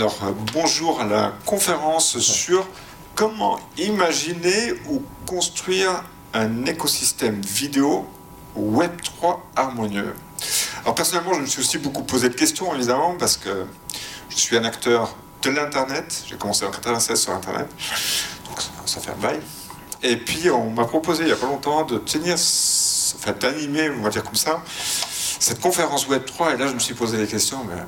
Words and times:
Alors, 0.00 0.16
euh, 0.22 0.32
bonjour 0.54 1.02
à 1.02 1.04
la 1.04 1.34
conférence 1.44 2.18
sur 2.20 2.66
comment 3.14 3.60
imaginer 3.76 4.72
ou 4.88 5.02
construire 5.26 6.04
un 6.32 6.64
écosystème 6.64 7.38
vidéo 7.42 8.06
Web3 8.58 9.40
harmonieux. 9.56 10.14
Alors, 10.84 10.94
personnellement, 10.94 11.34
je 11.34 11.40
me 11.40 11.46
suis 11.46 11.60
aussi 11.60 11.76
beaucoup 11.76 12.02
posé 12.02 12.30
de 12.30 12.34
questions, 12.34 12.74
évidemment, 12.74 13.14
parce 13.18 13.36
que 13.36 13.66
je 14.30 14.36
suis 14.36 14.56
un 14.56 14.64
acteur 14.64 15.14
de 15.42 15.50
l'Internet. 15.50 16.24
J'ai 16.26 16.36
commencé 16.36 16.64
en 16.64 16.70
96 16.70 17.20
sur 17.20 17.34
Internet, 17.34 17.68
donc 18.48 18.58
ça 18.86 19.00
fait 19.00 19.10
un 19.10 19.20
bail. 19.20 19.40
Et 20.02 20.16
puis, 20.16 20.48
on 20.48 20.70
m'a 20.70 20.86
proposé 20.86 21.24
il 21.24 21.26
n'y 21.26 21.32
a 21.32 21.36
pas 21.36 21.44
longtemps 21.44 21.84
de 21.84 21.98
tenir, 21.98 22.36
enfin, 22.36 23.32
d'animer, 23.38 23.90
on 23.90 24.00
va 24.00 24.08
dire 24.08 24.24
comme 24.24 24.34
ça, 24.34 24.62
cette 25.38 25.60
conférence 25.60 26.08
Web3. 26.08 26.54
Et 26.54 26.56
là, 26.56 26.68
je 26.68 26.72
me 26.72 26.78
suis 26.78 26.94
posé 26.94 27.18
des 27.18 27.26
questions, 27.26 27.64
mais 27.64 27.82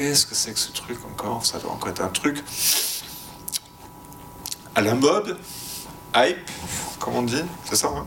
qu'est-ce 0.00 0.24
que 0.24 0.34
c'est 0.34 0.52
que 0.52 0.58
ce 0.58 0.72
truc 0.72 0.98
encore? 1.04 1.44
Ça 1.44 1.58
doit 1.58 1.72
encore 1.72 1.90
être 1.90 2.00
un 2.00 2.08
truc 2.08 2.42
à 4.74 4.80
la 4.80 4.94
mode, 4.94 5.36
hype, 6.16 6.50
comme 6.98 7.16
on 7.16 7.22
dit, 7.22 7.42
c'est 7.68 7.76
ça 7.76 7.88
hein? 7.88 8.06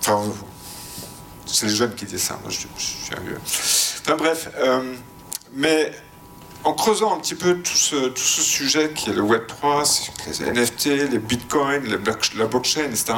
Enfin, 0.00 0.22
c'est 1.44 1.66
les 1.66 1.74
jeunes 1.74 1.94
qui 1.94 2.06
disent 2.06 2.22
ça, 2.22 2.38
moi 2.42 2.50
je, 2.50 2.60
suis 2.78 3.14
un 3.14 3.20
vieux. 3.20 3.38
Enfin 3.44 4.16
bref, 4.16 4.48
euh, 4.56 4.94
mais 5.52 5.92
en 6.64 6.72
creusant 6.72 7.14
un 7.14 7.20
petit 7.20 7.34
peu 7.34 7.56
tout 7.58 7.76
ce, 7.76 8.08
tout 8.08 8.22
ce 8.22 8.40
sujet 8.40 8.92
qui 8.94 9.10
est 9.10 9.14
le 9.14 9.22
Web3, 9.22 10.10
les 10.40 10.50
NFT, 10.50 10.86
les 11.10 11.18
bitcoins, 11.18 11.84
la 11.88 12.46
blockchain, 12.46 12.84
etc., 12.84 13.12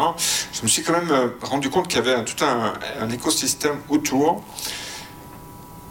je 0.52 0.62
me 0.62 0.68
suis 0.68 0.82
quand 0.82 0.94
même 0.94 1.12
euh, 1.12 1.28
rendu 1.42 1.70
compte 1.70 1.86
qu'il 1.86 2.04
y 2.04 2.08
avait 2.08 2.24
tout 2.24 2.44
un, 2.44 2.72
un 3.00 3.10
écosystème 3.10 3.78
autour 3.88 4.42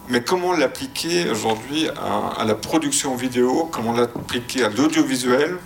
mais 0.09 0.23
comment 0.23 0.53
l'appliquer 0.53 1.29
aujourd'hui 1.29 1.88
à, 1.89 2.43
la 2.43 2.55
production 2.55 3.15
vidéo, 3.15 3.69
comment 3.71 3.93
l'appliquer 3.93 4.63
à 4.63 4.69
l'audiovisuel, 4.69 5.57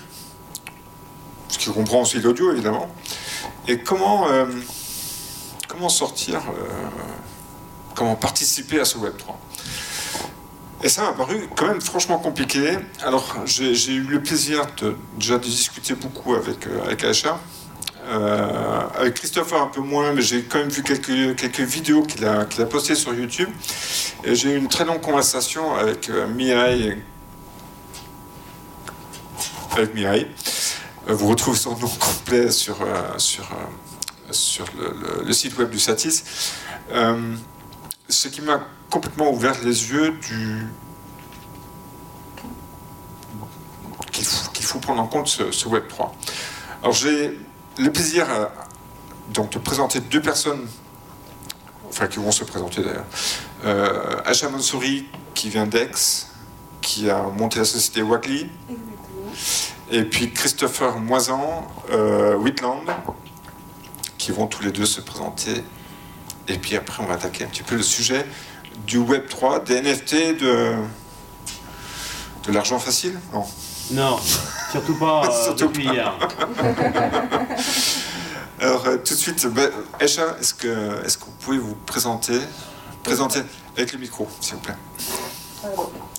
ce 1.47 1.57
qui 1.57 1.71
comprend 1.71 2.01
aussi 2.01 2.19
l'audio 2.19 2.51
évidemment, 2.51 2.93
et 3.67 3.79
comment, 3.79 4.27
euh, 4.27 4.45
comment 5.69 5.87
sortir, 5.87 6.41
euh, 6.49 6.89
comment 7.95 8.15
participer 8.15 8.81
à 8.81 8.85
ce 8.85 8.97
Web3. 8.97 9.35
Et 10.83 10.89
ça 10.89 11.03
m'a 11.03 11.13
paru 11.13 11.47
quand 11.55 11.67
même 11.67 11.79
franchement 11.79 12.19
compliqué. 12.19 12.77
Alors 13.01 13.37
j'ai 13.45 13.93
eu 13.93 14.03
le 14.03 14.21
plaisir 14.21 14.65
de, 14.81 14.97
déjà 15.17 15.37
de 15.37 15.43
discuter 15.43 15.95
beaucoup 15.95 16.35
avec, 16.35 16.67
euh, 16.67 16.83
avec 16.83 17.05
avec 18.95 19.15
Christopher 19.15 19.61
un 19.61 19.67
peu 19.67 19.81
moins, 19.81 20.13
mais 20.13 20.21
j'ai 20.21 20.43
quand 20.43 20.59
même 20.59 20.69
vu 20.69 20.83
quelques, 20.83 21.35
quelques 21.35 21.59
vidéos 21.59 22.03
qu'il 22.03 22.25
a, 22.25 22.45
qu'il 22.45 22.61
a 22.61 22.65
postées 22.65 22.95
sur 22.95 23.13
YouTube. 23.13 23.49
Et 24.23 24.35
j'ai 24.35 24.51
eu 24.51 24.57
une 24.57 24.67
très 24.67 24.85
longue 24.85 25.01
conversation 25.01 25.75
avec 25.75 26.09
euh, 26.09 26.27
Mihai. 26.27 26.97
Avec. 29.71 29.95
Euh, 29.95 31.13
vous 31.13 31.27
retrouvez 31.27 31.57
son 31.57 31.77
nom 31.77 31.87
complet 31.87 32.51
sur, 32.51 32.77
sur, 33.17 33.49
sur 34.31 34.65
le, 34.77 35.23
le, 35.25 35.33
site 35.33 35.57
web 35.57 35.69
du 35.69 35.79
Satis. 35.79 36.23
ce 38.07 38.27
qui 38.27 38.41
m'a 38.41 38.61
complètement 38.89 39.31
ouvert 39.31 39.55
les 39.63 39.89
yeux 39.89 40.11
du, 40.11 40.67
qu'il 44.11 44.23
faut, 44.23 44.51
qu'il 44.51 44.65
faut, 44.65 44.79
prendre 44.79 45.01
en 45.01 45.07
compte 45.07 45.27
ce, 45.27 45.51
ce 45.51 45.67
Web 45.67 45.87
3. 45.89 46.15
Alors 46.81 46.93
j'ai 46.93 47.37
le 47.77 47.91
plaisir 47.91 48.27
euh, 48.29 48.45
donc, 49.29 49.51
de 49.51 49.59
présenter 49.59 49.99
deux 49.99 50.21
personnes, 50.21 50.67
enfin 51.89 52.07
qui 52.07 52.19
vont 52.19 52.31
se 52.31 52.43
présenter 52.43 52.81
d'ailleurs. 52.81 53.05
Euh, 53.65 54.49
Mansouri, 54.51 55.05
qui 55.33 55.49
vient 55.49 55.65
d'Aix, 55.65 56.27
qui 56.81 57.09
a 57.09 57.23
monté 57.23 57.59
la 57.59 57.65
société 57.65 58.01
Wagly. 58.01 58.49
Et 59.91 60.03
puis 60.03 60.31
Christopher 60.31 60.99
Moisan, 60.99 61.67
euh, 61.91 62.35
Whitland, 62.35 62.85
qui 64.17 64.31
vont 64.31 64.47
tous 64.47 64.63
les 64.63 64.71
deux 64.71 64.85
se 64.85 65.01
présenter. 65.01 65.63
Et 66.47 66.57
puis 66.57 66.75
après, 66.75 67.03
on 67.03 67.07
va 67.07 67.15
attaquer 67.15 67.45
un 67.45 67.47
petit 67.47 67.63
peu 67.63 67.75
le 67.75 67.83
sujet 67.83 68.25
du 68.85 68.97
Web 68.97 69.27
3, 69.29 69.61
des 69.61 69.81
NFT, 69.81 70.39
de, 70.39 70.73
de 72.45 72.51
l'argent 72.51 72.79
facile? 72.79 73.19
Non. 73.31 73.45
Non, 73.91 74.19
surtout 74.73 74.95
pas 74.95 75.21
euh, 75.27 75.43
surtout 75.43 75.67
depuis 75.67 75.85
hier. 75.85 76.11
Alors, 78.59 78.85
euh, 78.87 78.97
tout 78.97 79.13
de 79.13 79.19
suite, 79.19 79.45
bah, 79.47 79.61
Esha, 79.99 80.35
est-ce 80.39 80.53
que, 80.53 81.05
est-ce 81.05 81.17
que 81.17 81.25
vous 81.25 81.37
pouvez 81.39 81.57
vous 81.57 81.75
présenter, 81.85 82.39
présenter 83.03 83.41
avec 83.77 83.93
le 83.93 83.99
micro, 83.99 84.27
s'il 84.39 84.55
vous 84.55 84.61
plaît? 84.61 84.77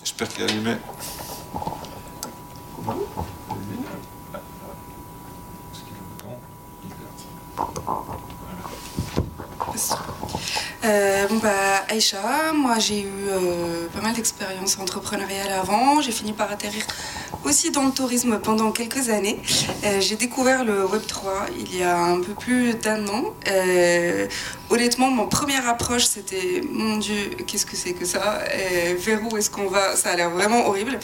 J'espère 0.03 0.29
qu'il 0.29 0.43
est 0.43 0.49
allumé. 0.49 0.75
Euh, 10.85 11.27
bon 11.27 11.37
bah 11.37 11.83
Aïcha, 11.89 12.53
moi 12.53 12.77
j'ai 12.77 13.01
eu 13.01 13.27
euh, 13.29 13.87
pas 13.91 14.01
mal 14.01 14.13
d'expérience 14.13 14.77
entrepreneuriale 14.77 15.51
avant, 15.51 15.99
j'ai 15.99 16.11
fini 16.11 16.31
par 16.31 16.51
atterrir 16.51 16.83
aussi 17.43 17.71
dans 17.71 17.85
le 17.85 17.91
tourisme 17.91 18.37
pendant 18.37 18.71
quelques 18.71 19.09
années. 19.09 19.39
Euh, 19.83 19.99
j'ai 19.99 20.15
découvert 20.15 20.63
le 20.63 20.83
Web3 20.85 21.49
il 21.59 21.75
y 21.75 21.81
a 21.81 21.97
un 21.97 22.21
peu 22.21 22.33
plus 22.33 22.75
d'un 22.75 23.07
an. 23.07 23.33
Euh, 24.71 24.75
honnêtement, 24.75 25.09
mon 25.09 25.27
première 25.27 25.67
approche, 25.67 26.05
c'était 26.05 26.61
mon 26.69 26.97
Dieu, 26.97 27.31
qu'est-ce 27.47 27.65
que 27.65 27.75
c'est 27.75 27.93
que 27.93 28.05
ça? 28.05 28.39
Euh, 28.53 28.95
Vers 28.97 29.21
où 29.23 29.37
est-ce 29.37 29.49
qu'on 29.49 29.67
va? 29.67 29.95
Ça 29.95 30.11
a 30.11 30.15
l'air 30.15 30.29
vraiment 30.29 30.67
horrible. 30.67 30.99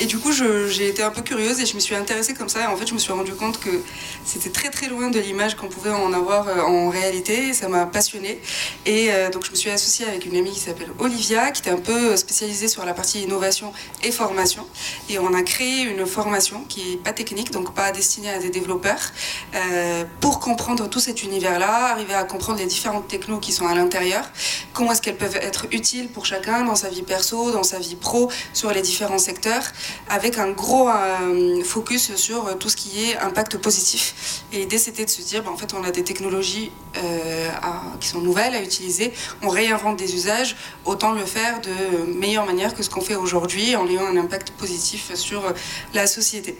Et 0.00 0.06
du 0.06 0.18
coup, 0.18 0.32
j'ai 0.32 0.88
été 0.88 1.02
un 1.02 1.10
peu 1.10 1.22
curieuse 1.22 1.60
et 1.60 1.66
je 1.66 1.74
me 1.74 1.80
suis 1.80 1.94
intéressée 1.94 2.34
comme 2.34 2.48
ça. 2.48 2.62
Et 2.62 2.66
en 2.66 2.76
fait, 2.76 2.86
je 2.86 2.94
me 2.94 2.98
suis 2.98 3.12
rendu 3.12 3.34
compte 3.34 3.58
que 3.60 3.82
c'était 4.24 4.50
très 4.50 4.70
très 4.70 4.88
loin 4.88 5.10
de 5.10 5.18
l'image 5.18 5.54
qu'on 5.56 5.68
pouvait 5.68 5.90
en 5.90 6.12
avoir 6.12 6.68
en 6.68 6.88
réalité. 6.88 7.52
ça 7.52 7.68
m'a 7.68 7.86
passionnée. 7.86 8.40
Et 8.86 9.10
donc, 9.32 9.44
je 9.44 9.50
me 9.50 9.56
suis 9.56 9.70
associée 9.70 10.06
avec 10.06 10.26
une 10.26 10.36
amie 10.36 10.52
qui 10.52 10.60
s'appelle 10.60 10.90
Olivia, 10.98 11.50
qui 11.50 11.60
était 11.60 11.70
un 11.70 11.78
peu 11.78 12.16
spécialisée 12.16 12.68
sur 12.68 12.84
la 12.84 12.94
partie 12.94 13.22
innovation 13.22 13.72
et 14.02 14.10
formation. 14.10 14.66
Et 15.08 15.18
on 15.18 15.32
a 15.34 15.42
créé 15.42 15.82
une 15.82 16.06
formation 16.06 16.64
qui 16.68 16.90
n'est 16.90 16.96
pas 16.96 17.12
technique, 17.12 17.50
donc 17.50 17.74
pas 17.74 17.92
destinée 17.92 18.30
à 18.30 18.38
des 18.38 18.50
développeurs, 18.50 19.12
euh, 19.54 20.04
pour 20.20 20.40
comprendre 20.40 20.88
tout 20.88 21.00
cet 21.00 21.22
univers-là, 21.22 21.90
arriver 21.92 22.14
à 22.14 22.24
comprendre 22.24 22.58
les 22.58 22.66
différentes 22.66 23.03
technos 23.04 23.38
qui 23.38 23.52
sont 23.52 23.66
à 23.66 23.74
l'intérieur, 23.74 24.24
comment 24.72 24.92
est-ce 24.92 25.02
qu'elles 25.02 25.16
peuvent 25.16 25.36
être 25.36 25.66
utiles 25.72 26.08
pour 26.08 26.26
chacun 26.26 26.64
dans 26.64 26.74
sa 26.74 26.88
vie 26.88 27.02
perso, 27.02 27.50
dans 27.50 27.62
sa 27.62 27.78
vie 27.78 27.96
pro, 27.96 28.30
sur 28.52 28.70
les 28.72 28.82
différents 28.82 29.18
secteurs, 29.18 29.64
avec 30.08 30.38
un 30.38 30.50
gros 30.50 30.88
euh, 30.88 31.62
focus 31.64 32.14
sur 32.16 32.58
tout 32.58 32.68
ce 32.68 32.76
qui 32.76 33.04
est 33.04 33.16
impact 33.18 33.58
positif. 33.58 34.42
Et 34.52 34.58
l'idée, 34.58 34.78
c'était 34.78 35.04
de 35.04 35.10
se 35.10 35.22
dire, 35.22 35.42
ben, 35.42 35.50
en 35.50 35.56
fait, 35.56 35.74
on 35.74 35.84
a 35.84 35.90
des 35.90 36.04
technologies 36.04 36.70
euh, 36.96 37.48
qui 38.00 38.08
sont 38.08 38.20
nouvelles 38.20 38.54
à 38.54 38.62
utiliser, 38.62 39.12
on 39.42 39.48
réinvente 39.48 39.96
des 39.96 40.14
usages, 40.14 40.56
autant 40.84 41.12
le 41.12 41.24
faire 41.24 41.60
de 41.60 42.12
meilleure 42.12 42.46
manière 42.46 42.74
que 42.74 42.82
ce 42.82 42.90
qu'on 42.90 43.00
fait 43.00 43.14
aujourd'hui, 43.14 43.76
en 43.76 43.88
ayant 43.88 44.06
un 44.06 44.16
impact 44.16 44.50
positif 44.52 45.14
sur 45.14 45.42
la 45.92 46.06
société. 46.06 46.58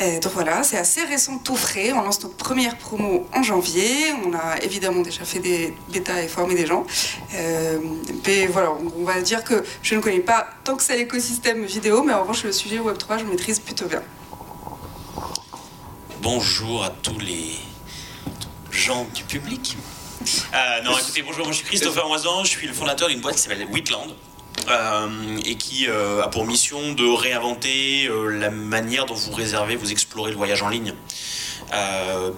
Euh, 0.00 0.20
donc 0.20 0.32
voilà, 0.32 0.62
c'est 0.62 0.78
assez 0.78 1.02
récent, 1.04 1.38
tout 1.38 1.56
frais. 1.56 1.92
On 1.92 2.02
lance 2.02 2.22
notre 2.22 2.36
première 2.36 2.76
promo 2.78 3.26
en 3.34 3.42
janvier. 3.42 4.12
On 4.24 4.34
a 4.34 4.58
évidemment 4.62 5.02
déjà 5.02 5.24
fait 5.24 5.38
des 5.38 5.74
bêtas 5.88 6.22
et 6.22 6.28
formé 6.28 6.54
des 6.54 6.66
gens. 6.66 6.86
Euh, 7.34 7.78
mais 8.26 8.46
voilà, 8.46 8.72
on 8.96 9.04
va 9.04 9.20
dire 9.20 9.44
que 9.44 9.64
je 9.82 9.94
ne 9.94 10.00
connais 10.00 10.20
pas 10.20 10.46
tant 10.64 10.76
que 10.76 10.82
ça 10.82 10.96
l'écosystème 10.96 11.64
vidéo, 11.64 12.02
mais 12.02 12.12
en 12.12 12.22
revanche, 12.22 12.44
le 12.44 12.52
sujet 12.52 12.78
Web3, 12.78 13.20
je 13.20 13.24
maîtrise 13.24 13.60
plutôt 13.60 13.86
bien. 13.86 14.02
Bonjour 16.20 16.84
à 16.84 16.90
tous 16.90 17.18
les 17.18 17.52
gens 18.70 19.06
du 19.14 19.22
public. 19.24 19.76
Euh, 20.54 20.82
non, 20.82 20.96
écoutez, 20.98 21.22
bonjour, 21.22 21.46
je 21.48 21.58
suis 21.58 21.66
Christopher 21.66 22.06
Moisan, 22.08 22.44
je 22.44 22.50
suis 22.50 22.66
le 22.66 22.74
fondateur 22.74 23.08
d'une 23.08 23.20
boîte 23.20 23.36
qui 23.36 23.42
s'appelle 23.42 23.66
Whitland. 23.70 24.14
Euh, 24.68 25.38
et 25.44 25.54
qui 25.56 25.86
euh, 25.86 26.22
a 26.22 26.28
pour 26.28 26.44
mission 26.44 26.92
de 26.94 27.06
réinventer 27.06 28.08
la 28.30 28.50
manière 28.50 29.06
dont 29.06 29.14
vous 29.14 29.32
réservez, 29.32 29.76
vous 29.76 29.92
explorez 29.92 30.30
le 30.30 30.36
voyage 30.36 30.62
en 30.62 30.68
ligne. 30.68 30.94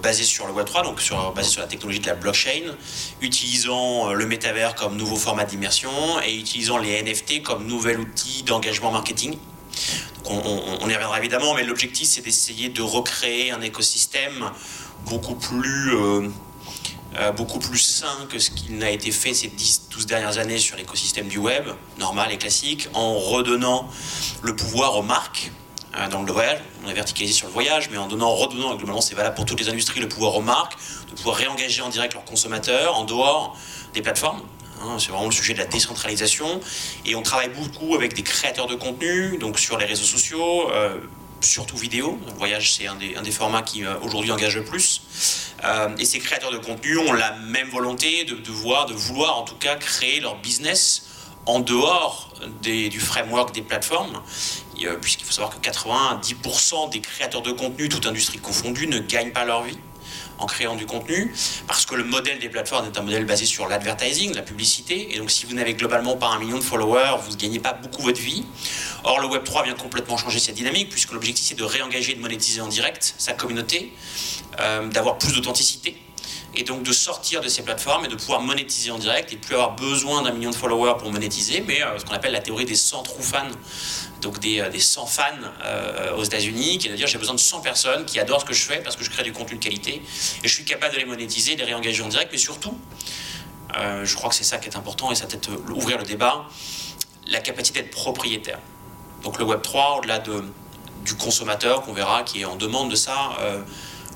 Basé 0.01 0.23
sur 0.23 0.47
le 0.47 0.53
Web3, 0.53 0.83
donc 0.83 1.01
sur, 1.01 1.31
basé 1.33 1.49
sur 1.49 1.61
la 1.61 1.67
technologie 1.67 1.99
de 1.99 2.07
la 2.07 2.15
blockchain, 2.15 2.75
utilisant 3.21 4.11
le 4.13 4.25
métavers 4.25 4.75
comme 4.75 4.97
nouveau 4.97 5.15
format 5.15 5.45
d'immersion 5.45 5.91
et 6.25 6.35
utilisant 6.35 6.77
les 6.77 7.01
NFT 7.03 7.43
comme 7.43 7.65
nouvel 7.67 7.99
outil 7.99 8.43
d'engagement 8.43 8.91
marketing. 8.91 9.37
on, 10.25 10.89
y 10.89 10.93
reviendra 10.93 11.19
évidemment, 11.19 11.53
mais 11.53 11.63
l'objectif 11.63 12.07
c'est 12.07 12.21
d'essayer 12.21 12.69
de 12.69 12.81
recréer 12.81 13.51
un 13.51 13.61
écosystème 13.61 14.51
beaucoup 15.05 15.35
plus 15.35 15.93
euh, 17.17 17.31
beaucoup 17.31 17.57
plus 17.57 17.79
sain 17.79 18.27
que 18.29 18.37
ce 18.37 18.51
qu'il 18.51 18.77
n'a 18.77 18.91
été 18.91 19.11
fait 19.11 19.33
ces 19.33 19.47
10-12 19.47 20.05
dernières 20.05 20.37
années 20.37 20.59
sur 20.59 20.77
l'écosystème 20.77 21.27
du 21.27 21.39
web, 21.39 21.65
normal 21.97 22.31
et 22.31 22.37
classique, 22.37 22.87
en 22.93 23.17
redonnant 23.17 23.89
le 24.43 24.55
pouvoir 24.55 24.95
aux 24.95 25.01
marques 25.01 25.51
euh, 25.51 25.68
dans 26.11 26.23
le 26.23 26.31
voyage. 26.31 26.59
On 26.85 26.89
est 26.89 26.93
verticalisé 26.93 27.33
sur 27.33 27.47
le 27.47 27.53
voyage, 27.53 27.89
mais 27.91 27.97
en 27.97 28.07
donnant, 28.07 28.33
redonnant, 28.33 28.75
globalement 28.75 29.01
c'est 29.01 29.15
valable 29.15 29.35
pour 29.35 29.45
toutes 29.45 29.59
les 29.59 29.69
industries, 29.69 29.99
le 29.99 30.07
pouvoir 30.07 30.35
aux 30.35 30.41
marques, 30.41 30.77
de 31.09 31.15
pouvoir 31.15 31.35
réengager 31.35 31.81
en 31.81 31.89
direct 31.89 32.13
leurs 32.13 32.25
consommateurs 32.25 32.95
en 32.97 33.05
dehors 33.05 33.57
des 33.93 34.01
plateformes. 34.01 34.41
Hein. 34.81 34.97
c'est 34.99 35.11
vraiment 35.11 35.25
le 35.25 35.31
sujet 35.31 35.53
de 35.53 35.59
la 35.59 35.65
décentralisation. 35.65 36.61
Et 37.05 37.15
on 37.15 37.21
travaille 37.21 37.49
beaucoup 37.49 37.95
avec 37.95 38.13
des 38.13 38.23
créateurs 38.23 38.67
de 38.67 38.75
contenu, 38.75 39.37
donc 39.37 39.59
sur 39.59 39.77
les 39.77 39.85
réseaux 39.85 40.05
sociaux, 40.05 40.69
euh, 40.71 40.97
surtout 41.41 41.77
vidéo. 41.77 42.19
Le 42.25 42.33
voyage, 42.33 42.73
c'est 42.73 42.87
un 42.87 42.95
des, 42.95 43.31
formats 43.31 43.61
qui 43.61 43.83
euh, 43.83 43.95
aujourd'hui 44.01 44.31
engage 44.31 44.55
le 44.55 44.63
plus. 44.63 45.01
Euh, 45.63 45.89
et 45.97 46.05
ces 46.05 46.19
créateurs 46.19 46.51
de 46.51 46.57
contenu 46.57 46.97
ont 46.97 47.13
la 47.13 47.33
même 47.33 47.69
volonté 47.69 48.23
de, 48.23 48.51
voir, 48.51 48.85
de 48.85 48.93
vouloir 48.93 49.37
en 49.37 49.43
tout 49.43 49.55
cas 49.55 49.75
créer 49.75 50.19
leur 50.19 50.37
business 50.37 51.05
en 51.45 51.59
dehors 51.59 52.33
du 52.61 52.99
framework 52.99 53.53
des 53.53 53.63
plateformes, 53.63 54.21
puisqu'il 55.01 55.25
faut 55.25 55.31
savoir 55.31 55.59
que 55.59 55.69
90% 55.69 56.89
des 56.91 57.01
créateurs 57.01 57.41
de 57.41 57.51
contenu, 57.51 57.89
toute 57.89 58.05
industrie 58.05 58.39
confondue, 58.39 58.87
ne 58.87 58.99
gagnent 58.99 59.31
pas 59.31 59.45
leur 59.45 59.63
vie 59.63 59.77
en 60.39 60.45
créant 60.45 60.75
du 60.75 60.85
contenu, 60.85 61.33
parce 61.67 61.85
que 61.85 61.95
le 61.95 62.03
modèle 62.03 62.39
des 62.39 62.49
plateformes 62.49 62.85
est 62.85 62.97
un 62.97 63.01
modèle 63.01 63.25
basé 63.25 63.45
sur 63.45 63.67
l'advertising, 63.67 64.33
la 64.33 64.41
publicité, 64.41 65.13
et 65.13 65.17
donc 65.17 65.31
si 65.31 65.45
vous 65.45 65.53
n'avez 65.53 65.73
globalement 65.73 66.15
pas 66.15 66.27
un 66.27 66.39
million 66.39 66.57
de 66.57 66.63
followers, 66.63 67.17
vous 67.25 67.31
ne 67.33 67.37
gagnez 67.37 67.59
pas 67.59 67.73
beaucoup 67.73 68.01
votre 68.01 68.21
vie. 68.21 68.45
Or, 69.03 69.19
le 69.19 69.27
Web3 69.27 69.65
vient 69.65 69.73
complètement 69.73 70.17
changer 70.17 70.39
cette 70.39 70.55
dynamique, 70.55 70.89
puisque 70.89 71.11
l'objectif 71.11 71.45
c'est 71.45 71.57
de 71.57 71.63
réengager, 71.63 72.13
de 72.15 72.21
monétiser 72.21 72.61
en 72.61 72.67
direct 72.67 73.15
sa 73.17 73.33
communauté, 73.33 73.91
euh, 74.61 74.87
d'avoir 74.87 75.17
plus 75.17 75.33
d'authenticité, 75.33 75.97
et 76.55 76.63
donc 76.63 76.83
de 76.83 76.91
sortir 76.91 77.41
de 77.41 77.47
ces 77.47 77.61
plateformes 77.63 78.05
et 78.05 78.07
de 78.07 78.15
pouvoir 78.15 78.41
monétiser 78.41 78.91
en 78.91 78.97
direct 78.97 79.31
et 79.31 79.37
plus 79.37 79.53
avoir 79.53 79.75
besoin 79.75 80.23
d'un 80.23 80.31
million 80.31 80.49
de 80.49 80.55
followers 80.55 80.95
pour 80.97 81.11
monétiser, 81.11 81.63
mais 81.65 81.81
euh, 81.81 81.97
ce 81.99 82.05
qu'on 82.05 82.13
appelle 82.13 82.31
la 82.31 82.39
théorie 82.39 82.65
des 82.65 82.75
100 82.75 83.03
true 83.03 83.21
fans, 83.21 83.47
donc 84.21 84.39
des, 84.39 84.59
euh, 84.59 84.69
des 84.69 84.79
100 84.79 85.05
fans 85.05 85.23
euh, 85.63 86.15
aux 86.15 86.23
États-Unis, 86.23 86.79
qui 86.79 86.87
est 86.87 86.91
à 86.91 86.95
dire 86.95 87.07
j'ai 87.07 87.17
besoin 87.17 87.35
de 87.35 87.39
100 87.39 87.61
personnes 87.61 88.05
qui 88.05 88.19
adorent 88.19 88.41
ce 88.41 88.45
que 88.45 88.53
je 88.53 88.63
fais 88.63 88.77
parce 88.81 88.95
que 88.95 89.03
je 89.03 89.09
crée 89.09 89.23
du 89.23 89.31
contenu 89.31 89.57
de 89.57 89.63
qualité 89.63 90.01
et 90.43 90.47
je 90.47 90.53
suis 90.53 90.65
capable 90.65 90.93
de 90.93 90.99
les 90.99 91.05
monétiser, 91.05 91.55
de 91.55 91.59
les 91.59 91.65
réengager 91.65 92.01
en 92.03 92.09
direct, 92.09 92.29
mais 92.31 92.37
surtout, 92.37 92.77
je 94.03 94.15
crois 94.15 94.29
que 94.29 94.35
c'est 94.35 94.43
ça 94.43 94.57
qui 94.57 94.67
est 94.67 94.75
important 94.75 95.11
et 95.11 95.15
ça 95.15 95.27
peut-être 95.27 95.51
ouvrir 95.71 95.99
le 95.99 96.03
débat, 96.03 96.45
la 97.27 97.39
capacité 97.39 97.81
d'être 97.81 97.91
propriétaire. 97.91 98.59
Donc 99.23 99.37
le 99.37 99.45
Web 99.45 99.61
3, 99.61 99.99
au-delà 99.99 100.17
de, 100.19 100.43
du 101.05 101.15
consommateur 101.15 101.81
qu'on 101.83 101.93
verra 101.93 102.23
qui 102.23 102.41
est 102.41 102.45
en 102.45 102.55
demande 102.55 102.89
de 102.89 102.95
ça, 102.95 103.37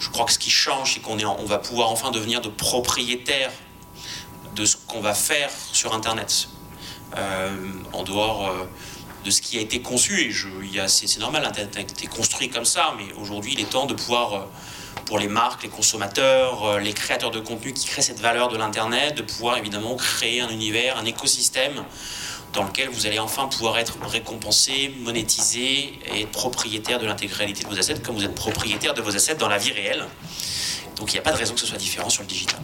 je 0.04 0.10
crois 0.10 0.26
que 0.26 0.34
ce 0.34 0.40
qui 0.40 0.50
change, 0.50 0.96
c'est 0.96 1.00
qu'on 1.00 1.18
on 1.18 1.46
va 1.46 1.60
pouvoir 1.60 1.90
enfin 1.90 2.12
devenir 2.12 2.42
de 2.42 2.50
propriétaires 2.50 3.52
de 4.54 4.66
ce 4.66 4.76
qu'on 4.76 5.00
va 5.00 5.14
faire 5.14 5.50
sur 5.72 5.94
Internet. 5.96 6.50
Euh, 7.16 7.56
en 7.94 8.04
dehors 8.04 8.50
euh, 8.50 8.66
de 9.24 9.32
ce 9.32 9.42
qui 9.42 9.58
a 9.58 9.62
été 9.62 9.82
conçu, 9.82 10.30
et 10.30 10.88
c'est 10.88 11.20
normal, 11.20 11.46
Internet 11.46 11.78
a 11.78 11.80
été 11.80 12.08
construit 12.08 12.50
comme 12.50 12.66
ça, 12.66 12.94
mais 12.98 13.14
aujourd'hui 13.14 13.54
il 13.54 13.62
est 13.62 13.70
temps 13.70 13.86
de 13.86 13.94
pouvoir, 13.94 14.34
euh, 14.34 14.40
pour 15.06 15.20
les 15.20 15.30
marques, 15.30 15.64
les 15.64 15.70
consommateurs, 15.70 16.80
les 16.80 16.92
créateurs 16.92 17.32
de 17.32 17.40
contenu 17.40 17.72
qui 17.72 17.86
créent 17.86 18.02
cette 18.02 18.20
valeur 18.20 18.50
de 18.50 18.58
l'Internet, 18.58 19.16
de 19.16 19.22
pouvoir 19.22 19.58
évidemment 19.58 19.96
créer 19.96 20.42
un 20.42 20.50
univers, 20.50 20.98
un 20.98 21.06
écosystème 21.06 21.86
dans 22.54 22.64
lequel 22.64 22.90
vous 22.90 23.08
allez 23.08 23.20
enfin 23.20 23.48
pouvoir 23.48 23.80
être 23.80 23.98
récompensé, 24.08 24.94
monétisé 25.00 26.00
et 26.14 26.22
être 26.22 26.32
propriétaire 26.32 27.00
de 27.00 27.06
l'intégralité 27.06 27.64
de 27.64 27.70
vos 27.70 27.78
assets 27.78 28.00
comme 28.00 28.16
vous 28.16 28.24
êtes 28.24 28.36
propriétaire 28.36 28.94
de 28.94 29.02
vos 29.02 29.16
assets 29.16 29.36
dans 29.36 29.50
la 29.50 29.58
vie 29.58 29.72
réelle. 29.72 30.06
Donc 30.96 31.12
il 31.12 31.16
n'y 31.16 31.20
a 31.20 31.24
pas 31.24 31.32
de 31.32 31.38
raison 31.38 31.56
que 31.56 31.60
ce 31.60 31.66
soit 31.66 31.78
différent 31.78 32.10
sur 32.10 32.22
le 32.22 32.28
digital. 32.28 32.60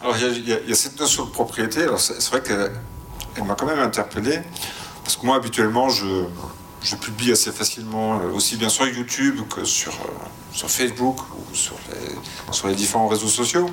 Alors 0.00 0.16
il 0.18 0.48
y, 0.48 0.72
a 0.72 0.74
cette 0.74 1.00
notion 1.00 1.24
de 1.24 1.30
propriété, 1.30 1.86
c'est 1.98 2.28
vrai 2.28 2.42
qu'elle 2.42 3.44
m'a 3.44 3.54
quand 3.54 3.66
même 3.66 3.78
interpellé, 3.78 4.38
parce 5.02 5.16
que 5.16 5.24
moi 5.24 5.36
habituellement 5.36 5.88
je, 5.88 6.26
publie 7.00 7.32
assez 7.32 7.50
facilement, 7.50 8.20
euh, 8.20 8.30
aussi 8.32 8.56
bien 8.56 8.68
sur 8.68 8.86
YouTube 8.86 9.40
que 9.48 9.64
sur, 9.64 9.92
euh, 9.92 10.68
Facebook 10.68 11.20
ou 11.20 11.54
sur 11.54 11.74
les, 12.68 12.74
différents 12.74 13.08
réseaux 13.08 13.28
sociaux 13.28 13.70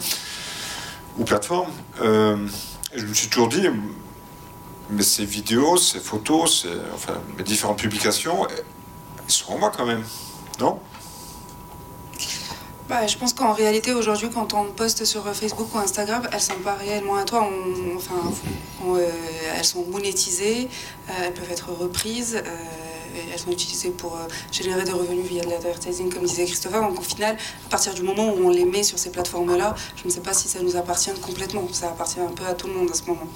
ou 1.17 1.25
plateformes. 1.25 1.71
Euh, 2.01 2.47
je 2.95 3.05
me 3.05 3.13
suis 3.13 3.27
toujours 3.27 3.49
dit, 3.49 3.67
mais 4.91 5.03
ces 5.03 5.25
vidéos, 5.25 5.77
ces 5.77 5.99
photos, 5.99 6.67
enfin, 6.93 7.13
mes 7.37 7.43
différentes 7.43 7.79
publications, 7.79 8.47
elles 8.47 8.63
sont 9.27 9.53
en 9.53 9.57
moi 9.57 9.71
quand 9.75 9.85
même, 9.85 10.03
non? 10.59 10.79
Bah, 12.91 13.07
je 13.07 13.17
pense 13.17 13.31
qu'en 13.31 13.53
réalité, 13.53 13.93
aujourd'hui, 13.93 14.29
quand 14.29 14.53
on 14.53 14.65
poste 14.65 15.05
sur 15.05 15.23
Facebook 15.33 15.73
ou 15.73 15.77
Instagram, 15.77 16.27
elles 16.29 16.41
sont 16.41 16.59
pas 16.61 16.73
réellement 16.73 17.15
à 17.15 17.23
toi. 17.23 17.49
enfin, 17.95 18.33
euh, 18.85 19.09
elles 19.55 19.63
sont 19.63 19.85
monétisées, 19.85 20.67
euh, 21.09 21.13
elles 21.23 21.33
peuvent 21.33 21.49
être 21.49 21.71
reprises, 21.71 22.35
euh, 22.35 23.29
elles 23.31 23.39
sont 23.39 23.51
utilisées 23.51 23.91
pour 23.91 24.19
générer 24.51 24.83
des 24.83 24.91
revenus 24.91 25.25
via 25.25 25.41
de 25.41 25.49
l'advertising, 25.49 26.13
comme 26.13 26.25
disait 26.25 26.43
Christopher. 26.43 26.81
Donc, 26.81 26.99
au 26.99 27.03
final, 27.03 27.37
à 27.65 27.69
partir 27.69 27.93
du 27.93 28.01
moment 28.01 28.33
où 28.33 28.45
on 28.45 28.49
les 28.49 28.65
met 28.65 28.83
sur 28.83 28.99
ces 28.99 29.09
plateformes-là, 29.09 29.73
je 29.95 30.05
ne 30.05 30.09
sais 30.09 30.19
pas 30.19 30.33
si 30.33 30.49
ça 30.49 30.59
nous 30.61 30.75
appartient 30.75 31.13
complètement. 31.21 31.65
Ça 31.71 31.87
appartient 31.87 32.19
un 32.19 32.33
peu 32.33 32.45
à 32.45 32.55
tout 32.55 32.67
le 32.67 32.73
monde 32.73 32.91
à 32.91 32.93
ce 32.93 33.03
moment. 33.03 33.27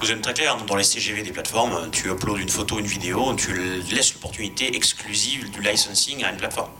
Vous 0.00 0.10
êtes 0.10 0.22
très 0.22 0.32
clair, 0.32 0.56
dans 0.56 0.76
les 0.76 0.84
CGV 0.84 1.22
des 1.22 1.30
plateformes, 1.30 1.90
tu 1.90 2.08
uploads 2.08 2.38
une 2.38 2.48
photo, 2.48 2.78
une 2.78 2.86
vidéo, 2.86 3.34
tu 3.34 3.52
laisses 3.90 4.14
l'opportunité 4.14 4.74
exclusive 4.74 5.50
du 5.50 5.60
licensing 5.60 6.24
à 6.24 6.30
une 6.30 6.38
plateforme. 6.38 6.70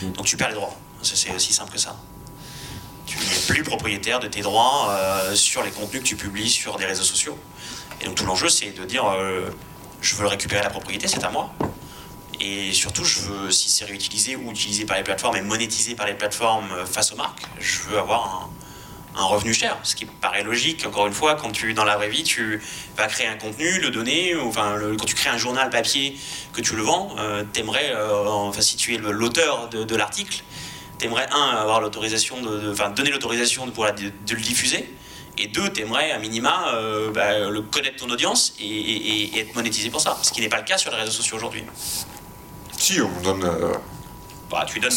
Hmm. 0.00 0.12
Donc 0.12 0.24
tu 0.24 0.38
perds 0.38 0.48
les 0.48 0.54
droits. 0.54 0.74
C'est 1.02 1.34
aussi 1.34 1.52
simple 1.52 1.72
que 1.72 1.78
ça. 1.78 1.96
Tu 3.04 3.18
n'es 3.18 3.46
plus 3.46 3.62
propriétaire 3.62 4.20
de 4.20 4.26
tes 4.26 4.40
droits 4.40 4.88
euh, 4.88 5.34
sur 5.34 5.62
les 5.62 5.70
contenus 5.70 6.02
que 6.02 6.08
tu 6.08 6.16
publies 6.16 6.48
sur 6.48 6.78
des 6.78 6.86
réseaux 6.86 7.02
sociaux. 7.02 7.38
Et 8.00 8.06
donc 8.06 8.14
tout 8.14 8.24
l'enjeu, 8.24 8.48
c'est 8.48 8.70
de 8.70 8.84
dire 8.86 9.04
euh, 9.06 9.50
je 10.00 10.14
veux 10.14 10.26
récupérer 10.26 10.62
la 10.62 10.70
propriété, 10.70 11.08
c'est 11.08 11.22
à 11.24 11.30
moi. 11.30 11.52
Et 12.40 12.72
surtout, 12.72 13.04
je 13.04 13.20
veux, 13.20 13.50
si 13.50 13.68
c'est 13.68 13.84
réutilisé 13.84 14.34
ou 14.34 14.50
utilisé 14.50 14.86
par 14.86 14.96
les 14.96 15.04
plateformes 15.04 15.36
et 15.36 15.42
monétisé 15.42 15.94
par 15.94 16.06
les 16.06 16.14
plateformes 16.14 16.72
euh, 16.72 16.86
face 16.86 17.12
aux 17.12 17.16
marques, 17.16 17.42
je 17.60 17.80
veux 17.82 17.98
avoir 17.98 18.50
un, 18.50 18.61
un 19.16 19.24
revenu 19.24 19.52
cher, 19.52 19.78
ce 19.82 19.94
qui 19.94 20.06
paraît 20.06 20.42
logique. 20.42 20.86
Encore 20.86 21.06
une 21.06 21.12
fois, 21.12 21.34
quand 21.34 21.50
tu 21.50 21.74
dans 21.74 21.84
la 21.84 21.96
vraie 21.96 22.08
vie, 22.08 22.22
tu 22.22 22.62
vas 22.96 23.06
créer 23.06 23.26
un 23.26 23.36
contenu, 23.36 23.78
le 23.80 23.90
donner, 23.90 24.34
enfin 24.36 24.76
quand 24.98 25.04
tu 25.04 25.14
crées 25.14 25.30
un 25.30 25.38
journal 25.38 25.70
papier 25.70 26.16
que 26.52 26.60
tu 26.60 26.76
le 26.76 26.82
vends, 26.82 27.14
euh, 27.18 27.44
t'aimerais, 27.52 27.92
euh, 27.94 28.26
enfin 28.26 28.60
si 28.60 28.76
tu 28.76 28.94
es 28.94 28.98
l'auteur 28.98 29.68
de, 29.68 29.84
de 29.84 29.96
l'article, 29.96 30.42
t'aimerais 30.98 31.26
un 31.30 31.56
avoir 31.56 31.80
l'autorisation 31.80 32.40
de, 32.40 32.72
enfin 32.72 32.90
donner 32.90 33.10
l'autorisation 33.10 33.66
de 33.66 33.72
de, 33.72 34.34
le 34.34 34.40
diffuser, 34.40 34.94
et 35.38 35.48
deux, 35.48 35.68
t'aimerais 35.70 36.12
à 36.12 36.18
minima 36.18 36.74
euh, 36.74 37.10
bah, 37.10 37.38
le 37.50 37.62
connaître 37.62 38.04
ton 38.04 38.10
audience 38.10 38.54
et, 38.60 38.66
et, 38.66 39.40
être 39.40 39.54
monétisé 39.54 39.90
pour 39.90 40.00
ça, 40.00 40.18
ce 40.22 40.32
qui 40.32 40.40
n'est 40.40 40.48
pas 40.48 40.58
le 40.58 40.64
cas 40.64 40.78
sur 40.78 40.90
les 40.90 40.98
réseaux 40.98 41.12
sociaux 41.12 41.36
aujourd'hui. 41.36 41.64
Si 42.78 43.00
on 43.00 43.20
donne 43.22 43.50
bah, 44.52 44.66
tu 44.66 44.80
donnes 44.80 44.92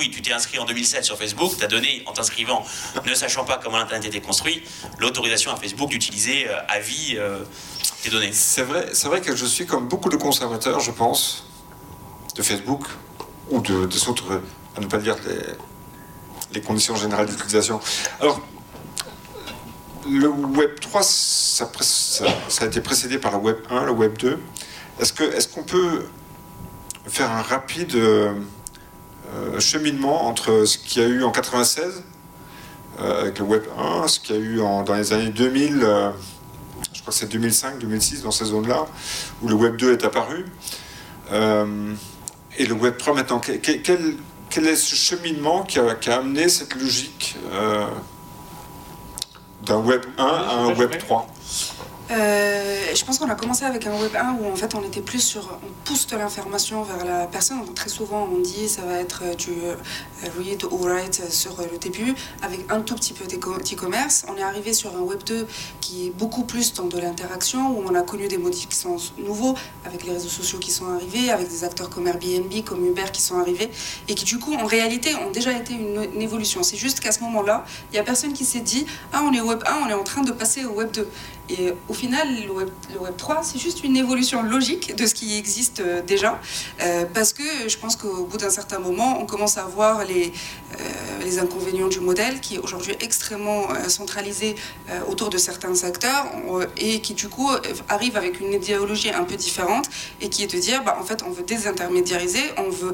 oui, 0.00 0.10
tu 0.10 0.20
t'es 0.20 0.32
inscrit 0.32 0.58
en 0.58 0.64
2007 0.64 1.04
sur 1.04 1.16
Facebook, 1.16 1.52
tu 1.56 1.64
as 1.64 1.68
donné, 1.68 2.02
en 2.06 2.12
t'inscrivant, 2.12 2.64
ne 3.06 3.14
sachant 3.14 3.44
pas 3.44 3.60
comment 3.62 3.78
l'Internet 3.78 4.04
était 4.06 4.20
construit, 4.20 4.64
l'autorisation 4.98 5.52
à 5.52 5.56
Facebook 5.56 5.90
d'utiliser 5.90 6.48
euh, 6.48 6.58
à 6.68 6.80
vie 6.80 7.14
euh, 7.16 7.38
tes 8.02 8.10
données. 8.10 8.32
C'est 8.32 8.64
vrai, 8.64 8.88
c'est 8.92 9.06
vrai 9.06 9.20
que 9.20 9.36
je 9.36 9.46
suis 9.46 9.64
comme 9.64 9.86
beaucoup 9.86 10.08
de 10.08 10.16
conservateurs, 10.16 10.80
je 10.80 10.90
pense, 10.90 11.46
de 12.34 12.42
Facebook 12.42 12.84
ou 13.50 13.60
de, 13.60 13.86
des 13.86 14.08
autres, 14.08 14.42
à 14.76 14.80
ne 14.80 14.86
pas 14.86 14.98
dire 14.98 15.16
les, 15.24 15.38
les 16.52 16.60
conditions 16.60 16.96
générales 16.96 17.26
d'utilisation. 17.26 17.80
Alors, 18.20 18.40
le 20.10 20.28
Web 20.28 20.80
3, 20.80 21.02
ça, 21.02 21.70
ça, 21.80 22.24
a 22.60 22.66
été 22.66 22.80
précédé 22.80 23.18
par 23.18 23.32
le 23.32 23.38
Web 23.38 23.58
1, 23.70 23.84
le 23.84 23.92
Web 23.92 24.18
2. 24.18 24.40
Est-ce 24.98 25.12
qu'on 25.12 25.24
est 25.24 25.52
qu'on 25.52 25.62
peut 25.62 26.06
faire 27.06 27.30
un 27.30 27.42
rapide 27.42 27.94
euh, 27.94 28.34
cheminement 29.58 30.26
entre 30.26 30.64
ce 30.64 30.78
qu'il 30.78 31.02
y 31.02 31.04
a 31.04 31.08
eu 31.08 31.22
en 31.22 31.30
96 31.30 32.02
euh, 33.00 33.20
avec 33.22 33.38
le 33.38 33.44
Web 33.44 33.62
1, 33.78 34.08
ce 34.08 34.20
qu'il 34.20 34.36
y 34.36 34.38
a 34.38 34.42
eu 34.42 34.56
dans 34.56 34.94
les 34.94 35.12
années 35.12 35.30
2000, 35.30 35.82
euh, 35.82 36.10
je 36.92 37.00
crois 37.00 37.12
que 37.12 37.18
c'est 37.18 37.30
2005, 37.30 37.78
2006, 37.78 38.22
dans 38.22 38.30
ces 38.30 38.46
zones-là, 38.46 38.86
où 39.42 39.48
le 39.48 39.54
Web 39.54 39.76
2 39.76 39.92
est 39.92 40.04
apparu, 40.04 40.46
et 41.32 42.64
le 42.66 42.74
Web 42.74 42.96
3 42.96 43.14
maintenant. 43.14 43.40
Quel, 43.40 43.82
quel, 43.82 44.66
est 44.66 44.76
ce 44.76 44.94
cheminement 44.94 45.64
qui 45.64 45.78
a 45.78 46.16
amené 46.16 46.48
cette 46.48 46.74
logique 46.74 47.36
d'un 49.66 49.78
Web 49.78 50.02
1 50.16 50.24
à 50.24 50.54
un 50.54 50.74
Web 50.74 50.96
3 50.98 51.26
euh, 52.08 52.94
je 52.94 53.04
pense 53.04 53.18
qu'on 53.18 53.28
a 53.28 53.34
commencé 53.34 53.64
avec 53.64 53.84
un 53.86 53.92
web 54.00 54.14
1 54.14 54.36
où 54.40 54.52
en 54.52 54.54
fait 54.54 54.76
on 54.76 54.82
était 54.84 55.00
plus 55.00 55.20
sur 55.20 55.58
on 55.64 55.72
pousse 55.84 56.06
de 56.06 56.16
l'information 56.16 56.84
vers 56.84 57.04
la 57.04 57.26
personne. 57.26 57.62
très 57.74 57.88
souvent 57.88 58.28
on 58.32 58.38
dit 58.38 58.68
ça 58.68 58.82
va 58.82 59.00
être 59.00 59.36
du 59.36 59.50
euh, 59.50 59.74
read 60.38 60.62
ou 60.70 60.76
write 60.76 61.30
sur 61.30 61.56
le 61.58 61.78
début 61.78 62.14
avec 62.42 62.60
un 62.70 62.80
tout 62.80 62.94
petit 62.94 63.12
peu 63.12 63.24
d'e-commerce. 63.26 64.24
On 64.28 64.36
est 64.36 64.42
arrivé 64.42 64.72
sur 64.72 64.94
un 64.96 65.00
web 65.00 65.20
2 65.24 65.48
qui 65.80 66.06
est 66.06 66.10
beaucoup 66.10 66.44
plus 66.44 66.74
dans 66.74 66.86
de 66.86 66.98
l'interaction 66.98 67.76
où 67.76 67.82
on 67.84 67.94
a 67.96 68.02
connu 68.02 68.28
des 68.28 68.38
modifs 68.38 68.68
qui 68.68 68.76
sont 68.76 68.98
nouveaux 69.18 69.56
avec 69.84 70.04
les 70.04 70.12
réseaux 70.12 70.28
sociaux 70.28 70.60
qui 70.60 70.70
sont 70.70 70.88
arrivés, 70.88 71.30
avec 71.30 71.48
des 71.48 71.64
acteurs 71.64 71.90
comme 71.90 72.06
Airbnb, 72.06 72.52
comme 72.64 72.86
Uber 72.86 73.10
qui 73.12 73.20
sont 73.20 73.38
arrivés 73.38 73.70
et 74.06 74.14
qui 74.14 74.24
du 74.24 74.38
coup 74.38 74.54
en 74.54 74.66
réalité 74.66 75.16
ont 75.16 75.32
déjà 75.32 75.52
été 75.52 75.74
une 75.74 76.22
évolution. 76.22 76.62
C'est 76.62 76.76
juste 76.76 77.00
qu'à 77.00 77.10
ce 77.10 77.20
moment-là, 77.20 77.64
il 77.90 77.94
n'y 77.94 77.98
a 77.98 78.04
personne 78.04 78.32
qui 78.32 78.44
s'est 78.44 78.60
dit 78.60 78.86
ah 79.12 79.22
on 79.24 79.32
est 79.32 79.40
au 79.40 79.48
web 79.48 79.62
1, 79.66 79.86
on 79.86 79.88
est 79.88 79.94
en 79.94 80.04
train 80.04 80.22
de 80.22 80.32
passer 80.32 80.64
au 80.64 80.72
web 80.72 80.92
2. 80.92 81.08
Et 81.48 81.72
au 81.88 81.94
final, 81.94 82.26
le 82.44 82.52
Web, 82.52 82.68
le 82.92 83.00
Web 83.00 83.16
3, 83.16 83.42
c'est 83.42 83.58
juste 83.58 83.84
une 83.84 83.96
évolution 83.96 84.42
logique 84.42 84.96
de 84.96 85.06
ce 85.06 85.14
qui 85.14 85.38
existe 85.38 85.80
euh, 85.80 86.02
déjà. 86.02 86.40
Euh, 86.80 87.04
parce 87.12 87.32
que 87.32 87.68
je 87.68 87.76
pense 87.78 87.94
qu'au 87.96 88.24
bout 88.24 88.38
d'un 88.38 88.50
certain 88.50 88.78
moment, 88.78 89.20
on 89.20 89.26
commence 89.26 89.56
à 89.56 89.64
voir 89.64 90.04
les, 90.04 90.32
euh, 90.72 91.40
inconvénients 91.40 91.88
du 91.88 92.00
modèle 92.00 92.40
qui 92.40 92.54
est 92.54 92.58
aujourd'hui 92.58 92.94
extrêmement 93.00 93.66
centralisé 93.88 94.54
autour 95.08 95.28
de 95.28 95.38
certains 95.38 95.82
acteurs 95.82 96.26
et 96.76 97.00
qui 97.00 97.14
du 97.14 97.28
coup 97.28 97.50
arrive 97.88 98.16
avec 98.16 98.40
une 98.40 98.52
idéologie 98.52 99.10
un 99.10 99.24
peu 99.24 99.34
différente 99.34 99.86
et 100.20 100.28
qui 100.28 100.44
est 100.44 100.54
de 100.54 100.58
dire, 100.58 100.84
bah, 100.84 100.96
en 101.00 101.04
fait, 101.04 101.24
on 101.26 101.30
veut 101.30 101.42
désintermédiariser, 101.42 102.42
on 102.56 102.70
veut 102.70 102.92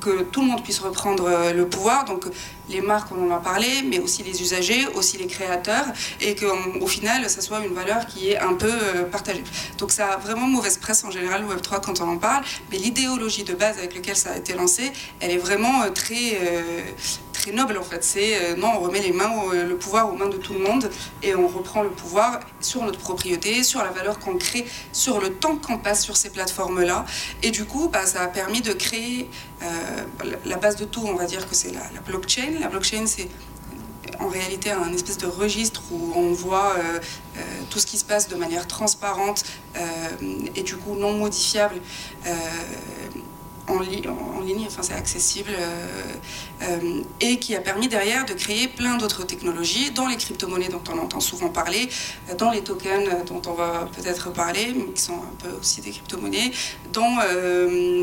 que 0.00 0.24
tout 0.24 0.40
le 0.40 0.48
monde 0.48 0.62
puisse 0.64 0.80
reprendre 0.80 1.30
le 1.54 1.68
pouvoir. 1.68 2.04
Donc 2.04 2.24
les 2.68 2.80
marques, 2.80 3.10
on 3.12 3.30
en 3.30 3.34
a 3.34 3.38
parlé, 3.38 3.82
mais 3.84 3.98
aussi 3.98 4.22
les 4.22 4.40
usagers, 4.42 4.86
aussi 4.94 5.16
les 5.18 5.26
créateurs, 5.26 5.86
et 6.20 6.34
qu'au 6.34 6.86
final, 6.86 7.28
ça 7.28 7.40
soit 7.40 7.64
une 7.64 7.74
valeur 7.74 8.06
qui 8.06 8.30
est 8.30 8.38
un 8.38 8.54
peu 8.54 8.70
euh, 8.70 9.04
partagée. 9.04 9.44
Donc 9.78 9.90
ça 9.90 10.12
a 10.12 10.16
vraiment 10.16 10.46
mauvaise 10.46 10.76
presse 10.76 11.04
en 11.04 11.10
général, 11.10 11.42
le 11.42 11.54
Web3, 11.54 11.80
quand 11.80 12.00
on 12.00 12.08
en 12.08 12.18
parle, 12.18 12.44
mais 12.70 12.78
l'idéologie 12.78 13.44
de 13.44 13.54
base 13.54 13.78
avec 13.78 13.94
laquelle 13.94 14.16
ça 14.16 14.32
a 14.32 14.36
été 14.36 14.54
lancé, 14.54 14.92
elle 15.20 15.30
est 15.30 15.38
vraiment 15.38 15.82
euh, 15.82 15.90
très, 15.90 16.38
euh, 16.42 16.82
très 17.38 17.52
noble 17.52 17.78
en 17.78 17.82
fait. 17.82 18.04
C'est 18.04 18.56
non, 18.56 18.68
on 18.76 18.80
remet 18.80 19.00
les 19.00 19.12
mains, 19.12 19.30
le 19.52 19.76
pouvoir 19.76 20.12
aux 20.12 20.16
mains 20.16 20.28
de 20.28 20.36
tout 20.36 20.52
le 20.52 20.60
monde, 20.60 20.90
et 21.22 21.34
on 21.34 21.48
reprend 21.48 21.82
le 21.82 21.90
pouvoir 21.90 22.40
sur 22.60 22.82
notre 22.82 22.98
propriété, 22.98 23.62
sur 23.62 23.82
la 23.82 23.90
valeur 23.90 24.18
qu'on 24.18 24.36
crée, 24.36 24.66
sur 24.92 25.20
le 25.20 25.34
temps 25.34 25.56
qu'on 25.56 25.78
passe 25.78 26.02
sur 26.04 26.16
ces 26.16 26.30
plateformes-là. 26.30 27.04
Et 27.42 27.50
du 27.50 27.64
coup, 27.64 27.88
bah, 27.88 28.06
ça 28.06 28.22
a 28.22 28.28
permis 28.28 28.60
de 28.60 28.72
créer 28.72 29.28
la 30.44 30.56
base 30.56 30.76
de 30.76 30.84
tout, 30.84 31.02
on 31.04 31.14
va 31.14 31.24
dire 31.24 31.48
que 31.48 31.54
c'est 31.54 31.72
la, 31.72 32.00
blockchain 32.06 32.58
la 32.60 32.68
blockchain, 32.68 33.06
c'est 33.06 33.28
en 34.20 34.28
réalité 34.28 34.70
un 34.70 34.92
espèce 34.92 35.18
de 35.18 35.26
registre 35.26 35.82
où 35.90 36.12
on 36.16 36.32
voit 36.32 36.74
euh, 36.76 36.98
euh, 37.36 37.40
tout 37.70 37.78
ce 37.78 37.86
qui 37.86 37.98
se 37.98 38.04
passe 38.04 38.28
de 38.28 38.36
manière 38.36 38.66
transparente 38.66 39.44
euh, 39.76 39.80
et 40.54 40.62
du 40.62 40.76
coup 40.76 40.94
non 40.94 41.12
modifiable 41.12 41.76
en, 43.68 43.80
ligne, 43.80 44.66
enfin 44.66 44.82
c'est 44.82 44.94
accessible, 44.94 45.50
et 47.20 47.38
qui 47.38 47.54
a 47.54 47.60
permis 47.60 47.88
derrière 47.88 48.24
de 48.24 48.32
créer 48.32 48.68
plein 48.68 48.96
d'autres 48.96 49.24
technologies, 49.24 49.90
dans 49.90 50.06
les 50.06 50.16
crypto-monnaies 50.16 50.68
dont 50.68 50.82
on 50.92 50.98
entend 50.98 51.20
souvent 51.20 51.48
parler, 51.48 51.88
dans 52.38 52.50
les 52.50 52.62
tokens 52.62 53.08
dont 53.26 53.42
on 53.46 53.52
va 53.52 53.88
peut-être 53.96 54.32
parler, 54.32 54.74
mais 54.74 54.92
qui 54.92 55.02
sont 55.02 55.14
un 55.14 55.36
peu 55.42 55.50
aussi 55.60 55.80
des 55.80 55.90
crypto-monnaies, 55.90 56.52
dans 56.92 57.18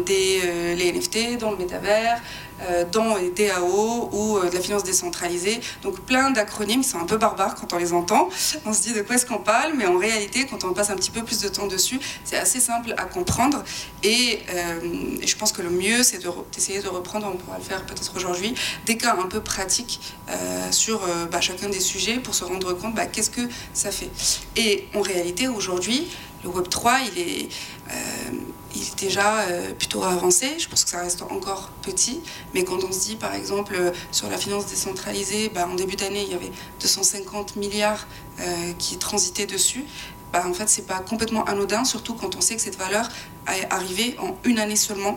les 0.08 0.92
NFT, 0.94 1.38
dans 1.40 1.52
le 1.52 1.58
métavers, 1.58 2.06
euh, 2.16 2.45
dans 2.92 3.16
les 3.18 3.32
DAO 3.32 4.10
ou 4.12 4.38
euh, 4.38 4.50
de 4.50 4.56
la 4.56 4.62
finance 4.62 4.84
décentralisée. 4.84 5.60
Donc 5.84 6.00
plein 6.02 6.32
d'acronymes 6.32 6.82
qui 6.82 6.90
sont 6.90 7.00
un 7.00 7.06
peu 7.06 7.18
barbares 7.18 7.56
quand 7.56 7.74
on 7.74 7.78
les 7.78 7.94
entend. 7.94 8.30
On 8.66 8.74
se 8.74 8.82
dit 8.82 8.94
de 8.94 9.02
quoi 9.02 9.16
est-ce 9.16 9.26
qu'on 9.26 9.40
parle, 9.40 9.74
mais 9.76 9.86
en 9.86 9.98
réalité, 9.98 10.46
quand 10.46 10.64
on 10.64 10.74
passe 10.74 10.90
un 10.90 10.96
petit 10.96 11.12
peu 11.12 11.24
plus 11.24 11.42
de 11.42 11.50
temps 11.50 11.68
dessus, 11.68 12.00
c'est 12.24 12.38
assez 12.38 12.60
simple 12.60 12.94
à 12.98 13.06
comprendre. 13.06 13.64
Et, 14.04 14.40
euh, 14.54 15.18
je 15.26 15.36
pense 15.36 15.52
que 15.52 15.62
le 15.62 15.70
mieux, 15.70 16.04
c'est 16.04 16.20
d'essayer 16.54 16.82
de, 16.82 16.88
reprendre, 16.88 17.30
on 17.34 17.38
pourra 17.38 17.58
le 17.58 17.64
faire 17.64 17.86
peut-être 17.86 18.14
aujourd'hui, 18.16 18.56
des 18.86 18.98
cas 18.98 19.16
un 19.20 19.28
peu 19.28 19.42
pratiques 19.42 20.00
sur 20.72 21.02
bah, 21.32 21.42
chacun 21.42 21.70
des 21.70 21.80
sujets 21.80 22.18
pour 22.20 22.36
se 22.36 22.44
rendre 22.44 22.74
compte 22.74 22.96
bah, 22.96 23.06
qu'est-ce 23.06 23.30
que 23.30 23.42
ça 23.74 23.92
fait. 23.92 24.10
Et 24.56 24.88
en 24.94 25.02
réalité, 25.02 25.48
aujourd'hui, 25.48 26.08
le 26.46 26.50
Web 26.52 26.70
3, 26.70 27.00
il 27.12 27.20
est 27.20 27.50
il 28.76 28.82
est 28.82 29.00
déjà 29.00 29.40
euh, 29.40 29.74
plutôt 29.74 30.04
avancé. 30.04 30.60
Je 30.60 30.68
pense 30.68 30.84
que 30.84 30.90
ça 30.90 31.02
reste 31.02 31.22
encore 31.24 31.72
petit. 31.82 32.22
Mais 32.54 32.64
quand 32.64 32.84
on 32.84 32.92
se 32.92 33.00
dit, 33.00 33.16
par 33.16 33.34
exemple, 33.34 33.76
euh, 33.76 33.92
sur 34.12 34.30
la 34.30 34.38
finance 34.38 34.68
décentralisée, 34.68 35.50
bah, 35.50 35.68
en 35.70 35.76
début 35.76 35.96
d'année, 35.96 36.24
il 36.24 36.32
y 36.32 36.36
avait 36.36 36.52
250 36.82 37.56
milliards 37.56 38.08
euh, 38.40 38.74
qui 38.78 38.98
transitaient 38.98 39.46
dessus. 39.46 39.86
Bah, 40.36 40.44
en 40.46 40.54
fait, 40.54 40.68
c'est 40.68 40.86
pas 40.86 41.00
complètement 41.00 41.46
anodin, 41.46 41.86
surtout 41.86 42.14
quand 42.14 42.36
on 42.36 42.42
sait 42.42 42.58
que 42.58 42.62
cette 42.62 42.78
valeur 42.78 43.08
est 43.48 43.72
arrivée 43.72 44.18
en 44.20 44.36
une 44.44 44.60
année 44.60 44.76
seulement. 44.76 45.16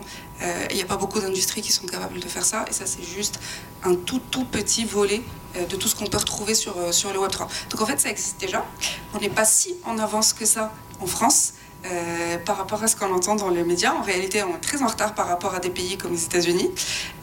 Il 0.69 0.77
n'y 0.77 0.81
a 0.81 0.85
pas 0.85 0.95
beaucoup 0.95 1.19
d'industries 1.19 1.61
qui 1.61 1.73
sont 1.73 1.85
capables 1.85 2.21
de 2.21 2.27
faire 2.29 2.45
ça. 2.45 2.63
Et 2.69 2.71
ça, 2.71 2.85
c'est 2.85 3.03
juste 3.03 3.41
un 3.83 3.95
tout, 3.95 4.21
tout 4.31 4.45
petit 4.45 4.85
volet 4.85 5.21
de 5.55 5.75
tout 5.75 5.89
ce 5.89 5.95
qu'on 5.95 6.05
peut 6.05 6.19
retrouver 6.19 6.53
sur, 6.53 6.93
sur 6.93 7.11
le 7.11 7.19
Web3. 7.19 7.49
Donc 7.69 7.81
en 7.81 7.85
fait, 7.85 7.99
ça 7.99 8.09
existe 8.09 8.39
déjà. 8.39 8.65
On 9.13 9.19
n'est 9.19 9.27
pas 9.27 9.43
si 9.43 9.75
en 9.83 9.97
avance 9.97 10.31
que 10.31 10.45
ça 10.45 10.71
en 11.01 11.05
France. 11.05 11.51
Euh, 11.85 12.37
par 12.39 12.57
rapport 12.57 12.83
à 12.83 12.87
ce 12.87 12.97
qu'on 12.97 13.13
entend 13.13 13.35
dans 13.35 13.49
les 13.49 13.63
médias. 13.63 13.93
En 13.93 14.01
réalité, 14.01 14.43
on 14.43 14.53
est 14.53 14.59
très 14.59 14.81
en 14.81 14.87
retard 14.87 15.15
par 15.15 15.27
rapport 15.29 15.55
à 15.55 15.59
des 15.59 15.69
pays 15.69 15.97
comme 15.97 16.11
les 16.11 16.25
États-Unis. 16.25 16.69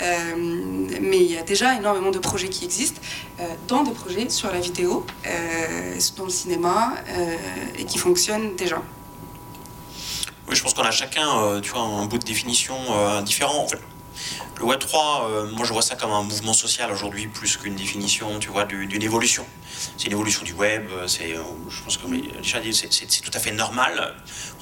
Euh, 0.00 0.06
mais 1.02 1.18
il 1.18 1.30
y 1.30 1.36
a 1.36 1.42
déjà 1.42 1.74
énormément 1.74 2.10
de 2.10 2.18
projets 2.18 2.48
qui 2.48 2.64
existent, 2.64 3.00
euh, 3.40 3.44
dans 3.68 3.82
des 3.82 3.90
projets 3.90 4.30
sur 4.30 4.50
la 4.50 4.58
vidéo, 4.58 5.04
dans 6.16 6.24
le 6.24 6.30
cinéma, 6.30 6.94
et 7.78 7.84
qui 7.84 7.98
fonctionnent 7.98 8.56
déjà. 8.56 8.82
Oui, 10.48 10.56
je 10.56 10.62
pense 10.62 10.72
qu'on 10.72 10.82
a 10.82 10.90
chacun 10.90 11.60
tu 11.60 11.72
vois, 11.72 11.82
un 11.82 12.06
bout 12.06 12.18
de 12.18 12.24
définition 12.24 12.76
différent. 13.22 13.66
Le 14.58 14.64
Web 14.64 14.78
3, 14.78 15.48
moi 15.52 15.64
je 15.64 15.72
vois 15.72 15.82
ça 15.82 15.96
comme 15.96 16.10
un 16.10 16.22
mouvement 16.22 16.52
social 16.52 16.90
aujourd'hui 16.90 17.26
plus 17.26 17.56
qu'une 17.56 17.76
définition, 17.76 18.38
tu 18.38 18.48
vois, 18.48 18.64
d'une 18.64 19.02
évolution. 19.02 19.44
C'est 19.96 20.06
une 20.06 20.12
évolution 20.12 20.42
du 20.44 20.54
web, 20.54 20.88
c'est, 21.06 21.34
je 21.68 21.82
pense 21.82 21.96
que 21.98 22.06
déjà 22.38 22.60
c'est 22.72 23.20
tout 23.20 23.30
à 23.34 23.38
fait 23.38 23.52
normal 23.52 24.14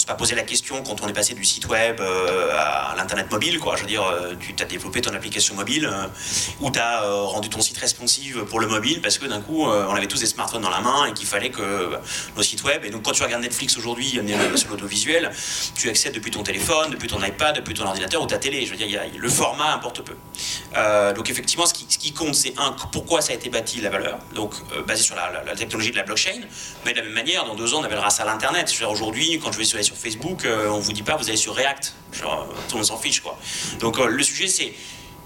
pas 0.06 0.14
poser 0.14 0.34
la 0.34 0.42
question 0.42 0.82
quand 0.82 1.02
on 1.02 1.08
est 1.08 1.12
passé 1.12 1.34
du 1.34 1.44
site 1.44 1.66
web 1.68 2.00
euh, 2.00 2.50
à 2.56 2.94
l'internet 2.96 3.30
mobile, 3.30 3.58
quoi. 3.58 3.76
Je 3.76 3.82
veux 3.82 3.86
dire, 3.86 4.02
euh, 4.02 4.34
tu 4.38 4.54
as 4.62 4.66
développé 4.66 5.00
ton 5.00 5.14
application 5.14 5.54
mobile 5.54 5.88
euh, 5.90 6.06
ou 6.60 6.70
tu 6.70 6.78
as 6.78 7.02
rendu 7.02 7.48
ton 7.48 7.60
site 7.60 7.78
responsive 7.78 8.44
pour 8.44 8.60
le 8.60 8.66
mobile 8.66 9.00
parce 9.00 9.18
que 9.18 9.26
d'un 9.26 9.40
coup, 9.40 9.64
on 9.64 9.94
avait 9.94 10.06
tous 10.06 10.20
des 10.20 10.26
smartphones 10.26 10.62
dans 10.62 10.70
la 10.70 10.80
main 10.80 11.06
et 11.06 11.12
qu'il 11.12 11.26
fallait 11.26 11.50
que 11.50 11.98
nos 12.36 12.42
sites 12.42 12.62
web. 12.64 12.84
Et 12.84 12.90
donc, 12.90 13.02
quand 13.02 13.12
tu 13.12 13.22
regardes 13.22 13.42
Netflix 13.42 13.76
aujourd'hui, 13.76 14.20
sur 14.56 14.70
l'audiovisuel, 14.70 15.30
tu 15.74 15.88
accèdes 15.88 16.14
depuis 16.14 16.30
ton 16.30 16.42
téléphone, 16.42 16.90
depuis 16.90 17.08
ton 17.08 17.22
iPad, 17.22 17.56
depuis 17.56 17.74
ton 17.74 17.84
ordinateur 17.84 18.22
ou 18.22 18.26
ta 18.26 18.38
télé. 18.38 18.66
Je 18.66 18.70
veux 18.70 18.76
dire, 18.76 19.00
le 19.16 19.28
format 19.28 19.78
importe 19.84 20.02
peu. 20.02 20.14
donc, 21.14 21.30
effectivement, 21.30 21.66
ce 21.66 21.74
qui, 21.74 22.12
compte, 22.12 22.34
c'est 22.34 22.54
un, 22.58 22.72
pourquoi 22.92 23.20
ça 23.20 23.32
a 23.32 23.36
été 23.36 23.50
bâti 23.50 23.80
la 23.80 23.90
valeur, 23.90 24.18
donc 24.34 24.54
basé 24.86 25.02
sur 25.02 25.14
la, 25.14 25.54
technologie 25.54 25.90
de 25.90 25.96
la 25.96 26.02
blockchain, 26.04 26.40
mais 26.84 26.92
de 26.92 26.98
la 26.98 27.04
même 27.04 27.12
manière, 27.12 27.44
dans 27.44 27.54
deux 27.54 27.74
ans, 27.74 27.80
on 27.80 27.84
appellera 27.84 28.10
ça 28.10 28.24
l'Internet. 28.24 28.72
Aujourd'hui, 28.88 29.38
quand 29.42 29.52
je 29.52 29.58
vais 29.58 29.64
sur 29.82 29.96
Facebook, 29.96 30.44
euh, 30.44 30.68
on 30.68 30.78
vous 30.78 30.92
dit 30.92 31.02
pas 31.02 31.16
vous 31.16 31.28
allez 31.28 31.36
sur 31.36 31.54
React. 31.54 31.94
Genre, 32.12 32.46
tout 32.68 32.74
le 32.74 32.76
monde 32.76 32.84
s'en 32.84 32.96
fiche 32.96 33.20
quoi. 33.20 33.38
Donc 33.80 33.98
euh, 33.98 34.06
le 34.06 34.22
sujet 34.22 34.46
c'est 34.46 34.72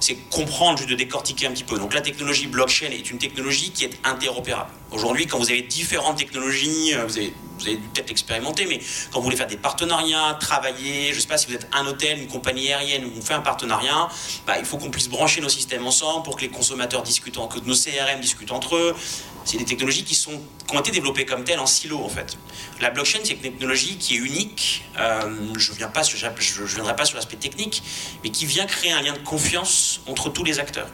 c'est 0.00 0.14
comprendre, 0.30 0.78
juste 0.78 0.90
de 0.90 0.94
décortiquer 0.94 1.48
un 1.48 1.50
petit 1.50 1.64
peu. 1.64 1.76
Donc 1.76 1.92
la 1.92 2.00
technologie 2.00 2.46
blockchain 2.46 2.86
est 2.92 3.10
une 3.10 3.18
technologie 3.18 3.72
qui 3.72 3.84
est 3.84 3.98
interopérable. 4.04 4.70
Aujourd'hui, 4.92 5.26
quand 5.26 5.38
vous 5.38 5.50
avez 5.50 5.62
différentes 5.62 6.18
technologies, 6.18 6.94
euh, 6.94 7.04
vous 7.04 7.18
avez, 7.18 7.32
vous 7.58 7.68
avez 7.68 7.76
peut-être 7.76 8.10
expérimenté, 8.10 8.66
mais 8.66 8.78
quand 9.10 9.18
vous 9.18 9.24
voulez 9.24 9.36
faire 9.36 9.46
des 9.46 9.56
partenariats, 9.56 10.36
travailler, 10.40 11.10
je 11.12 11.16
ne 11.16 11.20
sais 11.20 11.28
pas 11.28 11.38
si 11.38 11.46
vous 11.48 11.54
êtes 11.54 11.68
un 11.72 11.86
hôtel, 11.86 12.18
une 12.18 12.28
compagnie 12.28 12.72
aérienne, 12.72 13.04
où 13.04 13.10
on 13.16 13.22
fait 13.22 13.34
un 13.34 13.40
partenariat, 13.40 14.08
bah, 14.46 14.58
il 14.58 14.64
faut 14.64 14.78
qu'on 14.78 14.90
puisse 14.90 15.08
brancher 15.08 15.40
nos 15.40 15.48
systèmes 15.48 15.86
ensemble 15.86 16.24
pour 16.24 16.36
que 16.36 16.42
les 16.42 16.48
consommateurs 16.48 17.02
discutent, 17.02 17.36
que 17.48 17.60
nos 17.60 17.74
CRM 17.74 18.20
discutent 18.20 18.52
entre 18.52 18.76
eux. 18.76 18.96
C'est 19.44 19.56
des 19.56 19.64
technologies 19.64 20.04
qui, 20.04 20.14
sont, 20.14 20.42
qui 20.66 20.76
ont 20.76 20.80
été 20.80 20.90
développées 20.90 21.24
comme 21.24 21.44
telles 21.44 21.58
en 21.58 21.66
silo, 21.66 21.98
en 21.98 22.08
fait. 22.08 22.36
La 22.80 22.90
blockchain, 22.90 23.20
c'est 23.24 23.32
une 23.32 23.40
technologie 23.40 23.96
qui 23.96 24.16
est 24.16 24.18
unique. 24.18 24.84
Euh, 24.98 25.54
je 25.56 25.72
ne 25.72 25.76
viendrai 25.76 26.96
pas 26.96 27.04
sur 27.04 27.16
l'aspect 27.16 27.36
technique, 27.36 27.82
mais 28.22 28.30
qui 28.30 28.44
vient 28.44 28.66
créer 28.66 28.92
un 28.92 29.00
lien 29.00 29.14
de 29.14 29.18
confiance 29.18 30.00
entre 30.06 30.28
tous 30.28 30.44
les 30.44 30.58
acteurs. 30.58 30.88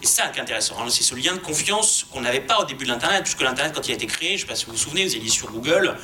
C'est 0.00 0.22
ça 0.22 0.28
qui 0.28 0.38
est 0.38 0.42
intéressant. 0.42 0.76
Hein. 0.80 0.86
C'est 0.88 1.02
ce 1.02 1.14
lien 1.14 1.34
de 1.34 1.38
confiance 1.40 2.06
qu'on 2.12 2.20
n'avait 2.20 2.40
pas 2.40 2.60
au 2.60 2.64
début 2.64 2.84
de 2.84 2.90
l'Internet, 2.90 3.22
puisque 3.22 3.42
l'Internet, 3.42 3.72
quand 3.74 3.86
il 3.88 3.92
a 3.92 3.94
été 3.94 4.06
créé, 4.06 4.30
je 4.30 4.34
ne 4.34 4.38
sais 4.40 4.46
pas 4.46 4.54
si 4.54 4.66
vous 4.66 4.72
vous 4.72 4.78
souvenez, 4.78 5.06
vous 5.06 5.14
allez 5.14 5.28
sur 5.28 5.50
Google, 5.50 5.96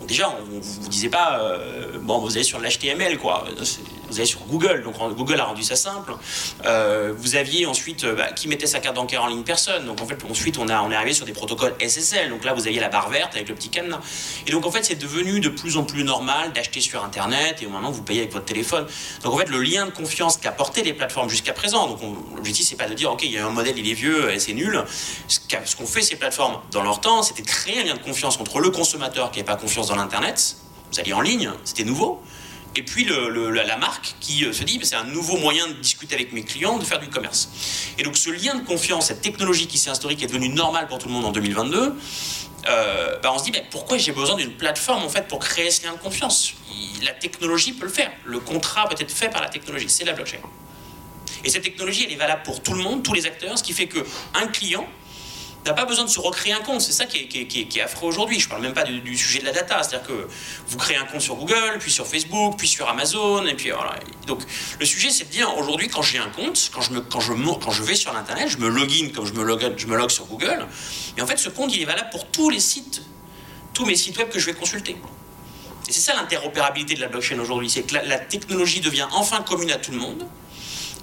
donc 0.00 0.08
déjà, 0.08 0.30
on 0.30 0.46
ne 0.46 0.60
vous 0.60 0.88
disait 0.88 1.10
pas, 1.10 1.40
euh, 1.42 1.98
bon, 2.00 2.18
vous 2.18 2.32
allez 2.32 2.44
sur 2.44 2.58
l'HTML, 2.58 3.18
quoi. 3.18 3.44
Vous 4.10 4.16
allez 4.16 4.26
sur 4.26 4.40
Google, 4.46 4.82
donc 4.82 4.96
Google 5.16 5.40
a 5.40 5.44
rendu 5.44 5.62
ça 5.62 5.76
simple. 5.76 6.12
Euh, 6.66 7.12
vous 7.16 7.36
aviez 7.36 7.66
ensuite, 7.66 8.04
euh, 8.04 8.14
bah, 8.14 8.32
qui 8.32 8.48
mettait 8.48 8.66
sa 8.66 8.80
carte 8.80 8.96
bancaire 8.96 9.22
en 9.22 9.28
ligne? 9.28 9.42
Personne. 9.42 9.86
Donc 9.86 10.00
en 10.00 10.06
fait, 10.06 10.18
ensuite, 10.28 10.58
on, 10.58 10.68
est 10.68 10.72
arrivé 10.72 11.12
sur 11.12 11.26
des 11.26 11.32
protocoles 11.32 11.74
SSL. 11.80 12.30
Donc 12.30 12.44
là, 12.44 12.52
vous 12.52 12.66
aviez 12.66 12.80
la 12.80 12.88
barre 12.88 13.08
verte 13.08 13.34
avec 13.34 13.48
le 13.48 13.54
petit 13.54 13.68
cadenas. 13.68 14.00
Et 14.46 14.50
donc 14.50 14.66
en 14.66 14.70
fait, 14.70 14.84
c'est 14.84 14.96
devenu 14.96 15.40
de 15.40 15.48
plus 15.48 15.76
en 15.76 15.84
plus 15.84 16.04
normal 16.04 16.52
d'acheter 16.52 16.80
sur 16.80 17.04
Internet 17.04 17.62
et 17.62 17.66
maintenant, 17.66 17.90
vous 17.90 18.02
payez 18.02 18.20
avec 18.20 18.32
votre 18.32 18.44
téléphone. 18.44 18.86
Donc 19.22 19.34
en 19.34 19.38
fait, 19.38 19.48
le 19.48 19.62
lien 19.62 19.86
de 19.86 19.90
confiance 19.90 20.36
qu'apportaient 20.36 20.82
les 20.82 20.92
plateformes 20.92 21.28
jusqu'à 21.28 21.52
présent, 21.52 21.86
donc 21.86 22.00
l'objectif, 22.34 22.66
c'est 22.66 22.76
pas 22.76 22.88
de 22.88 22.94
dire, 22.94 23.12
OK, 23.12 23.22
il 23.22 23.30
y 23.30 23.38
a 23.38 23.46
un 23.46 23.50
modèle, 23.50 23.78
il 23.78 23.88
est 23.88 23.94
vieux 23.94 24.30
et 24.32 24.38
c'est 24.38 24.52
nul. 24.52 24.84
Ce 25.28 25.76
qu'ont 25.76 25.86
fait 25.86 26.02
ces 26.02 26.16
plateformes 26.16 26.60
dans 26.72 26.82
leur 26.82 27.00
temps, 27.00 27.22
c'était 27.22 27.42
créer 27.42 27.80
un 27.80 27.84
lien 27.84 27.94
de 27.94 28.02
confiance 28.02 28.38
entre 28.40 28.60
le 28.60 28.70
consommateur 28.70 29.30
qui 29.30 29.38
n'avait 29.38 29.46
pas 29.46 29.56
confiance 29.56 29.88
dans 29.88 29.96
l'Internet, 29.96 30.56
vous 30.92 31.00
alliez 31.00 31.12
en 31.12 31.20
ligne, 31.20 31.50
c'était 31.64 31.84
nouveau, 31.84 32.20
et 32.76 32.82
puis 32.82 33.04
la, 33.04 33.76
marque 33.76 34.14
qui 34.20 34.44
euh, 34.44 34.52
se 34.52 34.62
dit, 34.62 34.78
c'est 34.82 34.94
un 34.94 35.04
nouveau 35.04 35.36
moyen 35.38 35.66
de 35.66 35.72
discuter 35.74 36.14
avec 36.14 36.32
mes 36.32 36.44
clients, 36.44 36.78
de 36.78 36.84
faire 36.84 37.00
du 37.00 37.08
commerce. 37.08 37.50
Et 37.98 38.02
donc 38.02 38.16
ce 38.16 38.30
lien 38.30 38.54
de 38.54 38.64
confiance, 38.64 39.06
cette 39.06 39.22
technologie 39.22 39.66
qui 39.66 39.78
s'est 39.78 39.90
instaurée, 39.90 40.14
qui 40.14 40.24
est 40.24 40.28
devenue 40.28 40.50
normale 40.50 40.86
pour 40.86 40.98
tout 40.98 41.08
le 41.08 41.14
monde 41.14 41.24
en 41.24 41.32
2022, 41.32 41.96
euh, 42.68 43.18
bah 43.22 43.32
on 43.34 43.38
se 43.38 43.44
dit, 43.44 43.50
bah, 43.50 43.58
pourquoi 43.70 43.98
j'ai 43.98 44.12
besoin 44.12 44.36
d'une 44.36 44.52
plateforme 44.52 45.02
en 45.02 45.08
fait 45.08 45.26
pour 45.26 45.40
créer 45.40 45.70
ce 45.70 45.84
lien 45.84 45.92
de 45.92 45.98
confiance? 45.98 46.52
La 47.02 47.12
technologie 47.12 47.72
peut 47.72 47.86
le 47.86 47.92
faire. 47.92 48.12
Le 48.24 48.38
contrat 48.38 48.88
peut 48.88 48.96
être 48.98 49.10
fait 49.10 49.30
par 49.30 49.40
la 49.40 49.48
technologie, 49.48 49.88
c'est 49.88 50.04
la 50.04 50.12
blockchain. 50.12 50.38
Et 51.42 51.50
cette 51.50 51.62
technologie, 51.62 52.04
elle 52.06 52.12
est 52.12 52.16
valable 52.16 52.42
pour 52.42 52.62
tout 52.62 52.74
le 52.74 52.82
monde, 52.82 53.02
tous 53.02 53.14
les 53.14 53.26
acteurs, 53.26 53.58
ce 53.58 53.62
qui 53.62 53.72
fait 53.72 53.88
qu'un 53.88 54.46
client 54.48 54.86
n'a 55.66 55.74
pas 55.74 55.84
besoin 55.84 56.04
de 56.04 56.10
se 56.10 56.20
recréer 56.20 56.52
un 56.52 56.60
compte. 56.60 56.80
C'est 56.80 56.92
ça 56.92 57.06
qui 57.06 57.18
est, 57.18 57.80
affreux 57.80 58.08
aujourd'hui. 58.08 58.40
Je 58.40 58.46
ne 58.46 58.50
parle 58.50 58.62
même 58.62 58.72
pas 58.72 58.84
du, 58.84 59.16
sujet 59.16 59.40
de 59.40 59.44
la 59.44 59.52
data. 59.52 59.82
C'est-à-dire 59.82 60.06
que 60.08 60.28
vous 60.66 60.76
créez 60.78 60.96
un 60.96 61.04
compte 61.04 61.20
sur 61.20 61.36
Google, 61.36 61.76
puis 61.78 61.90
sur 61.90 62.06
Facebook, 62.06 62.56
puis 62.56 62.68
sur 62.68 62.88
Amazon, 62.88 63.46
et 63.46 63.54
puis 63.54 63.70
voilà. 63.70 63.94
Donc 64.26 64.40
le 64.78 64.86
sujet, 64.86 65.10
c'est 65.10 65.24
de 65.24 65.30
dire 65.30 65.54
aujourd'hui, 65.58 65.88
quand 65.88 66.02
j'ai 66.02 66.18
un 66.18 66.28
compte, 66.28 66.70
quand 66.72 66.80
je, 66.80 66.92
me, 66.92 67.00
quand, 67.00 67.20
je, 67.20 67.32
quand 67.32 67.70
je 67.70 67.82
vais 67.82 67.94
sur 67.94 68.12
l'Internet, 68.12 68.48
je 68.48 68.58
me 68.58 68.68
login 68.68 69.10
comme 69.14 69.26
je 69.26 69.32
me 69.32 69.42
log, 69.42 69.74
je 69.76 69.86
me 69.86 69.96
log 69.96 70.10
sur 70.10 70.26
Google. 70.26 70.66
Et 71.16 71.22
en 71.22 71.26
fait, 71.26 71.36
ce 71.36 71.50
compte, 71.50 71.74
il 71.74 71.82
est 71.82 71.86
valable 71.86 72.10
pour 72.10 72.26
tous 72.28 72.50
les 72.50 72.60
sites, 72.60 73.02
tous 73.74 73.84
mes 73.84 73.96
sites 73.96 74.16
web 74.16 74.28
que 74.30 74.38
je 74.38 74.46
vais 74.46 74.54
consulter. 74.54 74.96
Et 75.88 75.92
c'est 75.92 76.00
ça 76.00 76.14
l'interopérabilité 76.14 76.94
de 76.94 77.00
la 77.00 77.08
blockchain 77.08 77.38
aujourd'hui. 77.38 77.68
C'est 77.68 77.82
que 77.82 77.94
la 77.94 78.18
technologie 78.18 78.80
devient 78.80 79.08
enfin 79.12 79.42
commune 79.42 79.70
à 79.72 79.76
tout 79.76 79.90
le 79.90 79.98
monde. 79.98 80.26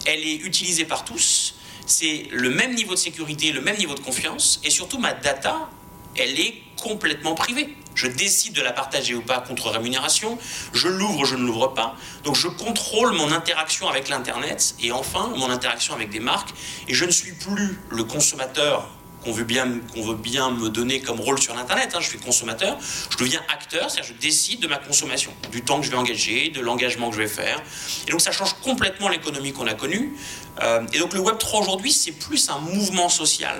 Elle 0.05 0.21
est 0.21 0.35
utilisée 0.35 0.85
par 0.85 1.03
tous 1.03 1.56
c'est 1.87 2.27
le 2.31 2.49
même 2.49 2.75
niveau 2.75 2.93
de 2.93 2.99
sécurité, 2.99 3.51
le 3.51 3.61
même 3.61 3.77
niveau 3.77 3.95
de 3.95 3.99
confiance, 3.99 4.61
et 4.63 4.69
surtout 4.69 4.99
ma 4.99 5.13
data, 5.13 5.69
elle 6.15 6.39
est 6.39 6.61
complètement 6.81 7.33
privée. 7.33 7.75
Je 7.95 8.05
décide 8.05 8.53
de 8.53 8.61
la 8.61 8.71
partager 8.71 9.15
ou 9.15 9.21
pas 9.21 9.39
contre 9.39 9.69
rémunération, 9.69 10.37
je 10.73 10.87
l'ouvre, 10.87 11.25
je 11.25 11.35
ne 11.35 11.43
l'ouvre 11.43 11.69
pas. 11.69 11.95
Donc 12.23 12.35
je 12.35 12.47
contrôle 12.47 13.13
mon 13.13 13.31
interaction 13.31 13.87
avec 13.87 14.07
l'Internet 14.07 14.75
et 14.81 14.91
enfin 14.91 15.31
mon 15.35 15.49
interaction 15.49 15.95
avec 15.95 16.09
des 16.09 16.19
marques. 16.19 16.53
Et 16.87 16.93
je 16.93 17.05
ne 17.05 17.11
suis 17.11 17.31
plus 17.31 17.79
le 17.89 18.03
consommateur 18.03 18.87
qu'on 19.23 19.31
veut, 19.31 19.43
bien, 19.43 19.65
me 19.65 20.69
donner 20.69 21.01
comme 21.01 21.19
rôle 21.19 21.39
sur 21.41 21.55
l'Internet. 21.55 21.93
Hein. 21.93 21.99
Je 22.01 22.07
suis 22.07 22.19
consommateur, 22.19 22.77
je 23.09 23.17
deviens 23.17 23.41
acteur, 23.53 23.89
c'est-à-dire 23.89 24.13
je 24.15 24.21
décide 24.21 24.59
de 24.61 24.67
ma 24.67 24.77
consommation, 24.77 25.31
du 25.51 25.61
temps 25.63 25.79
que 25.79 25.85
je 25.85 25.91
vais 25.91 25.97
engager, 25.97 26.49
de 26.49 26.61
l'engagement 26.61 27.09
que 27.09 27.15
je 27.15 27.21
vais 27.21 27.27
faire. 27.27 27.61
Et 28.07 28.11
donc 28.11 28.21
ça 28.21 28.31
change 28.31 28.53
complètement 28.61 29.09
l'économie 29.09 29.53
qu'on 29.53 29.67
a 29.67 29.73
connue. 29.73 30.13
Euh, 30.61 30.85
et 30.93 30.99
donc 30.99 31.13
le 31.13 31.19
Web 31.19 31.37
3 31.37 31.61
aujourd'hui, 31.61 31.91
c'est 31.91 32.13
plus 32.13 32.49
un 32.49 32.59
mouvement 32.59 33.09
social 33.09 33.57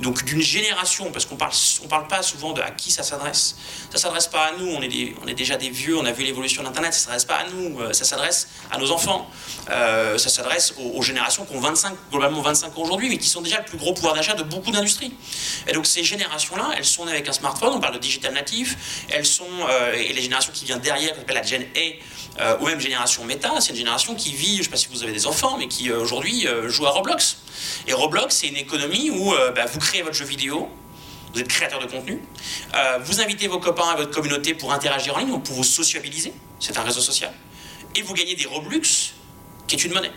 donc 0.00 0.24
d'une 0.24 0.40
génération, 0.40 1.10
parce 1.12 1.26
qu'on 1.26 1.36
parle, 1.36 1.52
on 1.84 1.88
parle 1.88 2.08
pas 2.08 2.22
souvent 2.22 2.52
de 2.52 2.60
à 2.60 2.70
qui 2.70 2.90
ça 2.90 3.02
s'adresse. 3.02 3.56
Ça 3.90 3.98
s'adresse 3.98 4.26
pas 4.26 4.46
à 4.46 4.52
nous, 4.52 4.66
on 4.66 4.82
est, 4.82 5.14
on 5.22 5.26
est 5.26 5.34
déjà 5.34 5.56
des 5.56 5.70
vieux, 5.70 5.96
on 5.96 6.04
a 6.04 6.12
vu 6.12 6.24
l'évolution 6.24 6.62
d'Internet, 6.62 6.94
ça 6.94 7.00
s'adresse 7.00 7.24
pas 7.24 7.36
à 7.36 7.48
nous, 7.48 7.80
euh, 7.80 7.92
ça 7.92 8.04
s'adresse 8.04 8.48
à 8.70 8.78
nos 8.78 8.90
enfants, 8.90 9.28
euh, 9.70 10.18
ça 10.18 10.28
s'adresse 10.28 10.74
aux, 10.78 11.02
générations 11.02 11.44
qui 11.44 11.54
ont 11.54 11.60
25, 11.60 11.94
globalement 12.10 12.40
25 12.42 12.76
ans 12.76 12.82
aujourd'hui, 12.82 13.08
mais 13.08 13.18
qui 13.18 13.28
sont 13.28 13.42
déjà 13.42 13.58
le 13.58 13.64
plus 13.64 13.78
gros 13.78 13.92
pouvoir 13.92 14.14
d'achat 14.14 14.34
de 14.34 14.42
beaucoup 14.42 14.70
d'industries. 14.70 15.12
Et 15.66 15.72
donc 15.72 15.86
ces 15.86 16.04
générations-là, 16.04 16.70
elles 16.76 16.84
sont 16.84 17.04
nées 17.04 17.12
avec 17.12 17.28
un 17.28 17.32
smartphone, 17.32 17.72
on 17.74 17.80
parle 17.80 17.94
de 17.94 18.00
digital 18.00 18.32
natif, 18.32 19.06
elles 19.10 19.26
sont, 19.26 19.44
euh, 19.68 19.92
et 19.92 20.12
les 20.12 20.22
générations 20.22 20.52
qui 20.52 20.64
viennent 20.64 20.80
derrière, 20.80 21.14
qu'on 21.14 21.22
appelle 21.22 21.36
la 21.36 21.42
Gen 21.42 21.62
A, 21.62 21.80
ou 22.60 22.66
même 22.66 22.80
génération 22.80 23.24
méta, 23.24 23.52
c'est 23.60 23.70
une 23.70 23.76
génération 23.76 24.14
qui 24.14 24.32
vit, 24.32 24.54
je 24.54 24.58
ne 24.58 24.62
sais 24.64 24.70
pas 24.70 24.76
si 24.76 24.88
vous 24.88 25.02
avez 25.02 25.12
des 25.12 25.26
enfants, 25.26 25.56
mais 25.58 25.68
qui 25.68 25.90
aujourd'hui 25.92 26.46
joue 26.68 26.86
à 26.86 26.90
Roblox. 26.90 27.36
Et 27.86 27.92
Roblox, 27.92 28.34
c'est 28.34 28.48
une 28.48 28.56
économie 28.56 29.10
où 29.10 29.32
euh, 29.32 29.52
bah, 29.52 29.66
vous 29.66 29.78
créez 29.78 30.02
votre 30.02 30.16
jeu 30.16 30.24
vidéo, 30.24 30.68
vous 31.32 31.40
êtes 31.40 31.48
créateur 31.48 31.80
de 31.80 31.86
contenu, 31.86 32.22
euh, 32.74 32.98
vous 33.02 33.20
invitez 33.20 33.48
vos 33.48 33.58
copains 33.58 33.94
et 33.94 33.96
votre 33.96 34.10
communauté 34.10 34.54
pour 34.54 34.72
interagir 34.72 35.16
en 35.16 35.20
ligne, 35.20 35.40
pour 35.40 35.54
vous 35.54 35.64
sociabiliser, 35.64 36.32
c'est 36.58 36.76
un 36.78 36.82
réseau 36.82 37.00
social, 37.00 37.32
et 37.94 38.02
vous 38.02 38.14
gagnez 38.14 38.34
des 38.34 38.46
Robux, 38.46 39.14
qui 39.66 39.76
est 39.76 39.84
une 39.84 39.92
monnaie. 39.92 40.12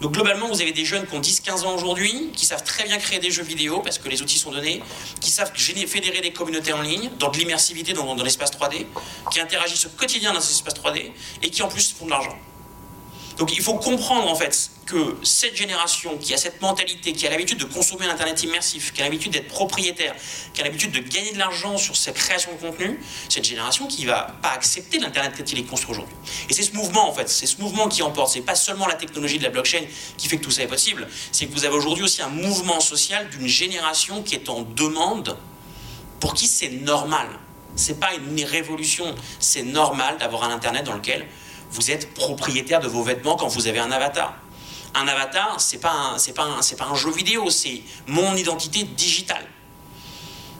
Donc 0.00 0.12
globalement, 0.12 0.48
vous 0.48 0.60
avez 0.60 0.72
des 0.72 0.84
jeunes 0.84 1.06
qui 1.06 1.14
ont 1.14 1.20
10-15 1.20 1.64
ans 1.64 1.74
aujourd'hui, 1.74 2.30
qui 2.34 2.44
savent 2.44 2.62
très 2.62 2.84
bien 2.84 2.98
créer 2.98 3.18
des 3.18 3.30
jeux 3.30 3.42
vidéo 3.42 3.80
parce 3.80 3.98
que 3.98 4.08
les 4.08 4.20
outils 4.20 4.38
sont 4.38 4.50
donnés, 4.50 4.82
qui 5.20 5.30
savent 5.30 5.52
fédérer 5.56 6.20
des 6.20 6.32
communautés 6.32 6.72
en 6.72 6.82
ligne, 6.82 7.10
dans 7.18 7.30
de 7.30 7.38
l'immersivité 7.38 7.94
dans, 7.94 8.14
l'espace 8.22 8.50
3D, 8.52 8.86
qui 9.32 9.40
interagissent 9.40 9.86
au 9.86 9.90
quotidien 9.90 10.34
dans 10.34 10.40
cet 10.40 10.50
espace 10.50 10.74
3D 10.74 11.12
et 11.42 11.50
qui 11.50 11.62
en 11.62 11.68
plus 11.68 11.94
font 11.94 12.04
de 12.04 12.10
l'argent. 12.10 12.36
Donc 13.38 13.56
il 13.56 13.62
faut 13.62 13.74
comprendre 13.74 14.30
en 14.30 14.34
fait 14.34 14.70
que 14.86 15.16
cette 15.24 15.56
génération 15.56 16.16
qui 16.16 16.32
a 16.32 16.36
cette 16.36 16.62
mentalité, 16.62 17.12
qui 17.12 17.26
a 17.26 17.30
l'habitude 17.30 17.58
de 17.58 17.64
consommer 17.64 18.06
l'Internet 18.06 18.40
immersif, 18.44 18.92
qui 18.92 19.02
a 19.02 19.04
l'habitude 19.04 19.32
d'être 19.32 19.48
propriétaire, 19.48 20.14
qui 20.54 20.60
a 20.60 20.64
l'habitude 20.64 20.92
de 20.92 21.00
gagner 21.00 21.32
de 21.32 21.38
l'argent 21.38 21.76
sur 21.76 21.96
sa 21.96 22.12
création 22.12 22.52
de 22.52 22.58
contenu, 22.58 22.98
cette 23.28 23.44
génération 23.44 23.88
qui 23.88 24.06
va 24.06 24.36
pas 24.40 24.50
accepter 24.50 24.98
l'Internet 24.98 25.32
tel 25.36 25.44
qu'il 25.44 25.58
est 25.58 25.64
construit 25.64 25.90
aujourd'hui. 25.90 26.14
Et 26.48 26.54
c'est 26.54 26.62
ce 26.62 26.72
mouvement 26.72 27.10
en 27.10 27.12
fait, 27.12 27.28
c'est 27.28 27.46
ce 27.46 27.60
mouvement 27.60 27.88
qui 27.88 28.02
emporte. 28.02 28.32
C'est 28.32 28.40
pas 28.40 28.54
seulement 28.54 28.86
la 28.86 28.94
technologie 28.94 29.38
de 29.38 29.42
la 29.42 29.50
blockchain 29.50 29.82
qui 30.16 30.28
fait 30.28 30.38
que 30.38 30.44
tout 30.44 30.52
ça 30.52 30.62
est 30.62 30.68
possible, 30.68 31.08
c'est 31.32 31.46
que 31.46 31.52
vous 31.52 31.64
avez 31.64 31.74
aujourd'hui 31.74 32.04
aussi 32.04 32.22
un 32.22 32.28
mouvement 32.28 32.78
social 32.78 33.28
d'une 33.30 33.48
génération 33.48 34.22
qui 34.22 34.36
est 34.36 34.48
en 34.48 34.62
demande, 34.62 35.36
pour 36.20 36.34
qui 36.34 36.46
c'est 36.46 36.70
normal. 36.70 37.26
C'est 37.74 37.98
pas 37.98 38.14
une 38.14 38.42
révolution, 38.44 39.14
c'est 39.40 39.64
normal 39.64 40.16
d'avoir 40.18 40.44
un 40.44 40.50
Internet 40.50 40.84
dans 40.84 40.94
lequel 40.94 41.26
vous 41.70 41.90
êtes 41.90 42.14
propriétaire 42.14 42.80
de 42.80 42.86
vos 42.86 43.02
vêtements 43.02 43.36
quand 43.36 43.48
vous 43.48 43.66
avez 43.66 43.80
un 43.80 43.90
avatar. 43.90 44.34
Un 44.98 45.08
avatar, 45.08 45.60
c'est 45.60 45.78
pas 45.78 46.14
c'est 46.16 46.32
pas 46.32 46.58
c'est 46.62 46.76
pas 46.76 46.86
un 46.86 46.94
jeu 46.94 47.10
vidéo, 47.10 47.50
c'est 47.50 47.82
mon 48.06 48.34
identité 48.34 48.82
digitale. 48.82 49.44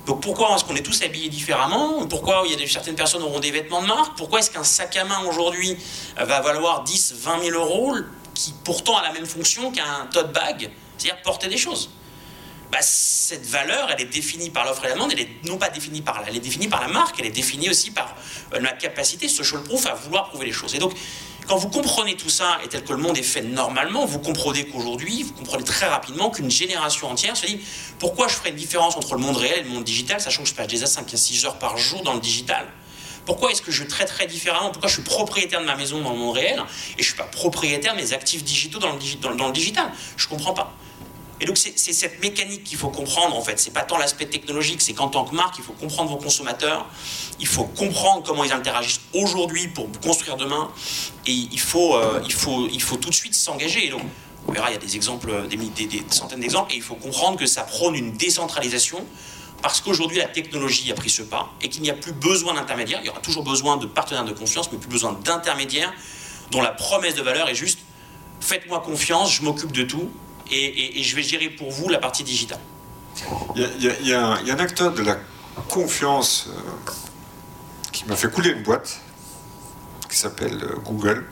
Donc 0.07 0.21
pourquoi 0.23 0.55
est-ce 0.55 0.65
qu'on 0.65 0.77
est 0.77 0.83
tous 0.83 1.03
habillés 1.03 1.29
différemment? 1.29 2.07
Pourquoi 2.07 2.43
il 2.45 2.53
y 2.53 2.55
a 2.55 2.59
des, 2.59 2.69
certaines 2.69 2.95
personnes 2.95 3.23
auront 3.23 3.41
des 3.41 3.51
vêtements 3.51 3.83
de 3.83 3.89
marque? 3.89 4.17
Pourquoi 4.17 4.39
est-ce 4.39 4.51
qu'un 4.51 4.63
sac 4.63 4.95
à 4.97 5.05
main 5.05 5.25
aujourd'hui 5.27 5.77
va 6.17 6.41
valoir 6.41 6.85
10, 6.85 7.15
20 7.19 7.45
000 7.45 7.59
euros 7.59 7.97
qui 8.35 8.55
pourtant 8.63 8.97
a 8.99 9.03
la 9.03 9.13
même 9.13 9.27
fonction 9.27 9.73
qu'un 9.73 10.07
tote 10.13 10.33
bag, 10.33 10.71
c'est-à-dire 10.97 11.21
porter 11.23 11.49
des 11.49 11.57
choses 11.57 11.91
bah, 12.71 12.79
cette 12.83 13.47
valeur, 13.47 13.91
elle 13.93 14.01
est 14.03 14.13
définie 14.13 14.51
par 14.51 14.65
l'offre 14.65 14.85
et 14.85 14.89
la 14.89 14.95
demande, 14.95 15.13
elle 15.13 15.21
est 15.21 15.45
non 15.45 15.57
pas 15.57 15.69
définie 15.69 16.03
par 16.03 16.23
elle 16.27 16.37
est 16.37 16.41
définie 16.41 16.67
par 16.67 16.81
la 16.81 16.89
marque, 16.89 17.19
elle 17.21 17.27
est 17.27 17.31
définie 17.31 17.71
aussi 17.71 17.93
par 17.93 18.15
euh, 18.55 18.61
la 18.61 18.73
capacité 18.73 19.29
social 19.29 19.63
proof 19.63 19.87
à 19.87 19.95
vouloir 19.95 20.29
prouver 20.29 20.47
les 20.47 20.53
choses. 20.53 20.75
Et 20.75 20.79
donc, 20.79 20.93
quand 21.47 21.57
vous 21.57 21.69
comprenez 21.69 22.17
tout 22.17 22.29
ça 22.29 22.59
et 22.65 22.69
tel 22.69 22.83
que 22.83 22.93
le 22.93 22.99
monde 22.99 23.17
est 23.17 23.23
fait 23.23 23.43
normalement, 23.43 24.05
vous 24.05 24.19
comprenez 24.19 24.67
qu'aujourd'hui, 24.67 25.23
vous 25.23 25.33
comprenez 25.33 25.65
très 25.65 25.87
rapidement 25.87 26.31
qu'une 26.31 26.51
génération 26.51 27.09
entière 27.09 27.37
se 27.37 27.47
dit 27.47 27.61
pourquoi 27.99 28.29
je 28.29 28.35
ferais 28.35 28.51
une 28.51 28.57
différence 28.57 28.97
entre 28.97 29.15
le 29.15 29.21
monde 29.21 29.37
réel 29.37 29.61
et 29.61 29.63
le 29.63 29.71
monde 29.71 29.85
digital, 29.85 30.21
sachant 30.21 30.43
que 30.43 30.49
je 30.49 30.55
passe 30.55 30.67
déjà 30.67 30.87
5 30.87 31.13
à 31.13 31.17
6 31.17 31.45
heures 31.45 31.59
par 31.59 31.79
jour 31.79 32.03
dans 32.03 32.15
le 32.15 32.21
digital? 32.21 32.67
Pourquoi 33.25 33.51
est-ce 33.51 33.63
que 33.63 33.73
je 33.73 33.83
traiterais 33.85 34.27
différemment? 34.27 34.71
Pourquoi 34.71 34.89
je 34.89 34.95
suis 34.95 35.03
propriétaire 35.03 35.61
de 35.61 35.67
ma 35.67 35.75
maison 35.75 36.01
dans 36.01 36.13
le 36.13 36.19
monde 36.19 36.37
réel 36.37 36.63
et 36.97 37.03
je 37.03 37.09
ne 37.09 37.15
suis 37.15 37.17
pas 37.17 37.25
propriétaire 37.25 37.95
de 37.95 38.01
mes 38.01 38.13
actifs 38.13 38.45
digitaux 38.45 38.79
dans 38.79 38.93
le, 38.93 38.99
dans, 39.21 39.35
dans 39.35 39.47
le 39.49 39.53
digital? 39.53 39.91
Je 40.17 40.27
ne 40.27 40.31
comprends 40.31 40.55
pas. 40.55 40.73
Et 41.41 41.45
donc 41.45 41.59
c'est 41.59 41.77
cette 41.77 42.23
mécanique 42.23 42.65
qu'il 42.65 42.79
faut 42.79 42.89
comprendre 42.89 43.37
en 43.37 43.43
fait. 43.43 43.59
C'est 43.61 43.73
pas 43.73 43.83
tant 43.83 43.99
l'aspect 43.99 44.27
technologique, 44.27 44.81
c'est 44.81 44.95
qu'en 44.95 45.09
tant 45.09 45.25
que 45.25 45.35
marque, 45.35 45.59
il 45.59 45.65
faut 45.65 45.75
comprendre 45.75 46.11
vos 46.11 46.17
consommateurs, 46.17 46.87
il 47.39 47.47
faut 47.47 47.65
comprendre 47.65 48.23
comment 48.25 48.43
ils 48.45 48.53
interagissent 48.53 49.03
aujourd'hui 49.13 49.69
pour 49.69 49.91
construire 50.01 50.37
demain, 50.37 50.71
et 51.27 51.33
il 51.33 51.61
faut, 51.61 51.95
euh, 51.95 52.23
il 52.25 52.33
faut, 52.33 52.69
il 52.73 52.81
faut 52.81 52.97
tout 52.97 53.11
de 53.11 53.15
suite 53.15 53.35
s'engager. 53.35 53.89
Donc 53.91 54.03
on 54.49 54.53
verra, 54.53 54.71
il 54.71 54.75
y 54.75 54.77
a 54.77 54.81
des 54.81 54.97
exemples, 54.97 55.47
des, 55.49 55.57
des 55.57 56.03
centaines 56.09 56.41
d'exemples, 56.41 56.73
et 56.73 56.77
il 56.77 56.83
faut 56.83 56.95
comprendre 56.95 57.39
que 57.39 57.47
ça 57.47 57.65
prône 57.65 57.95
une 57.95 58.13
décentralisation 58.13 59.05
parce 59.63 59.81
qu'aujourd'hui 59.81 60.19
la 60.19 60.29
technologie 60.29 60.91
a 60.91 60.95
pris 60.95 61.11
ce 61.11 61.23
pas 61.23 61.51
et 61.61 61.69
qu'il 61.69 61.83
n'y 61.83 61.91
a 61.91 61.95
plus 61.95 62.13
besoin 62.13 62.55
d'intermédiaires. 62.55 63.01
Il 63.03 63.07
y 63.07 63.11
aura 63.11 63.21
toujours 63.21 63.43
besoin 63.43 63.77
de 63.77 63.87
partenaires 63.87 64.25
de 64.25 64.33
confiance, 64.33 64.71
mais 64.73 64.79
plus 64.79 64.89
besoin 64.89 65.13
d'intermédiaires 65.13 65.93
dont 66.51 66.63
la 66.63 66.71
promesse 66.71 67.15
de 67.15 67.23
valeur 67.23 67.49
est 67.49 67.55
juste 67.55 67.81
faites-moi 68.41 68.81
confiance, 68.81 69.33
je 69.33 69.43
m'occupe 69.43 69.73
de 69.73 69.83
tout 69.83 70.11
et, 70.51 71.03
je 71.03 71.17
vais 71.17 71.23
gérer 71.23 71.51
pour 71.51 71.71
vous 71.71 71.89
la 71.89 71.99
partie 71.99 72.25
digitale. 72.25 72.61
Il 73.55 74.07
y, 74.07 74.13
a, 74.13 74.35
un 74.35 74.59
acteur 74.59 74.93
de 74.93 75.03
la 75.03 75.17
confiance 75.69 76.49
euh, 76.49 76.91
qui 77.91 78.05
m'a 78.05 78.15
fait 78.15 78.31
couler 78.31 78.51
une 78.51 78.63
boîte, 78.63 79.01
qui 80.11 80.19
s'appelle 80.19 80.63
euh, 80.63 80.77
Google. 80.85 81.25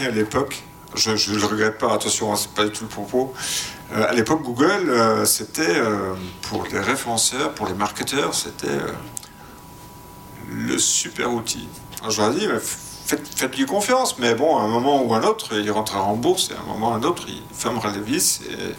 Et 0.00 0.06
à 0.06 0.10
l'époque, 0.10 0.62
je 0.94 1.10
ne 1.10 1.38
le 1.38 1.46
regrette 1.46 1.78
pas, 1.78 1.92
attention, 1.92 2.32
hein, 2.32 2.36
c'est 2.36 2.52
pas 2.52 2.64
du 2.64 2.70
tout 2.70 2.84
le 2.84 2.90
propos. 2.90 3.34
Euh, 3.92 4.08
à 4.08 4.12
l'époque, 4.12 4.42
Google, 4.42 5.26
c'était 5.26 5.80
pour 6.42 6.66
les 6.66 6.78
référenceurs, 6.78 7.52
pour 7.54 7.66
les 7.66 7.74
marketeurs, 7.74 8.34
c'était 8.34 8.68
le 10.48 10.78
super 10.78 11.32
outil. 11.32 11.68
Faites-lui 13.06 13.66
confiance, 13.66 14.18
mais 14.18 14.34
bon, 14.34 14.56
à 14.56 14.62
un 14.62 14.68
moment 14.68 15.02
ou 15.02 15.14
à 15.14 15.18
un 15.18 15.22
autre, 15.24 15.58
il 15.58 15.70
rentrera 15.70 16.02
en 16.02 16.16
bourse, 16.16 16.50
et 16.50 16.54
à 16.54 16.60
un 16.60 16.64
moment 16.72 16.90
ou 16.90 16.92
à 16.94 16.96
un 16.96 17.02
autre, 17.02 17.24
il 17.28 17.42
fermera 17.52 17.90
les 17.90 18.00
vis, 18.00 18.40
et 18.48 18.74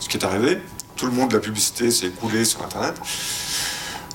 ce 0.00 0.08
qui 0.08 0.16
est 0.16 0.24
arrivé. 0.24 0.58
Tout 0.96 1.06
le 1.06 1.12
monde 1.12 1.30
de 1.30 1.34
la 1.34 1.40
publicité 1.40 1.90
s'est 1.90 2.06
écoulé 2.06 2.44
sur 2.46 2.62
Internet, 2.62 2.94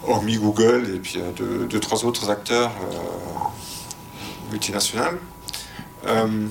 hormis 0.07 0.37
Google 0.37 0.91
et 0.95 0.99
puis 0.99 1.19
deux, 1.35 1.67
deux 1.69 1.79
trois 1.79 2.03
autres 2.05 2.31
acteurs 2.31 2.71
euh, 2.71 4.49
multinationaux. 4.49 5.19
Euh, 6.07 6.47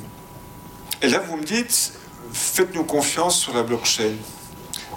et 1.03 1.09
là, 1.09 1.19
vous 1.19 1.37
me 1.37 1.43
dites, 1.43 1.95
faites-nous 2.33 2.85
confiance 2.85 3.41
sur 3.41 3.55
la 3.55 3.65
blockchain. 3.65 4.13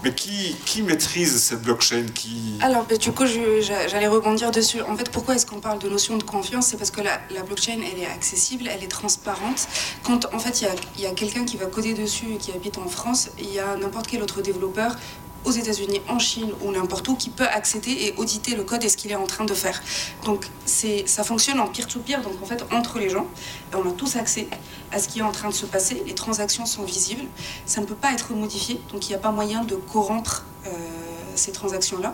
Mais 0.03 0.13
qui, 0.13 0.55
qui 0.65 0.81
maîtrise 0.81 1.41
cette 1.41 1.61
blockchain 1.61 2.05
qui... 2.13 2.57
Alors, 2.61 2.85
bah, 2.85 2.97
du 2.97 3.11
coup, 3.11 3.25
j'allais 3.25 4.07
rebondir 4.07 4.51
dessus. 4.51 4.81
En 4.81 4.97
fait, 4.97 5.09
pourquoi 5.09 5.35
est-ce 5.35 5.45
qu'on 5.45 5.59
parle 5.59 5.79
de 5.79 5.87
notion 5.87 6.17
de 6.17 6.23
confiance? 6.23 6.67
C'est 6.67 6.77
parce 6.77 6.91
que 6.91 7.01
la, 7.01 7.21
la, 7.31 7.43
blockchain, 7.43 7.79
elle 7.79 8.01
est 8.01 8.05
accessible, 8.05 8.69
elle 8.69 8.83
est 8.83 8.91
transparente. 8.91 9.67
Quand, 10.03 10.25
en 10.33 10.39
fait, 10.39 10.61
il 10.61 10.65
y 10.65 11.03
a, 11.05 11.07
y 11.07 11.11
a 11.11 11.13
quelqu'un 11.13 11.45
qui 11.45 11.55
va 11.55 11.67
coder 11.67 11.93
dessus 11.93 12.33
et 12.33 12.37
qui 12.37 12.51
habite 12.51 12.77
en 12.77 12.87
France, 12.87 13.29
il 13.39 13.53
y 13.53 13.59
a 13.59 13.77
n'importe 13.77 14.07
quel 14.07 14.21
autre 14.21 14.41
développeur 14.41 14.97
aux 15.45 15.51
États-Unis, 15.51 16.01
en 16.07 16.19
Chine 16.19 16.51
ou 16.61 16.71
n'importe 16.71 17.07
où 17.07 17.15
qui 17.15 17.29
peut 17.29 17.47
accéder 17.47 17.91
et 17.91 18.13
auditer 18.17 18.55
le 18.55 18.63
code 18.63 18.83
et 18.83 18.89
ce 18.89 18.97
qu'il 18.97 19.11
est 19.11 19.15
en 19.15 19.27
train 19.27 19.45
de 19.45 19.53
faire. 19.53 19.81
Donc 20.25 20.47
c'est, 20.65 21.07
ça 21.07 21.23
fonctionne 21.23 21.59
en 21.59 21.67
peer-to-peer, 21.67 22.21
donc 22.21 22.41
en 22.41 22.45
fait 22.45 22.63
entre 22.71 22.99
les 22.99 23.09
gens, 23.09 23.27
et 23.71 23.75
on 23.75 23.87
a 23.87 23.91
tous 23.91 24.15
accès 24.15 24.47
à 24.91 24.99
ce 24.99 25.07
qui 25.07 25.19
est 25.19 25.23
en 25.23 25.31
train 25.31 25.49
de 25.49 25.53
se 25.53 25.65
passer, 25.65 26.03
les 26.05 26.15
transactions 26.15 26.65
sont 26.65 26.83
visibles, 26.83 27.25
ça 27.65 27.81
ne 27.81 27.85
peut 27.85 27.95
pas 27.95 28.11
être 28.13 28.33
modifié, 28.33 28.79
donc 28.91 29.07
il 29.07 29.09
n'y 29.09 29.15
a 29.15 29.19
pas 29.19 29.31
moyen 29.31 29.63
de 29.63 29.75
corrompre 29.75 30.43
ces 31.35 31.51
transactions-là. 31.51 32.13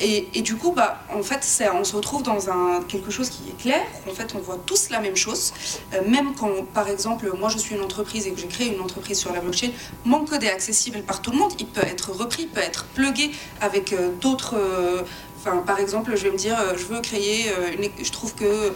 Et, 0.00 0.42
du 0.42 0.56
coup, 0.56 0.72
bah, 0.72 1.00
en 1.12 1.22
fait, 1.22 1.40
on 1.74 1.84
se 1.84 1.96
retrouve 1.96 2.22
dans 2.22 2.50
un, 2.50 2.82
quelque 2.88 3.10
chose 3.10 3.30
qui 3.30 3.48
est 3.48 3.60
clair. 3.60 3.82
En 4.08 4.14
fait, 4.14 4.34
on 4.34 4.38
voit 4.38 4.58
tous 4.64 4.90
la 4.90 5.00
même 5.00 5.16
chose. 5.16 5.52
même 6.06 6.34
quand, 6.34 6.64
par 6.72 6.88
exemple, 6.88 7.30
moi 7.38 7.48
je 7.48 7.58
suis 7.58 7.74
une 7.74 7.82
entreprise 7.82 8.26
et 8.26 8.32
que 8.32 8.40
j'ai 8.40 8.46
créé 8.46 8.74
une 8.74 8.80
entreprise 8.80 9.18
sur 9.18 9.32
la 9.32 9.40
blockchain, 9.40 9.70
mon 10.04 10.24
code 10.24 10.42
est 10.42 10.50
accessible 10.50 11.02
par 11.02 11.20
tout 11.22 11.30
le 11.30 11.38
monde. 11.38 11.52
Il 11.58 11.66
peut 11.66 11.82
être 11.82 12.10
repris, 12.12 12.42
il 12.42 12.48
peut 12.48 12.60
être 12.60 12.84
plugué 12.94 13.30
avec 13.60 13.94
d'autres 14.20 14.56
par 15.66 15.78
exemple, 15.78 16.12
je 16.16 16.24
vais 16.24 16.30
me 16.30 16.36
dire, 16.36 16.58
euh, 16.58 16.76
je 16.76 16.84
veux 16.84 17.00
créer, 17.00 17.50
euh, 17.50 17.88
je 18.02 18.10
trouve 18.10 18.34
que 18.34 18.44
euh, 18.44 18.72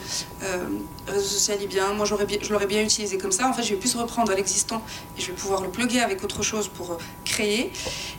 réseau 1.07 1.27
social 1.27 1.63
est 1.63 1.67
bien, 1.67 1.93
moi 1.93 2.07
je 2.07 2.15
l'aurais 2.51 2.67
bien 2.67 2.83
utilisé 2.83 3.19
comme 3.19 3.33
ça. 3.33 3.49
En 3.49 3.53
fait, 3.53 3.63
je 3.63 3.71
vais 3.71 3.81
plus 3.81 3.95
reprendre 3.97 4.33
l'existant 4.33 4.83
et 5.19 5.21
je 5.21 5.29
vais 5.29 5.35
pouvoir 5.35 5.61
le 5.63 5.69
plugger 5.69 6.01
avec 6.01 6.25
autre 6.25 6.43
chose 6.43 6.69
pour 6.69 6.99
créer. 7.25 7.71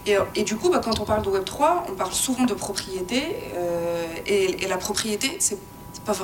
Et, 0.05 0.43
du 0.43 0.55
coup, 0.55 0.69
bah, 0.69 0.81
quand 0.83 0.99
on 0.99 1.05
parle 1.05 1.23
de 1.23 1.29
Web3, 1.29 1.85
on 1.89 1.93
parle 1.93 2.13
souvent 2.13 2.45
de 2.45 2.53
propriété. 2.53 3.23
et, 4.27 4.67
la 4.67 4.77
propriété, 4.77 5.37
c'est 5.39 5.57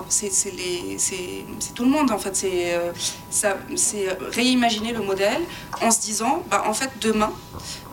c'est 0.09 1.73
tout 1.73 1.83
le 1.85 1.89
monde 1.89 2.11
en 2.11 2.19
fait. 2.19 2.35
C'est 3.31 4.07
réimaginer 4.31 4.93
le 4.93 5.01
modèle 5.01 5.41
en 5.81 5.89
se 5.89 6.01
disant, 6.01 6.43
bah, 6.51 6.63
en 6.67 6.73
fait, 6.73 6.91
demain, 7.01 7.33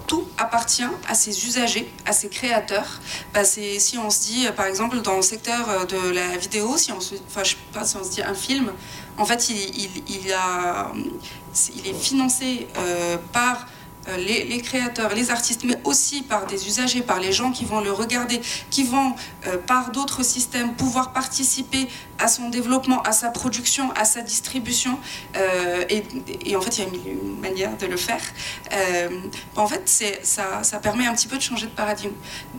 tout 0.09 0.27
appartient 0.38 0.90
à 1.07 1.14
ses 1.14 1.47
usagers, 1.47 1.88
à 2.05 2.12
ses 2.12 2.29
créateurs. 2.29 3.01
Bah, 3.33 3.44
si 3.44 3.97
on 3.99 4.11
se 4.11 4.21
dit, 4.23 4.47
par 4.57 4.66
exemple, 4.66 5.01
dans 5.03 5.16
le 5.16 5.23
secteur 5.23 5.68
euh, 5.68 5.85
de 5.85 6.11
la 6.11 6.37
vidéo, 6.37 6.77
si 6.77 6.90
on 6.90 7.01
se, 7.01 7.14
enfin, 7.29 7.44
si 7.44 7.97
on 7.97 8.03
se 8.03 8.11
dit 8.11 8.23
un 8.23 8.35
film, 8.35 8.73
en 9.16 9.25
fait, 9.25 9.51
il, 9.51 10.03
il, 10.09 10.33
a, 10.33 10.92
il 11.77 11.87
est 11.87 11.94
financé 11.94 12.66
euh, 12.79 13.16
par 13.33 13.66
euh, 14.09 14.16
les, 14.16 14.61
créateurs, 14.61 15.14
les 15.14 15.31
artistes, 15.31 15.64
mais 15.64 15.79
aussi 15.85 16.23
par 16.23 16.47
des 16.47 16.66
usagers, 16.66 17.03
par 17.03 17.21
les 17.21 17.33
gens 17.33 17.53
qui 17.53 17.64
vont 17.64 17.81
le 17.81 17.92
regarder, 17.92 18.40
qui 18.71 18.85
vont, 18.85 19.14
euh, 19.47 19.59
par 19.59 19.90
d'autres 19.90 20.23
systèmes, 20.23 20.75
pouvoir 20.75 21.12
participer 21.12 21.88
à 22.18 22.29
son 22.29 22.49
développement, 22.49 23.03
à 23.03 23.12
sa 23.12 23.31
production, 23.31 23.90
à 23.92 24.05
sa 24.05 24.23
distribution. 24.23 24.99
Euh, 25.37 25.85
et, 25.88 26.57
en 26.57 26.61
fait, 26.61 26.79
il 26.79 26.85
y 26.85 26.87
a 26.87 26.88
une, 26.88 27.40
manière 27.40 27.77
de 27.77 27.87
le 27.87 27.97
faire. 27.97 28.21
en 29.57 29.66
fait, 29.66 29.88
ça, 30.23 30.79
permet 30.83 31.07
un 31.07 31.14
petit 31.14 31.29
peu 31.29 31.37
de 31.37 31.42
changer 31.42 31.66
de 31.66 31.73
paradigme. 31.73 32.12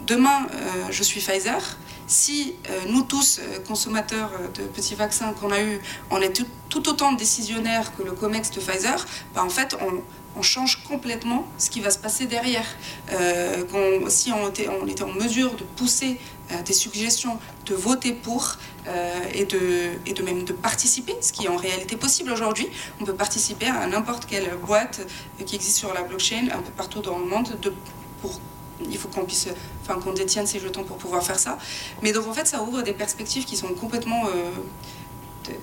Demain, 0.08 0.48
je 0.90 1.04
suis 1.04 1.20
Pfizer 1.20 1.78
si 2.08 2.56
nous 2.88 3.04
tous, 3.04 3.40
consommateurs 3.68 4.32
de 4.56 4.64
petits 4.64 4.96
vaccins 4.96 5.32
qu'on 5.34 5.52
a 5.52 5.62
eu, 5.62 5.80
on 6.10 6.20
est 6.22 6.34
tout, 6.70 6.90
autant 6.90 7.12
décisionnaires 7.12 7.96
que 7.96 8.04
le 8.04 8.14
COMEX 8.14 8.52
de 8.52 8.60
Pfizer, 8.60 9.06
bah 9.36 9.44
en 9.44 9.50
fait, 9.50 9.78
on, 9.82 10.02
on 10.40 10.42
change 10.42 10.84
complètement 10.88 11.46
ce 11.58 11.70
qui 11.70 11.82
va 11.82 11.92
se 11.92 12.00
passer 12.00 12.26
derrière. 12.26 12.66
Euh, 13.12 13.66
si 14.08 14.32
on 14.32 14.48
était, 14.48 14.70
on 14.70 14.88
était, 14.88 15.04
en 15.04 15.12
mesure 15.12 15.54
de 15.56 15.64
pousser 15.64 16.18
euh, 16.52 16.62
des 16.62 16.74
suggestions, 16.74 17.38
de 17.66 17.76
voter 17.76 18.14
pour 18.14 18.56
euh, 18.88 19.20
et, 19.34 19.44
de, 19.44 19.60
et 20.06 20.14
de 20.14 20.24
même 20.24 20.46
de 20.46 20.54
participer, 20.54 21.16
ce 21.20 21.34
qui 21.34 21.46
est 21.46 21.50
en 21.50 21.58
réalité 21.58 21.98
possible 21.98 22.32
aujourd'hui, 22.32 22.68
on 23.02 23.04
peut 23.04 23.14
participer 23.14 23.68
à 23.68 23.86
n'importe 23.88 24.26
quelle 24.26 24.50
boîte 24.66 25.02
qui 25.46 25.56
existe 25.56 25.78
sur 25.78 25.94
la 25.94 26.04
blockchain 26.04 26.48
un 26.54 26.62
peu 26.62 26.72
partout 26.72 27.02
dans 27.02 27.18
le 27.18 27.26
monde. 27.26 27.50
Il 28.90 28.98
faut 28.98 29.10
qu'on 29.10 29.26
puisse, 29.26 29.50
enfin 29.82 30.00
qu'on 30.00 30.14
détienne 30.14 30.48
ces 30.48 30.60
jetons 30.62 30.86
pour 30.86 30.96
pouvoir 30.96 31.22
faire 31.22 31.38
ça. 31.38 31.58
Mais 32.02 32.14
donc 32.14 32.28
en 32.28 32.34
fait, 32.34 32.48
ça 32.48 32.64
ouvre 32.64 32.82
des 32.82 32.94
perspectives 32.94 33.44
qui 33.44 33.58
sont 33.58 33.74
complètement 33.74 34.24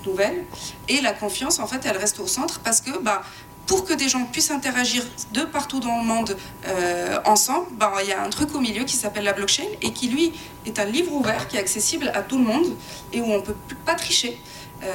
nouvelles. 0.05 0.45
Et 0.89 1.01
la 1.01 1.15
confiance, 1.15 1.59
en 1.61 1.67
fait, 1.67 1.81
elle 1.87 1.97
reste 1.97 2.21
au 2.21 2.27
centre 2.27 2.61
parce 2.61 2.83
que 2.83 2.99
bah, 2.99 3.23
pour 3.67 3.85
que 3.85 3.95
des 3.95 4.09
gens 4.09 4.25
puissent 4.25 4.51
interagir 4.51 5.05
de 5.33 5.43
partout 5.43 5.81
dans 5.81 5.99
le 5.99 6.05
monde 6.05 6.37
euh, 6.67 7.19
ensemble, 7.25 7.67
ben, 7.73 7.93
il 8.03 8.09
y 8.09 8.13
a 8.13 8.23
un 8.23 8.31
truc 8.31 8.55
au 8.55 8.61
milieu 8.61 8.85
qui 8.85 8.97
s'appelle 8.97 9.25
la 9.25 9.33
blockchain 9.33 9.67
et 9.83 9.93
qui, 9.93 10.09
lui, 10.09 10.33
est 10.65 10.79
un 10.79 10.85
livre 10.85 11.13
ouvert 11.13 11.49
qui 11.49 11.57
est 11.57 11.61
accessible 11.61 12.11
à 12.15 12.23
tout 12.23 12.39
le 12.39 12.45
monde 12.45 12.77
et 13.13 13.21
où 13.21 13.25
on 13.25 13.39
ne 13.39 13.43
peut 13.43 13.57
pas 13.85 13.95
tricher. 13.95 14.39
Euh, 14.83 14.87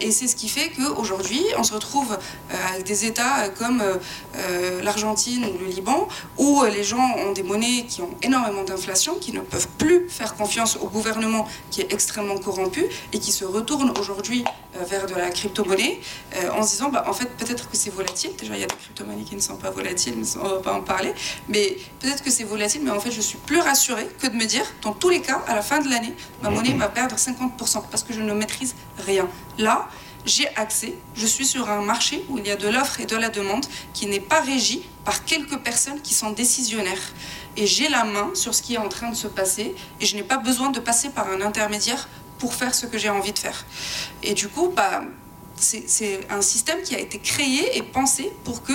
et 0.00 0.10
c'est 0.10 0.28
ce 0.28 0.36
qui 0.36 0.48
fait 0.48 0.70
qu'aujourd'hui, 0.70 1.42
on 1.58 1.62
se 1.62 1.74
retrouve 1.74 2.12
euh, 2.12 2.54
avec 2.72 2.84
des 2.84 3.04
États 3.04 3.48
comme 3.50 3.82
euh, 3.82 4.82
l'Argentine 4.82 5.44
ou 5.44 5.58
le 5.58 5.66
Liban, 5.66 6.08
où 6.38 6.64
les 6.64 6.84
gens 6.84 7.16
ont 7.18 7.32
des 7.32 7.42
monnaies 7.42 7.84
qui 7.88 8.00
ont 8.02 8.10
énormément 8.22 8.64
d'inflation, 8.64 9.16
qui 9.16 9.32
ne 9.32 9.40
peuvent 9.40 9.68
faire 10.08 10.34
confiance 10.34 10.76
au 10.76 10.88
gouvernement 10.88 11.46
qui 11.70 11.80
est 11.80 11.92
extrêmement 11.92 12.38
corrompu 12.38 12.86
et 13.12 13.18
qui 13.18 13.32
se 13.32 13.44
retournent 13.44 13.92
aujourd'hui 13.98 14.44
vers 14.88 15.06
de 15.06 15.14
la 15.14 15.30
crypto-monnaie 15.30 16.00
en 16.52 16.62
se 16.62 16.70
disant, 16.72 16.90
bah, 16.90 17.04
en 17.08 17.12
fait, 17.12 17.26
peut-être 17.36 17.70
que 17.70 17.76
c'est 17.76 17.90
volatile. 17.90 18.30
Déjà, 18.38 18.54
il 18.54 18.60
y 18.60 18.64
a 18.64 18.66
des 18.66 18.74
crypto-monnaies 18.74 19.24
qui 19.24 19.34
ne 19.34 19.40
sont 19.40 19.56
pas 19.56 19.70
volatiles, 19.70 20.14
on 20.40 20.44
ne 20.44 20.54
va 20.54 20.60
pas 20.60 20.72
en 20.74 20.82
parler. 20.82 21.12
Mais 21.48 21.76
peut-être 22.00 22.22
que 22.22 22.30
c'est 22.30 22.44
volatile, 22.44 22.82
mais 22.84 22.90
en 22.90 23.00
fait, 23.00 23.10
je 23.10 23.20
suis 23.20 23.38
plus 23.38 23.60
rassurée 23.60 24.08
que 24.20 24.26
de 24.26 24.34
me 24.34 24.44
dire, 24.44 24.64
dans 24.82 24.92
tous 24.92 25.08
les 25.08 25.20
cas, 25.20 25.42
à 25.46 25.54
la 25.54 25.62
fin 25.62 25.80
de 25.80 25.88
l'année, 25.88 26.14
ma 26.42 26.50
monnaie 26.50 26.74
va 26.74 26.88
perdre 26.88 27.16
50% 27.16 27.84
parce 27.90 28.02
que 28.02 28.12
je 28.12 28.20
ne 28.20 28.32
maîtrise 28.34 28.74
rien. 29.06 29.28
Là, 29.58 29.88
j'ai 30.24 30.48
accès, 30.56 30.94
je 31.14 31.24
suis 31.24 31.46
sur 31.46 31.70
un 31.70 31.82
marché 31.82 32.24
où 32.28 32.38
il 32.38 32.46
y 32.46 32.50
a 32.50 32.56
de 32.56 32.68
l'offre 32.68 33.00
et 33.00 33.06
de 33.06 33.14
la 33.14 33.28
demande 33.28 33.64
qui 33.94 34.06
n'est 34.06 34.18
pas 34.18 34.40
régi 34.40 34.82
par 35.04 35.24
quelques 35.24 35.58
personnes 35.58 36.00
qui 36.02 36.14
sont 36.14 36.30
décisionnaires. 36.30 37.12
Et 37.56 37.66
j'ai 37.66 37.88
la 37.88 38.04
main 38.04 38.30
sur 38.34 38.54
ce 38.54 38.62
qui 38.62 38.74
est 38.74 38.78
en 38.78 38.88
train 38.88 39.10
de 39.10 39.16
se 39.16 39.28
passer 39.28 39.74
et 40.00 40.06
je 40.06 40.16
n'ai 40.16 40.22
pas 40.22 40.36
besoin 40.36 40.70
de 40.70 40.80
passer 40.80 41.10
par 41.10 41.28
un 41.28 41.40
intermédiaire 41.40 42.08
pour 42.38 42.54
faire 42.54 42.74
ce 42.74 42.86
que 42.86 42.98
j'ai 42.98 43.10
envie 43.10 43.32
de 43.32 43.38
faire. 43.38 43.64
Et 44.22 44.34
du 44.34 44.48
coup, 44.48 44.72
bah, 44.74 45.02
c'est 45.56 46.20
un 46.30 46.42
système 46.42 46.82
qui 46.82 46.94
a 46.94 46.98
été 46.98 47.18
créé 47.18 47.76
et 47.78 47.82
pensé 47.82 48.30
pour 48.44 48.62
que 48.62 48.74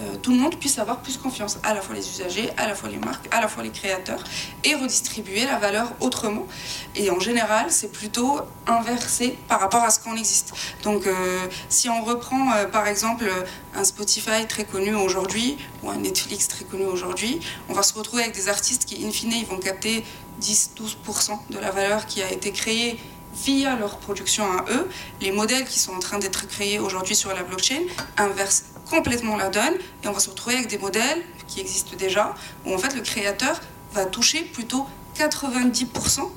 euh, 0.00 0.16
tout 0.22 0.30
le 0.30 0.38
monde 0.38 0.56
puisse 0.56 0.78
avoir 0.78 0.98
plus 1.00 1.16
confiance, 1.16 1.58
à 1.62 1.74
la 1.74 1.80
fois 1.80 1.94
les 1.94 2.08
usagers, 2.08 2.50
à 2.56 2.68
la 2.68 2.74
fois 2.74 2.88
les 2.88 2.98
marques, 2.98 3.26
à 3.32 3.40
la 3.40 3.48
fois 3.48 3.62
les 3.62 3.70
créateurs, 3.70 4.22
et 4.64 4.74
redistribuer 4.74 5.44
la 5.44 5.58
valeur 5.58 5.92
autrement. 6.00 6.46
Et 6.94 7.10
en 7.10 7.18
général, 7.18 7.66
c'est 7.70 7.90
plutôt 7.90 8.40
inversé 8.66 9.36
par 9.48 9.60
rapport 9.60 9.82
à 9.82 9.90
ce 9.90 9.98
qu'on 9.98 10.16
existe. 10.16 10.52
Donc, 10.84 11.06
euh, 11.06 11.46
si 11.68 11.88
on 11.88 12.04
reprend 12.04 12.52
euh, 12.52 12.66
par 12.66 12.86
exemple 12.86 13.30
un 13.74 13.84
Spotify 13.84 14.46
très 14.48 14.64
connu 14.64 14.94
aujourd'hui, 14.94 15.58
ou 15.82 15.90
un 15.90 15.96
Netflix 15.96 16.48
très 16.48 16.64
connu 16.64 16.84
aujourd'hui, 16.84 17.40
on 17.68 17.72
va 17.72 17.82
se 17.82 17.94
retrouver 17.94 18.22
avec 18.22 18.34
des 18.34 18.48
artistes 18.48 18.84
qui, 18.84 19.04
in 19.04 19.10
fine, 19.10 19.32
ils 19.32 19.46
vont 19.46 19.58
capter 19.58 20.04
10-12% 20.40 21.38
de 21.50 21.58
la 21.58 21.70
valeur 21.70 22.06
qui 22.06 22.22
a 22.22 22.30
été 22.30 22.52
créée 22.52 23.00
via 23.44 23.76
leur 23.76 23.98
production 23.98 24.44
à 24.44 24.64
eux, 24.70 24.88
les 25.20 25.32
modèles 25.32 25.64
qui 25.64 25.78
sont 25.78 25.92
en 25.92 25.98
train 25.98 26.18
d'être 26.18 26.46
créés 26.48 26.78
aujourd'hui 26.78 27.14
sur 27.14 27.32
la 27.34 27.42
blockchain 27.42 27.82
inversent 28.16 28.64
complètement 28.90 29.36
la 29.36 29.48
donne 29.48 29.74
et 30.02 30.08
on 30.08 30.12
va 30.12 30.20
se 30.20 30.30
retrouver 30.30 30.56
avec 30.56 30.68
des 30.68 30.78
modèles 30.78 31.22
qui 31.46 31.60
existent 31.60 31.96
déjà 31.96 32.34
où 32.64 32.74
en 32.74 32.78
fait 32.78 32.94
le 32.94 33.02
créateur 33.02 33.60
va 33.92 34.06
toucher 34.06 34.42
plutôt 34.42 34.86
90% 35.16 36.30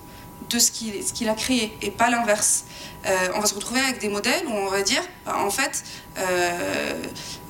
de 0.50 0.60
ce 0.60 0.72
qu'il 0.72 1.30
a 1.30 1.34
créé 1.34 1.78
et 1.82 1.92
pas 1.92 2.10
l'inverse. 2.10 2.66
Euh, 3.06 3.30
on 3.36 3.40
va 3.40 3.46
se 3.46 3.56
retrouver 3.56 3.80
avec 3.80 4.00
des 4.00 4.10
modèles 4.10 4.46
où 4.48 4.52
on 4.52 4.68
va 4.68 4.82
dire 4.82 5.02
bah, 5.26 5.38
en 5.38 5.50
fait 5.50 5.84
euh, 6.18 6.22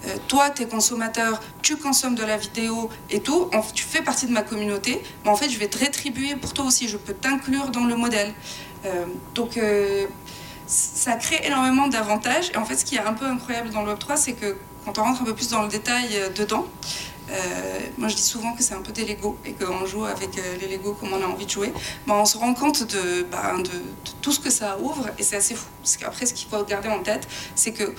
euh, 0.06 0.18
toi 0.28 0.50
tu 0.50 0.64
es 0.64 0.68
consommateur, 0.68 1.42
tu 1.62 1.78
consommes 1.78 2.16
de 2.16 2.24
la 2.24 2.38
vidéo 2.38 2.90
et 3.10 3.20
tout, 3.20 3.50
tu 3.74 3.84
fais 3.84 4.02
partie 4.02 4.28
de 4.28 4.32
ma 4.32 4.44
communauté, 4.44 5.02
mais 5.24 5.30
en 5.30 5.36
fait 5.36 5.50
je 5.50 5.58
vais 5.58 5.68
te 5.68 5.80
rétribuer 5.80 6.36
pour 6.36 6.54
toi 6.54 6.66
aussi, 6.66 6.88
je 6.88 6.98
peux 6.98 7.14
t'inclure 7.14 7.70
dans 7.70 7.86
le 7.86 7.96
modèle. 7.96 8.34
Donc 9.36 9.60
ça 10.68 11.14
crée 11.16 11.42
énormément 11.44 11.88
d'avantages 11.88 12.50
et 12.54 12.58
en 12.58 12.66
fait 12.66 12.78
ce 12.78 12.86
qui 12.86 12.96
est 12.96 13.00
un 13.00 13.14
peu 13.14 13.26
incroyable 13.26 13.70
dans 13.72 13.84
le 13.84 13.94
Web3 13.94 14.16
c'est 14.16 14.34
que 14.34 14.56
quand 14.86 14.98
on 14.98 15.04
rentre 15.04 15.22
un 15.22 15.26
peu 15.26 15.36
plus 15.36 15.50
dans 15.50 15.62
le 15.62 15.68
détail 15.68 16.10
euh, 16.16 16.30
dedans, 16.30 16.66
euh, 17.30 17.80
moi 17.98 18.08
je 18.08 18.16
dis 18.16 18.22
souvent 18.22 18.54
que 18.54 18.64
c'est 18.64 18.74
un 18.74 18.82
peu 18.82 18.92
des 18.92 19.06
Lego 19.06 19.38
et 19.46 19.54
qu'on 19.54 19.86
joue 19.86 20.06
avec 20.06 20.38
euh, 20.38 20.58
les 20.60 20.68
Lego 20.68 20.94
comme 20.94 21.14
on 21.14 21.22
a 21.22 21.28
envie 21.28 21.46
de 21.46 21.52
jouer, 21.52 21.74
ben, 22.08 22.16
on 22.16 22.26
se 22.26 22.38
rend 22.38 22.54
compte 22.54 22.84
de, 22.84 23.24
ben, 23.24 23.60
de, 23.60 23.70
tout 24.22 24.32
ce 24.32 24.40
que 24.40 24.50
ça 24.50 24.78
ouvre 24.80 25.10
et 25.18 25.24
c'est 25.24 25.38
assez 25.38 25.56
fou. 25.56 25.68
Parce 25.82 25.98
qu'après 25.98 26.26
ce 26.26 26.34
qu'il 26.34 26.50
faut 26.50 26.64
garder 26.64 26.90
en 26.90 27.00
tête, 27.00 27.28
c'est 27.56 27.74
que 27.74 27.94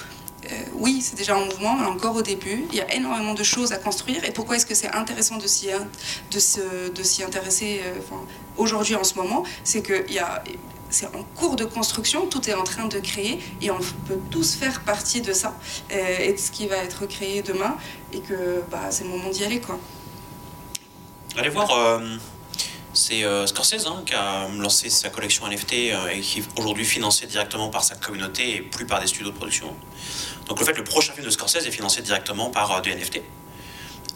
oui, 0.75 1.01
c'est 1.03 1.17
déjà 1.17 1.37
en 1.37 1.45
mouvement, 1.45 1.77
mais 1.77 1.87
encore 1.87 2.17
au 2.17 2.23
début. 2.23 2.65
Il 2.71 2.77
y 2.77 2.81
a 2.81 2.95
énormément 2.95 3.35
de 3.35 3.43
choses 3.43 3.73
à 3.73 3.79
construire. 3.79 4.25
Et 4.25 4.31
pourquoi 4.31 4.57
est-ce 4.57 4.67
que 4.67 4.75
c'est 4.75 4.93
intéressant 4.93 5.37
de 5.37 5.47
s'y, 5.47 5.71
intéresser 7.23 7.81
aujourd'hui 8.57 8.95
en 8.97 9.05
ce 9.05 9.15
moment? 9.15 9.45
C'est 9.65 9.83
qu'il 9.83 10.15
y 10.15 10.19
a 10.19 10.43
c'est 10.93 11.07
en 11.07 11.23
cours 11.35 11.57
de 11.57 11.65
construction, 11.65 12.27
tout 12.27 12.49
est 12.49 12.55
en 12.55 12.65
train 12.65 12.87
de 12.87 12.99
créer 12.99 13.41
et 13.61 13.71
on 13.71 13.79
peut 13.79 14.19
tous 14.31 14.55
faire 14.55 14.83
partie 14.83 15.21
de 15.21 15.33
ça 15.33 15.57
euh, 15.91 16.19
et 16.21 16.33
de 16.33 16.39
ce 16.39 16.51
qui 16.51 16.67
va 16.67 16.77
être 16.77 17.07
créé 17.07 17.43
demain 17.43 17.77
et 18.13 18.21
que 18.21 18.63
bah, 18.71 18.91
c'est 18.91 19.05
le 19.05 19.11
moment 19.11 19.31
d'y 19.31 19.45
aller. 19.45 19.61
Quoi. 19.61 19.79
Allez 21.37 21.49
voir, 21.49 21.71
euh, 21.71 22.17
c'est 22.93 23.25
euh, 23.25 23.47
Scorsese 23.47 23.87
hein, 23.87 24.03
qui 24.05 24.15
a 24.15 24.49
lancé 24.49 24.91
sa 24.91 25.09
collection 25.09 25.49
NFT 25.49 25.73
et 25.73 26.21
qui 26.21 26.41
est 26.41 26.59
aujourd'hui 26.59 26.85
financée 26.85 27.27
directement 27.27 27.71
par 27.71 27.85
sa 27.85 27.97
communauté 27.97 28.57
et 28.57 28.61
plus 28.61 28.87
par 28.87 29.01
des 29.01 29.07
studios 29.07 29.31
de 29.31 29.37
production. 29.37 29.75
Donc 30.47 30.61
le 30.61 30.67
fait, 30.67 30.75
le 30.75 30.85
prochain 30.85 31.13
film 31.13 31.25
de 31.25 31.31
Scorsese 31.31 31.67
est 31.67 31.71
financé 31.71 32.03
directement 32.03 32.51
par 32.51 32.83
des 32.83 32.95
NFT. 32.95 33.21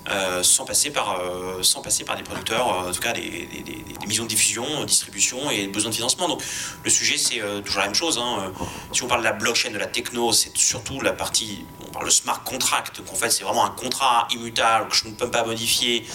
Euh, 0.09 0.45
sans, 0.45 0.65
passer 0.65 0.91
par, 0.91 1.19
euh, 1.19 1.65
sans 1.65 1.83
passer 1.83 2.05
par 2.05 2.17
des 2.17 2.23
producteurs, 2.23 2.69
euh, 2.69 2.91
en 2.91 2.93
tout 2.93 3.01
cas 3.01 3.13
des, 3.13 3.23
des, 3.23 3.63
des, 3.63 4.07
missions 4.07 4.23
de 4.23 4.29
diffusion, 4.29 4.85
distribution 4.85 5.51
et 5.51 5.67
besoin 5.67 5.91
de 5.91 5.97
financement. 5.97 6.29
Donc 6.29 6.43
le 6.85 6.91
sujet, 6.91 7.19
c'est 7.19 7.41
toujours 7.65 7.81
la 7.81 7.87
même 7.87 7.95
chose. 7.95 8.17
Hein. 8.19 8.53
Si 8.93 9.03
on 9.03 9.09
parle 9.09 9.23
de 9.23 9.25
la 9.25 9.33
blockchain, 9.33 9.73
de 9.73 9.79
la 9.79 9.87
techno, 9.87 10.33
c'est 10.33 10.57
surtout 10.57 11.01
la 11.01 11.13
partie, 11.13 11.65
on 11.89 11.91
parle 11.91 12.05
de 12.05 12.11
smart 12.11 12.45
contract, 12.45 12.99
donc 12.99 13.13
en 13.13 13.17
fait 13.17 13.31
c'est 13.31 13.43
vraiment 13.43 13.65
un 13.65 13.71
contrat 13.71 14.29
immutable 14.31 14.89
que 14.91 14.97
je 14.97 15.09
ne 15.09 15.15
peux 15.15 15.29
pas 15.29 15.45
modifier 15.45 16.07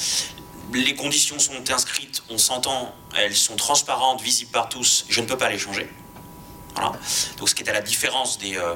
les 0.73 0.95
conditions 0.95 1.39
sont 1.39 1.69
inscrites, 1.69 2.23
on 2.29 2.37
s'entend, 2.37 2.95
elles 3.17 3.35
sont 3.35 3.55
transparentes, 3.55 4.21
visibles 4.21 4.51
par 4.51 4.69
tous, 4.69 5.05
je 5.09 5.21
ne 5.21 5.25
peux 5.25 5.37
pas 5.37 5.49
les 5.49 5.57
changer. 5.57 5.89
Voilà. 6.75 6.91
Donc 7.37 7.49
ce 7.49 7.55
qui 7.55 7.63
est 7.63 7.69
à 7.69 7.73
la 7.73 7.81
différence 7.81 8.37
des, 8.37 8.57
euh, 8.57 8.75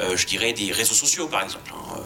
euh, 0.00 0.16
je 0.16 0.26
dirais, 0.26 0.52
des 0.52 0.72
réseaux 0.72 0.94
sociaux 0.94 1.28
par 1.28 1.42
exemple. 1.42 1.72
Hein 1.74 2.00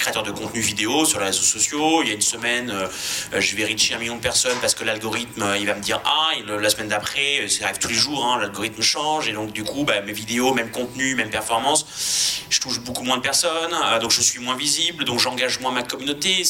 créateur 0.00 0.22
de 0.22 0.30
contenu 0.30 0.60
vidéo 0.60 1.04
sur 1.04 1.18
les 1.18 1.26
réseaux 1.26 1.42
sociaux. 1.42 2.02
Il 2.02 2.08
y 2.08 2.10
a 2.10 2.14
une 2.14 2.22
semaine, 2.22 2.70
euh, 2.70 2.88
euh, 3.34 3.40
je 3.40 3.54
vais 3.54 3.64
reacher 3.64 3.94
un 3.94 3.98
million 3.98 4.16
de 4.16 4.20
personnes 4.20 4.56
parce 4.60 4.74
que 4.74 4.82
l'algorithme, 4.82 5.42
euh, 5.42 5.58
il 5.58 5.66
va 5.66 5.74
me 5.74 5.82
dire 5.82 6.00
ah, 6.06 6.30
la 6.46 6.70
semaine 6.70 6.88
d'après, 6.88 7.46
ça 7.48 7.66
arrive 7.66 7.78
tous 7.78 7.88
les 7.88 7.94
jours, 7.94 8.24
hein, 8.24 8.38
l'algorithme 8.40 8.80
change 8.80 9.28
et 9.28 9.32
donc 9.32 9.52
du 9.52 9.62
coup, 9.62 9.84
bah, 9.84 10.00
mes 10.00 10.12
vidéos, 10.12 10.54
même 10.54 10.70
contenu, 10.70 11.14
même 11.14 11.28
performance, 11.28 12.46
je 12.48 12.60
touche 12.60 12.80
beaucoup 12.80 13.04
moins 13.04 13.18
de 13.18 13.22
personnes, 13.22 13.74
donc 14.00 14.10
je 14.10 14.22
suis 14.22 14.40
moins 14.40 14.56
visible, 14.56 15.04
donc 15.04 15.20
j'engage 15.20 15.60
moins 15.60 15.70
ma 15.70 15.82
communauté. 15.82 16.42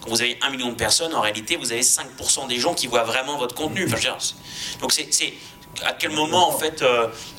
Quand 0.00 0.10
vous 0.10 0.22
avez 0.22 0.38
un 0.42 0.50
million 0.50 0.70
de 0.70 0.74
personnes, 0.74 1.14
en 1.14 1.20
réalité, 1.20 1.56
vous 1.56 1.72
avez 1.72 1.82
5% 1.82 2.48
des 2.48 2.58
gens 2.58 2.74
qui 2.74 2.86
voient 2.86 3.04
vraiment 3.04 3.36
votre 3.36 3.54
contenu. 3.54 3.86
Donc 4.80 4.92
c'est 4.92 5.34
à 5.84 5.92
quel 5.92 6.10
moment 6.10 6.48
en 6.48 6.58
fait 6.58 6.84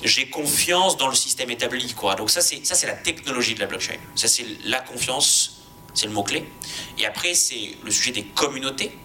j'ai 0.03 0.29
confiance 0.29 0.97
dans 0.97 1.07
le 1.07 1.15
système 1.15 1.49
établi 1.49 1.93
quoi. 1.93 2.15
Donc 2.15 2.29
ça 2.29 2.41
c'est 2.41 2.65
ça 2.65 2.75
c'est 2.75 2.87
la 2.87 2.93
technologie 2.93 3.55
de 3.55 3.59
la 3.59 3.67
blockchain. 3.67 3.97
Ça 4.15 4.27
c'est 4.27 4.45
la 4.65 4.79
confiance 4.79 5.55
c'est 5.95 6.07
le 6.07 6.13
mot-clé. 6.13 6.45
Et 6.99 7.05
après, 7.05 7.33
c'est 7.33 7.77
le 7.83 7.89
sujet 7.89 8.11
des 8.11 8.25
communautés. 8.25 8.97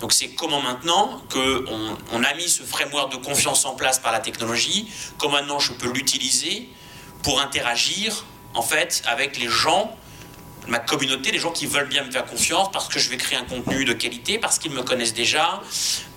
Donc 0.00 0.12
c'est 0.12 0.30
comment 0.30 0.60
maintenant 0.60 1.22
qu'on 1.30 1.96
on 2.12 2.24
a 2.24 2.34
mis 2.34 2.48
ce 2.48 2.64
framework 2.64 3.12
de 3.12 3.18
confiance 3.18 3.64
en 3.64 3.76
place 3.76 4.00
par 4.00 4.10
la 4.10 4.18
technologie, 4.18 4.90
comment 5.16 5.34
maintenant 5.34 5.60
je 5.60 5.72
peux 5.72 5.92
l'utiliser 5.92 6.68
pour 7.22 7.40
interagir 7.40 8.24
en 8.54 8.62
fait 8.62 9.02
avec 9.06 9.38
les 9.38 9.48
gens, 9.48 9.96
ma 10.68 10.78
communauté, 10.78 11.32
les 11.32 11.38
gens 11.38 11.50
qui 11.50 11.66
veulent 11.66 11.88
bien 11.88 12.04
me 12.04 12.10
faire 12.10 12.24
confiance 12.24 12.70
parce 12.72 12.88
que 12.88 12.98
je 12.98 13.10
vais 13.10 13.16
créer 13.16 13.38
un 13.38 13.44
contenu 13.44 13.84
de 13.84 13.92
qualité, 13.92 14.38
parce 14.38 14.58
qu'ils 14.58 14.72
me 14.72 14.82
connaissent 14.82 15.14
déjà, 15.14 15.60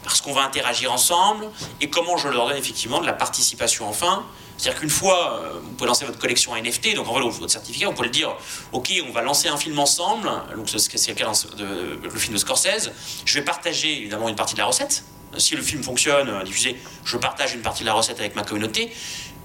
parce 0.03 0.21
qu'on 0.21 0.33
va 0.33 0.43
interagir 0.43 0.91
ensemble, 0.91 1.47
et 1.81 1.89
comment 1.89 2.17
je 2.17 2.27
leur 2.27 2.47
donne 2.47 2.57
effectivement 2.57 3.01
de 3.01 3.05
la 3.05 3.13
participation 3.13 3.87
enfin 3.87 4.25
c'est-à-dire 4.57 4.79
qu'une 4.79 4.89
fois, 4.89 5.41
euh, 5.41 5.59
vous 5.61 5.71
pouvez 5.71 5.87
lancer 5.87 6.05
votre 6.05 6.17
collection 6.17 6.55
NFT, 6.55 6.95
donc 6.95 7.07
en 7.07 7.15
fait, 7.15 7.21
votre 7.21 7.51
certificat, 7.51 7.87
vous 7.87 7.93
pouvez 7.93 8.07
le 8.07 8.13
dire, 8.13 8.35
ok, 8.71 8.89
on 9.07 9.11
va 9.11 9.21
lancer 9.21 9.49
un 9.49 9.57
film 9.57 9.77
ensemble, 9.79 10.31
donc 10.55 10.69
c'est 10.69 11.09
le 11.09 11.15
cas 11.15 11.31
le 11.57 12.19
film 12.19 12.33
de 12.33 12.39
Scorsese, 12.39 12.91
je 13.25 13.33
vais 13.33 13.43
partager 13.43 13.97
évidemment 13.97 14.29
une 14.29 14.35
partie 14.35 14.53
de 14.53 14.59
la 14.59 14.65
recette. 14.65 15.03
Si 15.37 15.55
le 15.55 15.61
film 15.61 15.83
fonctionne, 15.83 16.29
euh, 16.29 16.43
diffusé, 16.43 16.77
je 17.03 17.17
partage 17.17 17.53
une 17.53 17.61
partie 17.61 17.81
de 17.81 17.87
la 17.87 17.93
recette 17.93 18.19
avec 18.19 18.35
ma 18.37 18.43
communauté. 18.43 18.93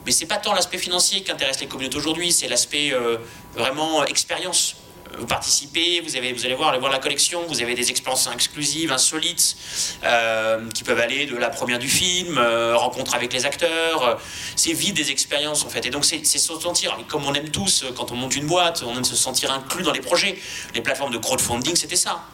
Mais 0.07 0.13
c'est 0.13 0.27
pas 0.27 0.37
tant 0.37 0.55
l'aspect 0.55 0.79
financier 0.79 1.23
qui 1.23 1.33
intéresse 1.33 1.61
les 1.61 1.67
communautés 1.67 1.97
aujourd'hui, 1.97 2.33
c'est 2.33 2.47
l'aspect 2.47 2.93
euh, 2.93 3.19
vraiment 3.55 4.05
expérience 4.05 4.77
vous 5.19 5.27
participez, 5.27 6.01
vous, 6.01 6.17
avez, 6.17 6.33
vous 6.33 6.45
allez 6.45 6.55
voir, 6.55 6.71
allez 6.71 6.79
voir 6.79 6.93
la 6.93 6.99
collection, 6.99 7.43
vous 7.47 7.63
avez 7.63 7.75
des 7.75 7.91
expériences 7.91 8.29
exclusives, 8.33 8.93
insolites, 8.93 9.57
euh, 10.05 10.69
qui 10.71 10.85
peuvent 10.85 11.01
aller 11.01 11.27
de 11.27 11.37
la 11.37 11.51
première 11.51 11.79
du 11.79 11.89
film, 11.89 12.39
euh, 12.39 12.77
rencontre 12.77 13.15
avec 13.15 13.33
les 13.33 13.47
acteurs. 13.47 14.21
c'est 14.57 14.73
vite 14.73 14.95
des 14.95 15.11
expériences 15.11 15.65
en 15.65 15.69
fait. 15.69 15.87
Et 15.87 15.91
donc 15.91 16.05
c'est 16.05 16.25
se 16.25 16.39
sentir, 16.39 16.97
comme 17.09 17.25
on 17.25 17.35
aime 17.35 17.51
tous 17.51 17.85
quand 17.97 18.13
on 18.13 18.17
monte 18.17 18.37
une 18.37 18.47
boîte, 18.47 18.83
on 18.87 18.97
aime 18.97 19.05
se 19.05 19.17
sentir 19.17 19.53
inclus 19.53 19.83
dans 19.83 19.93
les 19.93 20.01
projets. 20.01 20.39
Les 20.75 20.81
plateformes 20.81 21.13
de 21.13 21.19
crowdfunding, 21.19 21.77
c'était 21.77 21.97
ça. 21.97 22.25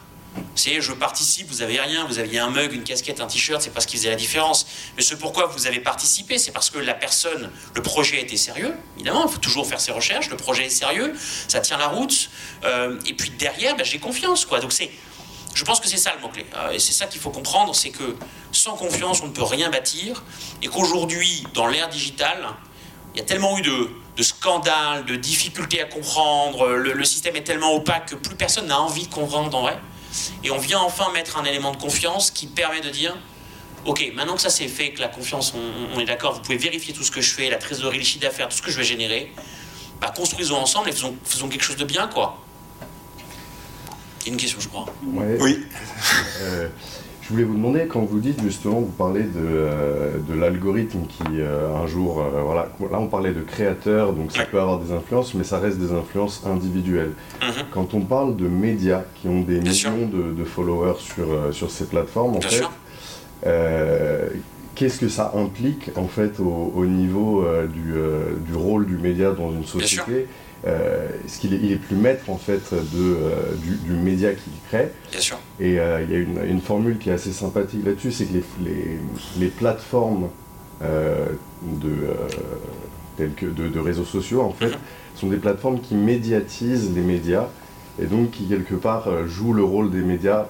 C'est 0.54 0.80
je 0.80 0.92
participe, 0.92 1.48
vous 1.48 1.62
avez 1.62 1.78
rien, 1.78 2.06
vous 2.06 2.18
aviez 2.18 2.38
un 2.38 2.50
mug, 2.50 2.72
une 2.72 2.82
casquette, 2.82 3.20
un 3.20 3.26
t-shirt, 3.26 3.60
c'est 3.60 3.70
pas 3.70 3.80
ce 3.80 3.86
qui 3.86 3.96
faisait 3.96 4.08
la 4.08 4.16
différence. 4.16 4.66
Mais 4.96 5.02
ce 5.02 5.14
pourquoi 5.14 5.46
vous 5.46 5.66
avez 5.66 5.80
participé, 5.80 6.38
c'est 6.38 6.50
parce 6.50 6.70
que 6.70 6.78
la 6.78 6.94
personne, 6.94 7.50
le 7.74 7.82
projet 7.82 8.20
était 8.20 8.36
sérieux, 8.36 8.74
évidemment, 8.96 9.26
il 9.26 9.32
faut 9.32 9.38
toujours 9.38 9.66
faire 9.66 9.80
ses 9.80 9.92
recherches, 9.92 10.30
le 10.30 10.36
projet 10.36 10.66
est 10.66 10.70
sérieux, 10.70 11.12
ça 11.48 11.60
tient 11.60 11.76
la 11.76 11.88
route, 11.88 12.30
euh, 12.64 12.98
et 13.06 13.14
puis 13.14 13.30
derrière, 13.30 13.76
ben, 13.76 13.84
j'ai 13.84 13.98
confiance, 13.98 14.46
quoi. 14.46 14.60
Donc 14.60 14.72
c'est, 14.72 14.90
je 15.54 15.64
pense 15.64 15.80
que 15.80 15.88
c'est 15.88 15.98
ça 15.98 16.12
le 16.14 16.20
mot-clé. 16.20 16.46
Euh, 16.54 16.70
et 16.70 16.78
c'est 16.78 16.92
ça 16.92 17.06
qu'il 17.06 17.20
faut 17.20 17.30
comprendre, 17.30 17.74
c'est 17.74 17.90
que 17.90 18.16
sans 18.52 18.76
confiance, 18.76 19.20
on 19.22 19.26
ne 19.26 19.32
peut 19.32 19.42
rien 19.42 19.70
bâtir, 19.70 20.24
et 20.62 20.68
qu'aujourd'hui, 20.68 21.44
dans 21.54 21.66
l'ère 21.66 21.88
digitale, 21.88 22.48
il 23.14 23.20
y 23.20 23.22
a 23.22 23.24
tellement 23.24 23.58
eu 23.58 23.62
de, 23.62 24.22
scandales, 24.22 25.04
de 25.06 25.16
difficultés 25.16 25.80
à 25.80 25.86
comprendre, 25.86 26.68
le, 26.68 26.92
le, 26.92 27.04
système 27.04 27.36
est 27.36 27.44
tellement 27.44 27.74
opaque 27.74 28.10
que 28.10 28.14
plus 28.14 28.36
personne 28.36 28.66
n'a 28.66 28.78
envie 28.78 29.06
de 29.06 29.12
comprendre 29.14 29.56
en 29.56 29.62
vrai. 29.62 29.78
Et 30.44 30.50
on 30.50 30.58
vient 30.58 30.80
enfin 30.80 31.12
mettre 31.12 31.38
un 31.38 31.44
élément 31.44 31.72
de 31.72 31.76
confiance 31.76 32.30
qui 32.30 32.46
permet 32.46 32.80
de 32.80 32.90
dire 32.90 33.16
Ok, 33.84 34.12
maintenant 34.14 34.34
que 34.34 34.40
ça 34.40 34.50
c'est 34.50 34.66
fait, 34.66 34.90
que 34.90 35.00
la 35.00 35.06
confiance, 35.06 35.54
on, 35.94 36.00
est 36.00 36.04
d'accord, 36.04 36.34
vous 36.34 36.40
pouvez 36.40 36.56
vérifier 36.56 36.92
tout 36.92 37.04
ce 37.04 37.12
que 37.12 37.20
je 37.20 37.32
fais, 37.32 37.48
la 37.48 37.56
trésorerie, 37.56 37.98
le 37.98 38.04
chiffre 38.04 38.20
d'affaires, 38.20 38.48
tout 38.48 38.56
ce 38.56 38.62
que 38.62 38.70
je 38.72 38.78
vais 38.78 38.84
générer, 38.84 39.32
bah, 40.00 40.12
construisons 40.14 40.56
ensemble 40.56 40.88
et 40.88 40.92
faisons, 40.92 41.14
faisons 41.24 41.48
quelque 41.48 41.62
chose 41.62 41.76
de 41.76 41.84
bien, 41.84 42.08
quoi. 42.08 42.42
Une 44.26 44.36
question, 44.36 44.58
je 44.58 44.68
crois. 44.68 44.86
Oui. 45.04 45.64
Euh, 46.42 46.68
je 47.26 47.32
voulais 47.32 47.44
vous 47.44 47.56
demander, 47.56 47.86
quand 47.88 48.02
vous 48.02 48.20
dites 48.20 48.40
justement, 48.42 48.78
vous 48.78 48.92
parlez 48.96 49.24
de, 49.24 49.30
euh, 49.36 50.10
l'algorithme 50.38 51.00
qui 51.08 51.24
euh, 51.40 51.74
un 51.74 51.86
jour, 51.88 52.20
euh, 52.20 52.42
voilà, 52.42 52.68
là 52.92 53.00
on 53.00 53.08
parlait 53.08 53.32
de 53.32 53.40
créateurs, 53.40 54.12
donc 54.12 54.30
ça 54.30 54.44
peut 54.44 54.60
avoir 54.60 54.78
des 54.78 54.92
influences, 54.92 55.34
mais 55.34 55.42
ça 55.42 55.58
reste 55.58 55.78
des 55.78 55.92
influences 55.92 56.44
individuelles. 56.46 57.12
Mhm. 57.42 57.48
Quand 57.72 57.94
on 57.94 58.00
parle 58.02 58.36
de 58.36 58.46
médias 58.46 59.02
qui 59.16 59.26
ont 59.26 59.40
des 59.40 59.58
millions 59.58 60.08
de, 60.08 60.44
followers 60.44 61.00
sur, 61.00 61.26
sur 61.52 61.70
ces 61.70 61.86
plateformes, 61.86 62.36
en 62.36 62.40
fait, 62.40 62.62
qu'est-ce 64.76 65.00
que 65.00 65.08
ça 65.08 65.32
implique 65.34 65.90
en 65.96 66.06
fait 66.06 66.38
au, 66.38 66.86
niveau 66.86 67.44
du, 67.74 67.94
du, 68.46 68.54
rôle 68.54 68.86
du 68.86 68.98
média 68.98 69.32
dans 69.32 69.50
une 69.50 69.64
société 69.64 70.28
euh, 70.66 71.08
est-ce 71.24 71.38
qu'il 71.38 71.54
est, 71.54 71.58
il 71.62 71.72
est, 71.72 71.76
plus 71.76 71.96
maître 71.96 72.28
en 72.30 72.38
fait 72.38 72.72
de, 72.72 72.78
euh, 72.94 73.54
du, 73.84 73.92
média 73.92 74.32
qu'il 74.32 74.52
crée. 74.68 74.90
Bien 75.10 75.20
sûr. 75.20 75.38
Et 75.60 75.78
euh, 75.78 76.02
il 76.02 76.10
y 76.10 76.14
a 76.14 76.18
une, 76.18 76.40
une, 76.48 76.60
formule 76.60 76.98
qui 76.98 77.10
est 77.10 77.12
assez 77.12 77.32
sympathique 77.32 77.84
là-dessus, 77.84 78.10
c'est 78.10 78.24
que 78.24 78.34
les, 78.34 78.44
les, 78.64 78.98
les 79.38 79.48
plateformes 79.48 80.28
de, 80.80 82.08
telles 83.16 83.32
que 83.34 83.46
de, 83.46 83.78
réseaux 83.78 84.04
sociaux 84.04 84.42
en 84.42 84.52
fait 84.52 84.68
mhm. 84.68 84.76
sont 85.14 85.28
des 85.28 85.38
plateformes 85.38 85.80
qui 85.80 85.94
médiatisent 85.94 86.94
les 86.94 87.00
médias 87.00 87.48
et 88.00 88.04
donc 88.04 88.32
qui 88.32 88.46
quelque 88.46 88.74
part 88.74 89.26
jouent 89.26 89.54
le 89.54 89.64
rôle 89.64 89.90
des 89.90 90.02
médias 90.02 90.48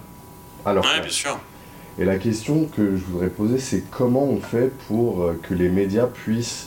à 0.65 0.73
leur 0.73 0.85
ouais, 0.85 1.01
bien 1.01 1.11
sûr. 1.11 1.39
Et 1.99 2.05
la 2.05 2.19
question 2.19 2.69
que 2.77 2.97
je 2.97 3.05
voudrais 3.05 3.29
poser, 3.29 3.59
c'est 3.59 3.85
comment 3.89 4.25
on 4.25 4.41
fait 4.41 4.73
pour 4.89 5.31
que 5.43 5.55
les 5.55 5.69
médias 5.69 6.07
puissent 6.07 6.67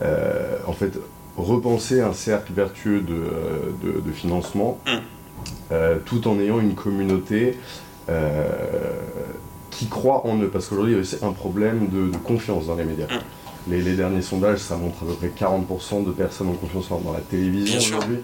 en 0.00 0.72
fait 0.72 0.96
repenser 1.36 2.00
un 2.00 2.12
cercle 2.12 2.52
vertueux 2.52 3.00
de, 3.00 3.14
euh, 3.14 4.00
de, 4.00 4.12
financement, 4.12 4.78
mm. 4.86 4.90
euh, 5.72 5.98
tout 6.04 6.26
en 6.28 6.38
ayant 6.40 6.60
une 6.60 6.74
communauté 6.74 7.58
euh, 8.08 8.48
qui 9.70 9.88
croit 9.88 10.26
en 10.26 10.38
eux. 10.38 10.48
Parce 10.48 10.66
qu'aujourd'hui, 10.66 10.94
il 10.94 10.96
y 10.96 10.98
a 10.98 11.02
aussi 11.02 11.18
un 11.22 11.32
problème 11.32 11.88
de, 11.88 12.16
confiance 12.18 12.66
dans 12.66 12.76
les 12.76 12.84
médias. 12.84 13.06
Mm. 13.06 13.70
Les, 13.70 13.82
les, 13.82 13.96
derniers 13.96 14.22
sondages, 14.22 14.58
ça 14.58 14.76
montre 14.76 15.02
à 15.02 15.06
peu 15.06 15.14
près 15.14 15.32
40% 15.36 16.04
de 16.04 16.12
personnes 16.12 16.48
ont 16.48 16.54
confiance 16.54 16.88
dans 16.88 17.12
la 17.12 17.20
télévision 17.20 17.78
aujourd'hui. 17.78 18.20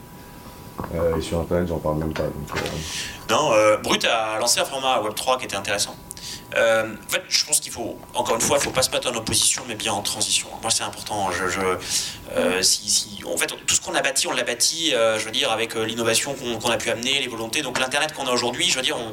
et 1.16 1.20
sur 1.20 1.40
Internet, 1.40 1.68
j'en 1.68 1.78
parle 1.78 1.98
même 1.98 2.12
pas. 2.12 2.22
non, 3.28 3.50
Brut 3.82 4.04
a 4.04 4.38
lancé 4.38 4.60
un 4.60 4.64
format 4.64 5.02
Web3 5.02 5.38
qui 5.38 5.46
était 5.46 5.56
intéressant. 5.56 5.96
Euh, 6.56 6.94
en 6.94 7.10
fait, 7.10 7.22
je 7.28 7.44
pense 7.44 7.60
qu'il 7.60 7.72
faut, 7.72 7.98
encore 8.14 8.34
une 8.34 8.40
fois, 8.40 8.56
il 8.56 8.60
ne 8.60 8.64
faut 8.64 8.70
pas 8.70 8.82
se 8.82 8.90
mettre 8.90 9.10
en 9.10 9.14
opposition, 9.14 9.62
mais 9.66 9.74
bien 9.74 9.92
en 9.92 10.02
transition. 10.02 10.48
Moi, 10.60 10.70
c'est 10.70 10.84
important. 10.84 11.30
Euh, 12.36 12.62
si, 12.62 13.20
en 13.26 13.36
fait, 13.36 13.46
tout 13.66 13.74
ce 13.74 13.80
qu'on 13.80 13.94
a 13.94 14.02
bâti, 14.02 14.26
on 14.26 14.32
l'a 14.32 14.44
bâti, 14.44 14.94
euh, 14.94 15.18
je 15.18 15.24
veux 15.24 15.30
dire, 15.30 15.50
avec 15.50 15.74
l'innovation 15.74 16.34
qu'on 16.34 16.70
a 16.70 16.76
pu 16.76 16.90
amener, 16.90 17.20
les 17.20 17.28
volontés. 17.28 17.62
Donc, 17.62 17.78
l'Internet 17.78 18.12
qu'on 18.12 18.26
a 18.26 18.32
aujourd'hui, 18.32 18.68
je 18.68 18.76
veux 18.76 18.82
dire, 18.82 18.96
on, 18.96 19.12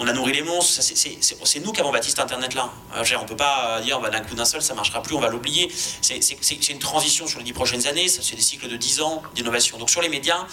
on 0.00 0.08
a 0.08 0.12
nourri 0.14 0.32
les 0.32 0.42
monstres. 0.42 0.82
C'est 0.82 1.60
nous 1.60 1.72
qui 1.72 1.80
avons 1.80 1.92
bâti 1.92 2.08
cet 2.08 2.20
Internet-là. 2.20 2.72
Euh, 2.96 3.04
on 3.18 3.22
ne 3.22 3.28
peut 3.28 3.36
pas 3.36 3.80
dire 3.82 4.00
bah, 4.00 4.08
d'un 4.08 4.20
coup 4.20 4.34
d'un 4.34 4.46
seul, 4.46 4.62
ça 4.62 4.72
ne 4.72 4.76
marchera 4.76 5.02
plus, 5.02 5.14
on 5.14 5.20
va 5.20 5.28
l'oublier. 5.28 5.70
C'est 6.00 6.68
une 6.70 6.78
transition 6.78 7.26
sur 7.26 7.38
les 7.38 7.44
dix 7.44 7.52
prochaines 7.52 7.86
années, 7.86 8.08
c'est 8.08 8.34
des 8.34 8.40
cycles 8.40 8.66
de 8.66 8.76
dix 8.76 9.00
ans 9.02 9.22
d'innovation. 9.34 9.76
Donc 9.78 9.90
sur 9.90 10.00
les 10.00 10.08
médias, 10.08 10.46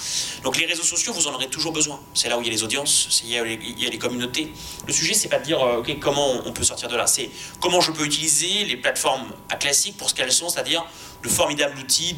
donc 0.43 0.57
les 0.57 0.65
réseaux 0.65 0.83
sociaux, 0.83 1.13
vous 1.13 1.27
en 1.27 1.33
aurez 1.33 1.47
toujours 1.47 1.71
besoin. 1.71 1.99
C'est 2.13 2.27
là 2.27 2.37
où 2.37 2.41
il 2.41 2.45
y 2.45 2.49
a 2.49 2.51
les 2.51 2.63
audiences, 2.63 3.21
il 3.23 3.31
y 3.31 3.37
a 3.37 3.43
les, 3.43 3.97
communautés. 3.97 4.51
Le 4.85 4.93
sujet, 4.93 5.13
c'est 5.13 5.29
pas 5.29 5.39
de 5.39 5.45
dire 5.45 5.65
euh, 5.65 5.81
comment 5.99 6.41
on 6.45 6.51
peut 6.51 6.63
sortir 6.63 6.89
de 6.89 6.97
là, 6.97 7.07
c'est 7.07 7.29
comment 7.61 7.79
je 7.79 7.91
peux 7.91 8.05
utiliser 8.05 8.65
les 8.65 8.75
plateformes 8.75 9.31
à 9.49 9.55
classiques 9.55 9.97
pour 9.97 10.09
ce 10.09 10.13
qu'elles 10.13 10.31
sont, 10.31 10.49
c'est-à-dire 10.49 10.85
le 11.21 11.29
formidable 11.29 11.79
outil 11.79 12.15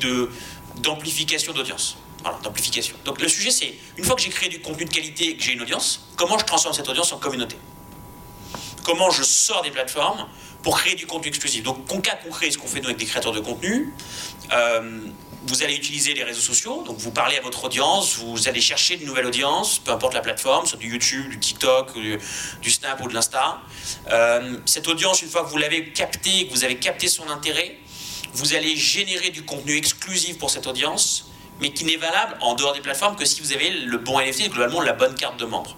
d'amplification 0.78 1.54
d'audience. 1.54 1.98
Voilà, 2.22 2.38
d'amplification. 2.44 2.96
Donc 3.06 3.22
le 3.22 3.28
sujet 3.28 3.52
c'est, 3.52 3.74
une 3.98 4.04
fois 4.04 4.16
que 4.16 4.22
j'ai 4.22 4.30
créé 4.30 4.50
du 4.50 4.60
contenu 4.60 4.86
de 4.86 4.90
qualité 4.90 5.30
et 5.30 5.38
que 5.38 5.44
j'ai 5.44 5.54
une 5.54 5.62
audience, 5.62 6.08
comment 6.16 6.38
je 6.38 6.46
transforme 6.46 6.74
cette 6.74 6.90
audience 6.90 7.14
en 7.14 7.18
communauté? 7.18 7.56
Comment 8.84 9.10
je 9.10 9.24
sors 9.24 9.62
des 9.62 9.72
plateformes 9.72 10.28
pour 10.64 10.80
créer 10.80 10.96
du 10.96 11.06
contenu 11.06 11.30
exclusif? 11.30 11.64
Donc 11.64 11.88
cas 12.02 12.16
concret, 12.16 12.52
ce 12.52 12.58
qu'on 12.58 12.68
fait 12.68 12.80
nous 12.80 12.88
avec 12.88 12.98
des 12.98 13.06
créateurs 13.06 13.32
de 13.32 13.40
contenu, 13.40 13.94
euh, 14.52 15.02
vous 15.44 15.64
allez 15.64 15.76
utiliser 15.76 16.14
les 16.14 16.24
réseaux 16.24 16.42
sociaux, 16.42 16.84
donc 16.86 16.98
vous 16.98 17.12
parlez 17.12 17.38
à 17.38 17.42
votre 17.42 17.64
audience, 17.64 18.18
vous 18.18 18.48
allez 18.48 18.60
chercher 18.60 18.98
de 18.98 19.06
nouvelles 19.06 19.26
audiences, 19.26 19.80
peu 19.80 19.92
importe 19.92 20.14
la 20.14 20.22
plateforme, 20.22 20.66
soit 20.66 20.78
du 20.78 20.90
YouTube, 20.90 21.30
du 21.30 21.40
TikTok, 21.40 21.98
du, 21.98 22.72
Snap 22.72 23.02
ou 23.02 23.08
de 23.08 23.14
l'Insta. 23.14 23.62
Euh, 24.12 24.58
cette 24.66 24.88
audience, 24.88 25.22
une 25.22 25.30
fois 25.30 25.44
que 25.44 25.50
vous 25.50 25.58
l'avez 25.58 25.92
captée, 25.92 26.48
que 26.48 26.54
vous 26.54 26.64
avez 26.64 26.78
capté 26.78 27.08
son 27.08 27.30
intérêt, 27.30 27.78
vous 28.34 28.54
allez 28.54 28.76
générer 28.76 29.30
du 29.30 29.44
contenu 29.44 29.76
exclusif 29.78 30.38
pour 30.38 30.50
cette 30.50 30.68
audience 30.68 31.29
mais 31.62 31.72
qui 31.72 31.86
n'est 31.86 31.98
valable 31.98 32.38
en 32.42 32.56
dehors 32.56 32.74
des 32.74 32.82
plateformes 32.82 33.16
que 33.16 33.26
si 33.26 33.42
vous 33.42 33.54
avez 33.54 33.70
le 33.70 33.98
bon 33.98 34.20
NFT 34.20 34.50
globalement 34.50 34.82
la 34.82 34.94
bonne 34.94 35.16
carte 35.16 35.38
de 35.38 35.46
membre. 35.46 35.76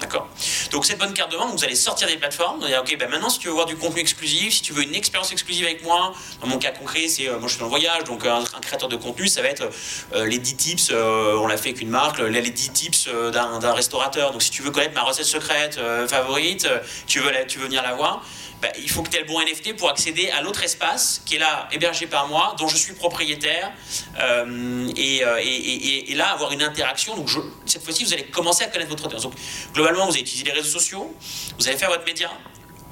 D'accord? 0.00 0.28
Donc 0.70 0.86
cette 0.86 0.98
bonne 0.98 1.12
carte 1.12 1.32
de 1.32 1.36
membre, 1.36 1.56
vous 1.56 1.64
allez 1.64 1.74
sortir 1.74 2.06
des 2.06 2.16
plateformes, 2.16 2.58
vous 2.58 2.66
allez 2.66 2.74
dire, 2.74 2.82
ok, 2.82 2.96
ben 2.98 3.10
maintenant 3.10 3.30
si 3.30 3.40
tu 3.40 3.48
veux 3.48 3.54
voir 3.54 3.66
du 3.66 3.76
contenu 3.76 4.00
exclusif, 4.00 4.54
si 4.54 4.62
tu 4.62 4.72
veux 4.72 4.84
une 4.84 4.94
expérience 4.94 5.32
exclusive 5.32 5.64
avec 5.64 5.82
moi, 5.82 6.12
dans 6.40 6.46
mon 6.46 6.58
cas 6.58 6.70
concret, 6.70 7.08
c'est 7.08 7.28
moi 7.28 7.40
je 7.42 7.48
suis 7.48 7.58
dans 7.58 7.64
le 7.64 7.70
voyage, 7.70 8.04
donc 8.04 8.24
un, 8.24 8.44
créateur 8.60 8.88
de 8.88 8.94
contenu, 8.94 9.26
ça 9.26 9.42
va 9.42 9.48
être 9.48 9.68
les 10.14 10.38
10 10.38 10.56
tips, 10.56 10.92
on 10.92 11.48
l'a 11.48 11.56
fait 11.56 11.70
avec 11.70 11.80
une 11.80 11.90
marque, 11.90 12.20
les 12.20 12.42
10 12.42 12.70
tips 12.70 13.08
d'un 13.32 13.72
restaurateur. 13.72 14.30
Donc 14.30 14.42
si 14.42 14.50
tu 14.50 14.62
veux 14.62 14.70
connaître 14.70 14.94
ma 14.94 15.02
recette 15.02 15.24
secrète 15.24 15.80
favorite, 16.06 16.68
tu 17.08 17.18
veux, 17.18 17.32
tu 17.48 17.58
veux 17.58 17.64
venir 17.64 17.82
la 17.82 17.94
voir, 17.94 18.22
bah, 18.60 18.68
il 18.76 18.90
faut 18.90 19.02
que 19.02 19.10
tu 19.10 19.16
aies 19.16 19.20
le 19.20 19.26
bon 19.26 19.40
NFT 19.40 19.76
pour 19.76 19.88
accéder 19.88 20.30
à 20.30 20.42
l'autre 20.42 20.64
espace 20.64 21.22
qui 21.24 21.36
est 21.36 21.38
là, 21.38 21.68
hébergé 21.70 22.06
par 22.06 22.26
moi, 22.26 22.56
dont 22.58 22.66
je 22.66 22.76
suis 22.76 22.92
propriétaire, 22.92 23.70
euh, 24.18 24.90
euh, 24.98 25.40
et, 25.42 26.14
là 26.14 26.32
avoir 26.32 26.50
une 26.50 26.62
interaction. 26.62 27.16
Donc 27.16 27.30
cette 27.66 27.84
fois-ci, 27.84 28.04
vous 28.04 28.12
allez 28.12 28.24
commencer 28.24 28.64
à 28.64 28.66
connaître 28.66 28.90
votre 28.90 29.06
audience. 29.06 29.22
Donc 29.22 29.34
globalement, 29.72 30.06
vous 30.06 30.12
allez 30.12 30.22
utiliser 30.22 30.44
les 30.44 30.52
réseaux 30.52 30.78
sociaux, 30.78 31.14
vous 31.58 31.68
allez 31.68 31.76
faire 31.76 31.90
votre 31.90 32.04
média. 32.04 32.30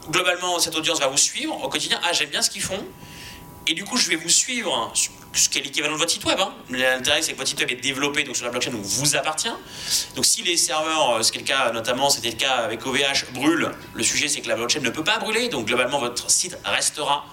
Globalement, 0.09 0.61
cette 0.61 0.77
audience 0.77 1.01
va 1.01 1.09
vous 1.09 1.17
suivre 1.17 1.61
au 1.65 1.69
quotidien. 1.69 1.99
Ah, 2.05 2.13
j'aime 2.13 2.31
bien 2.31 2.43
ce 2.43 2.51
qu'ils 2.51 2.63
font. 2.63 2.85
Et 3.67 3.75
du 3.75 3.83
coup, 3.83 3.97
je 3.97 4.09
vais 4.09 4.17
vous 4.17 4.29
suivre 4.29 4.93
ce 5.37 5.49
qui 5.49 5.59
est 5.59 5.63
l'équivalent 5.63 5.95
de 5.95 5.99
votre 5.99 6.11
site 6.11 6.25
web. 6.25 6.39
Hein. 6.41 6.53
L'intérêt, 6.71 7.23
c'est 7.23 7.33
que 7.33 7.37
votre 7.37 7.49
site 7.49 7.61
web 7.61 7.71
est 7.71 7.77
développé 7.77 8.25
donc, 8.25 8.37
sur 8.37 8.45
la 8.45 8.51
blockchain, 8.51 8.71
donc 8.71 8.83
vous 8.83 9.17
appartient. 9.17 9.53
Donc 10.15 10.25
si 10.25 10.43
les 10.43 10.57
serveurs, 10.57 11.17
euh, 11.17 11.23
ce 11.23 11.33
qui 11.33 11.39
est 11.39 11.43
le 11.43 11.47
cas 11.47 11.73
notamment, 11.73 12.11
c'était 12.11 12.31
le 12.31 12.37
cas 12.37 12.55
avec 12.57 12.87
OVH, 12.87 13.33
brûlent, 13.33 13.71
le 13.95 14.03
sujet 14.03 14.29
c'est 14.29 14.41
que 14.41 14.49
la 14.49 14.57
blockchain 14.57 14.81
ne 14.81 14.91
peut 14.91 15.05
pas 15.05 15.19
brûler, 15.19 15.49
donc 15.49 15.67
globalement 15.67 15.99
votre 15.99 16.31
site 16.31 16.57
restera, 16.65 17.27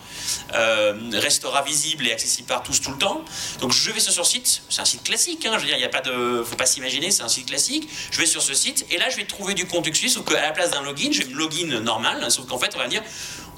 euh, 0.56 0.94
restera 1.13 1.62
visible 1.62 2.08
et 2.08 2.12
accessible 2.12 2.48
par 2.48 2.63
tous 2.63 2.82
tout 2.82 2.92
le 2.92 2.98
temps. 2.98 3.24
Donc 3.60 3.72
je 3.72 3.92
vais 3.92 4.00
sur 4.00 4.12
ce 4.12 4.24
site, 4.24 4.63
c'est 4.70 4.82
un 4.82 4.86
site 4.86 5.04
classique, 5.04 5.46
hein, 5.46 5.58
il 5.62 5.76
n'y 5.76 5.84
a 5.84 5.89
pas 5.89 6.02
de, 6.02 6.44
faut 6.44 6.56
pas 6.56 6.66
s'imaginer, 6.66 7.12
c'est 7.12 7.24
un 7.24 7.30
site 7.30 7.48
classique. 7.48 7.88
Je 8.12 8.20
vais 8.20 8.26
sur 8.26 8.42
ce 8.42 8.54
site 8.54 8.86
et 8.92 8.98
là 8.98 9.10
je 9.10 9.18
vais 9.18 9.26
trouver 9.26 9.54
du 9.54 9.66
contenu 9.66 9.94
sauf 10.10 10.26
qu'à 10.26 10.42
la 10.42 10.52
place 10.52 10.72
d'un 10.72 10.82
login, 10.82 11.12
je 11.12 11.24
vais 11.24 11.30
me 11.30 11.36
login 11.36 11.80
normal, 11.82 12.26
sauf 12.32 12.48
qu'en 12.48 12.58
fait 12.58 12.72
on 12.76 12.80
va 12.80 12.88
dire 12.88 13.04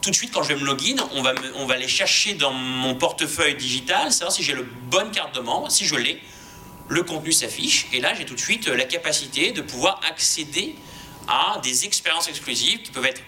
tout 0.05 0.11
de 0.11 0.15
suite, 0.15 0.31
quand 0.31 0.43
je 0.43 0.49
vais 0.49 0.59
me 0.59 0.65
login, 0.65 0.97
on 1.15 1.23
va, 1.23 1.33
on 1.55 1.65
va 1.65 1.73
aller 1.73 1.87
chercher 1.87 2.35
dans 2.35 2.51
mon 2.51 2.93
portefeuille 2.93 3.55
digital, 3.55 4.11
savoir 4.11 4.31
si 4.31 4.43
j'ai 4.43 4.53
le 4.53 4.61
bonne 4.61 5.09
carte 5.09 5.33
de 5.33 5.39
membre. 5.39 5.71
Si 5.71 5.85
je 5.85 5.95
l'ai, 5.95 6.21
le 6.89 7.01
contenu 7.01 7.31
s'affiche. 7.31 7.87
Et 7.91 7.99
là, 7.99 8.13
j'ai 8.13 8.23
tout 8.23 8.35
de 8.35 8.39
suite 8.39 8.67
la 8.67 8.83
capacité 8.83 9.51
de 9.51 9.63
pouvoir 9.63 9.99
accéder 10.07 10.75
à 11.27 11.59
des 11.63 11.85
expériences 11.85 12.29
exclusives 12.29 12.83
qui 12.83 12.91
peuvent 12.91 13.07
être 13.07 13.23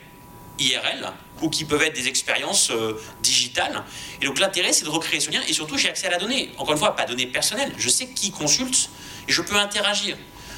IRL 0.59 1.11
ou 1.41 1.49
qui 1.49 1.65
peuvent 1.65 1.81
être 1.81 1.95
des 1.95 2.07
expériences 2.07 2.69
euh, 2.69 2.93
digitales. 3.23 3.83
Et 4.21 4.27
donc 4.27 4.37
l'intérêt, 4.37 4.71
c'est 4.71 4.85
de 4.85 4.89
recréer 4.89 5.19
ce 5.19 5.31
lien. 5.31 5.41
Et 5.47 5.53
surtout, 5.53 5.79
j'ai 5.79 5.89
accès 5.89 6.05
à 6.05 6.11
la 6.11 6.19
donnée. 6.19 6.51
Encore 6.59 6.73
une 6.73 6.79
fois, 6.79 6.95
pas 6.95 7.05
données 7.05 7.25
personnelles. 7.25 7.73
Je 7.79 7.89
sais 7.89 8.07
qui 8.09 8.29
consulte 8.29 8.91
et 9.27 9.31
je 9.31 9.41
peux 9.41 9.55
interagir. 9.55 10.15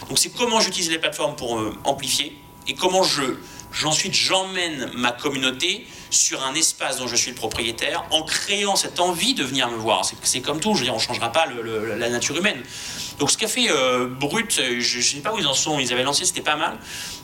Donc 0.10 0.20
c'est 0.20 0.36
comment 0.36 0.60
j'utilise 0.60 0.90
les 0.90 1.00
plateformes 1.00 1.38
pour 1.38 1.58
euh, 1.58 1.74
amplifier 1.86 2.38
et 2.68 2.74
comment 2.74 3.04
je, 3.04 3.24
j'emmène 4.12 4.92
ma 4.96 5.14
communauté 5.14 5.88
sur 6.10 6.46
un 6.46 6.54
espace 6.56 6.98
dont 6.98 7.08
je 7.08 7.16
suis 7.16 7.32
le 7.32 7.36
propriétaire, 7.36 8.06
en 8.12 8.24
créant 8.24 8.76
cette 8.76 9.00
envie 9.00 9.34
de 9.34 9.44
venir 9.44 9.70
me 9.70 9.78
voir. 9.78 10.10
C'est 10.24 10.42
comme 10.42 10.60
tout, 10.60 10.74
je 10.74 10.80
veux 10.80 10.86
dire, 10.86 10.94
on 10.94 10.98
ne 10.98 11.02
changera 11.02 11.32
pas 11.32 11.46
la 11.46 12.10
nature 12.10 12.38
humaine. 12.38 12.62
Donc 13.20 13.32
ce 13.32 13.38
qu'a 13.38 13.48
fait 13.48 13.70
euh, 13.70 14.08
Brut, 14.08 14.62
je 14.80 14.98
ne 14.98 15.02
sais 15.02 15.20
pas 15.20 15.34
où 15.34 15.40
ils 15.40 15.48
en 15.48 15.54
sont, 15.54 15.80
ils 15.80 15.92
avaient 15.92 16.04
lancé, 16.04 16.26
c'était 16.26 16.42
pas 16.42 16.56
mal. 16.56 16.78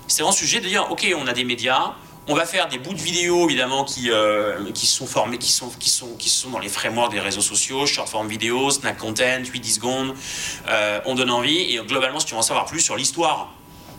C'est 0.07 0.21
vraiment 0.21 0.35
sujet 0.35 0.59
de 0.59 0.67
dire, 0.67 0.87
ok, 0.91 1.07
on 1.17 1.25
a 1.27 1.33
des 1.33 1.45
médias, 1.45 1.93
on 2.27 2.33
va 2.33 2.45
faire 2.45 2.67
des 2.67 2.79
bouts 2.79 2.93
de 2.93 3.01
vidéos 3.01 3.47
évidemment 3.47 3.83
qui, 3.83 4.09
euh, 4.11 4.71
qui 4.73 4.87
sont 4.87 5.05
formés, 5.05 5.37
qui 5.37 5.51
sont, 5.51 5.69
qui, 5.69 5.89
sont, 5.89 6.15
qui 6.15 6.29
sont 6.29 6.49
dans 6.49 6.59
les 6.59 6.69
frameworks 6.69 7.11
des 7.11 7.19
réseaux 7.19 7.41
sociaux, 7.41 7.85
short 7.85 8.09
form 8.09 8.27
vidéo, 8.27 8.71
snack 8.71 8.97
content, 8.97 9.41
8-10 9.41 9.75
secondes, 9.75 10.15
euh, 10.67 10.99
on 11.05 11.15
donne 11.15 11.29
envie. 11.29 11.75
Et 11.75 11.79
globalement, 11.85 12.19
si 12.19 12.25
tu 12.25 12.33
veux 12.33 12.39
en 12.39 12.43
savoir 12.43 12.65
plus 12.65 12.81
sur 12.81 12.95
l'histoire 12.95 13.53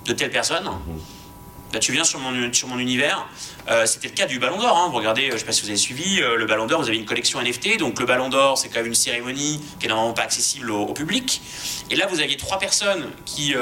de 0.06 0.12
telle 0.12 0.30
personne, 0.30 0.68
bah, 1.72 1.78
tu 1.78 1.92
viens 1.92 2.04
sur 2.04 2.18
mon, 2.18 2.52
sur 2.52 2.68
mon 2.68 2.78
univers. 2.78 3.28
Euh, 3.68 3.84
c'était 3.84 4.08
le 4.08 4.14
cas 4.14 4.26
du 4.26 4.38
Ballon 4.38 4.58
d'Or. 4.58 4.76
Hein. 4.76 4.88
Vous 4.90 4.96
regardez, 4.96 5.22
euh, 5.22 5.30
je 5.30 5.34
ne 5.34 5.38
sais 5.38 5.44
pas 5.44 5.52
si 5.52 5.62
vous 5.62 5.68
avez 5.68 5.76
suivi, 5.76 6.22
euh, 6.22 6.36
le 6.36 6.46
Ballon 6.46 6.66
d'Or, 6.66 6.80
vous 6.80 6.88
avez 6.88 6.96
une 6.96 7.04
collection 7.04 7.40
NFT. 7.40 7.78
Donc 7.78 7.98
le 7.98 8.06
Ballon 8.06 8.28
d'Or, 8.28 8.56
c'est 8.58 8.68
quand 8.68 8.78
même 8.78 8.86
une 8.86 8.94
cérémonie 8.94 9.60
qui 9.80 9.86
est 9.86 9.88
normalement 9.88 10.14
pas 10.14 10.22
accessible 10.22 10.70
au, 10.70 10.86
public. 10.94 11.42
Et 11.90 11.96
là, 11.96 12.06
vous 12.06 12.20
aviez 12.20 12.36
trois 12.36 12.58
personnes 12.58 13.10
qui, 13.26 13.54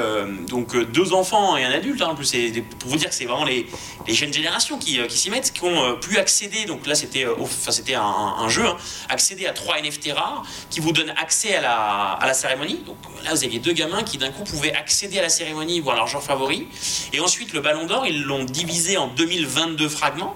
donc 0.47 0.75
deux 0.91 1.13
enfants 1.13 1.57
et 1.57 1.65
un 1.65 1.71
adulte. 1.71 2.01
Hein, 2.01 2.15
plus, 2.15 2.33
pour 2.79 2.89
vous 2.89 2.97
dire 2.97 3.09
que 3.09 3.15
c'est 3.15 3.25
vraiment 3.25 3.43
les, 3.43 3.67
les, 4.07 4.13
jeunes 4.13 4.33
générations 4.33 4.77
qui, 4.77 5.05
qui 5.07 5.17
s'y 5.17 5.29
mettent, 5.29 5.51
qui 5.51 5.63
ont 5.63 5.97
pu 5.97 6.17
accéder. 6.17 6.65
Donc 6.65 6.87
là, 6.87 6.95
c'était 6.95 7.25
un, 7.25 8.49
jeu, 8.49 8.65
hein, 8.65 8.77
accéder 9.09 9.47
à 9.47 9.53
trois 9.53 9.81
NFT 9.81 10.13
rares 10.13 10.43
qui 10.69 10.79
vous 10.79 10.91
donnent 10.93 11.13
accès 11.17 11.55
à 11.55 11.61
la, 11.61 11.73
à 11.73 12.25
la 12.25 12.33
cérémonie. 12.33 12.79
Donc 12.85 12.97
là, 13.23 13.31
vous 13.31 13.43
aviez 13.43 13.59
deux 13.59 13.73
gamins 13.73 14.03
qui 14.03 14.17
d'un 14.17 14.31
coup 14.31 14.43
pouvaient 14.43 14.73
accéder 14.73 15.19
à 15.19 15.23
la 15.23 15.29
cérémonie, 15.29 15.81
voir 15.81 15.97
leur 15.97 16.07
genre 16.07 16.23
favori. 16.23 16.67
Et 17.11 17.19
ensuite, 17.19 17.53
le 17.53 17.59
Ballon 17.59 17.85
d'Or, 17.85 18.05
ils 18.07 18.23
l'ont 18.23 18.45
divisé 18.45 18.97
en 18.97 19.07
2022 19.07 19.89
fragments, 19.95 20.35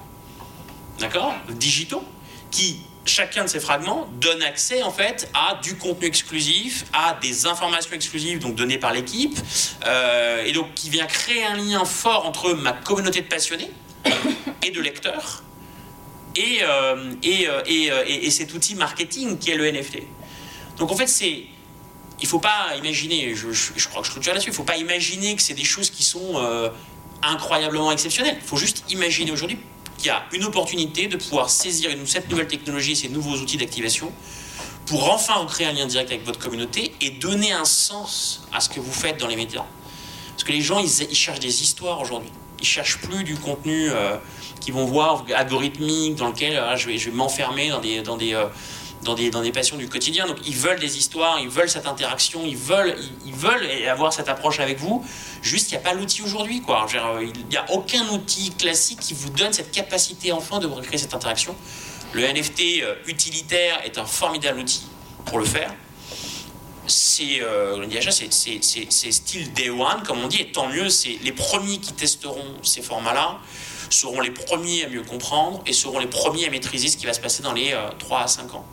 d'accord, 0.99 1.33
digitaux, 1.49 2.03
qui 2.51 2.81
chacun 3.05 3.43
de 3.43 3.49
ces 3.49 3.59
fragments 3.59 4.07
donne 4.21 4.41
accès 4.43 4.83
en 4.83 4.91
fait 4.91 5.29
à 5.33 5.59
du 5.61 5.75
contenu 5.75 6.07
exclusif, 6.07 6.85
à 6.93 7.17
des 7.21 7.47
informations 7.47 7.93
exclusives 7.93 8.39
donc 8.39 8.55
données 8.55 8.77
par 8.77 8.93
l'équipe, 8.93 9.37
euh, 9.85 10.43
et 10.45 10.51
donc 10.51 10.73
qui 10.75 10.89
vient 10.89 11.07
créer 11.07 11.43
un 11.43 11.55
lien 11.55 11.83
fort 11.85 12.25
entre 12.25 12.53
ma 12.53 12.73
communauté 12.73 13.21
de 13.21 13.27
passionnés 13.27 13.71
et 14.63 14.71
de 14.71 14.81
lecteurs 14.81 15.43
et, 16.35 16.59
euh, 16.61 17.13
euh, 17.25 17.61
et, 17.65 18.25
et, 18.25 18.29
cet 18.29 18.53
outil 18.53 18.75
marketing 18.75 19.39
qui 19.39 19.49
est 19.49 19.55
le 19.55 19.69
NFT. 19.69 20.03
Donc 20.77 20.91
en 20.91 20.95
fait 20.95 21.07
c'est 21.07 21.45
il 22.21 22.27
faut 22.27 22.39
pas 22.39 22.75
imaginer, 22.77 23.33
je, 23.33 23.51
je, 23.51 23.87
crois 23.87 24.01
que 24.01 24.07
je 24.07 24.11
clôture 24.11 24.33
là-dessus, 24.33 24.49
il 24.49 24.55
faut 24.55 24.63
pas 24.63 24.75
imaginer 24.75 25.37
que 25.37 25.41
c'est 25.41 25.53
des 25.53 25.63
choses 25.63 25.89
qui 25.89 26.03
sont 26.03 26.33
incroyablement 27.23 27.91
exceptionnel. 27.91 28.37
Il 28.39 28.47
faut 28.47 28.57
juste 28.57 28.83
imaginer 28.89 29.31
aujourd'hui 29.31 29.57
qu'il 29.97 30.07
y 30.07 30.09
a 30.09 30.23
une 30.33 30.45
opportunité 30.45 31.07
de 31.07 31.17
pouvoir 31.17 31.49
saisir 31.49 31.91
cette 32.05 32.29
nouvelle 32.29 32.47
technologie, 32.47 32.95
ces 32.95 33.09
nouveaux 33.09 33.35
outils 33.35 33.57
d'activation, 33.57 34.11
pour 34.85 35.11
enfin 35.11 35.35
recréer 35.35 35.67
un 35.67 35.73
lien 35.73 35.85
direct 35.85 36.09
avec 36.09 36.25
votre 36.25 36.39
communauté 36.39 36.93
et 37.01 37.11
donner 37.11 37.51
un 37.51 37.65
sens 37.65 38.43
à 38.53 38.59
ce 38.59 38.69
que 38.69 38.79
vous 38.79 38.91
faites 38.91 39.17
dans 39.17 39.27
les 39.27 39.35
médias. 39.35 39.65
Parce 40.31 40.43
que 40.43 40.51
les 40.51 40.61
gens, 40.61 40.79
ils, 40.79 41.15
cherchent 41.15 41.41
des 41.41 41.61
histoires 41.61 41.99
aujourd'hui. 41.99 42.31
Ils 42.59 42.65
cherchent 42.65 42.99
plus 42.99 43.23
du 43.23 43.35
contenu 43.35 43.89
euh, 43.89 44.15
qu'ils 44.61 44.73
vont 44.73 44.85
voir 44.85 45.25
algorithmique 45.35 46.15
dans 46.15 46.29
lequel 46.29 46.61
je 46.77 46.87
vais, 46.87 46.97
je 46.97 47.09
vais 47.09 47.15
m'enfermer 47.15 47.69
dans 47.69 47.79
des, 47.79 48.01
dans 48.01 48.17
des, 48.17 48.33
euh, 48.33 48.47
dans 49.03 49.15
des, 49.15 49.29
dans 49.29 49.41
des 49.41 49.51
passions 49.51 49.77
du 49.77 49.87
quotidien. 49.87 50.27
Donc 50.27 50.37
ils 50.45 50.55
veulent 50.55 50.79
des 50.79 50.97
histoires, 50.97 51.39
ils 51.39 51.49
veulent 51.49 51.69
cette 51.69 51.87
interaction, 51.87 52.41
ils 52.45 52.57
veulent, 52.57 52.95
ils, 53.25 53.33
veulent 53.33 53.65
avoir 53.89 54.13
cette 54.13 54.29
approche 54.29 54.59
avec 54.59 54.79
vous. 54.79 55.05
Juste, 55.41 55.71
il 55.71 55.75
n'y 55.75 55.77
a 55.77 55.81
pas 55.81 55.93
l'outil 55.93 56.21
aujourd'hui. 56.21 56.61
quoi. 56.61 56.85
Il 57.21 57.47
n'y 57.49 57.57
a 57.57 57.71
aucun 57.71 58.07
outil 58.09 58.51
classique 58.51 58.99
qui 58.99 59.13
vous 59.13 59.29
donne 59.29 59.53
cette 59.53 59.71
capacité 59.71 60.31
enfin 60.31 60.59
de 60.59 60.67
recréer 60.67 60.97
cette 60.97 61.13
interaction. 61.13 61.55
Le 62.13 62.21
NFT 62.23 62.81
euh, 62.81 62.95
utilitaire 63.05 63.81
est 63.85 63.97
un 63.99 64.05
formidable 64.05 64.59
outil 64.59 64.87
pour 65.25 65.39
le 65.39 65.45
faire. 65.45 65.73
C'est 66.87 67.41
euh, 67.41 67.85
c'est 68.31 69.11
style 69.11 69.53
day 69.53 69.69
one, 69.69 70.01
comme 70.07 70.19
on 70.23 70.27
dit, 70.27 70.41
et 70.41 70.51
tant 70.51 70.67
mieux, 70.69 70.89
c'est 70.89 71.19
les 71.21 71.31
premiers 71.31 71.77
qui 71.77 71.93
testeront 71.93 72.55
ces 72.63 72.81
formats-là 72.81 73.39
seront 73.89 74.21
les 74.21 74.31
premiers 74.31 74.85
à 74.85 74.89
mieux 74.89 75.03
comprendre 75.03 75.61
et 75.65 75.73
seront 75.73 75.99
les 75.99 76.07
premiers 76.07 76.47
à 76.47 76.49
maîtriser 76.49 76.87
ce 76.87 76.97
qui 76.97 77.05
va 77.05 77.13
se 77.13 77.19
passer 77.19 77.43
dans 77.43 77.53
les 77.53 77.75
3 77.99 78.19
euh, 78.19 78.23
à 78.23 78.27
5 78.27 78.55
ans. 78.55 78.65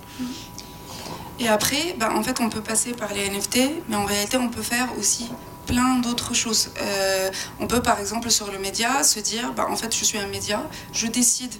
Et 1.38 1.48
après, 1.48 1.94
bah, 1.98 2.11
en 2.14 2.22
fait, 2.22 2.40
on 2.40 2.48
peut 2.48 2.62
passer 2.62 2.92
par 2.92 3.12
les 3.12 3.29
NFT, 3.29 3.59
mais 3.88 3.96
en 3.96 4.05
réalité, 4.05 4.37
on 4.38 4.48
peut 4.48 4.62
faire 4.62 4.88
aussi 4.98 5.29
plein 5.66 5.96
d'autres 5.96 6.33
choses. 6.35 6.70
Euh, 6.81 7.31
on 7.61 7.66
peut, 7.66 7.83
par 7.83 8.00
exemple, 8.00 8.31
sur 8.31 8.50
le 8.50 8.59
média, 8.59 9.02
se 9.02 9.20
dire, 9.20 9.52
bah, 9.52 9.66
en 9.68 9.76
fait, 9.76 9.94
je 9.94 10.05
suis 10.05 10.18
un 10.18 10.29
média, 10.29 10.62
je 10.92 11.07
décide 11.07 11.52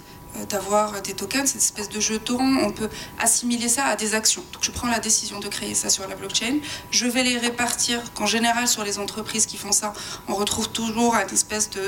d'avoir 0.45 1.01
des 1.01 1.13
tokens, 1.13 1.49
cette 1.49 1.61
espèce 1.61 1.89
de 1.89 1.99
jetons, 1.99 2.57
on 2.61 2.71
peut 2.71 2.89
assimiler 3.19 3.69
ça 3.69 3.85
à 3.85 3.95
des 3.95 4.15
actions. 4.15 4.43
Donc 4.53 4.63
je 4.63 4.71
prends 4.71 4.87
la 4.87 4.99
décision 4.99 5.39
de 5.39 5.47
créer 5.47 5.73
ça 5.73 5.89
sur 5.89 6.07
la 6.07 6.15
blockchain, 6.15 6.59
je 6.91 7.05
vais 7.07 7.23
les 7.23 7.37
répartir, 7.37 8.01
qu'en 8.13 8.25
général 8.25 8.67
sur 8.67 8.83
les 8.83 8.99
entreprises 8.99 9.45
qui 9.45 9.57
font 9.57 9.71
ça, 9.71 9.93
on 10.27 10.35
retrouve 10.35 10.69
toujours 10.69 11.15
une 11.15 11.33
espèce 11.33 11.69
de, 11.69 11.81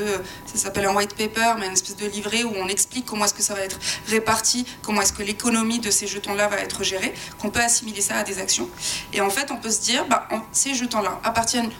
ça 0.45 0.57
s'appelle 0.57 0.85
un 0.85 0.95
white 0.95 1.15
paper, 1.15 1.55
mais 1.59 1.67
une 1.67 1.73
espèce 1.73 1.95
de 1.95 2.05
livret 2.05 2.43
où 2.43 2.53
on 2.55 2.67
explique 2.67 3.05
comment 3.05 3.25
est-ce 3.25 3.33
que 3.33 3.43
ça 3.43 3.53
va 3.53 3.61
être 3.61 3.79
réparti, 4.07 4.65
comment 4.81 5.01
est-ce 5.01 5.13
que 5.13 5.23
l'économie 5.23 5.79
de 5.79 5.91
ces 5.91 6.07
jetons-là 6.07 6.47
va 6.47 6.57
être 6.57 6.83
gérée, 6.83 7.13
qu'on 7.39 7.49
peut 7.49 7.61
assimiler 7.61 8.01
ça 8.01 8.17
à 8.17 8.23
des 8.23 8.39
actions. 8.39 8.69
Et 9.13 9.21
en 9.21 9.29
fait, 9.29 9.51
on 9.51 9.57
peut 9.57 9.71
se 9.71 9.81
dire, 9.81 10.05
bah, 10.07 10.27
ces 10.51 10.73
jetons-là 10.73 11.19
appartiennent 11.23 11.71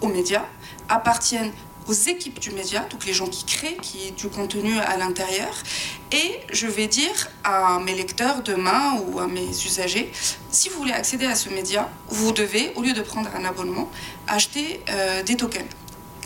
aux 0.00 0.08
médias, 0.08 0.44
appartiennent 0.88 1.52
aux 1.88 1.92
équipes 1.92 2.38
du 2.38 2.50
média, 2.50 2.80
donc 2.90 3.06
les 3.06 3.12
gens 3.12 3.26
qui 3.26 3.44
créent, 3.44 3.76
qui 3.80 4.12
du 4.12 4.28
contenu 4.28 4.78
à 4.78 4.96
l'intérieur. 4.96 5.54
Et 6.12 6.40
je 6.52 6.66
vais 6.66 6.86
dire 6.86 7.28
à 7.44 7.78
mes 7.78 7.94
lecteurs 7.94 8.42
demain 8.42 9.00
ou 9.06 9.20
à 9.20 9.26
mes 9.26 9.48
usagers, 9.48 10.10
si 10.50 10.68
vous 10.68 10.78
voulez 10.78 10.92
accéder 10.92 11.26
à 11.26 11.34
ce 11.34 11.48
média, 11.48 11.90
vous 12.08 12.32
devez, 12.32 12.72
au 12.76 12.82
lieu 12.82 12.92
de 12.92 13.02
prendre 13.02 13.28
un 13.36 13.44
abonnement, 13.44 13.90
acheter 14.26 14.80
euh, 14.90 15.22
des 15.22 15.36
tokens. 15.36 15.66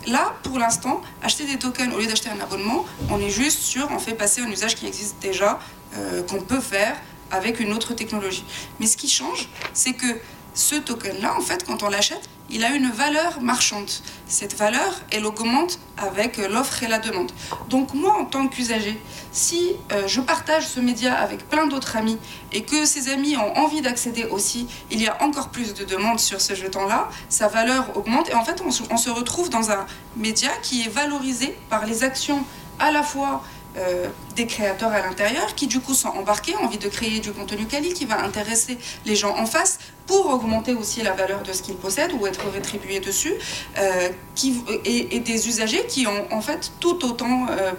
Là, 0.06 0.34
pour 0.42 0.58
l'instant, 0.58 1.02
acheter 1.22 1.44
des 1.44 1.58
tokens 1.58 1.92
au 1.94 1.98
lieu 1.98 2.06
d'acheter 2.06 2.30
un 2.30 2.40
abonnement, 2.40 2.86
on 3.10 3.20
est 3.20 3.30
juste 3.30 3.60
sur, 3.60 3.90
on 3.90 3.98
fait 3.98 4.14
passer 4.14 4.40
un 4.40 4.50
usage 4.50 4.76
qui 4.76 4.86
existe 4.86 5.16
déjà, 5.20 5.60
euh, 5.96 6.22
qu'on 6.22 6.40
peut 6.40 6.60
faire 6.60 6.96
avec 7.30 7.60
une 7.60 7.72
autre 7.72 7.94
technologie. 7.94 8.44
Mais 8.78 8.86
ce 8.86 8.96
qui 8.96 9.08
change, 9.08 9.48
c'est 9.74 9.92
que 9.92 10.06
ce 10.54 10.76
token-là, 10.76 11.36
en 11.36 11.40
fait, 11.42 11.64
quand 11.64 11.82
on 11.82 11.88
l'achète, 11.88 12.28
il 12.50 12.64
a 12.64 12.70
une 12.70 12.90
valeur 12.90 13.40
marchande. 13.40 13.90
Cette 14.26 14.56
valeur, 14.56 15.00
elle 15.10 15.24
augmente 15.24 15.78
avec 15.96 16.36
l'offre 16.36 16.82
et 16.82 16.88
la 16.88 16.98
demande. 16.98 17.30
Donc 17.68 17.94
moi, 17.94 18.16
en 18.18 18.24
tant 18.24 18.48
qu'usager, 18.48 19.00
si 19.32 19.72
euh, 19.92 20.06
je 20.06 20.20
partage 20.20 20.66
ce 20.66 20.80
média 20.80 21.14
avec 21.14 21.48
plein 21.48 21.66
d'autres 21.66 21.96
amis 21.96 22.18
et 22.52 22.62
que 22.62 22.84
ces 22.84 23.10
amis 23.10 23.36
ont 23.36 23.56
envie 23.56 23.80
d'accéder 23.80 24.24
aussi, 24.24 24.66
il 24.90 25.00
y 25.00 25.06
a 25.06 25.22
encore 25.22 25.50
plus 25.50 25.74
de 25.74 25.84
demandes 25.84 26.20
sur 26.20 26.40
ce 26.40 26.54
jeton-là, 26.54 27.08
sa 27.28 27.48
valeur 27.48 27.96
augmente 27.96 28.28
et 28.30 28.34
en 28.34 28.44
fait, 28.44 28.62
on 28.62 28.96
se 28.96 29.10
retrouve 29.10 29.50
dans 29.50 29.70
un 29.70 29.86
média 30.16 30.50
qui 30.62 30.82
est 30.82 30.88
valorisé 30.88 31.56
par 31.68 31.86
les 31.86 32.02
actions 32.04 32.44
à 32.78 32.90
la 32.90 33.02
fois 33.02 33.42
euh, 33.76 34.08
des 34.34 34.46
créateurs 34.46 34.90
à 34.90 35.00
l'intérieur 35.00 35.54
qui 35.54 35.68
du 35.68 35.78
coup 35.78 35.94
sont 35.94 36.08
embarqués, 36.08 36.56
ont 36.56 36.64
envie 36.64 36.78
de 36.78 36.88
créer 36.88 37.20
du 37.20 37.30
contenu 37.30 37.66
quali 37.66 37.92
qui 37.92 38.04
va 38.04 38.20
intéresser 38.20 38.78
les 39.06 39.14
gens 39.14 39.36
en 39.36 39.46
face 39.46 39.78
pour 40.10 40.26
augmenter 40.26 40.74
aussi 40.74 41.02
la 41.02 41.12
valeur 41.12 41.44
de 41.44 41.52
ce 41.52 41.62
qu'ils 41.62 41.76
possèdent 41.76 42.12
ou 42.18 42.26
être 42.26 42.40
rétribués 42.52 42.98
dessus, 42.98 43.32
euh, 43.78 44.08
qui, 44.34 44.60
et, 44.84 45.20
des 45.20 45.46
usagers 45.46 45.86
qui 45.86 46.08
ont 46.08 46.26
en 46.32 46.40
fait 46.40 46.72
tout 46.80 47.04
autant 47.04 47.46
euh, 47.48 47.70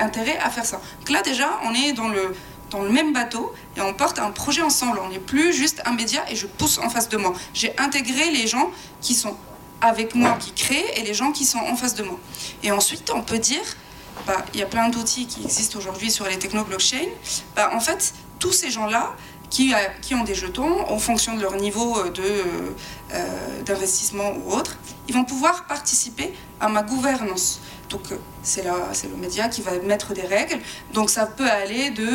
intérêt 0.00 0.36
à 0.38 0.50
faire 0.50 0.66
ça. 0.66 0.80
Donc 0.98 1.10
là 1.10 1.22
déjà, 1.22 1.60
on 1.62 1.72
est 1.74 1.92
dans 1.92 2.08
le, 2.08 2.34
dans 2.70 2.82
le 2.82 2.90
même 2.90 3.12
bateau 3.12 3.52
et 3.76 3.80
on 3.80 3.94
porte 3.94 4.18
un 4.18 4.32
projet 4.32 4.62
ensemble. 4.62 4.98
On 5.00 5.10
n'est 5.10 5.20
plus 5.20 5.52
juste 5.52 5.80
un 5.84 5.92
média 5.92 6.28
et 6.28 6.34
je 6.34 6.48
pousse 6.48 6.78
en 6.78 6.90
face 6.90 7.08
de 7.08 7.16
moi. 7.16 7.32
J'ai 7.54 7.72
intégré 7.78 8.32
les 8.32 8.48
gens 8.48 8.72
qui 9.00 9.14
sont 9.14 9.36
avec 9.80 10.16
moi, 10.16 10.36
qui 10.40 10.50
créent, 10.50 10.90
et 10.96 11.02
les 11.02 11.14
gens 11.14 11.30
qui 11.30 11.44
sont 11.44 11.60
en 11.60 11.76
face 11.76 11.94
de 11.94 12.02
moi. 12.02 12.18
Et 12.64 12.72
ensuite, 12.72 13.12
on 13.14 13.22
peut 13.22 13.38
dire 13.38 13.62
bah, 14.26 14.44
il 14.54 14.58
y 14.58 14.62
a 14.64 14.66
plein 14.66 14.88
d'outils 14.88 15.28
qui 15.28 15.44
existent 15.44 15.78
aujourd'hui 15.78 16.10
sur 16.10 16.26
les 16.26 16.36
techno-blockchain. 16.36 17.06
Bah, 17.54 17.70
en 17.72 17.78
fait, 17.78 18.12
tous 18.40 18.52
ces 18.52 18.70
gens-là 18.70 19.14
qui, 19.50 19.74
euh, 19.74 19.76
qui, 20.02 20.14
ont 20.14 20.24
des 20.24 20.34
jetons, 20.34 20.88
en 20.88 20.98
fonction 20.98 21.36
de 21.36 21.42
leur 21.42 21.56
niveau 21.56 21.98
euh, 21.98 22.10
euh, 23.12 23.62
d'investissement 23.64 24.32
ou 24.32 24.52
autre, 24.52 24.76
ils 25.08 25.14
vont 25.14 25.24
pouvoir 25.24 25.66
participer 25.66 26.34
à 26.60 26.68
ma 26.68 26.82
gouvernance. 26.82 27.60
Donc 27.88 28.02
c'est 28.42 28.64
le 28.64 29.16
média 29.16 29.48
qui 29.48 29.62
va 29.62 29.70
mettre 29.78 30.12
des 30.12 30.26
règles. 30.26 30.58
Donc 30.92 31.08
ça 31.08 31.24
peut 31.24 31.48
aller 31.48 31.88
de 31.88 32.06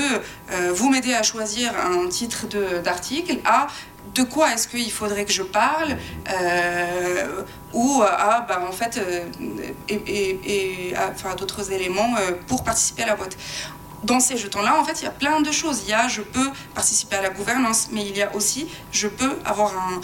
vous 0.71 0.87
m'aider 0.87 1.15
à 1.15 1.23
choisir 1.23 1.73
un 1.75 2.07
titre 2.09 2.45
d'article 2.83 3.39
à 3.43 3.65
de 4.13 4.21
quoi 4.21 4.53
est-ce 4.53 4.67
qu'il 4.67 4.91
faudrait 4.91 5.25
que 5.25 5.31
je 5.31 5.41
parle 5.41 5.97
ou 7.73 8.03
à 8.03 8.41
bah, 8.41 8.63
en 8.69 8.71
fait 8.71 9.01
et, 9.89 10.93
enfin, 10.95 11.33
d'autres 11.33 11.71
éléments 11.71 12.13
pour 12.45 12.63
participer 12.63 13.01
à 13.01 13.07
la 13.07 13.15
boîte 13.15 13.35
dans 14.03 14.19
ces 14.19 14.37
jetons-là, 14.37 14.79
en 14.79 14.83
fait, 14.83 15.01
il 15.01 15.05
y 15.05 15.07
a 15.07 15.11
plein 15.11 15.41
de 15.41 15.51
choses. 15.51 15.83
Il 15.85 15.89
y 15.89 15.93
a, 15.93 16.07
je 16.07 16.21
peux 16.21 16.49
participer 16.73 17.15
à 17.15 17.21
la 17.21 17.29
gouvernance, 17.29 17.89
mais 17.91 18.05
il 18.05 18.15
y 18.17 18.21
a 18.21 18.33
aussi, 18.35 18.67
je 18.91 19.07
peux 19.07 19.37
avoir 19.45 19.71
un, 19.77 20.01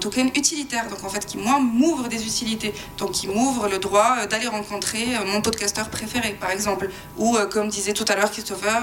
token 0.00 0.28
utilitaire, 0.34 0.88
donc 0.88 1.04
en 1.04 1.08
fait, 1.08 1.24
qui, 1.24 1.38
moi, 1.38 1.58
m'ouvre 1.60 2.08
des 2.08 2.26
utilités. 2.26 2.74
Donc, 2.96 3.12
qui 3.12 3.28
m'ouvre 3.28 3.68
le 3.68 3.78
droit 3.78 4.16
euh, 4.20 4.26
d'aller 4.26 4.48
rencontrer 4.48 5.16
euh, 5.16 5.24
mon 5.26 5.40
podcasteur 5.40 5.88
préféré, 5.88 6.36
par 6.38 6.50
exemple. 6.50 6.90
Ou, 7.16 7.36
euh, 7.36 7.46
comme 7.46 7.68
disait 7.68 7.92
tout 7.92 8.04
à 8.08 8.16
l'heure 8.16 8.30
Christopher, 8.30 8.82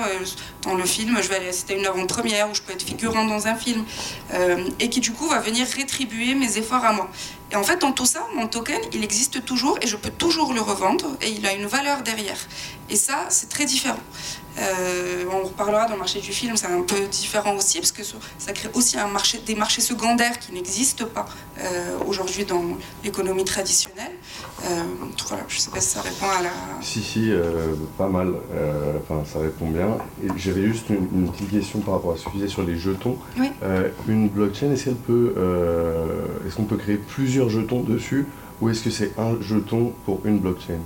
dans 0.62 0.76
le 0.76 0.86
film, 0.86 1.18
je 1.22 1.28
vais 1.28 1.36
aller 1.36 1.50
assister 1.50 1.74
à 1.74 1.78
une 1.78 1.86
avant-première, 1.86 2.50
ou 2.50 2.56
je 2.56 2.62
peux 2.62 2.74
être 2.74 2.84
figurant 2.84 3.26
dans 3.26 3.48
un 3.48 3.56
film, 3.56 3.84
et 4.80 4.90
qui, 4.90 5.00
du 5.00 5.12
coup, 5.12 5.28
va 5.28 5.40
venir 5.40 5.68
rétribuer 5.68 6.36
mes 6.36 6.58
efforts 6.58 6.84
à 6.84 6.94
moi. 6.94 7.10
Et 7.52 7.56
en 7.56 7.64
fait, 7.64 7.80
dans 7.80 7.92
tout 7.92 8.06
ça, 8.06 8.26
mon 8.34 8.48
token, 8.48 8.80
il 8.94 9.04
existe 9.04 9.46
toujours 9.46 9.78
et 9.82 9.88
je 9.88 9.96
peux 9.98 10.10
toujours 10.10 10.54
le 10.54 10.62
revendre 10.62 11.16
et 11.22 11.30
il 11.30 11.46
a 11.46 11.54
une 11.54 11.68
valeur 11.68 12.02
derrière. 12.02 12.38
Et 12.90 12.96
ça, 12.96 13.28
c'est 13.30 13.50
très 13.50 13.66
différent. 13.66 14.00
Euh, 14.58 15.26
on 15.32 15.44
reparlera 15.44 15.86
dans 15.86 15.94
le 15.94 16.00
marché 16.00 16.22
du 16.22 16.32
film, 16.32 16.56
c'est 16.56 16.68
un 16.68 16.82
peu 16.82 17.00
différent 17.08 17.56
aussi, 17.56 17.80
parce 17.80 17.92
que 17.92 18.04
ça 18.04 18.54
crée 18.54 18.70
aussi 18.74 18.98
un 18.98 19.08
marché, 19.08 19.40
des 19.40 19.56
marchés 19.56 19.82
secondaires 19.82 20.40
qui 20.40 20.54
n'existent 20.54 20.85
pas 20.94 21.26
euh, 21.60 21.98
aujourd'hui 22.08 22.46
dans 22.46 22.64
l'économie 23.04 23.46
traditionnelle. 23.46 24.12
Euh, 24.64 24.84
voilà, 25.28 25.44
je 25.48 25.56
ne 25.56 25.60
sais 25.60 25.72
pas 25.72 25.80
si 25.80 25.90
ça 25.90 26.02
répond 26.02 26.26
à 26.26 26.44
la... 26.44 26.50
Si, 26.82 27.02
si, 27.02 27.32
pas 27.98 28.08
mal. 28.08 28.34
Enfin, 29.02 29.24
ça 29.26 29.40
répond 29.40 29.70
bien. 29.70 29.98
Et 30.24 30.28
j'avais 30.38 30.64
juste 30.64 30.90
une, 30.90 31.30
petite 31.32 31.52
question 31.52 31.80
par 31.80 31.96
rapport 31.96 32.14
à 32.14 32.18
ce 32.18 32.26
que 32.26 32.30
tu 32.32 32.38
disais 32.38 32.48
sur 32.48 32.64
les 32.64 32.78
jetons. 32.78 33.18
une 34.08 34.30
blockchain, 34.30 34.72
est-ce 34.72 34.86
qu'elle 34.86 34.96
peut... 34.96 35.34
est-ce 36.46 36.56
qu'on 36.56 36.64
peut 36.64 36.78
créer 36.78 36.98
plusieurs 36.98 37.50
jetons 37.50 37.82
dessus, 37.82 38.28
ou 38.62 38.70
est-ce 38.70 38.84
que 38.84 38.90
c'est 38.90 39.12
un 39.18 39.40
jeton 39.42 39.94
pour 40.06 40.22
une 40.26 40.40
blockchain? 40.40 40.80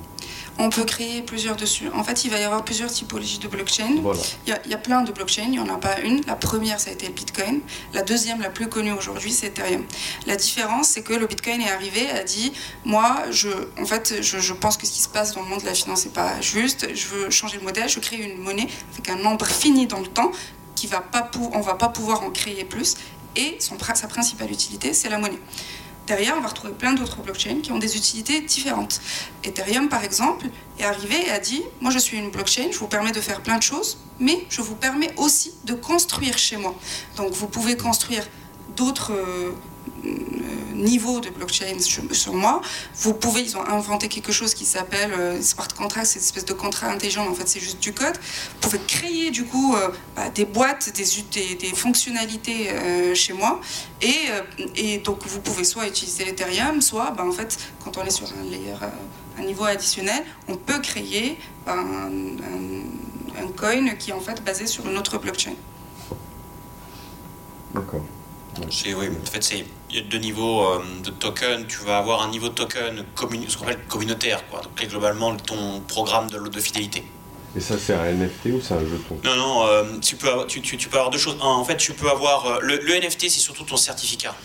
On 0.59 0.69
peut 0.69 0.83
créer 0.83 1.21
plusieurs 1.21 1.55
dessus. 1.55 1.89
En 1.95 2.03
fait, 2.03 2.25
il 2.25 2.31
va 2.31 2.37
y 2.37 2.43
avoir 2.43 2.65
plusieurs 2.65 2.91
typologies 2.91 3.39
de 3.39 3.47
blockchain. 3.47 4.03
Il, 4.45 4.69
y 4.69 4.73
a, 4.73 4.77
plein 4.77 5.03
de 5.03 5.11
blockchains, 5.13 5.43
il 5.43 5.51
n'y 5.51 5.59
en 5.59 5.69
a 5.69 5.77
pas 5.77 6.01
une. 6.01 6.21
La 6.27 6.35
première, 6.35 6.81
ça 6.81 6.89
a 6.89 6.93
été 6.93 7.07
le 7.07 7.13
Bitcoin. 7.13 7.61
La 7.93 8.01
deuxième, 8.01 8.41
la 8.41 8.49
plus 8.49 8.67
connue 8.67 8.91
aujourd'hui, 8.91 9.31
c'est 9.31 9.47
Ethereum. 9.47 9.85
La 10.27 10.35
différence, 10.35 10.89
c'est 10.89 11.01
que 11.01 11.13
le 11.13 11.27
Bitcoin 11.27 11.61
est 11.61 11.71
arrivé, 11.71 12.09
a 12.09 12.23
dit, 12.25 12.51
moi, 12.83 13.23
je, 13.31 13.47
en 13.79 13.85
fait, 13.85 14.21
je, 14.21 14.53
pense 14.53 14.75
que 14.75 14.85
ce 14.85 14.91
qui 14.91 15.01
se 15.01 15.07
passe 15.07 15.33
dans 15.33 15.41
le 15.41 15.47
monde 15.47 15.61
de 15.61 15.65
la 15.65 15.73
finance 15.73 16.05
n'est 16.05 16.11
pas 16.11 16.41
juste. 16.41 16.93
Je 16.93 17.07
veux 17.07 17.29
changer 17.29 17.57
le 17.57 17.63
modèle, 17.63 17.87
je 17.87 17.99
crée 17.99 18.17
une 18.17 18.37
monnaie 18.37 18.67
avec 18.93 19.09
un 19.09 19.15
nombre 19.15 19.45
fini 19.45 19.87
dans 19.87 20.01
le 20.01 20.07
temps 20.07 20.31
qui 20.75 20.87
va 20.87 20.99
pas, 20.99 21.31
on 21.53 21.61
va 21.61 21.75
pas 21.75 21.87
pouvoir 21.87 22.21
en 22.23 22.31
créer 22.31 22.65
plus. 22.65 22.97
Et 23.37 23.55
son, 23.59 23.77
sa 23.79 24.07
principale 24.07 24.51
utilité, 24.51 24.93
c'est 24.93 25.07
la 25.07 25.19
monnaie. 25.19 25.39
Derrière, 26.09 26.33
on 26.35 26.41
va 26.41 26.47
retrouver 26.47 26.73
plein 26.73 26.93
d'autres 26.93 27.21
blockchains 27.21 27.61
qui 27.61 27.71
ont 27.71 27.77
des 27.77 27.95
utilités 27.95 28.41
différentes. 28.41 28.99
Ethereum, 29.43 29.89
par 29.89 30.03
exemple, 30.03 30.47
est 30.79 30.83
arrivé 30.83 31.27
et 31.27 31.29
a 31.29 31.37
dit 31.37 31.61
Moi, 31.81 31.91
je 31.91 31.99
suis 31.99 32.17
une 32.17 32.31
blockchain, 32.31 32.69
je 32.71 32.79
vous 32.79 32.87
permets 32.87 33.11
de 33.11 33.21
faire 33.21 33.41
plein 33.41 33.57
de 33.59 33.61
choses, 33.61 33.99
mais 34.19 34.43
je 34.49 34.61
vous 34.61 34.73
permets 34.73 35.13
aussi 35.17 35.53
de 35.65 35.75
construire 35.75 36.35
chez 36.39 36.57
moi. 36.57 36.73
Donc, 37.15 37.33
vous 37.33 37.45
pouvez 37.45 37.77
construire 37.77 38.27
d'autres 38.75 39.13
euh, 39.13 39.51
niveau 40.79 41.19
de 41.19 41.29
blockchain 41.29 41.77
sur 42.11 42.33
moi. 42.33 42.61
Vous 42.95 43.13
pouvez, 43.13 43.41
ils 43.41 43.57
ont 43.57 43.65
inventé 43.65 44.07
quelque 44.07 44.31
chose 44.31 44.53
qui 44.53 44.65
s'appelle 44.65 45.11
euh, 45.13 45.41
smart 45.41 45.67
contract, 45.67 46.07
c'est 46.07 46.19
une 46.19 46.25
espèce 46.25 46.45
de 46.45 46.53
contrat 46.53 46.87
intelligent, 46.87 47.27
en 47.27 47.33
fait 47.33 47.47
c'est 47.47 47.59
juste 47.59 47.79
du 47.79 47.93
code. 47.93 48.15
Vous 48.15 48.59
pouvez 48.61 48.79
créer 48.87 49.31
du 49.31 49.45
coup 49.45 49.75
euh, 49.75 49.89
bah, 50.15 50.29
des 50.29 50.45
boîtes, 50.45 50.91
des, 50.93 51.55
des, 51.55 51.75
fonctionnalités 51.75 52.69
euh, 52.69 53.13
chez 53.13 53.33
moi. 53.33 53.59
Et, 54.01 54.29
et, 54.75 54.97
donc 54.99 55.25
vous 55.25 55.41
pouvez 55.41 55.63
soit 55.63 55.87
utiliser 55.87 56.25
l'Ethereum, 56.25 56.81
soit 56.81 57.11
bah, 57.11 57.25
en 57.25 57.31
fait 57.31 57.57
quand 57.83 57.97
on 57.97 58.05
est 58.05 58.09
sur 58.09 58.27
un 58.27 58.49
layer, 58.49 58.73
un 59.37 59.43
niveau 59.43 59.65
additionnel, 59.65 60.23
on 60.47 60.55
peut 60.55 60.79
créer 60.79 61.37
bah, 61.65 61.75
un, 61.77 63.43
un 63.43 63.47
coin 63.57 63.89
qui 63.95 64.11
est 64.11 64.13
en 64.13 64.21
fait 64.21 64.43
basé 64.43 64.67
sur 64.67 64.87
une 64.87 64.97
autre 64.97 65.17
blockchain. 65.17 65.53
D'accord. 67.73 68.05
Oui, 68.85 69.09
en 69.09 69.31
fait, 69.31 69.43
c'est 69.43 69.65
il 69.89 69.95
y 69.95 69.99
a 69.99 70.03
deux 70.03 70.17
niveaux 70.19 70.63
euh, 70.63 70.83
de 71.03 71.09
token. 71.09 71.65
Tu 71.65 71.79
vas 71.79 71.97
avoir 71.97 72.21
un 72.21 72.29
niveau 72.29 72.49
de 72.49 72.53
token 72.53 73.03
ce 73.47 73.57
qu'on 73.57 73.63
appelle 73.63 73.79
communautaire, 73.87 74.47
quoi. 74.49 74.61
Donc, 74.61 74.87
globalement, 74.87 75.35
ton 75.35 75.81
programme 75.81 76.29
de, 76.29 76.37
de 76.37 76.59
fidélité. 76.59 77.03
Et 77.55 77.59
ça, 77.59 77.75
c'est 77.79 77.93
un 77.93 78.11
NFT 78.11 78.45
ou 78.53 78.61
c'est 78.61 78.75
un 78.75 78.81
jeton? 78.81 79.19
Non, 79.23 79.35
non, 79.35 79.65
euh, 79.65 79.83
tu, 80.01 80.15
peux 80.15 80.29
avoir, 80.29 80.45
tu, 80.45 80.61
tu, 80.61 80.77
peux 80.87 80.97
avoir 80.97 81.09
deux 81.09 81.17
choses. 81.17 81.37
En 81.41 81.63
fait, 81.65 81.77
tu 81.77 81.93
peux 81.93 82.09
avoir. 82.09 82.45
Euh, 82.45 82.59
le, 82.61 82.99
NFT, 82.99 83.21
c'est 83.21 83.39
surtout 83.39 83.63
ton 83.63 83.77
certificat. 83.77 84.35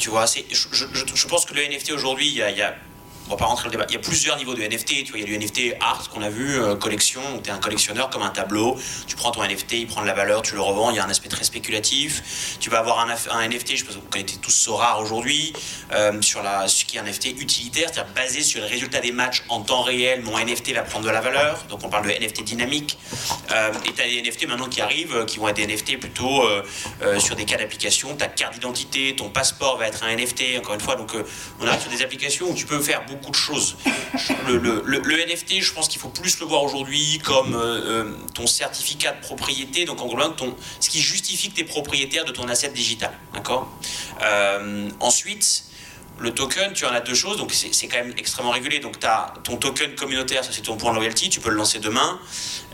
Tu 0.00 0.10
vois, 0.10 0.26
je, 0.26 0.66
je, 0.72 0.86
je, 1.14 1.26
pense 1.28 1.44
que 1.44 1.54
le 1.54 1.62
NFT 1.62 1.92
aujourd'hui, 1.92 2.26
il 2.26 2.34
y 2.34 2.42
a, 2.42 2.50
y 2.50 2.62
a 2.62 2.74
on 3.28 3.32
va 3.32 3.36
pas 3.36 3.44
rentrer 3.44 3.64
dans 3.64 3.68
le 3.68 3.72
débat. 3.72 3.86
Il 3.90 3.94
y 3.94 3.96
a 3.96 4.00
plusieurs 4.00 4.38
niveaux 4.38 4.54
de 4.54 4.62
NFT. 4.62 5.04
Tu 5.04 5.10
vois, 5.10 5.18
il 5.18 5.20
y 5.20 5.34
a 5.34 5.38
du 5.38 5.38
NFT 5.38 5.76
art 5.80 6.08
qu'on 6.08 6.22
a 6.22 6.30
vu, 6.30 6.58
euh, 6.58 6.76
collection, 6.76 7.20
où 7.36 7.42
tu 7.42 7.50
es 7.50 7.52
un 7.52 7.58
collectionneur 7.58 8.08
comme 8.08 8.22
un 8.22 8.30
tableau. 8.30 8.78
Tu 9.06 9.16
prends 9.16 9.30
ton 9.30 9.44
NFT, 9.44 9.72
il 9.72 9.86
prend 9.86 10.00
de 10.00 10.06
la 10.06 10.14
valeur, 10.14 10.40
tu 10.40 10.54
le 10.54 10.62
revends. 10.62 10.90
Il 10.90 10.96
y 10.96 10.98
a 10.98 11.04
un 11.04 11.10
aspect 11.10 11.28
très 11.28 11.44
spéculatif. 11.44 12.56
Tu 12.58 12.70
vas 12.70 12.78
avoir 12.78 13.00
un, 13.00 13.48
NFT, 13.48 13.76
je 13.76 13.84
pense 13.84 13.96
que 13.96 14.00
vous 14.00 14.06
connaissez 14.08 14.38
tous 14.38 14.50
Sora 14.50 15.00
aujourd'hui, 15.00 15.52
euh, 15.92 16.20
sur 16.22 16.42
la, 16.42 16.68
ce 16.68 16.86
qui 16.86 16.96
est 16.96 17.00
un 17.00 17.04
NFT 17.04 17.38
utilitaire, 17.38 17.90
c'est-à-dire 17.92 18.14
basé 18.14 18.42
sur 18.42 18.62
les 18.62 18.66
résultats 18.66 19.00
des 19.00 19.12
matchs 19.12 19.42
en 19.50 19.60
temps 19.60 19.82
réel. 19.82 20.22
Mon 20.22 20.38
NFT 20.38 20.72
va 20.72 20.82
prendre 20.82 21.04
de 21.04 21.10
la 21.10 21.20
valeur. 21.20 21.64
Donc 21.68 21.80
on 21.84 21.90
parle 21.90 22.06
de 22.06 22.12
NFT 22.12 22.44
dynamique. 22.44 22.98
Euh, 23.52 23.72
et 23.86 23.92
tu 23.92 24.00
as 24.00 24.06
des 24.06 24.22
NFT 24.22 24.48
maintenant 24.48 24.68
qui 24.68 24.80
arrivent, 24.80 25.26
qui 25.26 25.38
vont 25.38 25.48
être 25.48 25.56
des 25.56 25.66
NFT 25.66 26.00
plutôt 26.00 26.42
sur 27.18 27.36
des 27.36 27.44
cas 27.44 27.56
d'application. 27.56 28.14
Ta 28.16 28.28
carte 28.28 28.54
d'identité, 28.54 29.14
ton 29.16 29.28
passeport 29.28 29.76
va 29.76 29.88
être 29.88 30.02
un 30.04 30.14
NFT, 30.14 30.58
encore 30.58 30.74
une 30.74 30.80
fois. 30.80 30.96
Donc 30.96 31.14
on 31.60 31.66
arrive 31.66 31.80
sur 31.80 31.90
des 31.90 32.02
applications 32.02 32.50
où 32.50 32.54
tu 32.54 32.64
peux 32.64 32.80
faire 32.80 33.04
beaucoup 33.06 33.17
beaucoup 33.18 33.30
de 33.30 33.36
choses. 33.36 33.76
Le, 34.46 35.26
NFT, 35.26 35.60
je 35.60 35.72
pense 35.72 35.88
qu'il 35.88 36.00
faut 36.00 36.08
plus 36.08 36.38
le 36.40 36.46
voir 36.46 36.62
aujourd'hui 36.62 37.20
comme 37.24 37.54
euh, 37.54 38.04
euh, 38.04 38.12
ton 38.34 38.46
certificat 38.46 39.12
de 39.12 39.20
propriété, 39.20 39.84
donc 39.84 40.00
en 40.00 40.06
gros, 40.06 40.18
ton, 40.28 40.54
ce 40.80 40.88
qui 40.88 41.00
justifie 41.00 41.50
que 41.50 41.56
tu 41.56 41.60
es 41.62 41.64
propriétaire 41.64 42.24
de 42.24 42.32
ton 42.32 42.48
asset 42.48 42.70
digital. 42.70 43.12
D'accord? 43.34 43.70
Euh, 44.22 44.88
Ensuite, 45.00 45.64
le 46.18 46.32
token, 46.32 46.72
tu 46.72 46.84
en 46.84 46.90
as 46.90 47.00
deux 47.00 47.14
choses, 47.14 47.36
donc 47.36 47.52
c'est 47.52 47.86
quand 47.88 47.98
même 47.98 48.14
extrêmement 48.16 48.50
régulé. 48.50 48.80
Donc 48.80 48.98
tu 48.98 49.06
as 49.06 49.34
ton 49.44 49.56
token 49.56 49.94
communautaire, 49.94 50.44
ça 50.44 50.50
c'est 50.52 50.62
ton 50.62 50.76
point 50.76 50.90
de 50.90 50.96
loyalty, 50.96 51.28
tu 51.28 51.40
peux 51.40 51.50
le 51.50 51.56
lancer 51.56 51.78
demain, 51.78 52.18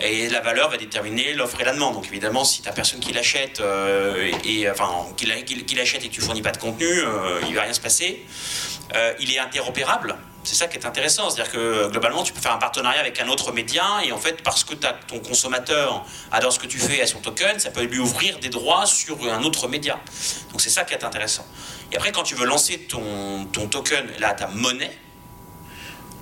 et 0.00 0.28
la 0.28 0.40
valeur 0.40 0.70
va 0.70 0.76
déterminer 0.76 1.34
l'offre 1.34 1.60
et 1.60 1.64
la 1.64 1.72
demande. 1.72 1.94
Donc 1.94 2.06
évidemment, 2.06 2.44
si 2.44 2.62
tu 2.62 2.70
personne 2.70 3.00
qui 3.00 3.12
l'achète, 3.12 3.62
et, 4.44 4.70
enfin, 4.70 4.90
qui 5.16 5.26
l'achète 5.26 6.04
et 6.04 6.08
que 6.08 6.14
tu 6.14 6.20
fournis 6.22 6.42
pas 6.42 6.52
de 6.52 6.58
contenu, 6.58 6.88
il 7.46 7.54
va 7.54 7.62
rien 7.62 7.72
se 7.74 7.80
passer. 7.80 8.24
il 9.20 9.30
est 9.30 9.38
interopérable, 9.38 10.16
c'est 10.44 10.54
ça 10.54 10.66
qui 10.66 10.76
est 10.76 10.86
intéressant, 10.86 11.30
c'est-à-dire 11.30 11.52
que 11.52 11.88
globalement, 11.88 12.22
tu 12.22 12.32
peux 12.32 12.40
faire 12.40 12.52
un 12.52 12.58
partenariat 12.58 13.00
avec 13.00 13.20
un 13.20 13.28
autre 13.28 13.52
média 13.52 13.84
et 14.04 14.12
en 14.12 14.18
fait, 14.18 14.42
parce 14.42 14.64
que 14.64 14.74
ton 14.74 15.18
consommateur 15.20 16.04
adore 16.30 16.52
ce 16.52 16.58
que 16.58 16.66
tu 16.66 16.78
fais 16.78 17.00
à 17.02 17.06
son 17.06 17.20
token, 17.20 17.58
ça 17.58 17.70
peut 17.70 17.82
lui 17.82 17.98
ouvrir 17.98 18.38
des 18.38 18.50
droits 18.50 18.86
sur 18.86 19.18
un 19.30 19.42
autre 19.42 19.68
média. 19.68 19.98
Donc 20.50 20.60
c'est 20.60 20.70
ça 20.70 20.84
qui 20.84 20.94
est 20.94 21.04
intéressant. 21.04 21.46
Et 21.92 21.96
après, 21.96 22.12
quand 22.12 22.22
tu 22.22 22.34
veux 22.34 22.46
lancer 22.46 22.78
ton, 22.80 23.46
ton 23.46 23.68
token, 23.68 24.06
là, 24.18 24.34
ta 24.34 24.48
monnaie, 24.48 24.96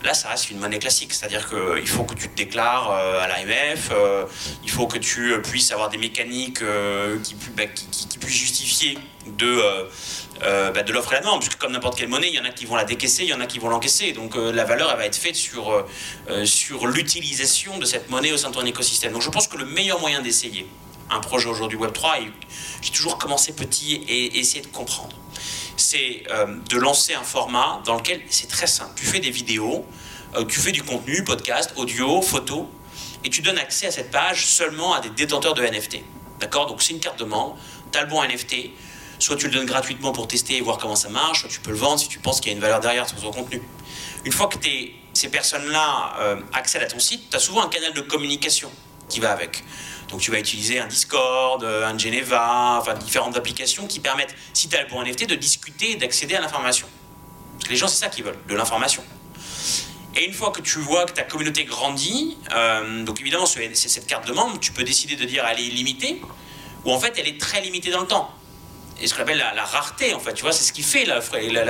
là, 0.04 0.14
ça 0.14 0.28
reste 0.28 0.50
une 0.50 0.58
monnaie 0.58 0.78
classique. 0.78 1.12
C'est-à-dire 1.12 1.48
qu'il 1.48 1.88
faut 1.88 2.04
que 2.04 2.14
tu 2.14 2.28
te 2.28 2.36
déclares 2.36 2.90
euh, 2.90 3.22
à 3.22 3.28
l'AMF, 3.28 3.90
euh, 3.92 4.24
il 4.62 4.70
faut 4.70 4.86
que 4.86 4.98
tu 4.98 5.40
puisses 5.42 5.72
avoir 5.72 5.88
des 5.88 5.98
mécaniques 5.98 6.62
euh, 6.62 7.18
bah, 7.56 7.66
qui, 7.66 8.18
puissent 8.18 8.36
justifier 8.36 8.98
de, 9.26 9.62
bah, 10.42 10.82
de 10.82 10.92
l'offre 10.92 11.12
et 11.12 11.16
la 11.16 11.20
demande. 11.20 11.40
Puisque 11.40 11.58
comme 11.58 11.72
n'importe 11.72 11.98
quelle 11.98 12.08
monnaie, 12.08 12.28
il 12.28 12.34
y 12.34 12.40
en 12.40 12.44
a 12.44 12.50
qui 12.50 12.64
vont 12.64 12.76
la 12.76 12.84
décaisser, 12.84 13.22
il 13.22 13.28
y 13.28 13.34
en 13.34 13.40
a 13.40 13.46
qui 13.46 13.58
vont 13.58 13.68
l'encaisser. 13.68 14.12
Donc 14.12 14.34
la 14.36 14.64
valeur, 14.64 14.90
elle 14.90 14.98
va 14.98 15.06
être 15.06 15.16
faite 15.16 15.36
sur, 15.36 15.86
sur 16.44 16.86
l'utilisation 16.86 17.78
de 17.78 17.84
cette 17.84 18.10
monnaie 18.10 18.32
au 18.32 18.36
sein 18.36 18.50
de 18.50 18.54
ton 18.54 18.64
écosystème. 18.64 19.12
Donc 19.12 19.22
je 19.22 19.30
pense 19.30 19.46
que 19.46 19.56
le 19.56 19.64
meilleur 19.64 20.00
moyen 20.00 20.20
d'essayer 20.20 20.66
un 21.10 21.20
projet 21.20 21.48
aujourd'hui 21.48 21.78
Web3, 21.78 22.26
j'ai 22.80 22.90
toujours 22.90 23.18
commencé 23.18 23.52
petit 23.52 24.02
et 24.08 24.38
essayé 24.38 24.62
de 24.62 24.68
comprendre 24.68 25.16
c'est 25.76 26.22
euh, 26.30 26.58
de 26.68 26.78
lancer 26.78 27.14
un 27.14 27.22
format 27.22 27.82
dans 27.84 27.96
lequel 27.96 28.20
c'est 28.28 28.48
très 28.48 28.66
simple. 28.66 28.92
Tu 28.96 29.04
fais 29.04 29.20
des 29.20 29.30
vidéos, 29.30 29.84
euh, 30.34 30.44
tu 30.44 30.60
fais 30.60 30.72
du 30.72 30.82
contenu, 30.82 31.24
podcast, 31.24 31.72
audio, 31.76 32.22
photo, 32.22 32.70
et 33.24 33.30
tu 33.30 33.42
donnes 33.42 33.58
accès 33.58 33.86
à 33.86 33.90
cette 33.90 34.10
page 34.10 34.46
seulement 34.46 34.94
à 34.94 35.00
des 35.00 35.10
détenteurs 35.10 35.54
de 35.54 35.62
NFT. 35.62 35.98
D'accord? 36.40 36.66
Donc 36.66 36.82
c'est 36.82 36.92
une 36.92 37.00
carte 37.00 37.18
de 37.18 37.24
membre, 37.24 37.56
tu 37.90 37.98
as 37.98 38.02
le 38.02 38.08
bon 38.08 38.22
NFT, 38.22 38.70
soit 39.22 39.36
tu 39.36 39.46
le 39.46 39.52
donnes 39.52 39.66
gratuitement 39.66 40.12
pour 40.12 40.26
tester 40.26 40.56
et 40.56 40.60
voir 40.60 40.78
comment 40.78 40.96
ça 40.96 41.08
marche, 41.08 41.40
soit 41.40 41.48
tu 41.48 41.60
peux 41.60 41.70
le 41.70 41.76
vendre 41.76 42.00
si 42.00 42.08
tu 42.08 42.18
penses 42.18 42.40
qu'il 42.40 42.50
y 42.50 42.54
a 42.54 42.56
une 42.56 42.62
valeur 42.62 42.80
derrière 42.80 43.08
sur 43.08 43.20
ton 43.20 43.30
contenu. 43.30 43.62
Une 44.24 44.32
fois 44.32 44.48
que 44.48 44.56
ces 45.14 45.28
personnes-là 45.28 46.14
euh, 46.18 46.40
accèdent 46.52 46.82
à 46.82 46.86
ton 46.86 46.98
site, 46.98 47.30
tu 47.30 47.36
as 47.36 47.40
souvent 47.40 47.62
un 47.62 47.68
canal 47.68 47.92
de 47.92 48.00
communication 48.00 48.70
qui 49.08 49.20
va 49.20 49.32
avec. 49.32 49.62
Donc 50.08 50.20
tu 50.20 50.30
vas 50.30 50.38
utiliser 50.38 50.80
un 50.80 50.88
Discord, 50.88 51.62
euh, 51.62 51.86
un 51.86 51.96
Geneva, 51.96 52.78
enfin 52.80 52.94
différentes 52.94 53.36
applications 53.36 53.86
qui 53.86 54.00
permettent, 54.00 54.34
si 54.54 54.68
tu 54.68 54.76
as 54.76 54.84
bon 54.86 55.02
NFT, 55.02 55.26
de 55.26 55.36
discuter 55.36 55.92
et 55.92 55.96
d'accéder 55.96 56.34
à 56.34 56.40
l'information. 56.40 56.88
Parce 57.54 57.64
que 57.66 57.70
les 57.70 57.78
gens, 57.78 57.88
c'est 57.88 58.02
ça 58.04 58.08
qu'ils 58.08 58.24
veulent, 58.24 58.38
de 58.48 58.54
l'information. 58.56 59.04
Et 60.16 60.24
une 60.24 60.34
fois 60.34 60.50
que 60.50 60.60
tu 60.60 60.78
vois 60.78 61.06
que 61.06 61.12
ta 61.12 61.22
communauté 61.22 61.64
grandit, 61.64 62.36
euh, 62.52 63.04
donc 63.04 63.20
évidemment, 63.20 63.46
c'est 63.46 63.74
cette 63.74 64.06
carte 64.06 64.26
de 64.26 64.32
membre, 64.32 64.58
tu 64.58 64.72
peux 64.72 64.84
décider 64.84 65.14
de 65.14 65.24
dire 65.24 65.44
elle 65.48 65.60
est 65.60 65.64
illimitée, 65.64 66.20
ou 66.84 66.90
en 66.90 66.98
fait 66.98 67.14
elle 67.18 67.28
est 67.28 67.40
très 67.40 67.60
limitée 67.60 67.90
dans 67.90 68.00
le 68.00 68.08
temps. 68.08 68.34
Et 69.02 69.08
ce 69.08 69.14
qu'on 69.14 69.22
appelle 69.22 69.38
la, 69.38 69.64
rareté, 69.64 70.14
en 70.14 70.20
fait, 70.20 70.32
tu 70.32 70.42
vois, 70.42 70.52
c'est 70.52 70.62
ce 70.62 70.72
qui 70.72 70.82
fait 70.82 71.04
la, 71.04 71.18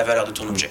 valeur 0.05 0.26
de 0.26 0.33
ton 0.33 0.47
objet. 0.47 0.70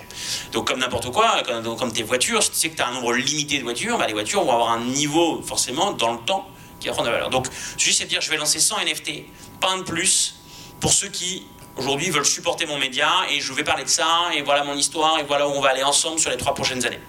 Donc, 0.52 0.68
comme 0.68 0.80
n'importe 0.80 1.12
quoi, 1.12 1.42
comme, 1.44 1.92
tes 1.92 2.04
voitures, 2.04 2.44
si 2.44 2.52
tu 2.52 2.56
sais 2.56 2.70
que 2.70 2.76
tu 2.76 2.82
as 2.84 2.88
un 2.88 2.94
nombre 2.94 3.14
limité 3.14 3.58
de 3.58 3.64
voitures, 3.64 3.98
bah, 3.98 4.06
les 4.06 4.14
voitures 4.14 4.44
vont 4.44 4.54
avoir 4.54 4.70
un 4.70 4.82
niveau, 4.82 5.42
forcément, 5.42 5.92
dans 5.92 6.14
le 6.14 6.20
temps, 6.20 6.48
qui 6.80 6.88
va 6.88 6.94
prendre 6.94 7.10
la 7.10 7.16
valeur. 7.16 7.32
Donc, 7.32 7.48
juste 7.78 8.04
de 8.04 8.08
dire, 8.08 8.22
je 8.22 8.30
vais 8.30 8.38
lancer 8.38 8.60
100 8.60 8.86
NFT, 8.86 9.24
pas 9.60 9.72
un 9.72 9.80
de 9.80 9.84
plus, 9.84 10.36
pour 10.80 10.94
ceux 10.94 11.10
qui 11.10 11.48
aujourd'hui 11.78 12.10
veulent 12.12 12.26
supporter 12.26 12.66
mon 12.66 12.78
média 12.78 13.10
et 13.32 13.40
je 13.40 13.54
vais 13.54 13.64
parler 13.64 13.84
de 13.84 13.90
ça 13.90 14.30
et 14.36 14.42
voilà 14.42 14.64
mon 14.64 14.76
histoire 14.76 15.20
et 15.20 15.24
voilà 15.24 15.48
où 15.48 15.52
on 15.52 15.62
va 15.62 15.70
aller 15.70 15.84
ensemble 15.84 16.20
sur 16.20 16.30
les 16.30 16.38
trois 16.38 16.54
prochaines 16.54 16.86
années. 16.86 17.00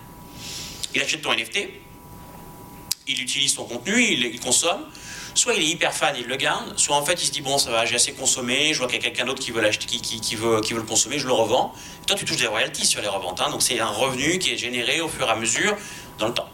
Il 0.95 1.03
achète 1.03 1.23
ton 1.23 1.35
NFT, 1.35 1.69
il 3.09 3.21
utilise 3.21 3.55
ton 3.55 3.65
contenu, 3.65 4.01
il, 4.03 4.41
consomme. 4.41 4.85
Soit 5.35 5.55
il 5.55 5.63
est 5.63 5.67
hyper 5.67 5.95
fan, 5.95 6.15
il 6.19 6.27
le 6.27 6.37
garde, 6.37 6.79
soit 6.79 6.97
en 6.97 7.05
fait 7.05 7.15
il 7.15 7.27
se 7.27 7.33
dit 7.33 7.41
bon 7.41 7.57
ça 7.57 7.71
va, 7.71 7.87
j'ai 7.87 7.95
assez 7.95 8.13
consommé, 8.13 8.75
je 8.75 8.79
vois 8.79 8.87
qu'il 8.87 8.97
y 8.97 9.01
a 9.01 9.03
quelqu'un 9.03 9.25
d'autre 9.25 9.41
qui 9.41 9.51
veut 9.51 9.63
qui, 9.71 10.75
le 10.75 10.83
consommer, 10.83 11.19
je 11.19 11.27
le 11.27 11.33
revends. 11.33 11.73
toi 12.07 12.17
tu 12.17 12.25
touches 12.25 12.37
des 12.37 12.47
royalties 12.47 12.87
sur 12.87 13.01
les 13.01 13.09
reventes, 13.09 13.41
hein. 13.41 13.51
donc 13.51 13.63
c'est 13.63 13.81
un 13.81 13.89
revenu 13.89 14.39
qui 14.39 14.53
est 14.53 14.59
généré 14.59 15.01
au 15.01 15.09
fur 15.09 15.27
et 15.27 15.31
à 15.31 15.37
mesure 15.37 15.77
dans 16.19 16.29
le 16.29 16.35
temps. 16.35 16.49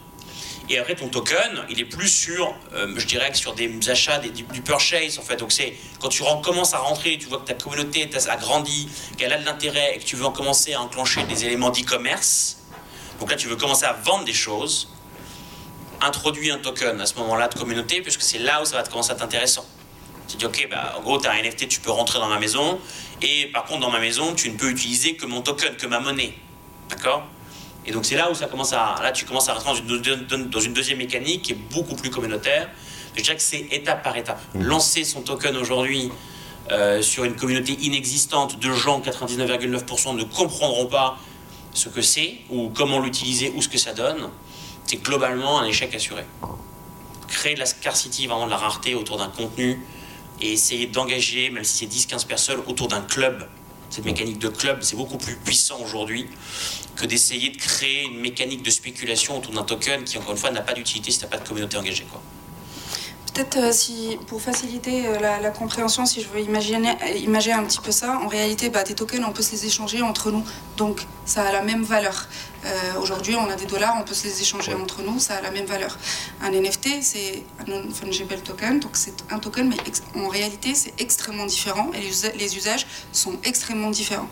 Et 0.70 0.78
après, 0.78 0.94
ton 0.94 1.08
token, 1.08 1.64
il 1.70 1.80
est 1.80 1.86
plus 1.86 2.08
sur, 2.08 2.54
euh, 2.74 2.92
je 2.94 3.06
dirais, 3.06 3.32
sur 3.32 3.54
des 3.54 3.70
achats, 3.88 4.18
du, 4.18 4.44
purchase, 4.60 5.18
en 5.18 5.22
fait. 5.22 5.36
Donc, 5.36 5.50
c'est 5.50 5.74
quand 5.98 6.10
tu 6.10 6.22
commences 6.42 6.74
à 6.74 6.78
rentrer, 6.78 7.16
tu 7.18 7.26
vois 7.26 7.38
que 7.38 7.46
ta 7.46 7.54
communauté 7.54 8.08
a 8.28 8.36
grandi, 8.36 8.86
qu'elle 9.16 9.32
a 9.32 9.38
de 9.38 9.46
l'intérêt 9.46 9.94
et 9.96 9.98
que 9.98 10.04
tu 10.04 10.16
veux 10.16 10.28
commencer 10.28 10.74
à 10.74 10.82
enclencher 10.82 11.22
des 11.22 11.46
éléments 11.46 11.70
d'e-commerce. 11.70 12.58
Donc 13.18 13.30
là, 13.30 13.36
tu 13.36 13.48
veux 13.48 13.56
commencer 13.56 13.86
à 13.86 13.94
vendre 13.94 14.24
des 14.24 14.34
choses. 14.34 14.88
Introduis 16.00 16.50
un 16.50 16.58
token 16.58 17.00
à 17.00 17.06
ce 17.06 17.14
moment-là 17.16 17.48
de 17.48 17.58
communauté, 17.58 18.00
puisque 18.02 18.22
c'est 18.22 18.38
là 18.38 18.62
où 18.62 18.64
ça 18.64 18.76
va 18.76 18.82
te 18.82 18.90
commencer 18.90 19.10
à 19.10 19.14
être 19.14 19.22
intéressant. 19.22 19.66
Tu 20.28 20.36
dis, 20.36 20.46
ok, 20.46 20.68
bah, 20.70 20.94
en 20.98 21.00
gros, 21.00 21.18
tu 21.18 21.26
as 21.26 21.32
un 21.32 21.42
NFT, 21.42 21.68
tu 21.68 21.80
peux 21.80 21.90
rentrer 21.90 22.18
dans 22.18 22.28
ma 22.28 22.38
maison. 22.38 22.78
Et 23.22 23.46
par 23.46 23.64
contre, 23.64 23.80
dans 23.80 23.90
ma 23.90 24.00
maison, 24.00 24.34
tu 24.34 24.50
ne 24.50 24.56
peux 24.56 24.70
utiliser 24.70 25.16
que 25.16 25.26
mon 25.26 25.40
token, 25.40 25.76
que 25.76 25.86
ma 25.86 26.00
monnaie. 26.00 26.34
D'accord? 26.90 27.24
Et 27.88 27.90
donc 27.90 28.04
c'est 28.04 28.16
là 28.16 28.30
où 28.30 28.34
ça 28.34 28.46
commence 28.46 28.74
à, 28.74 28.96
là 29.02 29.12
tu 29.12 29.24
commences 29.24 29.48
à 29.48 29.54
rentrer 29.54 29.80
dans 29.80 30.60
une, 30.60 30.72
deuxième 30.74 30.98
mécanique 30.98 31.42
qui 31.42 31.52
est 31.52 31.58
beaucoup 31.72 31.94
plus 31.94 32.10
communautaire. 32.10 32.68
Je 33.16 33.22
dirais 33.22 33.36
que 33.36 33.42
c'est 33.42 33.66
étape 33.70 34.02
par 34.02 34.14
étape. 34.14 34.40
Mmh. 34.54 34.62
Lancer 34.62 35.04
son 35.04 35.22
token 35.22 35.56
aujourd'hui 35.56 36.12
euh, 36.70 37.00
sur 37.00 37.24
une 37.24 37.34
communauté 37.34 37.72
inexistante 37.80 38.58
de 38.58 38.70
gens, 38.72 39.00
99,9% 39.00 40.16
ne 40.16 40.24
comprendront 40.24 40.84
pas 40.84 41.16
ce 41.72 41.88
que 41.88 42.02
c'est 42.02 42.34
ou 42.50 42.68
comment 42.68 43.00
l'utiliser 43.00 43.54
ou 43.56 43.62
ce 43.62 43.68
que 43.68 43.78
ça 43.78 43.94
donne, 43.94 44.28
c'est 44.88 45.02
globalement 45.02 45.60
un 45.60 45.66
échec 45.66 45.94
assuré. 45.94 46.24
Créer 47.28 47.54
de 47.54 47.60
la 47.60 47.66
scarcity, 47.66 48.26
vraiment 48.26 48.46
de 48.46 48.50
la 48.50 48.56
rareté 48.56 48.94
autour 48.94 49.18
d'un 49.18 49.28
contenu 49.28 49.80
et 50.40 50.52
essayer 50.52 50.86
d'engager, 50.86 51.50
même 51.50 51.64
si 51.64 51.86
c'est 51.86 52.14
10-15 52.16 52.26
personnes, 52.26 52.60
autour 52.66 52.88
d'un 52.88 53.02
club 53.02 53.46
cette 53.90 54.04
mécanique 54.04 54.38
de 54.38 54.48
club, 54.48 54.78
c'est 54.82 54.96
beaucoup 54.96 55.16
plus 55.16 55.36
puissant 55.36 55.78
aujourd'hui 55.82 56.26
que 56.96 57.06
d'essayer 57.06 57.50
de 57.50 57.56
créer 57.56 58.04
une 58.04 58.20
mécanique 58.20 58.62
de 58.62 58.70
spéculation 58.70 59.38
autour 59.38 59.54
d'un 59.54 59.62
token 59.62 60.04
qui, 60.04 60.18
encore 60.18 60.32
une 60.32 60.38
fois, 60.38 60.50
n'a 60.50 60.60
pas 60.60 60.74
d'utilité 60.74 61.10
si 61.10 61.18
tu 61.18 61.24
n'as 61.24 61.30
pas 61.30 61.38
de 61.38 61.48
communauté 61.48 61.76
engagée. 61.76 62.04
Quoi. 62.10 62.20
Peut-être 63.32 63.56
euh, 63.58 63.72
si, 63.72 64.18
pour 64.26 64.42
faciliter 64.42 65.06
euh, 65.06 65.18
la, 65.20 65.50
compréhension, 65.50 66.04
si 66.06 66.20
je 66.20 66.28
veux 66.28 66.40
imaginer, 66.40 66.96
imaginer 67.22 67.54
un 67.54 67.64
petit 67.64 67.78
peu 67.78 67.92
ça, 67.92 68.18
en 68.18 68.26
réalité, 68.26 68.68
bah, 68.68 68.82
tes 68.82 68.94
tokens, 68.94 69.24
on 69.26 69.32
peut 69.32 69.42
se 69.42 69.52
les 69.52 69.66
échanger 69.66 70.02
entre 70.02 70.30
nous. 70.30 70.44
Donc, 70.76 71.06
ça 71.24 71.42
a 71.44 71.52
la 71.52 71.62
même 71.62 71.82
valeur. 71.82 72.28
Euh, 72.64 73.00
aujourd'hui, 73.00 73.36
on 73.36 73.48
a 73.48 73.54
des 73.54 73.66
dollars, 73.66 73.96
on 74.00 74.04
peut 74.04 74.14
se 74.14 74.24
les 74.24 74.40
échanger 74.42 74.74
entre 74.74 75.02
nous, 75.02 75.18
ça 75.18 75.36
a 75.36 75.40
la 75.40 75.50
même 75.50 75.66
valeur. 75.66 75.96
Un 76.42 76.50
NFT, 76.50 77.02
c'est 77.02 77.44
un 77.60 77.70
non-fungible 77.70 78.36
token, 78.40 78.80
donc 78.80 78.92
c'est 78.94 79.14
un 79.30 79.38
token, 79.38 79.68
mais 79.68 80.20
en 80.20 80.28
réalité, 80.28 80.74
c'est 80.74 80.92
extrêmement 80.98 81.46
différent 81.46 81.90
et 81.94 82.36
les 82.36 82.56
usages 82.56 82.86
sont 83.12 83.34
extrêmement 83.44 83.90
différents. 83.90 84.28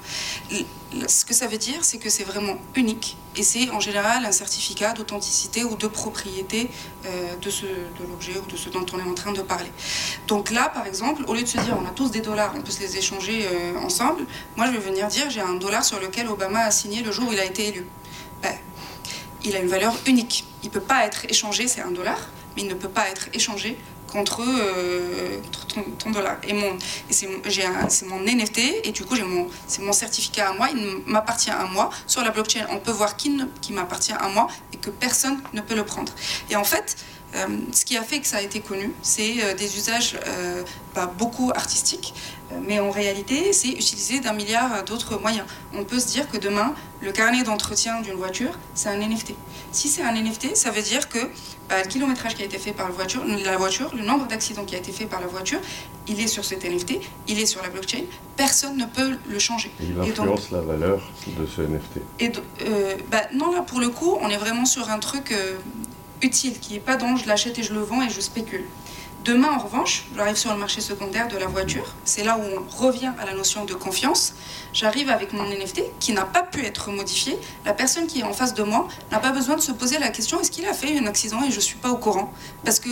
Ce 1.09 1.25
que 1.25 1.35
ça 1.35 1.47
veut 1.47 1.59
dire, 1.59 1.85
c'est 1.85 1.99
que 1.99 2.09
c'est 2.09 2.25
vraiment 2.25 2.57
unique 2.75 3.17
et 3.37 3.43
c'est 3.43 3.71
en 3.71 3.81
général 3.81 4.25
un 4.25 4.33
certificat 4.33 4.93
d'authenticité 4.93 5.65
ou 5.65 5.77
de 5.77 5.87
propriété 5.87 6.71
euh, 7.05 7.37
de, 7.37 7.51
ce, 7.51 7.67
de 7.67 8.07
l'objet 8.09 8.39
ou 8.39 8.51
de 8.51 8.57
ce 8.57 8.71
dont 8.71 8.87
on 8.93 8.99
est 8.99 9.09
en 9.09 9.15
train 9.15 9.33
de 9.33 9.43
parler. 9.43 9.71
Donc 10.27 10.51
là, 10.51 10.71
par 10.73 10.87
exemple, 10.87 11.23
au 11.27 11.35
lieu 11.35 11.43
de 11.43 11.47
se 11.47 11.59
dire 11.59 11.77
on 11.81 11.87
a 11.87 11.91
tous 11.91 12.11
des 12.11 12.21
dollars, 12.21 12.53
on 12.57 12.63
peut 12.63 12.71
se 12.71 12.81
les 12.81 12.97
échanger 12.97 13.47
euh, 13.47 13.79
ensemble, 13.79 14.25
moi 14.57 14.67
je 14.67 14.73
vais 14.73 14.79
venir 14.79 15.07
dire 15.09 15.29
j'ai 15.29 15.41
un 15.41 15.55
dollar 15.55 15.85
sur 15.85 16.01
lequel 16.01 16.29
Obama 16.29 16.61
a 16.61 16.71
signé 16.71 17.03
le 17.03 17.13
jour 17.13 17.29
où 17.29 17.33
il 17.33 17.41
a 17.41 17.45
été 17.45 17.69
élu. 17.69 17.87
Il 19.47 19.55
a 19.55 19.61
une 19.61 19.69
valeur 19.69 19.95
unique. 20.07 20.45
Il 20.63 20.67
ne 20.67 20.73
peut 20.73 20.81
pas 20.81 21.07
être 21.07 21.25
échangé, 21.29 21.69
c'est 21.69 21.81
un 21.81 21.93
dollar, 21.93 22.19
mais 22.57 22.63
il 22.63 22.69
ne 22.69 22.75
peut 22.75 22.89
pas 22.89 23.09
être 23.09 23.29
échangé 23.33 23.79
contre, 24.11 24.43
euh, 24.43 25.39
ton, 25.99 26.11
dollar. 26.11 26.37
Et, 26.43 26.53
mon, 26.53 26.77
et 27.09 27.13
c'est, 27.13 27.29
mon 28.07 28.21
NFT, 28.21 28.59
et 28.85 28.91
du 28.93 29.05
coup, 29.05 29.15
c'est 29.67 29.83
mon 29.83 29.93
certificat 29.93 30.51
à 30.51 30.53
moi, 30.53 30.69
il 30.75 31.03
m'appartient 31.07 31.51
à 31.51 31.65
moi. 31.65 31.91
Sur 32.09 32.23
la 32.23 32.31
blockchain, 32.31 32.67
on 32.71 32.79
peut 32.79 32.91
voir 32.91 33.17
qui, 33.17 33.39
qui 33.61 33.73
m'appartient 33.73 34.13
à 34.13 34.29
moi 34.29 34.49
et 34.73 34.77
que 34.79 34.91
personne 34.91 35.41
ne 35.53 35.61
peut 35.61 35.77
le 35.77 35.85
prendre. 35.85 36.13
Et 36.51 36.57
en 36.57 36.65
fait, 36.65 36.97
ce 37.73 37.85
qui 37.85 37.97
a 37.97 38.03
fait 38.03 38.21
que 38.21 38.27
ça 38.27 38.39
a 38.39 38.43
été 38.43 38.61
connu, 38.61 38.93
c'est 39.03 39.43
euh, 39.43 39.55
des 39.55 39.77
usages 39.77 40.19
pas 40.95 41.07
beaucoup 41.07 41.51
artistiques, 41.55 42.15
mais 42.67 42.81
en 42.81 42.91
réalité, 42.91 43.53
c'est 43.53 43.69
utilisé 43.69 44.21
d'un 44.21 44.33
milliard 44.33 44.85
d'autres 44.85 45.19
moyens. 45.19 45.47
On 45.75 45.85
peut 45.85 45.99
se 45.99 46.07
dire 46.07 46.29
que 46.31 46.39
demain, 46.39 46.75
le 47.01 47.13
carnet 47.13 47.43
d'entretien 47.43 48.01
d'une 48.01 48.15
voiture, 48.15 48.59
c'est 48.75 48.89
un 48.89 48.97
NFT. 48.97 49.35
Si 49.73 49.89
c'est 49.89 50.03
un 50.03 50.13
NFT, 50.13 50.57
ça 50.57 50.71
veut 50.71 50.83
dire 50.83 51.09
que 51.09 51.19
bah, 51.69 51.83
le 51.83 51.89
kilométrage 51.89 52.35
qui 52.35 52.43
a 52.43 52.45
été 52.45 52.59
fait 52.59 52.73
par 52.73 52.89
la 52.89 52.95
voiture, 52.95 53.23
la 53.27 53.57
voiture, 53.57 53.95
le 53.95 54.05
nombre 54.05 54.27
d'accidents 54.27 54.65
qui 54.65 54.75
a 54.75 54.79
été 54.79 54.93
fait 54.93 55.07
par 55.07 55.21
la 55.21 55.27
voiture, 55.27 55.59
il 56.09 56.21
est 56.21 56.29
sur 56.29 56.45
cet 56.45 56.65
NFT, 56.65 57.01
il 57.27 57.41
est 57.41 57.47
sur 57.47 57.63
la 57.63 57.69
blockchain, 57.69 58.05
personne 58.37 58.77
ne 58.77 58.85
peut 58.85 59.19
le 59.29 59.39
changer. 59.39 59.71
il 59.81 59.99
influence 59.99 60.51
la 60.51 60.61
valeur 60.61 61.01
de 61.27 61.47
ce 61.47 61.63
NFT. 61.63 62.01
Et 62.21 62.33
euh, 62.63 62.97
bah, 63.11 63.23
non, 63.35 63.53
là 63.53 63.63
pour 63.63 63.81
le 63.81 63.89
coup, 63.89 64.17
on 64.21 64.29
est 64.29 64.37
vraiment 64.37 64.65
sur 64.65 64.89
un 64.91 64.99
truc 64.99 65.33
euh, 65.33 65.57
utile, 66.23 66.59
qui 66.59 66.75
n'est 66.75 66.81
pas 66.81 66.97
dans 66.97 67.17
je 67.17 67.27
l'achète 67.27 67.59
et 67.59 67.63
je 67.63 67.73
le 67.75 67.81
vends 67.81 68.03
et 68.03 68.11
je 68.11 68.21
spécule. 68.21 68.65
Demain, 69.27 69.49
en 69.51 69.59
revanche, 69.59 70.05
j'arrive 70.15 70.37
sur 70.37 70.53
le 70.53 70.59
marché 70.59 70.81
secondaire 70.81 71.27
de 71.27 71.37
la 71.37 71.47
voiture. 71.47 71.97
C'est 72.05 72.23
là 72.23 72.39
où 72.39 72.43
on 72.43 72.81
revient 72.81 73.11
à 73.19 73.27
la 73.27 73.35
notion 73.35 73.65
de 73.65 73.75
confiance. 73.75 74.35
J'arrive 74.73 75.11
avec 75.11 75.33
mon 75.33 75.43
NFT 75.43 75.83
qui 75.99 76.13
n'a 76.13 76.25
pas 76.25 76.45
pu 76.45 76.65
être 76.65 76.93
modifié. 76.93 77.37
La 77.65 77.73
personne 77.73 78.07
qui 78.07 78.21
est 78.21 78.23
en 78.23 78.33
face 78.33 78.55
de 78.55 78.63
moi 78.63 78.87
n'a 79.11 79.19
pas 79.19 79.33
besoin 79.33 79.57
de 79.57 79.61
se 79.61 79.73
poser 79.73 79.99
la 79.99 80.11
question 80.11 80.39
est-ce 80.39 80.53
qu'il 80.53 80.65
a 80.67 80.73
fait 80.73 80.97
un 80.97 81.07
accident 81.07 81.43
et 81.43 81.51
je 81.51 81.57
ne 81.57 81.61
suis 81.61 81.75
pas 81.75 81.91
au 81.91 81.97
courant? 81.97 82.33
Parce 82.65 82.79
que 82.79 82.91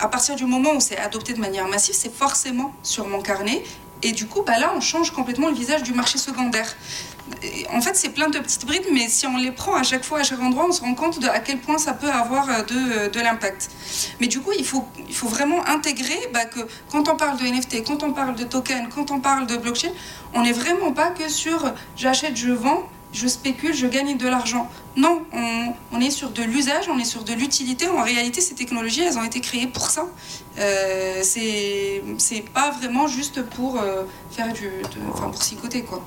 à 0.00 0.08
partir 0.08 0.34
du 0.34 0.46
moment 0.46 0.72
où 0.74 0.80
c'est 0.80 0.98
adopté 0.98 1.32
de 1.32 1.40
manière 1.40 1.68
massive, 1.68 1.94
c'est 1.94 2.12
forcément 2.12 2.72
sur 2.82 3.06
mon 3.06 3.22
carnet 3.22 3.62
Et 4.06 4.12
du 4.12 4.28
coup, 4.28 4.42
bah 4.46 4.56
là, 4.56 4.72
on 4.76 4.80
change 4.80 5.10
complètement 5.10 5.48
le 5.48 5.56
visage 5.56 5.82
du 5.82 5.92
marché 5.92 6.16
secondaire. 6.16 6.76
En 7.72 7.80
fait, 7.80 7.96
c'est 7.96 8.10
plein 8.10 8.28
de 8.28 8.38
petites 8.38 8.64
brides, 8.64 8.86
mais 8.92 9.08
si 9.08 9.26
on 9.26 9.36
les 9.36 9.50
prend 9.50 9.74
à 9.74 9.82
chaque 9.82 10.04
fois, 10.04 10.20
à 10.20 10.22
chaque 10.22 10.40
endroit, 10.40 10.66
on 10.68 10.70
se 10.70 10.80
rend 10.80 10.94
compte 10.94 11.18
de 11.18 11.26
à 11.26 11.40
quel 11.40 11.58
point 11.58 11.76
ça 11.76 11.92
peut 11.92 12.08
avoir 12.08 12.48
euh, 12.48 12.62
de, 12.62 13.08
de 13.10 13.20
l'impact. 13.20 13.68
Mais 14.20 14.28
du 14.28 14.38
coup, 14.38 14.52
il 14.56 14.64
faut, 14.64 14.86
vraiment 15.24 15.66
intégrer 15.66 16.20
bah, 16.32 16.44
que 16.44 16.60
quand 16.92 17.08
on 17.08 17.16
parle 17.16 17.36
de 17.36 17.46
NFT, 17.46 17.84
quand 17.84 18.04
on 18.04 18.12
parle 18.12 18.36
de 18.36 18.44
token, 18.44 18.88
quand 18.94 19.10
on 19.10 19.18
parle 19.18 19.48
de 19.48 19.56
blockchain, 19.56 19.90
on 20.34 20.42
n'est 20.42 20.52
vraiment 20.52 20.92
pas 20.92 21.10
que 21.10 21.28
sur 21.28 21.72
j'achète, 21.96 22.36
je 22.36 22.52
vends, 22.52 22.88
je 23.16 23.26
spécule, 23.26 23.74
je 23.74 23.86
gagne 23.86 24.16
de 24.18 24.28
l'argent. 24.28 24.68
Non, 24.96 25.22
on, 25.92 26.00
est 26.00 26.10
sur 26.10 26.30
de 26.30 26.42
l'usage, 26.42 26.88
on 26.88 26.98
est 26.98 27.04
sur 27.04 27.24
de 27.24 27.32
l'utilité. 27.32 27.88
En 27.88 28.02
réalité, 28.02 28.40
ces 28.40 28.54
technologies, 28.54 29.02
elles 29.02 29.18
ont 29.18 29.24
été 29.24 29.40
créées 29.40 29.66
pour 29.66 29.86
ça. 29.86 30.06
Euh, 30.58 31.20
c'est 31.22 32.44
pas 32.54 32.70
vraiment 32.70 33.06
juste 33.06 33.42
pour 33.42 33.80
euh, 33.80 34.02
faire 34.30 34.52
du, 34.52 34.70
enfin 35.12 35.30
pour 35.30 35.88
quoi. 35.88 36.02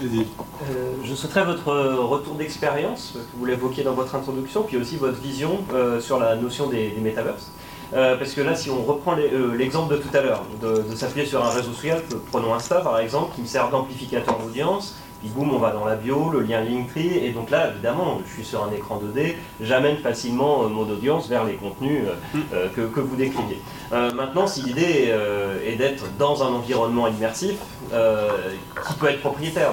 Euh, 0.00 0.94
je 1.04 1.14
souhaiterais 1.14 1.44
votre 1.44 1.72
retour 1.72 2.34
d'expérience, 2.36 3.14
que 3.14 3.36
vous 3.36 3.44
l'évoquiez 3.44 3.82
dans 3.82 3.94
votre 3.94 4.14
introduction, 4.14 4.62
puis 4.62 4.76
aussi 4.76 4.96
votre 4.96 5.20
vision 5.20 5.58
euh, 5.72 6.00
sur 6.00 6.20
la 6.20 6.36
notion 6.36 6.68
des, 6.68 6.90
des 6.90 7.00
metaverses. 7.00 7.50
parce 7.90 8.32
que 8.32 8.42
là, 8.42 8.54
si 8.54 8.70
on 8.70 8.84
reprend 8.84 9.16
l'exemple 9.56 9.92
de 9.96 10.00
tout 10.00 10.16
à 10.16 10.20
l'heure, 10.20 10.44
de, 10.62 10.84
de 10.88 10.94
s'appuyer 10.94 11.26
sur 11.26 11.44
un 11.44 11.50
réseau 11.50 11.72
social, 11.72 12.04
prenons 12.30 12.54
Insta 12.54 12.80
par 12.80 13.00
exemple, 13.00 13.34
qui 13.34 13.40
me 13.40 13.46
sert 13.46 13.70
d'amplificateur 13.70 14.38
d'audience, 14.38 14.94
puis 15.20 15.30
boum, 15.30 15.52
on 15.52 15.58
va 15.58 15.72
dans 15.72 15.84
la 15.84 15.96
bio, 15.96 16.30
le 16.30 16.40
lien 16.40 16.60
Linktree, 16.60 17.18
et 17.24 17.30
donc 17.30 17.50
là, 17.50 17.70
évidemment, 17.70 18.20
je 18.26 18.32
suis 18.32 18.44
sur 18.44 18.62
un 18.64 18.72
écran 18.72 19.00
2D, 19.00 19.34
j'amène 19.60 19.96
facilement 19.96 20.64
euh, 20.64 20.68
mon 20.68 20.88
audience 20.88 21.28
vers 21.28 21.44
les 21.44 21.54
contenus 21.54 22.04
euh, 22.06 22.38
mm. 22.38 22.42
euh, 22.52 22.68
que, 22.74 22.80
que, 22.82 23.00
vous 23.00 23.16
décriviez. 23.16 23.60
maintenant, 23.90 24.46
si 24.46 24.62
l'idée 24.62 25.14
est 25.64 25.76
d'être 25.76 26.04
dans 26.18 26.42
un 26.42 26.52
environnement 26.52 27.08
immersif, 27.08 27.56
qui 27.90 28.94
peut 28.94 29.08
être 29.08 29.20
propriétaire, 29.20 29.72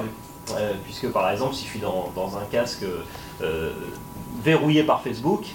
puisque 0.84 1.12
par 1.12 1.30
exemple, 1.30 1.54
si 1.54 1.66
je 1.66 1.70
suis 1.70 1.80
dans, 1.80 2.12
dans 2.16 2.38
un 2.38 2.46
casque 2.50 2.86
verrouillé 4.44 4.84
par 4.84 5.02
Facebook, 5.02 5.46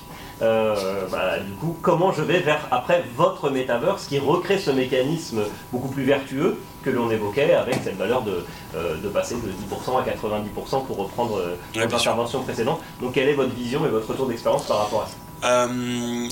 euh, 0.42 1.06
bah, 1.10 1.38
du 1.38 1.52
coup, 1.52 1.76
comment 1.82 2.12
je 2.12 2.22
vais 2.22 2.40
vers 2.40 2.66
après 2.70 3.04
votre 3.14 3.50
metaverse 3.50 4.06
qui 4.06 4.18
recrée 4.18 4.58
ce 4.58 4.70
mécanisme 4.70 5.42
beaucoup 5.70 5.88
plus 5.88 6.04
vertueux 6.04 6.58
que 6.82 6.90
l'on 6.90 7.10
évoquait 7.10 7.54
avec 7.54 7.76
cette 7.84 7.96
valeur 7.96 8.22
de, 8.22 8.44
euh, 8.74 8.96
de 8.96 9.08
passer 9.08 9.34
de 9.34 9.40
10% 9.40 9.98
à 9.98 10.02
90% 10.02 10.86
pour 10.86 10.96
reprendre 10.96 11.38
euh, 11.38 11.56
l'intervention 11.74 12.42
précédente. 12.42 12.80
Donc, 13.00 13.14
quelle 13.14 13.28
est 13.28 13.34
votre 13.34 13.54
vision 13.54 13.84
et 13.86 13.88
votre 13.88 14.08
retour 14.08 14.26
d'expérience 14.26 14.66
par 14.66 14.78
rapport 14.78 15.02
à 15.02 15.06
ça? 15.06 15.68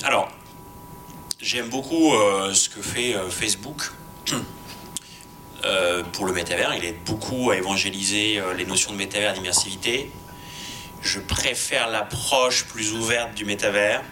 Alors, 0.06 0.28
j'aime 1.40 1.68
beaucoup 1.68 2.12
ce 2.52 2.68
que 2.68 2.82
fait 2.82 3.14
Facebook. 3.30 3.90
pour 6.12 6.26
le 6.26 6.32
métavers, 6.32 6.74
il 6.76 6.84
aide 6.84 7.02
beaucoup 7.06 7.50
à 7.50 7.56
évangéliser 7.56 8.42
les 8.56 8.66
notions 8.66 8.92
de 8.92 8.96
métavers 8.96 9.32
d'immersivité 9.32 10.10
je 11.02 11.20
préfère 11.20 11.88
l'approche 11.88 12.64
plus 12.64 12.92
ouverte 12.92 13.34
du 13.34 13.44
métavers. 13.44 14.02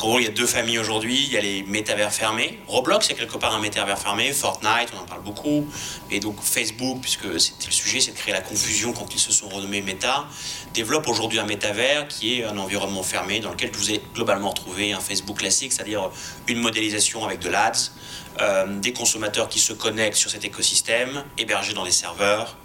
Gros, 0.00 0.18
il 0.18 0.24
y 0.24 0.28
a 0.28 0.30
deux 0.30 0.46
familles 0.46 0.78
aujourd'hui. 0.78 1.24
Il 1.26 1.32
y 1.32 1.36
a 1.36 1.40
les 1.40 1.62
métavers 1.62 2.12
fermés. 2.12 2.58
Roblox, 2.66 3.06
c'est 3.06 3.14
quelque 3.14 3.36
part 3.36 3.54
un 3.54 3.60
métavers 3.60 3.98
fermé. 3.98 4.32
Fortnite, 4.32 4.88
on 4.96 5.00
en 5.00 5.04
parle 5.04 5.22
beaucoup. 5.22 5.66
Et 6.10 6.20
donc 6.20 6.40
Facebook, 6.42 6.98
puisque 7.02 7.38
c'était 7.38 7.66
le 7.66 7.72
sujet, 7.72 8.00
c'est 8.00 8.12
de 8.12 8.16
créer 8.16 8.32
la 8.32 8.40
confusion 8.40 8.92
quand 8.92 9.14
ils 9.14 9.18
se 9.18 9.32
sont 9.32 9.48
renommés 9.48 9.82
Meta, 9.82 10.26
développe 10.72 11.06
aujourd'hui 11.06 11.38
un 11.38 11.44
métavers 11.44 12.08
qui 12.08 12.40
est 12.40 12.44
un 12.44 12.56
environnement 12.56 13.02
fermé 13.02 13.40
dans 13.40 13.50
lequel 13.50 13.70
vous 13.72 13.90
avez 13.90 14.00
globalement 14.14 14.48
retrouvé 14.48 14.92
un 14.92 15.00
Facebook 15.00 15.38
classique, 15.38 15.72
c'est-à-dire 15.72 16.10
une 16.48 16.58
modélisation 16.58 17.24
avec 17.24 17.38
de 17.40 17.50
l'ADS, 17.50 17.92
euh, 18.40 18.80
des 18.80 18.92
consommateurs 18.92 19.48
qui 19.48 19.58
se 19.58 19.72
connectent 19.74 20.16
sur 20.16 20.30
cet 20.30 20.44
écosystème, 20.44 21.24
hébergés 21.36 21.74
dans 21.74 21.84
des 21.84 21.90
serveurs. 21.90 22.56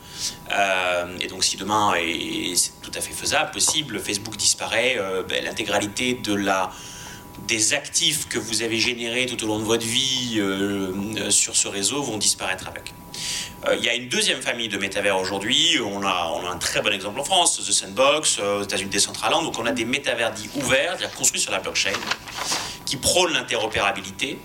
Euh, 0.52 1.18
et 1.20 1.28
donc 1.28 1.44
si 1.44 1.58
demain, 1.58 1.94
et 1.96 2.54
c'est 2.56 2.82
tout 2.82 2.92
à 2.96 3.02
fait 3.02 3.14
faisable, 3.14 3.52
possible, 3.52 4.00
Facebook 4.00 4.38
disparaît, 4.38 4.96
euh, 4.98 5.24
ben, 5.24 5.44
l'intégralité 5.44 6.14
de 6.14 6.34
la 6.34 6.72
des 7.48 7.74
actifs 7.74 8.28
que 8.28 8.40
vous 8.40 8.62
avez 8.62 8.80
générés 8.80 9.26
tout 9.26 9.44
au 9.44 9.48
long 9.48 9.60
de 9.60 9.64
votre 9.64 9.86
vie 9.86 10.36
euh, 10.38 11.30
sur 11.30 11.56
ce 11.56 11.68
réseau 11.68 12.02
vont 12.02 12.18
disparaître 12.18 12.68
avec. 12.68 12.94
Il 13.80 13.84
y 13.84 13.90
a 13.90 13.96
une 13.96 14.10
deuxième 14.10 14.44
famille 14.44 14.70
de 14.70 14.78
métavers 14.78 15.18
aujourd'hui. 15.18 15.80
On 15.84 16.04
a, 16.04 16.32
on 16.36 16.46
a, 16.46 16.52
un 16.52 16.58
très 16.58 16.84
bon 16.84 16.94
exemple 16.94 17.20
en 17.20 17.24
France, 17.24 17.58
The 17.58 17.72
Sandbox, 17.72 18.38
aux 18.38 18.62
États-Unis, 18.62 18.92
Decentraland. 18.92 19.42
Donc 19.42 19.58
on 19.58 19.66
a 19.66 19.72
des 19.72 19.86
métavers 19.86 20.32
dits 20.32 20.52
ouverts, 20.56 20.98
construits 21.18 21.42
sur 21.42 21.52
la 21.52 21.58
blockchain, 21.58 21.94
qui 22.86 22.98
prônent 22.98 23.34
l'interopérabilité, 23.34 24.38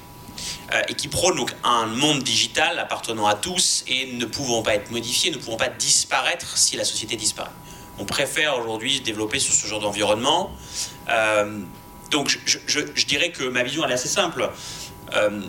euh, 0.73 0.83
et 0.89 0.95
qui 0.95 1.09
prône 1.09 1.37
donc 1.37 1.53
un 1.65 1.87
monde 1.87 2.23
digital 2.23 2.79
appartenant 2.79 3.27
à 3.27 3.35
tous 3.35 3.85
et 3.89 4.13
ne 4.13 4.25
pouvant 4.25 4.63
pas 4.63 4.77
être 4.77 4.93
modifié, 4.93 5.33
ne 5.33 5.37
pouvant 5.37 5.57
pas 5.57 5.69
disparaître 5.69 6.57
si 6.57 6.77
la 6.77 6.85
société 6.85 7.17
disparaît. 7.17 7.51
On 7.99 8.05
préfère 8.05 8.57
aujourd'hui 8.57 8.99
se 8.99 9.03
développer 9.03 9.41
sur 9.41 9.53
ce 9.53 9.67
genre 9.67 9.81
d'environnement. 9.81 10.53
Euh, 11.09 11.59
donc 12.11 12.39
je, 12.47 13.05
dirais 13.07 13.31
que 13.31 13.45
ma 13.45 13.63
vision 13.63 13.85
elle 13.85 13.91
est 13.91 13.95
assez 13.95 14.09
simple. 14.09 14.49
Euh, 15.15 15.41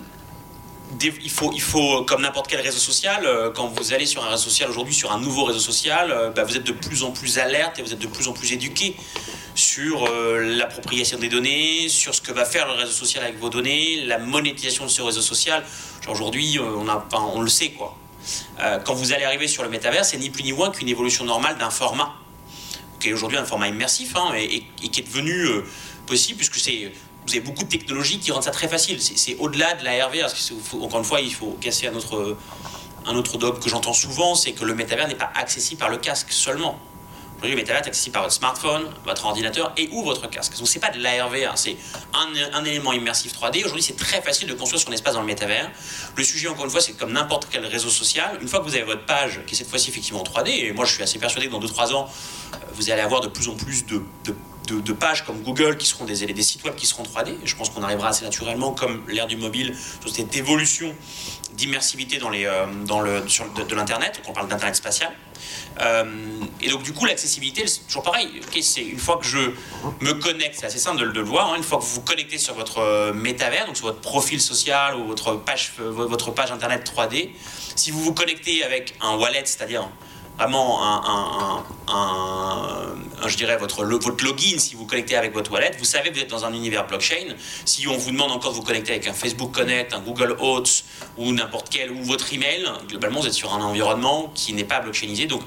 il 1.01 1.31
faut, 1.31 2.03
comme 2.03 2.21
n'importe 2.21 2.47
quel 2.49 2.59
réseau 2.59 2.77
social, 2.77 3.25
quand 3.55 3.67
vous 3.67 3.93
allez 3.93 4.05
sur 4.05 4.25
un 4.25 4.29
réseau 4.29 4.49
social 4.49 4.69
aujourd'hui, 4.69 4.93
sur 4.93 5.13
un 5.13 5.21
nouveau 5.21 5.45
réseau 5.45 5.61
social, 5.61 6.33
bah, 6.35 6.43
vous 6.43 6.57
êtes 6.57 6.65
de 6.65 6.73
plus 6.73 7.03
en 7.03 7.11
plus 7.11 7.39
alerte 7.39 7.79
et 7.79 7.81
vous 7.81 7.93
êtes 7.93 7.99
de 7.99 8.07
plus 8.07 8.27
en 8.27 8.33
plus 8.33 8.51
éduqué 8.51 8.97
sur 9.55 10.05
euh, 10.05 10.55
l'appropriation 10.55 11.17
des 11.17 11.29
données, 11.29 11.89
sur 11.89 12.15
ce 12.15 12.21
que 12.21 12.31
va 12.31 12.45
faire 12.45 12.67
le 12.67 12.73
réseau 12.73 12.91
social 12.91 13.23
avec 13.23 13.37
vos 13.39 13.49
données, 13.49 14.03
la 14.05 14.17
monétisation 14.17 14.85
de 14.85 14.89
ce 14.89 15.01
réseau 15.01 15.21
social. 15.21 15.63
Aujourd'hui, 16.07 16.57
euh, 16.57 16.83
on, 17.13 17.41
le 17.41 17.49
sait 17.49 17.71
quoi. 17.71 17.97
Euh, 18.59 18.79
quand 18.79 18.93
vous 18.93 19.13
allez 19.13 19.23
arriver 19.23 19.47
sur 19.47 19.63
le 19.63 19.69
métavers, 19.69 20.05
c'est 20.05 20.17
ni 20.17 20.29
plus 20.29 20.43
ni 20.43 20.53
moins 20.53 20.71
qu'une 20.71 20.87
évolution 20.87 21.25
normale 21.25 21.57
d'un 21.57 21.69
format, 21.69 22.13
qui 22.99 23.09
est 23.09 23.13
aujourd'hui 23.13 23.37
un 23.37 23.45
format 23.45 23.67
immersif 23.67 24.15
hein, 24.15 24.33
et, 24.35 24.63
qui 24.89 24.99
est 24.99 25.07
devenu 25.07 25.47
puisque 26.35 26.55
c'est 26.55 26.91
vous 27.27 27.33
avez 27.33 27.41
beaucoup 27.41 27.63
de 27.63 27.69
technologies 27.69 28.19
qui 28.19 28.31
rendent 28.31 28.43
ça 28.43 28.51
très 28.51 28.67
facile. 28.67 28.99
C'est 29.01 29.35
au-delà 29.37 29.75
de 29.75 29.83
la 29.83 30.07
RV. 30.07 30.23
encore 30.81 30.99
une 30.99 31.05
fois, 31.05 31.21
il 31.21 31.33
faut 31.33 31.55
casser 31.61 31.87
un 31.87 31.93
autre, 31.93 32.35
un 33.05 33.15
autre 33.15 33.37
dogme 33.37 33.59
que 33.59 33.69
j'entends 33.69 33.93
souvent, 33.93 34.35
c'est 34.35 34.53
que 34.53 34.65
le 34.65 34.73
métavers 34.73 35.07
n'est 35.07 35.15
pas 35.15 35.31
accessible 35.35 35.79
par 35.79 35.89
le 35.89 35.97
casque 35.97 36.31
seulement. 36.31 36.79
Aujourd'hui, 37.35 37.55
le 37.55 37.61
métavers 37.61 37.83
est 37.83 37.87
accessible 37.87 38.13
par 38.13 38.21
votre 38.23 38.35
smartphone, 38.35 38.83
votre 39.03 39.25
ordinateur 39.25 39.73
et 39.75 39.89
ou 39.91 40.03
votre 40.03 40.29
casque. 40.29 40.57
Donc, 40.57 40.67
c'est 40.67 40.79
pas 40.79 40.91
de 40.91 40.99
l'ARV, 41.01 41.43
hein, 41.43 41.53
c'est 41.55 41.75
un, 42.13 42.63
élément 42.63 42.93
immersif 42.93 43.33
3D. 43.33 43.63
Aujourd'hui, 43.63 43.81
c'est 43.81 43.97
très 43.97 44.21
facile 44.21 44.47
de 44.47 44.53
construire 44.53 44.79
son 44.79 44.91
espace 44.91 45.15
dans 45.15 45.21
le 45.21 45.25
métavers. 45.25 45.71
Le 46.15 46.23
sujet, 46.23 46.47
encore 46.49 46.65
une 46.65 46.71
fois, 46.71 46.81
c'est 46.81 46.93
comme 46.93 47.13
n'importe 47.13 47.47
quel 47.49 47.65
réseau 47.65 47.89
social. 47.89 48.37
Une 48.41 48.47
fois 48.47 48.59
que 48.59 48.65
vous 48.65 48.75
avez 48.75 48.83
votre 48.83 49.05
page, 49.07 49.41
qui 49.47 49.55
est 49.55 49.57
cette 49.57 49.69
fois-ci 49.69 49.89
effectivement 49.89 50.21
en 50.21 50.23
3D, 50.23 50.49
et 50.49 50.71
moi, 50.71 50.85
je 50.85 50.93
suis 50.93 51.01
assez 51.01 51.17
persuadé 51.17 51.47
que 51.47 51.51
dans 51.51 51.59
2-3 51.59 51.93
ans, 51.93 52.07
euh, 52.53 52.57
vous 52.75 52.91
allez 52.91 53.01
avoir 53.01 53.21
de 53.21 53.27
plus 53.27 53.47
en 53.47 53.55
plus 53.55 53.85
de, 54.67 54.93
pages 54.93 55.25
comme 55.25 55.41
Google 55.41 55.77
qui 55.77 55.87
seront 55.87 56.05
des, 56.05 56.15
sites 56.15 56.63
web 56.63 56.75
qui 56.75 56.85
seront 56.85 57.03
3D. 57.03 57.29
Et 57.43 57.47
je 57.47 57.55
pense 57.55 57.69
qu'on 57.69 57.83
arrivera 57.83 58.09
assez 58.09 58.23
naturellement, 58.23 58.71
comme 58.71 59.03
l'ère 59.07 59.27
du 59.27 59.37
mobile, 59.37 59.75
sur 59.99 60.13
cette 60.13 60.35
évolution 60.35 60.93
d'immersivité 61.53 62.17
dans 62.17 62.29
les, 62.29 62.45
euh, 62.45 62.65
dans 62.85 63.01
le, 63.01 63.27
sur, 63.27 63.51
de, 63.51 63.75
l'Internet. 63.75 64.15
Donc 64.17 64.29
on 64.29 64.33
parle 64.33 64.47
d'Internet 64.47 64.75
spatial. 64.75 65.11
Euh, 65.81 66.03
et 66.61 66.69
donc 66.69 66.83
du 66.83 66.93
coup 66.93 67.05
l'accessibilité, 67.05 67.65
c'est 67.67 67.81
toujours 67.87 68.03
pareil. 68.03 68.41
c'est 68.61 68.81
une 68.81 68.99
fois 68.99 69.17
que 69.17 69.25
je 69.25 69.39
me 69.99 70.13
connecte, 70.13 70.55
c'est 70.59 70.67
assez 70.67 70.79
simple 70.79 70.99
de, 70.99 71.05
le 71.05 71.21
voir. 71.21 71.51
Hein, 71.51 71.57
une 71.57 71.63
fois 71.63 71.79
que 71.79 71.83
vous 71.83 71.95
vous 71.95 72.01
connectez 72.01 72.37
sur 72.37 72.53
votre 72.53 72.79
euh, 72.79 73.13
métavers, 73.13 73.65
donc 73.65 73.77
sur 73.77 73.87
votre 73.87 74.01
profil 74.01 74.39
social 74.39 74.95
ou 74.95 75.05
votre 75.05 75.35
page, 75.35 75.71
votre 75.79 76.31
page 76.31 76.51
internet 76.51 76.89
3D, 76.95 77.29
si 77.75 77.91
vous 77.91 78.01
vous 78.01 78.13
connectez 78.13 78.63
avec 78.63 78.93
un 79.01 79.17
wallet, 79.17 79.43
c'est-à-dire 79.45 79.89
vraiment 80.41 80.81
un, 80.83 81.63
je 83.27 83.37
dirais 83.37 83.57
votre, 83.57 83.85
votre 83.85 84.25
login, 84.25 84.57
si 84.57 84.73
vous 84.75 84.85
connectez 84.85 85.15
avec 85.15 85.33
votre 85.33 85.51
wallet, 85.51 85.71
vous 85.77 85.85
savez 85.85 86.09
que 86.09 86.15
vous 86.15 86.21
êtes 86.21 86.31
dans 86.31 86.45
un 86.45 86.53
univers 86.53 86.87
blockchain. 86.87 87.35
Si 87.63 87.87
on 87.87 87.95
vous 87.95 88.09
demande 88.11 88.31
encore 88.31 88.51
de 88.51 88.55
vous 88.55 88.63
connecter 88.63 88.93
avec 88.93 89.07
un 89.07 89.13
Facebook 89.13 89.51
Connect, 89.51 89.93
un 89.93 89.99
Google 89.99 90.35
Auth 90.39 90.83
ou 91.17 91.31
n'importe 91.31 91.69
quel, 91.69 91.91
ou 91.91 92.03
votre 92.03 92.33
email, 92.33 92.67
globalement 92.87 93.19
vous 93.19 93.27
êtes 93.27 93.33
sur 93.33 93.53
un 93.53 93.61
environnement 93.61 94.31
qui 94.33 94.53
n'est 94.53 94.63
pas 94.63 94.79
blockchainisé. 94.79 95.27
Donc 95.27 95.43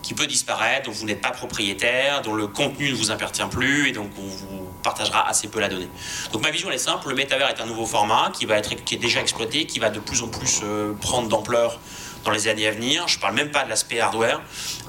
qui 0.00 0.14
peut 0.14 0.28
disparaître, 0.28 0.86
dont 0.86 0.92
vous 0.92 1.04
n'êtes 1.04 1.20
pas 1.20 1.32
propriétaire, 1.32 2.22
dont 2.22 2.34
le 2.34 2.46
contenu 2.46 2.92
ne 2.92 2.94
vous 2.94 3.10
appartient 3.10 3.42
plus 3.50 3.88
et 3.88 3.92
donc 3.92 4.10
on 4.16 4.26
vous 4.26 4.68
partagera 4.82 5.28
assez 5.28 5.48
peu 5.48 5.58
la 5.58 5.68
donnée. 5.68 5.88
Donc 6.32 6.42
ma 6.42 6.50
vision 6.50 6.68
elle 6.68 6.76
est 6.76 6.78
simple, 6.78 7.08
le 7.08 7.16
métavers 7.16 7.48
est 7.48 7.60
un 7.60 7.66
nouveau 7.66 7.84
format 7.84 8.30
qui 8.32 8.46
va 8.46 8.56
être 8.56 8.74
qui 8.84 8.94
est 8.94 8.98
déjà 8.98 9.20
exploité, 9.20 9.66
qui 9.66 9.80
va 9.80 9.90
de 9.90 9.98
plus 9.98 10.22
en 10.22 10.28
plus 10.28 10.60
euh, 10.62 10.94
prendre 11.00 11.28
d'ampleur 11.28 11.80
dans 12.24 12.30
les 12.30 12.48
années 12.48 12.66
à 12.66 12.70
venir. 12.70 13.08
Je 13.08 13.16
ne 13.16 13.20
parle 13.20 13.34
même 13.34 13.50
pas 13.50 13.64
de 13.64 13.68
l'aspect 13.68 14.00
hardware. 14.00 14.40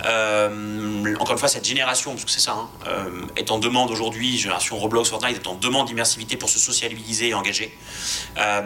Euh, 0.06 1.16
encore 1.16 1.34
une 1.34 1.38
fois, 1.38 1.48
cette 1.48 1.66
génération, 1.66 2.12
parce 2.12 2.26
que 2.26 2.32
c'est 2.32 2.40
ça, 2.40 2.54
hein, 2.54 2.70
euh, 2.88 3.26
est 3.36 3.52
en 3.52 3.60
demande 3.60 3.92
aujourd'hui, 3.92 4.38
génération 4.38 4.78
Roblox, 4.78 5.10
Fortnite 5.10 5.38
est 5.38 5.48
en 5.48 5.56
demande 5.56 5.88
d'immersivité 5.88 6.38
pour 6.38 6.50
se 6.50 6.60
socialiser 6.60 7.30
et 7.30 7.34
engager. 7.34 7.78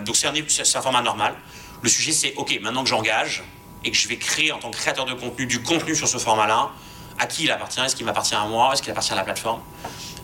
donc 0.05 0.15
c'est 0.15 0.27
un, 0.27 0.33
un 0.33 0.81
format 0.81 1.01
normal. 1.01 1.35
Le 1.81 1.89
sujet 1.89 2.11
c'est, 2.11 2.33
ok, 2.35 2.59
maintenant 2.61 2.83
que 2.83 2.89
j'engage, 2.89 3.43
et 3.83 3.91
que 3.91 3.97
je 3.97 4.07
vais 4.07 4.17
créer 4.17 4.51
en 4.51 4.59
tant 4.59 4.71
que 4.71 4.77
créateur 4.77 5.05
de 5.05 5.13
contenu 5.13 5.45
du 5.45 5.61
contenu 5.61 5.95
sur 5.95 6.07
ce 6.07 6.17
format-là, 6.17 6.71
à 7.19 7.27
qui 7.27 7.43
il 7.43 7.51
appartient? 7.51 7.79
Est-ce 7.79 7.95
qu'il 7.95 8.05
m'appartient 8.05 8.35
à 8.35 8.45
moi? 8.45 8.71
Est-ce 8.73 8.81
qu'il 8.81 8.91
appartient 8.91 9.13
à 9.13 9.15
la 9.15 9.23
plateforme? 9.23 9.61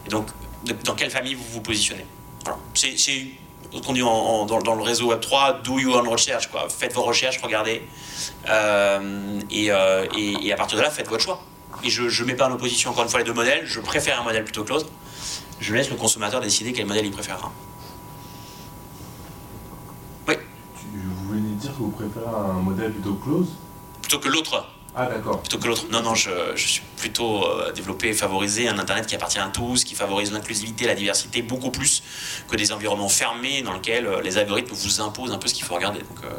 Et 0.06 0.10
donc, 0.10 0.28
dans 0.84 0.96
quelle 0.96 1.12
famille 1.12 1.36
vous 1.36 1.46
vous 1.52 1.62
positionnez? 1.62 2.06
Voilà. 2.46 2.60
C'est 2.74 3.28
qu'on 3.72 3.94
dit 3.94 4.02
dans, 4.02 4.76
le 4.76 4.82
réseau 4.82 5.14
Web3, 5.14 5.62
do 5.62 5.80
your 5.80 5.98
own 5.98 6.08
recherche. 6.08 6.48
Quoi. 6.48 6.68
Faites 6.70 6.94
vos 6.94 7.04
recherches, 7.04 7.40
regardez. 7.42 7.84
Euh, 8.50 9.42
et, 9.52 9.72
à 9.72 10.56
partir 10.56 10.78
de 10.78 10.84
là, 10.84 10.90
faites 10.90 11.08
votre 11.08 11.24
choix. 11.24 11.42
Et 11.84 11.90
je 11.90 12.04
ne 12.04 12.28
mets 12.28 12.36
pas 12.36 12.48
en 12.48 12.52
opposition 12.52 12.90
encore 12.90 13.04
une 13.04 13.10
fois 13.10 13.20
les 13.20 13.26
deux 13.26 13.34
modèles. 13.34 13.66
Je 13.66 13.80
préfère 13.80 14.20
un 14.20 14.24
modèle 14.24 14.44
plutôt 14.44 14.64
que 14.64 14.70
l'autre. 14.70 14.88
Je 15.60 15.74
laisse 15.74 15.90
le 15.90 15.98
consommateur 15.98 16.42
décider 16.42 16.74
quel 16.74 16.86
modèle 16.86 17.06
il 17.06 17.12
préférera. 17.12 17.52
Oui. 20.28 20.36
Vous 20.94 21.28
voulez 21.28 21.42
dire 21.42 21.72
que 21.72 21.78
vous 21.78 21.92
préférez 21.92 22.26
un 22.26 22.62
modèle 22.62 22.92
plutôt 22.92 23.16
close 23.16 23.50
Plutôt 24.02 24.20
que 24.20 24.30
l'autre 24.30 24.66
ah 25.02 25.06
d'accord. 25.06 25.40
Plutôt 25.40 25.60
que 25.60 25.68
l'autre. 25.68 25.86
Non, 25.90 26.02
non, 26.02 26.14
je, 26.14 26.30
suis 26.58 26.82
plutôt 26.98 27.46
euh, 27.46 27.72
développé, 27.72 28.12
favorisé 28.12 28.68
un 28.68 28.78
Internet 28.78 29.08
qui 29.08 29.16
appartient 29.16 29.40
à 29.40 29.48
tous, 29.48 29.86
qui 29.86 29.96
favorise 29.96 30.34
l'inclusivité, 30.34 30.88
la 30.88 30.94
diversité 30.94 31.42
beaucoup 31.42 31.72
plus 31.72 32.04
que 32.50 32.58
des 32.58 32.74
environnements 32.74 33.08
fermés 33.08 33.62
dans 33.62 33.72
lesquels 33.72 34.06
euh, 34.06 34.22
les 34.22 34.38
algorithmes 34.38 34.76
vous 34.76 35.00
imposent 35.00 35.32
un 35.32 35.38
peu 35.38 35.48
ce 35.48 35.54
qu'il 35.54 35.64
faut 35.64 35.76
regarder. 35.76 36.00
Donc, 36.00 36.26
euh, 36.26 36.34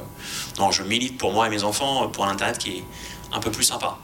non, 0.59 0.71
je 0.73 0.83
milite 0.83 1.17
pour 1.17 1.33
moi 1.33 1.47
et 1.47 1.51
mes 1.51 1.65
enfants 1.65 2.07
pour 2.09 2.27
un 2.27 2.33
Internet 2.33 2.59
qui 2.59 2.71
est 2.79 2.85
un 3.33 3.41
peu 3.41 3.51
plus 3.51 3.65
sympa. 3.65 3.97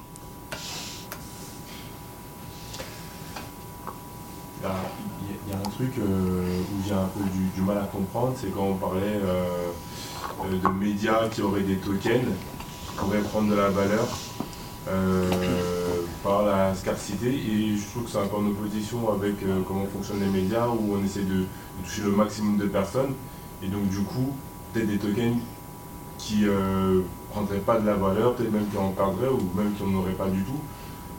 Il 4.63 5.53
y, 5.53 5.55
a 5.55 5.59
un 5.59 5.71
truc 5.71 5.93
où 5.99 6.89
j'ai 6.89 6.95
un 6.95 7.09
peu 7.15 7.21
du, 7.55 7.61
mal 7.61 7.77
à 7.77 7.83
comprendre, 7.83 8.35
c'est 8.41 8.53
quand 8.53 8.65
on 8.65 8.75
parlait 8.75 9.21
de 10.51 10.69
médias 10.69 11.29
qui 11.29 11.43
auraient 11.43 11.61
des 11.61 11.77
tokens 11.77 12.25
qui 12.89 12.97
pourraient 12.97 13.21
prendre 13.21 13.51
de 13.51 13.55
la 13.55 13.69
valeur 13.69 14.09
par 16.27 16.45
la 16.45 16.75
scarcité 16.75 17.29
et 17.29 17.77
je 17.77 17.85
trouve 17.91 18.05
que 18.05 18.11
c'est 18.11 18.19
un 18.19 18.27
peu 18.27 18.37
en 18.37 18.47
opposition 18.47 19.13
avec 19.13 19.35
euh, 19.43 19.61
comment 19.67 19.87
fonctionnent 19.87 20.21
les 20.21 20.41
médias 20.41 20.67
où 20.67 20.97
on 20.97 21.05
essaie 21.05 21.23
de, 21.23 21.45
toucher 21.85 22.03
le 22.03 22.11
maximum 22.11 22.57
de 22.57 22.67
personnes 22.67 23.15
et 23.63 23.69
donc 23.69 23.89
du 23.89 24.01
coup 24.01 24.33
peut-être 24.73 24.89
des 24.89 24.99
tokens 24.99 25.37
qui 26.19 26.47
euh, 26.47 27.03
prendraient 27.31 27.59
pas 27.59 27.79
de 27.79 27.87
la 27.87 27.95
valeur, 27.95 28.35
peut-être 28.35 28.53
même 28.53 28.67
qui 28.69 28.77
en 28.77 28.91
perdraient 28.91 29.29
ou 29.29 29.41
même 29.55 29.73
qui 29.75 29.85
n'en 29.85 30.01
auraient 30.01 30.13
pas 30.13 30.29
du 30.29 30.43
tout 30.43 30.61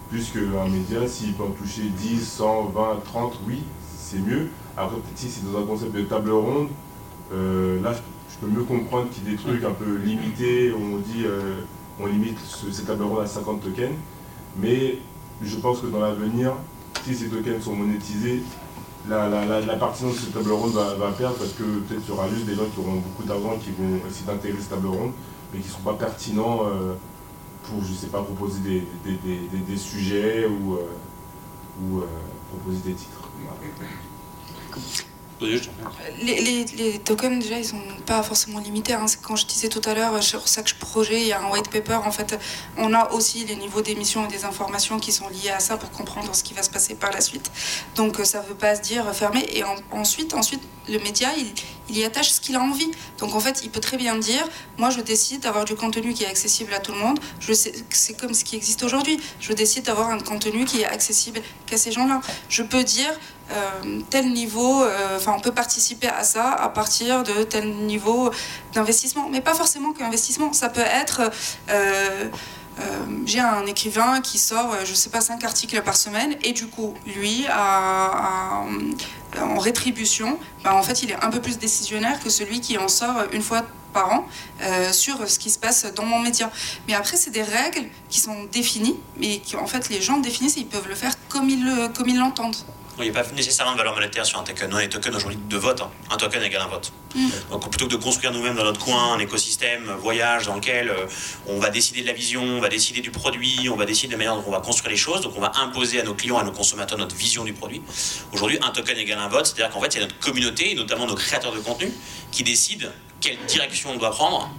puisque 0.10 0.38
un 0.38 0.70
média 0.70 1.08
s'il 1.08 1.34
peut 1.34 1.44
en 1.44 1.52
toucher 1.52 1.84
10, 1.84 2.28
100, 2.28 2.66
20, 2.76 2.82
30, 3.06 3.40
oui 3.48 3.64
c'est 3.98 4.20
mieux. 4.20 4.48
Après 4.76 4.98
peut-être 4.98 5.18
si 5.18 5.30
c'est 5.30 5.52
dans 5.52 5.60
un 5.60 5.66
concept 5.66 5.94
de 5.94 6.02
table 6.02 6.32
ronde, 6.32 6.70
là 7.32 7.94
je 7.94 8.46
peux 8.46 8.52
mieux 8.52 8.64
comprendre 8.64 9.10
qu'il 9.10 9.24
y 9.24 9.28
ait 9.28 9.32
des 9.32 9.38
trucs 9.38 9.64
un 9.64 9.72
peu 9.72 9.96
limités 9.96 10.72
où 10.72 10.96
on 10.96 10.98
dit 10.98 11.26
on 12.00 12.06
limite 12.06 12.38
ces 12.72 12.84
tables 12.84 13.04
rondes 13.04 13.24
à 13.24 13.28
50 13.28 13.62
tokens, 13.62 13.96
mais 14.58 15.00
je 15.42 15.56
pense 15.58 15.82
que 15.82 15.88
dans 15.88 16.00
l'avenir, 16.00 16.54
si 17.04 17.16
ces 17.16 17.28
tokens 17.28 17.64
sont 17.64 17.76
monétisés, 17.76 18.42
la, 19.08 19.30
la, 19.30 19.76
pertinence 19.78 20.16
de 20.16 20.20
ces 20.20 20.32
tables 20.32 20.52
rondes 20.52 20.74
va, 20.74 21.12
perdre 21.12 21.38
parce 21.38 21.54
que 21.54 21.64
peut-être 21.64 22.02
il 22.06 22.10
y 22.10 22.12
aura 22.12 22.28
juste 22.30 22.46
des 22.46 22.56
gens 22.56 22.66
qui 22.66 22.80
auront 22.80 22.96
beaucoup 22.96 23.24
d'argent 23.24 23.58
qui 23.58 23.72
vont 23.72 23.98
essayer 24.08 24.26
d'intégrer 24.26 24.60
ces 24.62 24.70
tables 24.70 24.88
rondes, 24.88 25.14
mais 25.54 25.60
qui 25.60 25.68
ne 25.68 25.72
seront 25.72 25.84
pas 25.84 25.94
pertinents 25.94 26.64
euh, 26.66 26.96
pour, 27.64 27.84
je 27.84 27.94
sais 27.94 28.08
pas, 28.08 28.22
proposer 28.22 28.60
des, 29.06 29.78
sujets 29.78 30.46
ou, 30.46 30.74
euh, 30.74 30.80
euh, 31.82 32.06
proposer 32.52 32.80
des 32.90 32.94
titres. 32.94 33.30
Les, 35.42 37.00
tokens, 37.04 37.44
déjà, 37.44 37.60
ils 37.60 37.66
sont 37.66 37.82
pas 38.06 38.24
forcément 38.24 38.60
limités. 38.60 38.94
Hein. 38.94 39.06
Quand 39.22 39.36
je 39.36 39.46
disais 39.46 39.70
tout 39.70 39.82
à 39.88 39.94
l'heure, 39.94 40.22
sur 40.24 40.48
chaque 40.48 40.74
projet, 40.76 41.22
il 41.22 41.28
y 41.28 41.34
a 41.34 41.40
un 41.40 41.52
white 41.52 41.70
paper. 41.70 42.00
En 42.06 42.12
fait, 42.12 42.40
on 42.78 42.94
a 42.94 43.12
aussi 43.12 43.46
les 43.46 43.56
niveaux 43.56 43.82
d'émission 43.82 44.26
et 44.26 44.28
des 44.28 44.46
informations 44.46 45.00
qui 45.00 45.12
sont 45.12 45.28
liés 45.30 45.52
à 45.56 45.60
ça 45.60 45.78
pour 45.78 45.92
comprendre 45.92 46.34
ce 46.34 46.44
qui 46.44 46.54
va 46.54 46.64
se 46.64 46.70
passer 46.70 46.96
par 46.96 47.12
la 47.12 47.22
suite. 47.22 47.52
Donc, 47.96 48.18
ça 48.24 48.42
ne 48.42 48.48
veut 48.48 48.56
pas 48.56 48.76
se 48.76 48.82
dire 48.82 49.06
fermé. 49.14 49.46
Et 49.54 49.64
ensuite, 49.92 50.34
ensuite, 50.34 50.62
le 50.90 51.00
média, 51.00 51.30
il 51.90 51.98
y 51.98 52.04
attache 52.04 52.32
ce 52.32 52.42
qu'il 52.42 52.56
a 52.56 52.62
envie. 52.62 52.90
Donc, 53.20 53.36
en 53.36 53.40
fait, 53.40 53.62
il 53.64 53.70
peut 53.70 53.80
très 53.80 53.98
bien 53.98 54.16
dire 54.18 54.48
moi, 54.78 54.90
je 54.90 55.02
décide 55.02 55.42
d'avoir 55.42 55.66
du 55.66 55.76
contenu 55.76 56.14
qui 56.14 56.24
est 56.24 56.28
accessible 56.28 56.74
à 56.74 56.80
tout 56.80 56.92
le 56.92 57.00
monde. 57.00 57.20
C'est 57.90 58.18
comme 58.18 58.34
ce 58.34 58.44
qui 58.44 58.56
existe 58.56 58.84
aujourd'hui. 58.84 59.20
Je 59.40 59.54
décide 59.54 59.86
d'avoir 59.86 60.10
un 60.10 60.20
contenu 60.20 60.66
qui 60.66 60.82
est 60.82 60.86
accessible 60.86 61.42
qu'à 61.66 61.78
ces 61.78 61.92
gens-là. 61.92 62.22
Je 62.50 62.64
peux 62.64 62.84
dire 62.84 63.14
euh, 63.52 64.02
tel 64.10 64.34
niveau, 64.34 64.84
euh, 64.84 65.16
enfin 65.16 65.34
on 65.38 65.40
peut 65.40 65.54
participer 65.54 66.10
à 66.10 66.24
ça 66.24 66.52
à 66.52 66.70
partir 66.70 67.24
de 67.24 67.44
tel 67.44 67.70
niveau 67.86 68.30
d'investissement, 68.74 69.30
mais 69.30 69.42
pas 69.42 69.54
forcément 69.54 69.94
qu'investissement, 69.94 70.54
ça 70.54 70.70
peut 70.70 70.82
être... 70.82 71.32
Euh, 71.70 72.30
j'ai 73.26 73.40
un 73.40 73.66
écrivain 73.66 74.22
qui 74.22 74.38
sort, 74.38 74.76
je 74.86 74.94
sais 74.94 75.10
pas, 75.10 75.20
cinq 75.20 75.44
articles 75.44 75.82
par 75.82 75.98
semaine, 75.98 76.36
et 76.44 76.54
du 76.54 76.68
coup, 76.68 76.94
lui, 77.08 77.48
en 77.50 78.68
rétribution, 79.58 80.38
ben, 80.64 80.74
en 80.74 80.84
fait, 80.84 81.02
il 81.02 81.10
est 81.10 81.24
un 81.24 81.32
peu 81.32 81.42
plus 81.42 81.58
décisionnaire 81.58 82.20
que 82.24 82.30
celui 82.30 82.62
qui 82.62 82.78
en 82.78 82.88
sort 82.88 83.24
une 83.32 83.42
fois 83.42 83.64
par 83.98 84.12
an 84.12 84.28
sur 84.92 85.28
ce 85.28 85.40
qui 85.40 85.50
se 85.50 85.60
passe 85.60 85.86
dans 85.96 86.06
mon 86.06 86.20
média. 86.20 86.52
Mais 86.88 86.94
après, 86.94 87.18
c'est 87.18 87.32
des 87.32 87.44
règles 87.44 87.88
qui 88.10 88.20
sont 88.20 88.46
définies, 88.52 88.98
mais 89.20 89.40
qui, 89.40 89.56
en 89.56 89.68
fait, 89.68 89.90
les 89.90 90.02
gens 90.02 90.18
définissent 90.20 90.58
et 90.58 90.62
ils 90.62 90.68
peuvent 90.68 90.88
le 90.88 90.96
faire 90.96 91.14
comme 91.30 91.50
ils 91.50 92.18
l'entendent. 92.18 92.56
Il 93.00 93.04
n'y 93.04 93.16
a 93.16 93.24
pas 93.24 93.30
nécessairement 93.36 93.74
de 93.74 93.78
valeur 93.78 93.94
monétaire 93.94 94.26
sur 94.26 94.40
un 94.40 94.44
token. 94.44 94.74
On 94.74 94.78
a 94.78 94.82
des 94.82 94.90
tokens 94.90 95.16
aujourd'hui 95.16 95.40
de 95.48 95.58
vote. 95.58 95.82
Hein. 95.82 95.90
Un 96.10 96.18
token 96.18 96.42
égale 96.42 96.64
un 96.64 96.68
vote. 96.68 96.92
Mm. 97.14 97.28
Donc 97.52 97.70
plutôt 97.70 97.86
que 97.86 97.92
de 97.92 97.98
construire 97.98 98.32
nous-mêmes 98.32 98.56
dans 98.56 98.64
notre 98.64 98.84
coin 98.84 99.14
un 99.14 99.20
écosystème, 99.20 99.84
voyage 100.02 100.48
dans 100.48 100.56
lequel 100.56 100.90
euh, 100.90 101.06
on 101.48 101.60
va 101.60 101.70
décider 101.70 102.02
de 102.02 102.08
la 102.08 102.14
vision, 102.14 102.42
on 102.42 102.60
va 102.60 102.70
décider 102.70 103.02
du 103.02 103.12
produit, 103.12 103.70
on 103.70 103.76
va 103.76 103.86
décider 103.86 104.08
de 104.08 104.14
la 104.14 104.18
manière 104.18 104.36
dont 104.36 104.48
on 104.48 104.52
va 104.52 104.62
construire 104.62 104.90
les 104.90 104.98
choses, 104.98 105.22
donc 105.22 105.34
on 105.38 105.42
va 105.42 105.52
imposer 105.62 106.02
à 106.02 106.04
nos 106.04 106.16
clients, 106.16 106.40
à 106.40 106.44
nos 106.44 106.52
consommateurs 106.52 106.98
notre 106.98 107.16
vision 107.16 107.44
du 107.44 107.54
produit. 107.54 107.84
Aujourd'hui, 108.34 108.58
un 108.64 108.72
token 108.72 108.98
égale 108.98 109.20
un 109.20 109.28
vote, 109.28 109.46
c'est-à-dire 109.46 109.70
qu'en 109.70 109.82
fait, 109.82 109.96
a 109.96 110.00
notre 110.00 110.18
communauté, 110.18 110.72
et 110.72 110.76
notamment 110.76 111.06
nos 111.06 111.16
créateurs 111.16 111.54
de 111.54 111.60
contenu, 111.60 111.92
qui 112.32 112.44
décident 112.44 112.88
quelle 113.22 113.38
direction 113.48 113.92
on 113.92 113.98
doit 113.98 114.12
prendre 114.12 114.50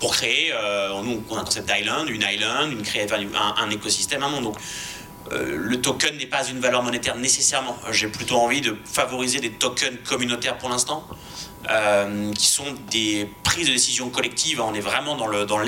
pour 0.00 0.14
créer, 0.14 0.52
euh, 0.52 1.00
nous, 1.02 1.22
on 1.30 1.36
a 1.36 1.40
un 1.40 1.44
concept 1.44 1.72
d'island, 1.72 2.06
une 2.08 2.22
island, 2.22 2.72
une 2.72 2.82
un, 3.34 3.70
écosystème, 3.70 4.22
un 4.22 4.28
monde. 4.28 4.44
Donc, 4.44 4.56
euh, 5.32 5.56
le 5.56 5.80
token 5.80 6.16
n'est 6.16 6.26
pas 6.26 6.46
une 6.46 6.60
valeur 6.60 6.82
monétaire 6.82 7.16
nécessairement. 7.16 7.76
J'ai 7.90 8.08
plutôt 8.08 8.36
envie 8.36 8.60
de 8.60 8.76
favoriser 8.84 9.40
des 9.40 9.50
tokens 9.50 9.98
communautaires 10.04 10.58
pour 10.58 10.68
l'instant, 10.68 11.06
euh, 11.70 12.32
qui 12.32 12.46
sont 12.46 12.74
des 12.90 13.28
prises 13.42 13.66
de 13.68 13.72
décision 13.72 14.10
collectives. 14.10 14.60
On 14.60 14.74
est 14.74 14.80
vraiment 14.80 15.16
dans 15.16 15.26
l'air 15.26 15.46
dans 15.46 15.60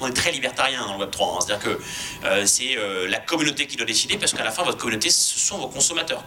on 0.00 0.08
est 0.08 0.12
très 0.12 0.32
libertarien 0.32 0.86
dans 0.86 0.98
le 0.98 1.06
Web3. 1.06 1.22
Hein. 1.22 1.38
C'est-à-dire 1.40 1.64
que 1.64 1.80
euh, 2.24 2.46
c'est 2.46 2.76
la 3.08 3.18
communauté 3.18 3.66
qui 3.66 3.76
doit 3.76 3.86
décider, 3.86 4.16
parce 4.16 4.32
qu'à 4.32 4.44
la 4.44 4.50
fin, 4.50 4.62
votre 4.62 4.78
communauté, 4.78 5.10
ce 5.10 5.38
sont 5.38 5.58
vos 5.58 5.68
consommateurs. 5.68 6.24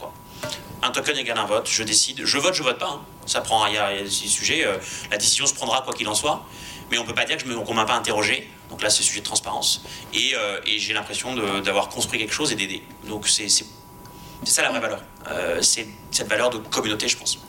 Un 0.82 0.92
token 0.92 1.18
égale 1.18 1.38
un 1.38 1.46
vote, 1.46 1.68
je 1.70 1.84
décide, 1.84 2.22
je 2.24 2.38
vote, 2.38 2.54
je 2.54 2.64
vote 2.64 2.80
pas. 2.80 2.90
Hein. 2.90 3.02
Ça 3.26 3.42
prend, 3.42 3.66
il 3.68 3.74
y 3.74 3.78
a, 3.78 4.02
des 4.02 4.10
sujets, 4.10 4.66
la 5.12 5.18
décision 5.18 5.46
se 5.46 5.54
prendra 5.54 5.82
quoi 5.82 5.94
qu'il 5.94 6.08
en 6.08 6.16
soit, 6.16 6.46
mais 6.90 6.98
on 6.98 7.04
peut 7.04 7.14
pas 7.14 7.26
dire 7.26 7.38
qu'on 7.38 7.50
ne 7.50 7.76
m'a 7.76 7.86
pas 7.86 7.96
interrogé 7.96 8.50
donc 8.70 8.84
là, 8.84 8.90
c'est 8.90 9.04
sujet 9.04 9.20
de 9.20 9.26
transparence. 9.26 9.84
Et, 10.14 10.36
euh, 10.36 10.60
j'ai 10.66 10.94
l'impression 10.94 11.36
d'avoir 11.62 11.90
construit 11.90 12.20
quelque 12.20 12.34
chose 12.34 12.52
et 12.52 12.56
d'aider. 12.56 12.84
Donc 13.08 13.28
c'est 13.28 13.48
ça 13.50 14.62
la 14.62 14.70
vraie 14.70 14.80
valeur. 14.80 15.04
Euh, 15.28 15.62
c'est 15.62 15.88
cette 16.12 16.28
valeur 16.28 16.50
de 16.50 16.58
communauté, 16.58 17.08
je 17.08 17.18
pense. 17.18 17.40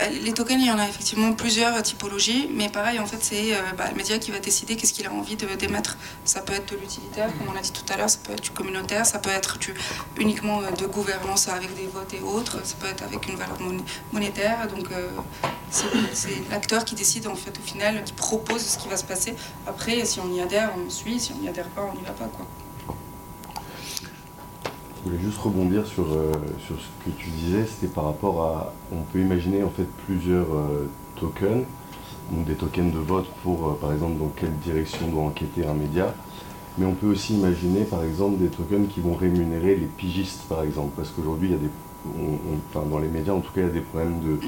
Euh, 0.00 0.08
les 0.22 0.32
tokens, 0.32 0.60
il 0.62 0.68
y 0.68 0.70
en 0.70 0.78
a 0.78 0.86
effectivement 0.88 1.32
plusieurs 1.32 1.82
typologies, 1.82 2.48
mais 2.52 2.68
pareil, 2.68 2.98
en 2.98 3.06
fait, 3.06 3.18
c'est 3.20 3.52
bah, 3.76 3.84
le 3.90 3.96
média 3.96 4.18
qui 4.18 4.30
va 4.30 4.38
décider 4.38 4.76
qu'est-ce 4.76 4.92
qu'il 4.92 5.06
a 5.06 5.12
envie 5.12 5.36
d'émettre. 5.36 5.96
Ça 6.24 6.40
peut 6.40 6.52
être 6.52 6.72
de 6.72 6.78
l'utilitaire, 6.78 7.30
comme 7.36 7.48
on 7.48 7.52
l'a 7.52 7.60
dit 7.60 7.72
tout 7.72 7.92
à 7.92 7.96
l'heure, 7.96 8.10
ça 8.10 8.18
peut 8.22 8.32
être 8.32 8.42
du 8.42 8.50
communautaire, 8.50 9.06
ça 9.06 9.18
peut 9.18 9.30
être 9.30 9.58
uniquement 10.18 10.60
de 10.60 10.86
gouvernance 10.86 11.48
avec 11.48 11.74
des 11.74 11.86
votes 11.86 12.14
et 12.14 12.20
autres, 12.20 12.64
ça 12.64 12.76
peut 12.80 12.86
être 12.86 13.02
avec 13.02 13.26
une 13.28 13.36
valeur 13.36 13.58
monétaire. 14.12 14.68
Donc, 14.68 14.88
c'est 15.70 16.48
l'acteur 16.50 16.84
qui 16.84 16.94
décide, 16.94 17.26
en 17.26 17.34
fait, 17.34 17.58
au 17.58 17.62
final, 17.62 18.04
qui 18.04 18.12
propose 18.12 18.62
ce 18.62 18.78
qui 18.78 18.88
va 18.88 18.96
se 18.96 19.04
passer. 19.04 19.34
Après, 19.66 20.04
si 20.04 20.20
on 20.20 20.32
y 20.32 20.40
adhère, 20.40 20.72
on 20.76 20.90
suit, 20.90 21.18
si 21.20 21.32
on 21.32 21.40
n'y 21.42 21.48
adhère 21.48 21.68
pas, 21.68 21.82
on 21.82 21.96
n'y 21.96 22.04
va 22.04 22.12
pas, 22.12 22.26
quoi. 22.26 22.46
Voulais 25.08 25.22
juste 25.22 25.38
rebondir 25.38 25.86
sur, 25.86 26.04
euh, 26.12 26.32
sur 26.66 26.76
ce 26.76 27.04
que 27.04 27.10
tu 27.16 27.30
disais, 27.30 27.64
c'était 27.64 27.90
par 27.90 28.04
rapport 28.04 28.42
à. 28.42 28.74
On 28.92 29.00
peut 29.10 29.20
imaginer 29.20 29.62
en 29.62 29.70
fait 29.70 29.86
plusieurs 30.04 30.52
euh, 30.52 30.86
tokens, 31.16 31.64
donc 32.30 32.44
des 32.44 32.52
tokens 32.52 32.92
de 32.92 32.98
vote 32.98 33.26
pour 33.42 33.68
euh, 33.68 33.78
par 33.80 33.94
exemple 33.94 34.18
dans 34.18 34.30
quelle 34.36 34.52
direction 34.58 35.08
doit 35.08 35.22
enquêter 35.22 35.66
un 35.66 35.72
média, 35.72 36.12
mais 36.76 36.84
on 36.84 36.92
peut 36.92 37.06
aussi 37.06 37.34
imaginer 37.34 37.84
par 37.84 38.04
exemple 38.04 38.36
des 38.36 38.48
tokens 38.48 38.86
qui 38.86 39.00
vont 39.00 39.14
rémunérer 39.14 39.76
les 39.76 39.86
pigistes 39.86 40.42
par 40.46 40.62
exemple, 40.62 40.92
parce 40.94 41.08
qu'aujourd'hui 41.08 41.48
il 41.48 41.52
y 41.52 41.54
a 41.54 41.58
des. 41.58 42.90
dans 42.90 42.98
les 42.98 43.08
médias 43.08 43.32
en 43.32 43.40
tout 43.40 43.52
cas 43.54 43.62
il 43.62 43.66
y 43.68 43.70
a 43.70 43.72
des 43.72 43.80
problèmes 43.80 44.20
de 44.20 44.38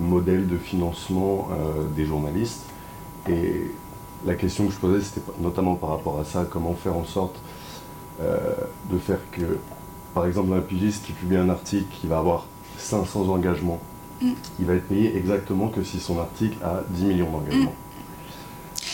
modèle 0.00 0.46
de 0.48 0.56
financement 0.56 1.48
des 1.94 2.06
journalistes. 2.06 2.64
Et 3.28 3.70
la 4.24 4.34
question 4.34 4.66
que 4.66 4.72
je 4.72 4.78
posais 4.78 5.02
c'était 5.02 5.20
notamment 5.40 5.74
par 5.74 5.90
rapport 5.90 6.18
à 6.18 6.24
ça, 6.24 6.46
comment 6.50 6.72
faire 6.72 6.96
en 6.96 7.04
sorte 7.04 7.38
de 8.18 8.98
faire 8.98 9.18
que 9.30 9.58
par 10.16 10.24
exemple, 10.24 10.54
un 10.54 10.62
pigiste 10.62 11.04
qui 11.04 11.12
publie 11.12 11.36
un 11.36 11.50
article 11.50 11.84
qui 12.00 12.06
va 12.06 12.16
avoir 12.16 12.46
500 12.78 13.28
engagements, 13.28 13.78
mm. 14.22 14.32
il 14.58 14.64
va 14.64 14.72
être 14.72 14.88
payé 14.88 15.14
exactement 15.14 15.68
que 15.68 15.84
si 15.84 16.00
son 16.00 16.18
article 16.18 16.56
a 16.64 16.80
10 16.88 17.04
millions 17.04 17.30
d'engagements. 17.30 17.70
Mm. 17.70 18.86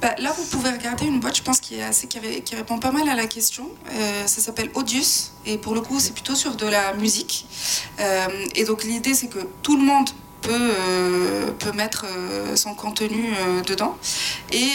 Bah, 0.00 0.14
là, 0.16 0.32
vous 0.32 0.44
pouvez 0.44 0.70
regarder 0.70 1.04
une 1.04 1.20
boîte, 1.20 1.36
je 1.36 1.42
pense, 1.42 1.60
qui, 1.60 1.74
est 1.74 1.82
assez, 1.82 2.06
qui, 2.06 2.56
répond 2.56 2.78
pas 2.78 2.92
mal 2.92 3.06
à 3.10 3.14
la 3.14 3.26
question. 3.26 3.68
Euh, 3.92 4.26
ça 4.26 4.40
s'appelle 4.40 4.70
Audius, 4.72 5.34
et 5.44 5.58
pour 5.58 5.74
le 5.74 5.82
coup, 5.82 6.00
c'est 6.00 6.14
plutôt 6.14 6.34
sur 6.34 6.56
de 6.56 6.64
la 6.64 6.94
musique. 6.94 7.46
Euh, 8.00 8.28
et 8.54 8.64
donc, 8.64 8.82
l'idée, 8.84 9.12
c'est 9.12 9.28
que 9.28 9.40
tout 9.60 9.76
le 9.76 9.82
monde 9.82 10.08
peut, 10.40 10.72
peut 11.58 11.72
mettre 11.72 12.06
son 12.54 12.72
contenu 12.72 13.34
dedans. 13.66 13.98
Et, 14.50 14.70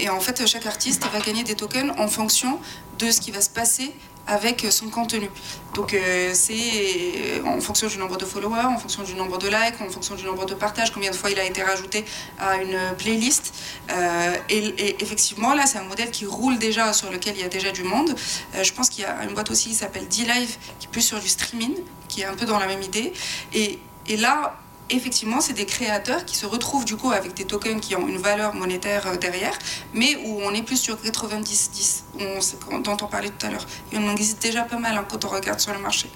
et, 0.00 0.08
en 0.08 0.18
fait, 0.18 0.44
chaque 0.44 0.66
artiste 0.66 1.06
va 1.12 1.20
gagner 1.20 1.44
des 1.44 1.54
tokens 1.54 1.92
en 1.98 2.08
fonction 2.08 2.58
de 2.98 3.12
ce 3.12 3.20
qui 3.20 3.30
va 3.30 3.40
se 3.40 3.48
passer 3.48 3.94
avec 4.30 4.64
son 4.70 4.88
contenu. 4.88 5.28
Donc 5.74 5.92
euh, 5.92 6.30
c'est 6.34 7.42
en 7.44 7.60
fonction 7.60 7.88
du 7.88 7.98
nombre 7.98 8.16
de 8.16 8.24
followers, 8.24 8.64
en 8.64 8.78
fonction 8.78 9.02
du 9.02 9.14
nombre 9.14 9.38
de 9.38 9.48
likes, 9.48 9.80
en 9.80 9.90
fonction 9.90 10.14
du 10.14 10.24
nombre 10.24 10.46
de 10.46 10.54
partages, 10.54 10.92
combien 10.92 11.10
de 11.10 11.16
fois 11.16 11.30
il 11.30 11.38
a 11.38 11.44
été 11.44 11.62
rajouté 11.62 12.04
à 12.38 12.56
une 12.56 12.78
playlist. 12.96 13.52
Euh, 13.90 14.36
et, 14.48 15.02
effectivement, 15.02 15.52
là, 15.54 15.66
c'est 15.66 15.78
un 15.78 15.84
modèle 15.84 16.10
qui 16.10 16.26
roule 16.26 16.58
déjà, 16.58 16.92
sur 16.92 17.10
lequel 17.10 17.34
il 17.36 17.42
y 17.42 17.44
a 17.44 17.48
déjà 17.48 17.72
du 17.72 17.82
monde. 17.82 18.14
Euh, 18.54 18.62
je 18.62 18.72
pense 18.72 18.88
qu'il 18.88 19.02
y 19.02 19.06
a 19.06 19.24
une 19.24 19.34
boîte 19.34 19.50
aussi 19.50 19.70
qui 19.70 19.74
s'appelle 19.74 20.06
D-Live, 20.06 20.56
qui 20.78 20.86
est 20.86 20.90
plus 20.90 21.02
sur 21.02 21.18
du 21.18 21.28
streaming, 21.28 21.74
qui 22.08 22.22
est 22.22 22.26
un 22.26 22.34
peu 22.34 22.46
dans 22.46 22.58
la 22.58 22.66
même 22.66 22.82
idée. 22.82 23.12
Et 23.52 24.16
là, 24.16 24.56
effectivement, 24.90 25.40
c'est 25.40 25.52
des 25.52 25.66
créateurs 25.66 26.24
qui 26.24 26.36
se 26.36 26.46
retrouvent 26.46 26.84
du 26.84 26.96
coup 26.96 27.10
avec 27.10 27.34
des 27.34 27.44
tokens 27.44 27.80
qui 27.80 27.96
ont 27.96 28.06
une 28.08 28.18
valeur 28.18 28.54
monétaire 28.54 29.06
euh, 29.06 29.16
derrière, 29.16 29.56
mais 29.94 30.16
où 30.24 30.40
on 30.42 30.52
est 30.52 30.62
plus 30.62 30.76
sur 30.76 30.96
90-10, 30.96 32.82
dont 32.82 32.96
on 33.02 33.06
parlait 33.06 33.30
tout 33.30 33.46
à 33.46 33.50
l'heure. 33.50 33.66
Et 33.92 33.98
on 33.98 34.10
existe 34.10 34.42
déjà 34.42 34.62
pas 34.62 34.78
mal 34.78 34.96
hein, 34.96 35.04
quand 35.08 35.24
on 35.24 35.28
regarde 35.28 35.60
sur 35.60 35.72
le 35.72 35.78
marché. 35.78 36.10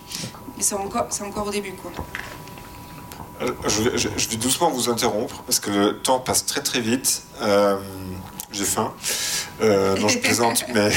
Mais 0.56 0.62
c'est 0.62 0.74
encore, 0.74 1.08
encore 1.22 1.46
au 1.46 1.50
début. 1.50 1.72
Quoi. 1.72 1.92
Euh, 3.42 3.52
je, 3.66 4.08
vais, 4.08 4.36
doucement 4.36 4.70
vous 4.70 4.88
interrompre 4.88 5.42
parce 5.42 5.58
que 5.58 5.70
le 5.70 5.98
temps 5.98 6.20
passe 6.20 6.46
très 6.46 6.62
très 6.62 6.80
vite. 6.80 7.22
Euh, 7.42 7.78
j'ai 8.52 8.64
faim. 8.64 8.94
non, 9.60 10.08
je 10.08 10.18
plaisante, 10.18 10.64
mais 10.74 10.90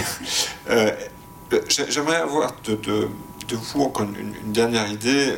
j'aimerais 1.90 2.18
avoir 2.18 2.56
de, 2.66 2.76
de, 2.76 3.10
vous 3.50 3.82
encore 3.82 4.06
une, 4.06 4.36
une 4.44 4.52
dernière 4.52 4.92
idée. 4.92 5.34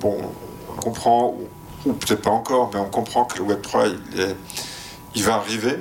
bon, 0.00 0.32
on 0.76 0.80
comprend, 0.80 1.36
ou 1.86 1.92
peut-être 1.92 2.22
pas 2.22 2.30
encore, 2.30 2.70
mais 2.72 2.80
on 2.80 2.88
comprend 2.88 3.24
que 3.24 3.38
le 3.38 3.44
Web3, 3.44 3.94
il, 5.14 5.22
va 5.24 5.34
arriver. 5.34 5.78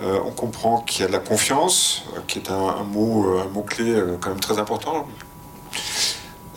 Euh, 0.00 0.18
on 0.24 0.30
comprend 0.30 0.80
qu'il 0.80 1.02
y 1.02 1.04
a 1.04 1.08
de 1.08 1.12
la 1.12 1.20
confiance, 1.20 2.04
euh, 2.14 2.20
qui 2.26 2.38
est 2.38 2.50
un, 2.50 2.82
mot, 2.82 3.34
euh, 3.34 3.42
un 3.42 3.48
mot-clé 3.48 4.02
quand 4.20 4.30
même 4.30 4.40
très 4.40 4.58
important. 4.58 5.06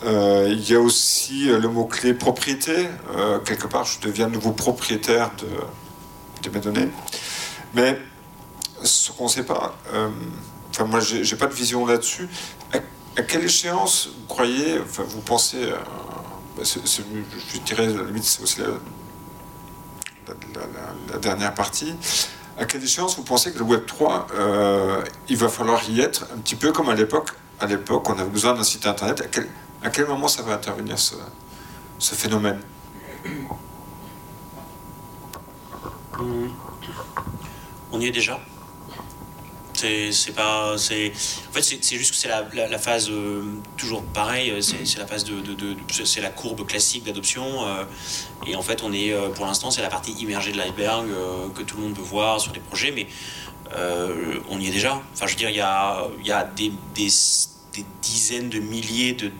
il 0.04 0.70
y 0.70 0.74
a 0.74 0.80
aussi 0.80 1.46
le 1.46 1.68
mot-clé 1.68 2.14
propriété. 2.14 2.88
quelque 3.44 3.66
part, 3.66 3.84
je 3.84 4.00
deviens 4.00 4.28
nouveau 4.28 4.52
propriétaire 4.52 5.30
de, 6.42 6.50
mes 6.50 6.60
données. 6.60 6.88
Mais 7.74 7.98
ce 8.82 9.12
qu'on 9.12 9.24
ne 9.24 9.28
sait 9.28 9.44
pas, 9.44 9.76
enfin 10.70 10.84
moi 10.84 11.00
j'ai 11.00 11.36
pas 11.36 11.46
de 11.46 11.54
vision 11.54 11.86
là-dessus. 11.86 12.28
À, 13.16 13.22
quelle 13.22 13.44
échéance 13.44 14.08
vous 14.08 14.26
croyez, 14.26 14.78
vous 14.78 15.20
pensez 15.20 15.70
bah, 16.56 16.62
je 16.64 17.58
dirais, 17.60 17.86
la 17.86 18.02
limite, 18.04 18.24
c'est 18.24 18.42
aussi 18.42 18.60
la, 18.60 18.68
dernière 21.18 21.54
partie. 21.54 21.94
À 22.58 22.64
quelle 22.64 22.82
échéance 22.84 23.16
vous 23.16 23.22
pensez 23.24 23.52
que 23.52 23.58
le 23.58 23.64
Web 23.64 23.86
3, 23.86 24.26
euh, 24.34 25.02
il 25.28 25.36
va 25.36 25.48
falloir 25.48 25.82
y 25.88 26.00
être 26.00 26.26
un 26.34 26.38
petit 26.38 26.56
peu 26.56 26.72
comme 26.72 26.88
à 26.88 26.94
l'époque 26.94 27.30
À 27.58 27.66
l'époque, 27.66 28.08
on 28.10 28.18
avait 28.18 28.30
besoin 28.30 28.54
d'un 28.54 28.64
site 28.64 28.86
internet. 28.86 29.22
À 29.82 29.90
quel, 29.90 30.06
moment 30.06 30.28
ça 30.28 30.42
va 30.42 30.54
intervenir 30.54 30.98
ce, 30.98 31.14
ce 31.98 32.14
phénomène? 32.14 32.60
On 37.92 38.00
y 38.00 38.06
est 38.06 38.12
déjà? 38.12 38.38
C'est 39.80 40.34
pas. 40.34 40.74
En 40.74 40.78
fait, 40.78 41.62
c'est 41.62 41.96
juste 41.96 42.10
que 42.10 42.16
c'est 42.16 42.28
la, 42.28 42.78
phase 42.78 43.08
euh, 43.08 43.42
toujours 43.78 44.02
pareil. 44.04 44.50
Euh, 44.50 44.60
c'est 44.60 44.98
la 44.98 45.06
phase 45.06 45.24
de. 45.24 45.42
c'est 46.04 46.20
la 46.20 46.28
courbe 46.28 46.66
classique 46.66 47.04
d'adoption. 47.04 47.66
Euh, 47.66 47.84
et 48.46 48.56
en 48.56 48.62
fait, 48.62 48.82
on 48.82 48.92
est 48.92 49.14
pour 49.34 49.46
l'instant, 49.46 49.70
c'est 49.70 49.82
la 49.82 49.88
partie 49.88 50.12
immergée 50.12 50.52
de 50.52 50.58
l'iceberg 50.58 51.06
que 51.54 51.62
tout 51.62 51.76
le 51.78 51.84
monde 51.84 51.94
peut 51.94 52.02
voir 52.02 52.40
sur 52.40 52.52
des 52.52 52.60
projets, 52.60 52.90
mais 52.90 53.06
on 54.50 54.60
y 54.60 54.68
est 54.68 54.72
déjà. 54.72 55.00
Enfin, 55.14 55.26
je 55.26 55.32
veux 55.32 55.38
dire, 55.38 55.50
il 55.50 55.56
y 55.56 55.60
a, 55.60 56.08
y 56.24 56.32
a 56.32 56.44
des, 56.44 56.72
des, 56.94 57.08
des 57.74 57.84
dizaines 58.02 58.50
de 58.50 58.58
milliers 58.58 59.14
de 59.14 59.30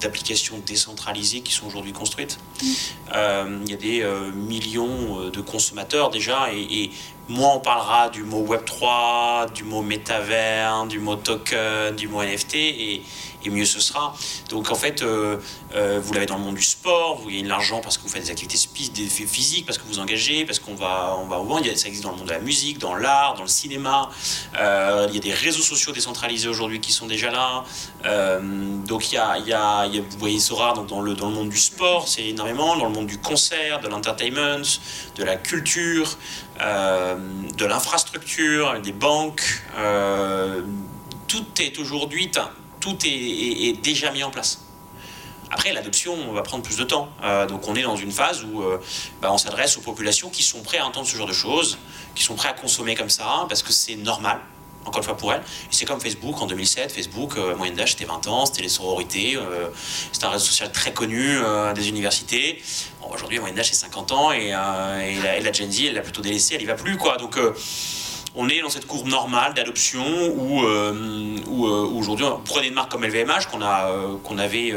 d'applications 0.00 0.60
décentralisées 0.66 1.40
qui 1.40 1.52
sont 1.52 1.66
aujourd'hui 1.66 1.92
construites. 1.92 2.38
Mm. 2.62 3.62
il 3.64 3.70
y 3.70 3.74
a 3.74 3.76
des 3.76 4.06
millions 4.34 5.30
de 5.30 5.40
consommateurs 5.40 6.10
déjà, 6.10 6.48
et, 6.52 6.90
moins 7.28 7.54
on 7.54 7.60
parlera 7.60 8.10
du 8.10 8.22
mot 8.22 8.44
Web3, 8.44 9.52
du 9.52 9.64
mot 9.64 9.80
métavers, 9.80 10.84
du 10.86 10.98
mot 10.98 11.16
token, 11.16 11.96
du 11.96 12.06
mot 12.06 12.22
NFT, 12.22 12.54
et, 12.54 13.02
et 13.44 13.50
mieux 13.50 13.64
ce 13.64 13.80
sera. 13.80 14.14
Donc 14.48 14.70
en 14.70 14.74
fait, 14.74 15.02
euh, 15.02 15.38
euh, 15.74 16.00
vous 16.02 16.12
l'avez 16.12 16.26
dans 16.26 16.36
le 16.36 16.42
monde 16.42 16.54
du 16.54 16.62
sport, 16.62 17.16
vous 17.16 17.28
gagnez 17.28 17.42
de 17.42 17.48
l'argent 17.48 17.80
parce 17.80 17.96
que 17.96 18.02
vous 18.02 18.08
faites 18.08 18.24
des 18.24 18.30
activités 18.30 18.56
physiques, 19.26 19.66
parce 19.66 19.78
que 19.78 19.84
vous 19.86 19.98
engagez, 19.98 20.44
parce 20.44 20.58
qu'on 20.58 20.74
va, 20.74 21.16
on 21.20 21.26
va 21.26 21.38
au 21.38 21.44
vendre. 21.44 21.64
Ça 21.76 21.88
existe 21.88 22.04
dans 22.04 22.12
le 22.12 22.18
monde 22.18 22.26
de 22.26 22.32
la 22.32 22.40
musique, 22.40 22.78
dans 22.78 22.94
l'art, 22.94 23.34
dans 23.34 23.42
le 23.42 23.48
cinéma. 23.48 24.10
Euh, 24.58 25.06
il 25.08 25.14
y 25.14 25.18
a 25.18 25.20
des 25.20 25.32
réseaux 25.32 25.62
sociaux 25.62 25.92
décentralisés 25.92 26.48
aujourd'hui 26.48 26.80
qui 26.80 26.92
sont 26.92 27.06
déjà 27.06 27.30
là. 27.30 27.64
donc 28.86 29.12
il 29.12 29.14
y 29.14 29.18
a, 29.18 29.38
il 29.38 29.46
y 29.46 29.52
a, 29.52 29.86
vous 29.86 30.18
voyez 30.18 30.38
Sora 30.38 30.74
donc 30.74 30.86
dans, 30.86 31.00
le, 31.00 31.14
dans 31.14 31.28
le 31.28 31.34
monde 31.34 31.48
du 31.48 31.58
sport, 31.58 32.08
c'est 32.08 32.32
dans 32.52 32.84
le 32.84 32.90
monde 32.90 33.06
du 33.06 33.18
concert, 33.18 33.80
de 33.80 33.88
l'entertainment, 33.88 34.62
de 35.16 35.24
la 35.24 35.36
culture, 35.36 36.18
de 36.60 37.64
l'infrastructure, 37.64 38.80
des 38.80 38.92
banques. 38.92 39.62
tout 41.28 41.46
est 41.60 41.78
aujourd'hui 41.78 42.30
tout 42.84 42.98
est, 43.06 43.80
déjà 43.82 44.10
mis 44.10 44.22
en 44.22 44.30
place. 44.30 44.60
Après, 45.50 45.72
l'adoption 45.72 46.32
va 46.32 46.42
prendre 46.42 46.62
plus 46.62 46.76
de 46.76 46.84
temps. 46.84 47.08
Euh, 47.22 47.46
donc 47.46 47.66
on 47.66 47.74
est 47.74 47.82
dans 47.82 47.96
une 47.96 48.12
phase 48.12 48.44
où 48.44 48.60
euh, 48.60 48.78
bah, 49.22 49.32
on 49.32 49.38
s'adresse 49.38 49.78
aux 49.78 49.80
populations 49.80 50.28
qui 50.28 50.42
sont 50.42 50.62
prêtes 50.62 50.80
à 50.80 50.86
entendre 50.86 51.06
ce 51.06 51.16
genre 51.16 51.26
de 51.26 51.32
choses, 51.32 51.78
qui 52.14 52.22
sont 52.22 52.34
prêtes 52.34 52.50
à 52.50 52.60
consommer 52.60 52.94
comme 52.94 53.08
ça, 53.08 53.46
parce 53.48 53.62
que 53.62 53.72
c'est 53.72 53.96
normal, 53.96 54.38
encore 54.84 54.98
une 54.98 55.04
fois 55.04 55.16
pour 55.16 55.32
elles. 55.32 55.40
Et 55.40 55.72
c'est 55.72 55.84
comme 55.84 56.00
Facebook 56.00 56.40
en 56.40 56.46
2007. 56.46 56.92
Facebook, 56.92 57.36
euh, 57.36 57.56
moyenne 57.56 57.76
d'âge, 57.76 57.92
c'était 57.92 58.04
20 58.04 58.26
ans, 58.28 58.46
c'était 58.46 58.62
les 58.62 58.68
sororités, 58.68 59.38
c'était 60.12 60.26
un 60.26 60.30
réseau 60.30 60.46
social 60.46 60.72
très 60.72 60.92
connu 60.92 61.38
des 61.74 61.88
universités. 61.88 62.62
Aujourd'hui, 63.10 63.38
moyenne 63.38 63.56
d'âge, 63.56 63.68
c'est 63.68 63.74
50 63.74 64.12
ans, 64.12 64.32
et, 64.32 64.50
la, 64.50 65.40
la, 65.40 65.52
Gen 65.52 65.70
Z, 65.70 65.84
elle 65.86 65.94
l'a 65.94 66.00
plutôt 66.00 66.22
délaissée, 66.22 66.54
elle 66.56 66.62
y 66.62 66.66
va 66.66 66.74
plus, 66.74 66.96
quoi. 66.96 67.16
Donc 67.16 67.38
on 68.36 68.48
est 68.48 68.60
dans 68.60 68.68
cette 68.68 68.86
courbe 68.86 69.06
normale 69.06 69.54
d'adoption 69.54 70.04
où, 70.04 70.64
euh, 70.64 71.38
euh, 71.46 71.86
aujourd'hui, 71.94 72.24
on 72.24 72.40
prenait 72.40 72.66
une 72.66 72.74
marque 72.74 72.90
comme 72.90 73.04
LVMH 73.04 73.46
qu'on 73.50 73.62
a, 73.62 73.90
euh, 73.90 74.16
qu'on 74.24 74.38
avait, 74.38 74.74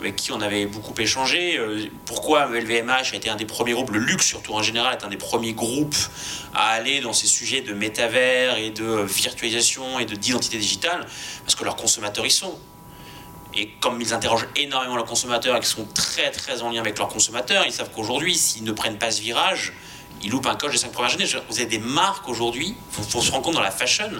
avec 0.00 0.16
qui 0.16 0.32
on 0.32 0.40
avait 0.40 0.66
beaucoup 0.66 0.94
échangé. 1.00 1.60
pourquoi 2.06 2.46
LVMH 2.46 3.12
a 3.12 3.16
été 3.16 3.30
un 3.30 3.36
des 3.36 3.46
premiers 3.46 3.72
groupes, 3.72 3.90
le 3.90 4.00
luxe 4.00 4.26
surtout 4.26 4.52
en 4.54 4.62
général, 4.62 4.98
est 5.00 5.04
un 5.04 5.08
des 5.08 5.16
premiers 5.16 5.52
groupes 5.52 5.94
à 6.54 6.70
aller 6.70 7.00
dans 7.00 7.12
ces 7.12 7.26
sujets 7.26 7.60
de 7.60 7.72
métavers 7.72 8.56
et 8.56 8.70
de 8.70 9.02
virtualisation 9.02 10.00
et 10.00 10.04
de 10.04 10.16
d'identité 10.16 10.58
digitale? 10.58 11.06
Parce 11.44 11.54
que 11.54 11.64
leurs 11.64 11.76
consommateurs 11.76 12.26
y 12.26 12.30
sont. 12.30 12.58
Et 13.54 13.68
comme 13.80 14.00
ils 14.00 14.14
interrogent 14.14 14.48
énormément 14.56 14.96
leurs 14.96 15.04
consommateurs 15.04 15.56
et 15.56 15.60
qu'ils 15.60 15.68
sont 15.68 15.86
très 15.94 16.30
très 16.30 16.62
en 16.62 16.70
lien 16.70 16.80
avec 16.80 16.98
leurs 16.98 17.08
consommateurs, 17.08 17.64
ils 17.66 17.72
savent 17.72 17.90
qu'aujourd'hui, 17.94 18.34
s'ils 18.34 18.64
ne 18.64 18.72
prennent 18.72 18.98
pas 18.98 19.10
ce 19.10 19.20
virage, 19.20 19.74
il 20.22 20.30
loupe 20.30 20.46
un 20.46 20.54
coche 20.54 20.72
des 20.72 20.78
cinq 20.78 20.92
premières 20.92 21.14
années. 21.14 21.26
Vous 21.48 21.56
avez 21.58 21.66
des 21.66 21.78
marques 21.78 22.28
aujourd'hui, 22.28 22.74
il 22.98 23.04
faut, 23.04 23.20
se 23.20 23.30
rendre 23.30 23.44
compte 23.44 23.54
dans 23.54 23.60
la 23.60 23.70
fashion, 23.70 24.10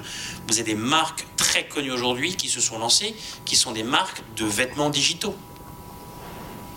vous 0.49 0.55
avez 0.55 0.75
des 0.75 0.75
marques 0.75 1.25
très 1.37 1.67
connues 1.67 1.93
aujourd'hui 1.93 2.37
qui 2.37 2.49
se 2.49 2.61
sont 2.61 2.79
lancées, 2.79 3.15
qui 3.45 3.57
sont 3.57 3.73
des 3.73 3.83
marques 3.83 4.23
de 4.37 4.45
vêtements 4.45 4.91
digitaux, 4.91 5.37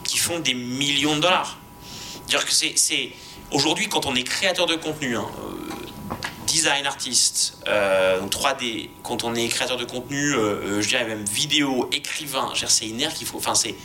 qui 0.03 0.17
font 0.17 0.39
des 0.39 0.53
millions 0.53 1.15
de 1.15 1.21
dollars. 1.21 1.57
Dire 2.27 2.45
que 2.45 2.51
c'est 2.51 3.11
aujourd'hui 3.51 3.87
quand 3.87 4.05
on 4.05 4.15
est 4.15 4.23
créateur 4.23 4.65
de 4.65 4.75
contenu, 4.75 5.17
hein, 5.17 5.27
euh, 5.39 5.55
design 6.47 6.85
artiste, 6.85 7.57
3D, 7.65 7.67
euh, 7.67 8.87
quand 9.03 9.23
on 9.23 9.35
est 9.35 9.47
créateur 9.47 9.77
de 9.77 9.85
contenu, 9.85 10.33
euh, 10.33 10.81
je 10.81 10.87
dirais 10.87 11.05
même 11.05 11.25
vidéo, 11.25 11.89
écrivain, 11.91 12.53
c'est 12.67 12.87
une 12.87 13.07
qu'il 13.09 13.27
faut, 13.27 13.37
enfin 13.37 13.55
c'est 13.55 13.75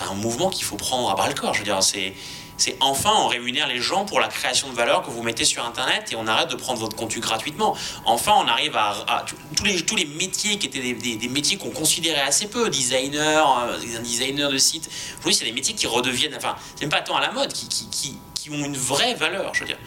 un 0.00 0.14
mouvement 0.14 0.50
qu'il 0.50 0.64
faut 0.64 0.76
prendre 0.76 1.10
à 1.10 1.14
bras 1.14 1.28
le 1.28 1.34
corps. 1.34 1.54
Je 1.54 1.60
veux 1.60 1.64
dire, 1.64 1.82
c'est 1.82 2.14
c'est 2.60 2.76
enfin 2.80 3.12
on 3.16 3.26
rémunère 3.26 3.66
les 3.66 3.80
gens 3.80 4.04
pour 4.04 4.20
la 4.20 4.28
création 4.28 4.68
de 4.68 4.74
valeur 4.74 5.02
que 5.02 5.10
vous 5.10 5.22
mettez 5.22 5.44
sur 5.44 5.64
Internet 5.64 6.12
et 6.12 6.16
on 6.16 6.26
arrête 6.26 6.50
de 6.50 6.56
prendre 6.56 6.78
votre 6.78 6.94
contenu 6.94 7.20
gratuitement. 7.20 7.76
Enfin, 8.04 8.32
on 8.36 8.46
arrive 8.46 8.76
à, 8.76 9.24
tous, 9.56 9.64
les, 9.64 9.80
tous 9.82 9.96
les 9.96 10.04
métiers 10.04 10.58
qui 10.58 10.66
étaient 10.66 10.92
des, 10.92 11.28
métiers 11.28 11.56
qu'on 11.56 11.70
considérait 11.70 12.20
assez 12.20 12.48
peu, 12.48 12.68
designer, 12.68 13.68
euh, 13.68 14.00
designer 14.00 14.50
de 14.50 14.58
site. 14.58 14.90
Aujourd'hui, 15.18 15.34
c'est 15.34 15.44
des 15.44 15.52
métiers 15.52 15.74
qui 15.74 15.86
redeviennent, 15.86 16.34
enfin, 16.36 16.56
c'est 16.74 16.82
même 16.82 16.90
pas 16.90 17.00
tant 17.00 17.16
à 17.16 17.20
la 17.20 17.32
mode, 17.32 17.52
qui, 17.52 17.68
qui, 17.68 18.18
qui, 18.34 18.50
ont 18.50 18.64
une 18.64 18.76
vraie 18.76 19.14
valeur, 19.14 19.54
je 19.54 19.60
veux 19.60 19.66
dire. 19.66 19.78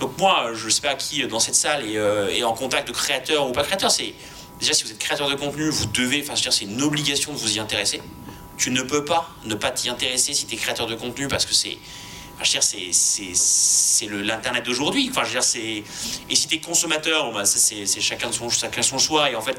Donc 0.00 0.18
moi, 0.18 0.50
je 0.54 0.68
sais 0.68 0.80
pas 0.80 0.94
qui 0.94 1.26
dans 1.26 1.38
cette 1.38 1.54
salle 1.54 1.84
est, 1.86 1.96
euh, 1.96 2.44
en 2.44 2.54
contact 2.54 2.88
de 2.88 2.92
créateurs 2.92 3.48
ou 3.48 3.52
pas 3.52 3.62
créateurs. 3.62 3.90
C'est 3.90 4.14
déjà 4.58 4.72
si 4.72 4.84
vous 4.84 4.90
êtes 4.90 4.98
créateur 4.98 5.28
de 5.28 5.34
contenu, 5.34 5.68
vous 5.68 5.86
devez, 5.86 6.24
enfin, 6.26 6.34
c'est 6.50 6.64
une 6.64 6.82
obligation 6.82 7.32
de 7.32 7.38
vous 7.38 7.56
y 7.56 7.60
intéresser. 7.60 8.00
Tu 8.56 8.70
ne 8.70 8.82
peux 8.82 9.04
pas 9.04 9.30
ne 9.44 9.54
pas 9.54 9.70
t'y 9.70 9.90
intéresser 9.90 10.32
si 10.32 10.46
tu 10.46 10.54
es 10.54 10.58
créateur 10.58 10.86
de 10.86 10.94
contenu 10.94 11.28
parce 11.28 11.44
que 11.44 11.54
c'est 11.54 11.76
c'est 12.42 14.06
l'internet 14.08 14.64
d'aujourd'hui. 14.64 15.08
Enfin, 15.10 15.22
je 15.24 15.34
veux 15.34 15.40
dire, 15.40 15.84
et 16.30 16.34
si 16.34 16.48
t'es 16.48 16.58
consommateur, 16.58 17.32
bah, 17.32 17.44
c'est 17.44 18.00
chacun 18.00 18.30
son 18.32 18.48
chacun 18.50 18.82
son 18.82 18.98
choix. 18.98 19.30
Et 19.30 19.34
en 19.34 19.42
fait, 19.42 19.56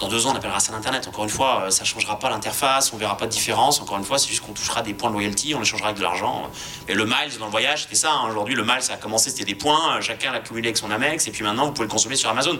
dans 0.00 0.08
deux 0.08 0.26
ans, 0.26 0.32
on 0.32 0.36
appellera 0.36 0.60
ça 0.60 0.72
l'Internet. 0.72 1.06
Encore 1.08 1.24
une 1.24 1.30
fois, 1.30 1.64
euh, 1.64 1.70
ça 1.70 1.84
changera 1.84 2.18
pas 2.18 2.30
l'interface, 2.30 2.90
on 2.94 2.96
verra 2.96 3.18
pas 3.18 3.26
de 3.26 3.30
différence. 3.30 3.82
Encore 3.82 3.98
une 3.98 4.04
fois, 4.04 4.18
c'est 4.18 4.28
juste 4.28 4.40
qu'on 4.40 4.54
touchera 4.54 4.80
des 4.80 4.94
points 4.94 5.10
de 5.10 5.14
loyalty, 5.14 5.54
on 5.54 5.60
échangera 5.60 5.88
avec 5.88 5.98
de 5.98 6.02
l'argent. 6.02 6.50
Et 6.88 6.94
le 6.94 7.04
miles 7.04 7.36
dans 7.38 7.44
le 7.44 7.50
voyage, 7.50 7.82
c'était 7.82 7.96
ça. 7.96 8.10
Hein. 8.10 8.28
Aujourd'hui, 8.30 8.54
le 8.54 8.64
miles, 8.64 8.80
ça 8.80 8.94
a 8.94 8.96
commencé, 8.96 9.28
c'était 9.28 9.44
des 9.44 9.54
points, 9.54 10.00
chacun 10.00 10.32
l'a 10.32 10.40
cumulé 10.40 10.68
avec 10.68 10.78
son 10.78 10.90
Amex, 10.90 11.26
et 11.28 11.30
puis 11.30 11.44
maintenant, 11.44 11.66
vous 11.66 11.72
pouvez 11.72 11.86
le 11.86 11.92
consommer 11.92 12.16
sur 12.16 12.30
Amazon. 12.30 12.58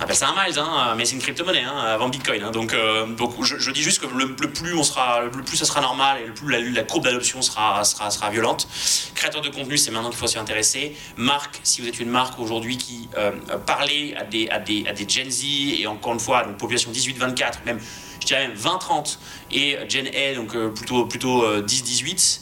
Appelle 0.00 0.16
ça 0.16 0.28
un 0.28 0.44
miles, 0.44 0.58
hein, 0.58 0.94
mais 0.96 1.04
c'est 1.04 1.14
une 1.14 1.20
crypto-monnaie 1.22 1.62
hein, 1.62 1.76
avant 1.76 2.08
Bitcoin. 2.08 2.42
Hein. 2.42 2.50
donc, 2.50 2.72
euh, 2.72 3.06
donc 3.06 3.32
je, 3.42 3.70
dis 3.70 3.82
juste 3.82 4.00
que 4.00 4.06
le, 4.06 4.34
plus 4.34 4.74
on 4.74 4.82
sera, 4.82 5.20
le 5.20 5.30
plus 5.30 5.56
ça 5.56 5.64
sera 5.64 5.80
normal 5.80 6.20
et 6.20 6.26
le 6.26 6.34
plus 6.34 6.50
la, 6.72 6.82
courbe 6.82 7.04
d'adoption 7.04 7.42
sera, 7.42 7.84
sera, 7.84 8.10
sera 8.10 8.30
violente. 8.30 8.66
Créateur 9.14 9.40
de 9.40 9.50
contenu, 9.50 9.78
c'est 9.78 9.92
maintenant 9.92 10.10
qu'il 10.10 10.18
faut 10.18 10.26
s'y 10.26 10.38
intéresser. 10.38 10.96
Marque, 11.16 11.60
si 11.62 11.80
vous 11.80 11.88
êtes 11.88 12.00
une 12.00 12.10
marque 12.10 12.40
aujourd'hui 12.40 12.76
qui 12.76 13.08
euh, 13.16 13.30
parlait 13.66 14.16
à 14.16 14.24
des, 14.24 14.48
à, 14.48 14.58
des, 14.58 14.84
à 14.88 14.92
des 14.92 15.08
Gen 15.08 15.30
Z 15.30 15.44
et 15.78 15.86
encore 15.86 16.14
une 16.14 16.20
fois, 16.20 16.42
donc 16.42 16.56
population 16.56 16.90
18-24, 16.90 17.64
même 17.64 17.78
je 18.20 18.26
dirais 18.26 18.48
même 18.48 18.56
20-30 18.56 19.18
et 19.52 19.78
Gen 19.88 20.08
A, 20.08 20.34
donc 20.34 20.56
euh, 20.56 20.70
plutôt, 20.70 21.06
plutôt 21.06 21.60
10-18, 21.60 22.40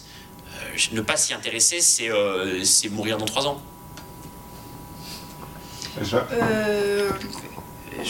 ne 0.92 1.00
pas 1.02 1.18
s'y 1.18 1.34
intéresser, 1.34 1.80
c'est 1.80 2.88
mourir 2.88 3.18
dans 3.18 3.26
3 3.26 3.46
ans. 3.46 3.62
Euh, 6.32 7.10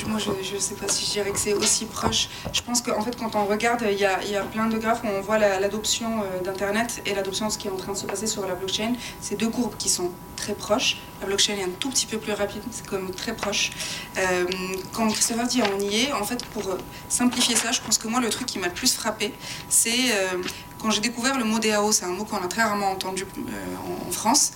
moi, 0.06 0.18
je 0.18 0.54
ne 0.54 0.60
sais 0.60 0.74
pas 0.74 0.88
si 0.88 1.04
je 1.04 1.10
dirais 1.10 1.30
que 1.30 1.38
c'est 1.38 1.54
aussi 1.54 1.86
proche. 1.86 2.28
Je 2.52 2.62
pense 2.62 2.80
qu'en 2.80 3.02
fait, 3.02 3.16
quand 3.16 3.34
on 3.34 3.44
regarde, 3.44 3.84
il 3.90 3.98
y 3.98 4.04
a, 4.04 4.42
plein 4.42 4.66
de 4.66 4.78
graphes 4.78 5.02
où 5.04 5.08
on 5.08 5.20
voit 5.20 5.38
l'adoption 5.38 6.22
euh, 6.22 6.42
d'Internet 6.42 7.02
et 7.06 7.14
l'adoption 7.14 7.46
de 7.46 7.52
ce 7.52 7.58
qui 7.58 7.68
est 7.68 7.70
en 7.70 7.76
train 7.76 7.92
de 7.92 7.98
se 7.98 8.06
passer 8.06 8.26
sur 8.26 8.46
la 8.46 8.54
blockchain. 8.54 8.94
C'est 9.20 9.36
deux 9.36 9.48
courbes 9.48 9.76
qui 9.76 9.88
sont 9.88 10.10
très 10.36 10.54
proches. 10.54 10.98
La 11.20 11.26
blockchain 11.26 11.54
est 11.54 11.64
un 11.64 11.70
tout 11.78 11.90
petit 11.90 12.06
peu 12.06 12.18
plus 12.18 12.32
rapide, 12.32 12.62
c'est 12.70 12.90
même 12.92 13.10
très 13.10 13.34
proche. 13.34 13.70
Euh, 14.18 14.44
quand 14.92 15.08
Christopher 15.08 15.46
dit 15.46 15.62
on 15.62 15.80
y 15.80 16.02
est, 16.02 16.12
en 16.12 16.24
fait, 16.24 16.44
pour 16.46 16.76
simplifier 17.08 17.56
ça, 17.56 17.72
je 17.72 17.80
pense 17.80 17.98
que 17.98 18.08
moi, 18.08 18.20
le 18.20 18.28
truc 18.28 18.46
qui 18.46 18.58
m'a 18.58 18.68
le 18.68 18.74
plus 18.74 18.94
frappé, 18.94 19.32
c'est 19.68 20.12
quand 20.82 20.90
j'ai 20.90 21.00
découvert 21.00 21.38
le 21.38 21.44
mot 21.44 21.58
DAO, 21.58 21.92
c'est 21.92 22.04
un 22.04 22.08
mot 22.08 22.24
qu'on 22.24 22.38
a 22.38 22.48
très 22.48 22.62
rarement 22.62 22.90
entendu 22.90 23.24
en 24.08 24.10
France 24.10 24.52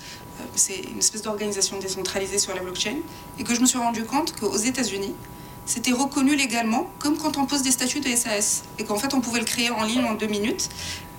c'est 0.54 0.80
une 0.90 0.98
espèce 0.98 1.22
d'organisation 1.22 1.78
décentralisée 1.78 2.38
sur 2.38 2.54
la 2.54 2.62
blockchain, 2.62 2.96
et 3.38 3.44
que 3.44 3.54
je 3.54 3.60
me 3.60 3.66
suis 3.66 3.78
rendu 3.78 4.04
compte 4.04 4.38
qu'aux 4.38 4.56
États-Unis, 4.56 5.14
c'était 5.64 5.92
reconnu 5.92 6.36
légalement 6.36 6.88
comme 6.98 7.16
quand 7.16 7.38
on 7.38 7.46
pose 7.46 7.62
des 7.62 7.70
statuts 7.70 8.00
de 8.00 8.14
SAS, 8.14 8.64
et 8.78 8.84
qu'en 8.84 8.96
fait 8.96 9.14
on 9.14 9.20
pouvait 9.20 9.40
le 9.40 9.44
créer 9.44 9.70
en 9.70 9.84
ligne 9.84 10.04
en 10.04 10.14
deux 10.14 10.26
minutes. 10.26 10.68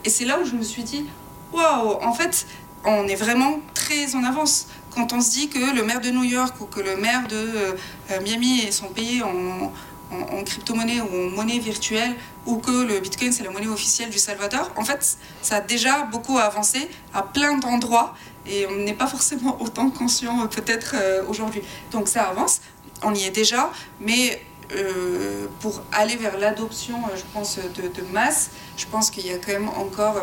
Et 0.06 0.10
c'est 0.10 0.26
là 0.26 0.40
où 0.40 0.46
je 0.46 0.56
me 0.56 0.64
suis 0.64 0.84
dit, 0.84 1.06
waouh, 1.52 1.98
en 2.02 2.14
fait, 2.14 2.48
on 2.86 3.08
est 3.08 3.16
vraiment 3.16 3.60
très 3.74 4.16
en 4.16 4.24
avance. 4.24 4.68
Quand 4.92 5.12
on 5.12 5.22
se 5.22 5.32
dit 5.32 5.50
que 5.50 5.76
le 5.76 5.84
maire 5.84 6.00
de 6.00 6.10
New 6.10 6.24
York 6.24 6.56
ou 6.62 6.66
que 6.66 6.80
le 6.80 6.96
maire 6.96 7.28
de 7.28 7.36
euh, 7.36 8.22
Miami 8.24 8.72
sont 8.72 8.88
payés 8.88 9.22
en, 9.22 9.72
en, 10.12 10.44
crypto-monnaie 10.44 11.02
ou 11.02 11.28
en 11.28 11.30
monnaie 11.30 11.60
virtuelle, 11.60 12.16
ou 12.46 12.58
que 12.58 12.72
le 12.72 13.00
Bitcoin 13.00 13.32
c'est 13.32 13.44
la 13.44 13.52
monnaie 13.52 13.68
officielle 13.68 14.10
du 14.10 14.20
Salvador, 14.20 14.72
en 14.76 14.84
fait, 14.84 15.18
ça 15.42 15.58
a 15.58 15.62
déjà 15.62 16.04
beaucoup 16.04 16.38
avancé 16.38 16.90
à 17.14 17.24
plein 17.24 17.58
d'endroits 17.58 18.16
et 18.46 18.66
on 18.68 18.76
n'est 18.78 18.94
pas 18.94 19.08
forcément 19.08 19.58
autant 19.62 19.90
conscient 19.90 20.44
euh, 20.44 20.48
peut-être 20.48 20.96
euh, 20.96 21.24
aujourd'hui. 21.28 21.62
Donc 21.92 22.08
ça 22.08 22.24
avance, 22.24 22.62
on 23.04 23.14
y 23.14 23.24
est 23.24 23.32
déjà, 23.32 23.72
mais 24.00 24.42
euh, 24.76 25.48
pour 25.62 25.82
aller 25.94 26.16
vers 26.18 26.38
l'adoption, 26.38 26.98
je 27.16 27.24
pense, 27.34 27.58
de, 27.58 28.02
masse, 28.12 28.52
je 28.76 28.86
pense 28.86 29.10
qu'il 29.10 29.26
y 29.26 29.32
a 29.32 29.38
quand 29.38 29.54
même 29.54 29.70
encore 29.70 30.20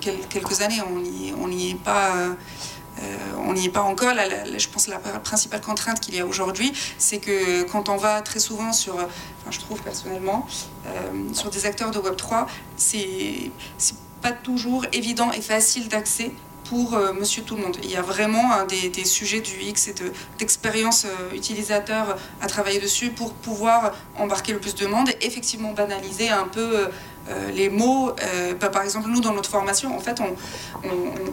quelques 0.00 0.60
années, 0.60 0.82
on 1.40 1.48
n'y 1.48 1.70
est 1.70 1.82
pas. 1.82 2.14
On 3.46 3.52
n'y 3.52 3.66
est 3.66 3.70
pas 3.70 3.82
encore. 3.82 4.14
je 4.14 4.68
pense 4.68 4.86
que 4.86 4.90
la 4.90 4.98
principale 4.98 5.60
contrainte 5.60 6.00
qu'il 6.00 6.14
y 6.14 6.20
a 6.20 6.26
aujourd'hui, 6.26 6.72
c'est 6.98 7.18
que 7.18 7.62
quand 7.64 7.88
on 7.88 7.96
va 7.96 8.22
très 8.22 8.40
souvent 8.40 8.72
sur, 8.72 8.94
enfin, 8.94 9.50
je 9.50 9.58
trouve 9.60 9.80
personnellement, 9.82 10.46
sur 11.32 11.50
des 11.50 11.66
acteurs 11.66 11.90
de 11.90 11.98
Web3, 11.98 12.46
c'est 12.76 13.50
pas 14.22 14.32
toujours 14.32 14.84
évident 14.92 15.30
et 15.32 15.40
facile 15.40 15.88
d'accès 15.88 16.32
pour 16.68 16.94
euh, 16.94 17.12
monsieur 17.12 17.42
tout 17.42 17.56
le 17.56 17.62
monde. 17.62 17.76
Il 17.82 17.90
y 17.90 17.96
a 17.96 18.02
vraiment 18.02 18.64
des, 18.64 19.04
sujets 19.04 19.40
du 19.40 19.60
X 19.60 19.88
et 19.88 19.94
d'expérience 20.38 21.04
euh, 21.04 21.34
utilisateur 21.34 22.16
à 22.40 22.46
travailler 22.46 22.80
dessus 22.80 23.10
pour 23.10 23.32
pouvoir 23.34 23.92
embarquer 24.16 24.52
le 24.52 24.58
plus 24.58 24.74
de 24.74 24.86
monde 24.86 25.08
et 25.08 25.26
effectivement 25.26 25.72
banaliser 25.72 26.28
un 26.28 26.48
peu 26.48 26.88
euh, 27.28 27.50
les 27.50 27.68
mots, 27.68 28.10
euh, 28.22 28.54
bah, 28.54 28.68
par 28.68 28.82
exemple, 28.82 29.08
nous, 29.08 29.20
dans 29.20 29.32
notre 29.32 29.50
formation, 29.50 29.96
en 29.96 30.00
fait, 30.00 30.20
on, 30.20 30.34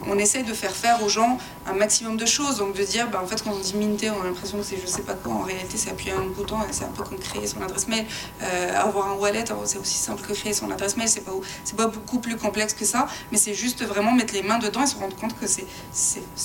on, 0.08 0.18
essaie 0.18 0.42
de 0.42 0.52
faire 0.52 0.74
faire 0.74 1.02
aux 1.02 1.08
gens 1.08 1.38
un 1.66 1.72
maximum 1.72 2.16
de 2.16 2.26
choses. 2.26 2.58
Donc, 2.58 2.74
de 2.74 2.82
dire, 2.82 3.08
bah, 3.08 3.20
en 3.22 3.26
fait, 3.26 3.42
quand 3.42 3.52
on 3.52 3.58
dit 3.58 3.74
minter, 3.74 4.10
on 4.10 4.22
a 4.22 4.24
l'impression 4.24 4.58
que 4.58 4.64
c'est 4.64 4.80
je 4.80 4.86
sais 4.86 5.02
pas 5.02 5.14
quoi. 5.14 5.34
En 5.34 5.42
réalité, 5.42 5.76
c'est 5.76 5.90
appuyer 5.90 6.12
un 6.12 6.24
bouton, 6.24 6.56
c'est 6.70 6.84
un 6.84 6.88
peu 6.88 7.04
comme 7.04 7.18
créer 7.18 7.46
son 7.46 7.62
adresse 7.62 7.86
mail. 7.88 8.06
Euh, 8.42 8.76
avoir 8.76 9.08
un 9.08 9.14
wallet, 9.14 9.44
c'est 9.64 9.78
aussi 9.78 9.96
simple 9.96 10.22
que 10.22 10.32
créer 10.32 10.52
son 10.52 10.70
adresse 10.70 10.96
mail. 10.96 11.08
C'est 11.08 11.24
pas, 11.24 11.32
pas 11.76 11.86
beaucoup 11.86 12.18
plus 12.18 12.36
complexe 12.36 12.74
que 12.74 12.84
ça, 12.84 13.06
mais 13.30 13.38
c'est 13.38 13.54
juste 13.54 13.84
vraiment 13.84 14.12
mettre 14.12 14.34
les 14.34 14.42
mains 14.42 14.58
dedans 14.58 14.82
et 14.82 14.86
se 14.86 14.96
rendre 14.96 15.16
compte 15.16 15.38
que 15.38 15.46
c'est 15.46 15.66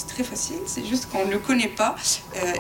très 0.08 0.24
facile. 0.24 0.58
C'est 0.66 0.86
juste 0.86 1.10
qu'on 1.10 1.26
ne 1.26 1.32
le 1.32 1.40
connaît 1.40 1.68
pas. 1.68 1.96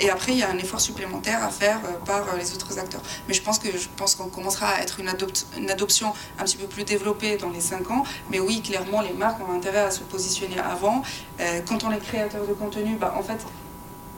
et 0.01 0.09
après, 0.09 0.31
il 0.31 0.39
y 0.39 0.43
a 0.43 0.49
un 0.49 0.57
effort 0.57 0.81
supplémentaire 0.81 1.43
à 1.43 1.49
faire 1.49 1.79
par 2.05 2.35
les 2.37 2.53
autres 2.53 2.79
acteurs. 2.79 3.01
Mais 3.27 3.33
je 3.33 3.41
pense 3.41 3.59
que 3.59 3.67
je 3.71 3.87
qu'on 4.17 4.29
commencera 4.29 4.69
à 4.69 4.81
être 4.81 4.99
une 4.99 5.69
adoption 5.69 6.13
un 6.39 6.43
petit 6.43 6.57
peu 6.57 6.67
plus 6.67 6.78
développer 6.83 7.37
dans 7.37 7.49
les 7.49 7.61
5 7.61 7.91
ans. 7.91 8.03
Mais 8.29 8.39
oui, 8.39 8.61
clairement, 8.61 9.01
les 9.01 9.13
marques 9.13 9.39
ont 9.47 9.53
intérêt 9.53 9.81
à 9.81 9.91
se 9.91 10.01
positionner 10.01 10.59
avant. 10.59 11.01
Euh, 11.39 11.61
quand 11.67 11.83
on 11.83 11.91
est 11.91 11.99
créateur 11.99 12.45
de 12.45 12.53
contenu, 12.53 12.95
bah, 12.95 13.13
en 13.17 13.23
fait, 13.23 13.45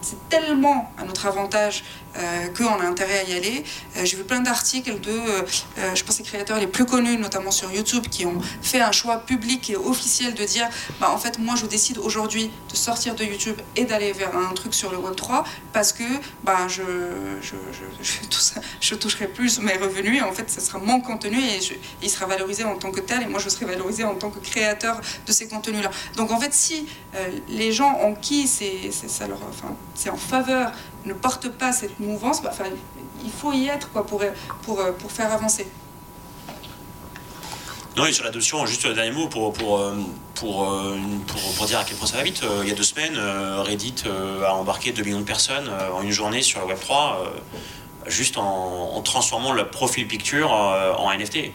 c'est 0.02 0.30
tellement 0.30 0.91
à 0.97 1.04
notre 1.04 1.26
avantage 1.26 1.84
euh, 2.18 2.47
qu'on 2.49 2.82
a 2.82 2.86
intérêt 2.86 3.20
à 3.20 3.24
y 3.24 3.34
aller. 3.34 3.64
Euh, 3.95 4.04
j'ai 4.04 4.18
vu 4.18 4.24
plein 4.24 4.41
d'articles 4.41 4.99
de, 4.99 5.12
euh, 5.12 5.95
je 5.95 6.04
pense, 6.04 6.18
les 6.20 6.26
créateurs 6.26 6.60
les 6.60 6.68
plus 6.68 6.86
connus, 6.86 7.18
notamment 7.18 7.52
sur 7.52 7.72
YouTube, 7.72 8.08
qui 8.12 8.26
ont 8.26 8.41
fait 8.62 8.82
un 8.82 8.91
choix 8.91 9.20
public 9.20 9.70
et 9.70 9.78
officiel 9.78 10.34
de 10.34 10.43
dire, 10.43 10.68
bah, 10.99 11.10
en 11.10 11.18
fait, 11.18 11.39
moi, 11.39 11.56
je 11.56 11.66
décide 11.68 11.99
aujourd'hui 11.99 12.52
de 12.70 12.76
sortir 12.76 13.16
de 13.16 13.24
YouTube 13.24 13.56
et 13.78 13.86
d'aller 13.86 14.12
vers 14.12 14.36
un 14.36 14.54
truc 14.54 14.74
sur 14.74 14.91
le 14.91 14.97
Web 14.97 15.16
3 15.16 15.45
parce 15.72 15.93
que 15.93 16.04
bah, 16.43 16.68
je, 16.68 16.82
je, 17.41 17.56
je, 18.02 18.60
je, 18.82 18.95
toucherai 18.95 19.28
plus 19.30 19.60
mes 19.60 19.78
revenus 19.78 20.20
et 20.20 20.22
en 20.22 20.34
fait, 20.34 20.52
ce 20.52 20.60
sera 20.60 20.80
mon 20.80 20.99
contenu 20.99 21.39
et 21.39 21.60
il 22.02 22.10
sera 22.10 22.26
valorisé 22.26 22.66
en 22.66 22.76
tant 22.76 22.91
que 22.91 22.99
tel 22.99 23.24
et 23.24 23.28
moi, 23.28 23.39
je 23.39 23.47
serai 23.47 23.66
valorisé 23.66 24.04
en 24.04 24.16
tant 24.16 24.32
que 24.32 24.39
créateur 24.39 24.99
de 25.26 25.32
ces 25.32 25.47
contenus-là. 25.47 25.91
Donc, 26.18 26.32
en 26.32 26.39
fait, 26.39 26.54
si 26.54 26.88
les 27.47 27.72
gens 27.72 27.99
en 28.04 28.16
qui 28.16 28.49
c'est, 28.49 28.91
ça 28.91 29.28
leur, 29.28 29.39
enfin, 29.47 29.76
c'est 30.02 30.10
en 30.10 30.18
faveur, 30.18 30.72
ne 31.06 31.14
porte 31.14 31.49
pas 31.49 31.72
cette 31.72 31.99
mouvance, 31.99 32.41
bah, 32.41 32.52
il 33.24 33.32
faut 33.32 33.54
y 33.54 33.68
être 33.68 33.91
quoi, 33.91 34.06
pour, 34.06 34.24
pour, 34.64 34.84
pour 34.97 35.12
faire 35.12 35.32
avancer. 35.32 35.68
Non, 37.97 38.06
et 38.06 38.14
sur 38.14 38.24
l'adoption, 38.24 38.66
juste 38.66 38.86
le 38.86 38.93
dernier 38.93 39.12
mot 39.12 39.28
pour, 39.28 39.52
pour, 39.52 39.80
euh, 39.80 39.91
euh, 39.91 40.97
pour, 41.28 41.54
pour, 41.58 41.66
dire 41.66 41.80
à 41.80 41.84
quel 41.84 41.97
point 41.97 42.08
ça 42.08 42.18
va 42.18 42.24
vite. 42.24 42.41
Euh, 42.43 42.62
il 42.64 42.70
y 42.70 42.72
a 42.72 42.76
deux 42.76 42.84
semaines, 42.84 43.18
Reddit 43.18 44.04
a 44.45 44.56
embarqué 44.56 44.93
2 44.93 45.04
millions 45.04 45.20
de 45.20 45.26
personnes 45.26 45.70
en 45.93 46.02
une 46.02 46.12
journée 46.12 46.41
sur 46.41 46.66
le 46.66 46.74
Web3, 46.74 47.16
juste 48.08 48.38
en, 48.38 48.95
en, 48.95 49.02
transformant 49.02 49.52
le 49.52 49.68
profil 49.68 50.08
picture 50.08 50.52
en 50.52 51.12
NFT. 51.14 51.52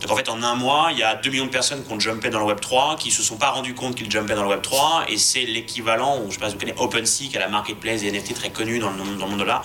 Donc 0.00 0.10
en 0.10 0.16
fait, 0.16 0.28
en 0.30 0.42
un 0.42 0.54
mois, 0.54 0.88
il 0.92 0.98
y 0.98 1.02
a 1.02 1.14
2 1.14 1.30
millions 1.30 1.44
de 1.44 1.50
personnes 1.50 1.84
qui 1.84 1.92
ont 1.92 2.00
jumpé 2.00 2.30
dans 2.30 2.38
le 2.38 2.46
Web 2.46 2.60
3, 2.60 2.96
qui 2.96 3.10
se 3.10 3.22
sont 3.22 3.36
pas 3.36 3.50
rendu 3.50 3.74
compte 3.74 3.94
qu'ils 3.94 4.10
jumpaient 4.10 4.34
dans 4.34 4.44
le 4.44 4.48
Web 4.48 4.62
3, 4.62 5.04
et 5.08 5.18
c'est 5.18 5.44
l'équivalent, 5.44 6.20
je 6.22 6.26
ne 6.26 6.30
sais 6.30 6.38
pas 6.38 6.46
si 6.48 6.54
vous 6.54 6.60
connaissez 6.60 6.80
OpenSea, 6.80 7.28
qui 7.28 7.36
est 7.36 7.38
la 7.38 7.48
marketplace 7.48 8.00
des 8.00 8.10
NFT 8.10 8.34
très 8.34 8.50
connue 8.50 8.78
dans 8.78 8.90
le, 8.90 8.96
monde 8.96 9.38
de 9.38 9.44
là. 9.44 9.60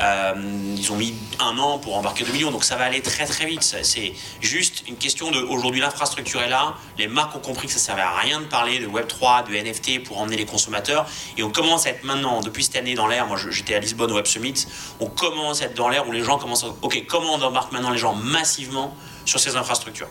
Euh, 0.00 0.34
ils 0.76 0.92
ont 0.92 0.96
mis 0.96 1.14
un 1.40 1.58
an 1.58 1.78
pour 1.78 1.96
embarquer 1.96 2.24
2 2.24 2.32
millions, 2.32 2.50
donc 2.52 2.62
ça 2.62 2.76
va 2.76 2.84
aller 2.84 3.00
très 3.00 3.26
très 3.26 3.46
vite. 3.46 3.62
C'est 3.62 4.12
juste 4.40 4.84
une 4.86 4.96
question 4.96 5.32
de 5.32 5.40
aujourd'hui 5.40 5.80
l'infrastructure 5.80 6.40
est 6.42 6.48
là, 6.48 6.74
les 6.96 7.08
marques 7.08 7.34
ont 7.34 7.40
compris 7.40 7.66
que 7.66 7.72
ça 7.72 7.78
ne 7.80 7.84
servait 7.84 8.02
à 8.02 8.14
rien 8.14 8.40
de 8.40 8.46
parler 8.46 8.78
de 8.78 8.86
Web 8.86 9.08
3, 9.08 9.42
de 9.42 9.54
NFT 9.54 10.04
pour 10.04 10.20
emmener 10.20 10.36
les 10.36 10.46
consommateurs, 10.46 11.06
et 11.36 11.42
on 11.42 11.50
commence 11.50 11.86
à 11.86 11.90
être 11.90 12.04
maintenant, 12.04 12.40
depuis 12.42 12.62
cette 12.62 12.76
année 12.76 12.94
dans 12.94 13.08
l'air, 13.08 13.26
moi 13.26 13.36
j'étais 13.50 13.74
à 13.74 13.80
Lisbonne 13.80 14.12
au 14.12 14.14
Web 14.14 14.26
Summit, 14.26 14.66
on 15.00 15.06
commence 15.06 15.62
à 15.62 15.64
être 15.64 15.74
dans 15.74 15.88
l'air 15.88 16.08
où 16.08 16.12
les 16.12 16.22
gens 16.22 16.38
commencent 16.38 16.64
à, 16.64 16.68
ok, 16.82 17.04
comment 17.08 17.34
on 17.34 17.42
embarque 17.42 17.72
maintenant 17.72 17.90
les 17.90 17.98
gens 17.98 18.14
massivement 18.14 18.96
sur 19.24 19.40
ces 19.40 19.56
infrastructures. 19.56 20.08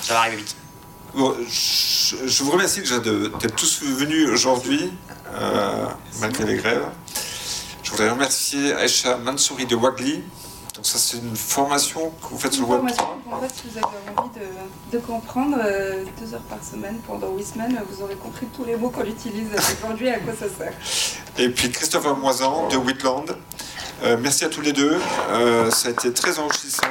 Ça 0.00 0.14
va 0.14 0.20
arriver 0.20 0.36
vite. 0.36 0.56
je, 1.14 2.42
vous 2.42 2.50
remercie 2.50 2.80
déjà 2.80 2.98
d'être 2.98 3.54
tous 3.56 3.82
venus 3.82 4.28
aujourd'hui, 4.28 4.92
euh, 5.34 5.86
malgré 6.20 6.44
les 6.44 6.56
grèves. 6.56 6.86
Je 7.82 7.90
voudrais 7.90 8.10
remercier 8.10 8.74
Aïcha 8.74 9.16
Mansouri 9.16 9.66
de 9.66 9.76
Wagli. 9.76 10.22
Donc 10.74 10.86
ça, 10.86 10.98
c'est 10.98 11.18
une 11.18 11.36
formation 11.36 12.10
que 12.20 12.28
vous 12.30 12.38
faites 12.38 12.52
sur 12.52 12.66
le 12.66 12.72
web. 12.72 12.80
Formation, 12.80 13.04
en 13.30 13.40
fait, 13.40 13.54
si 13.54 13.68
vous 13.68 13.78
avez 13.78 14.18
envie 14.18 14.30
de, 14.92 14.98
comprendre, 14.98 15.56
euh, 15.64 16.04
deux 16.20 16.34
heures 16.34 16.42
par 16.42 16.58
semaine 16.64 16.98
pendant 17.06 17.30
huit 17.30 17.46
semaines, 17.46 17.80
vous 17.88 18.02
aurez 18.02 18.16
compris 18.16 18.46
tous 18.46 18.64
les 18.64 18.76
mots 18.76 18.90
qu'on 18.90 19.04
utilise 19.04 19.48
aujourd'hui 19.78 20.08
et 20.08 20.14
à 20.14 20.18
quoi 20.18 20.34
ça 20.34 20.46
sert. 20.48 20.72
Et 21.38 21.48
puis 21.48 21.70
Christopher 21.70 22.16
Moisan 22.16 22.68
de 22.68 22.76
Whitland. 22.76 23.36
Euh, 24.02 24.16
merci 24.20 24.44
à 24.44 24.48
tous 24.48 24.60
les 24.60 24.72
deux. 24.72 24.98
ça 25.70 25.88
a 25.88 25.90
été 25.92 26.12
très 26.12 26.38
enrichissant. 26.38 26.82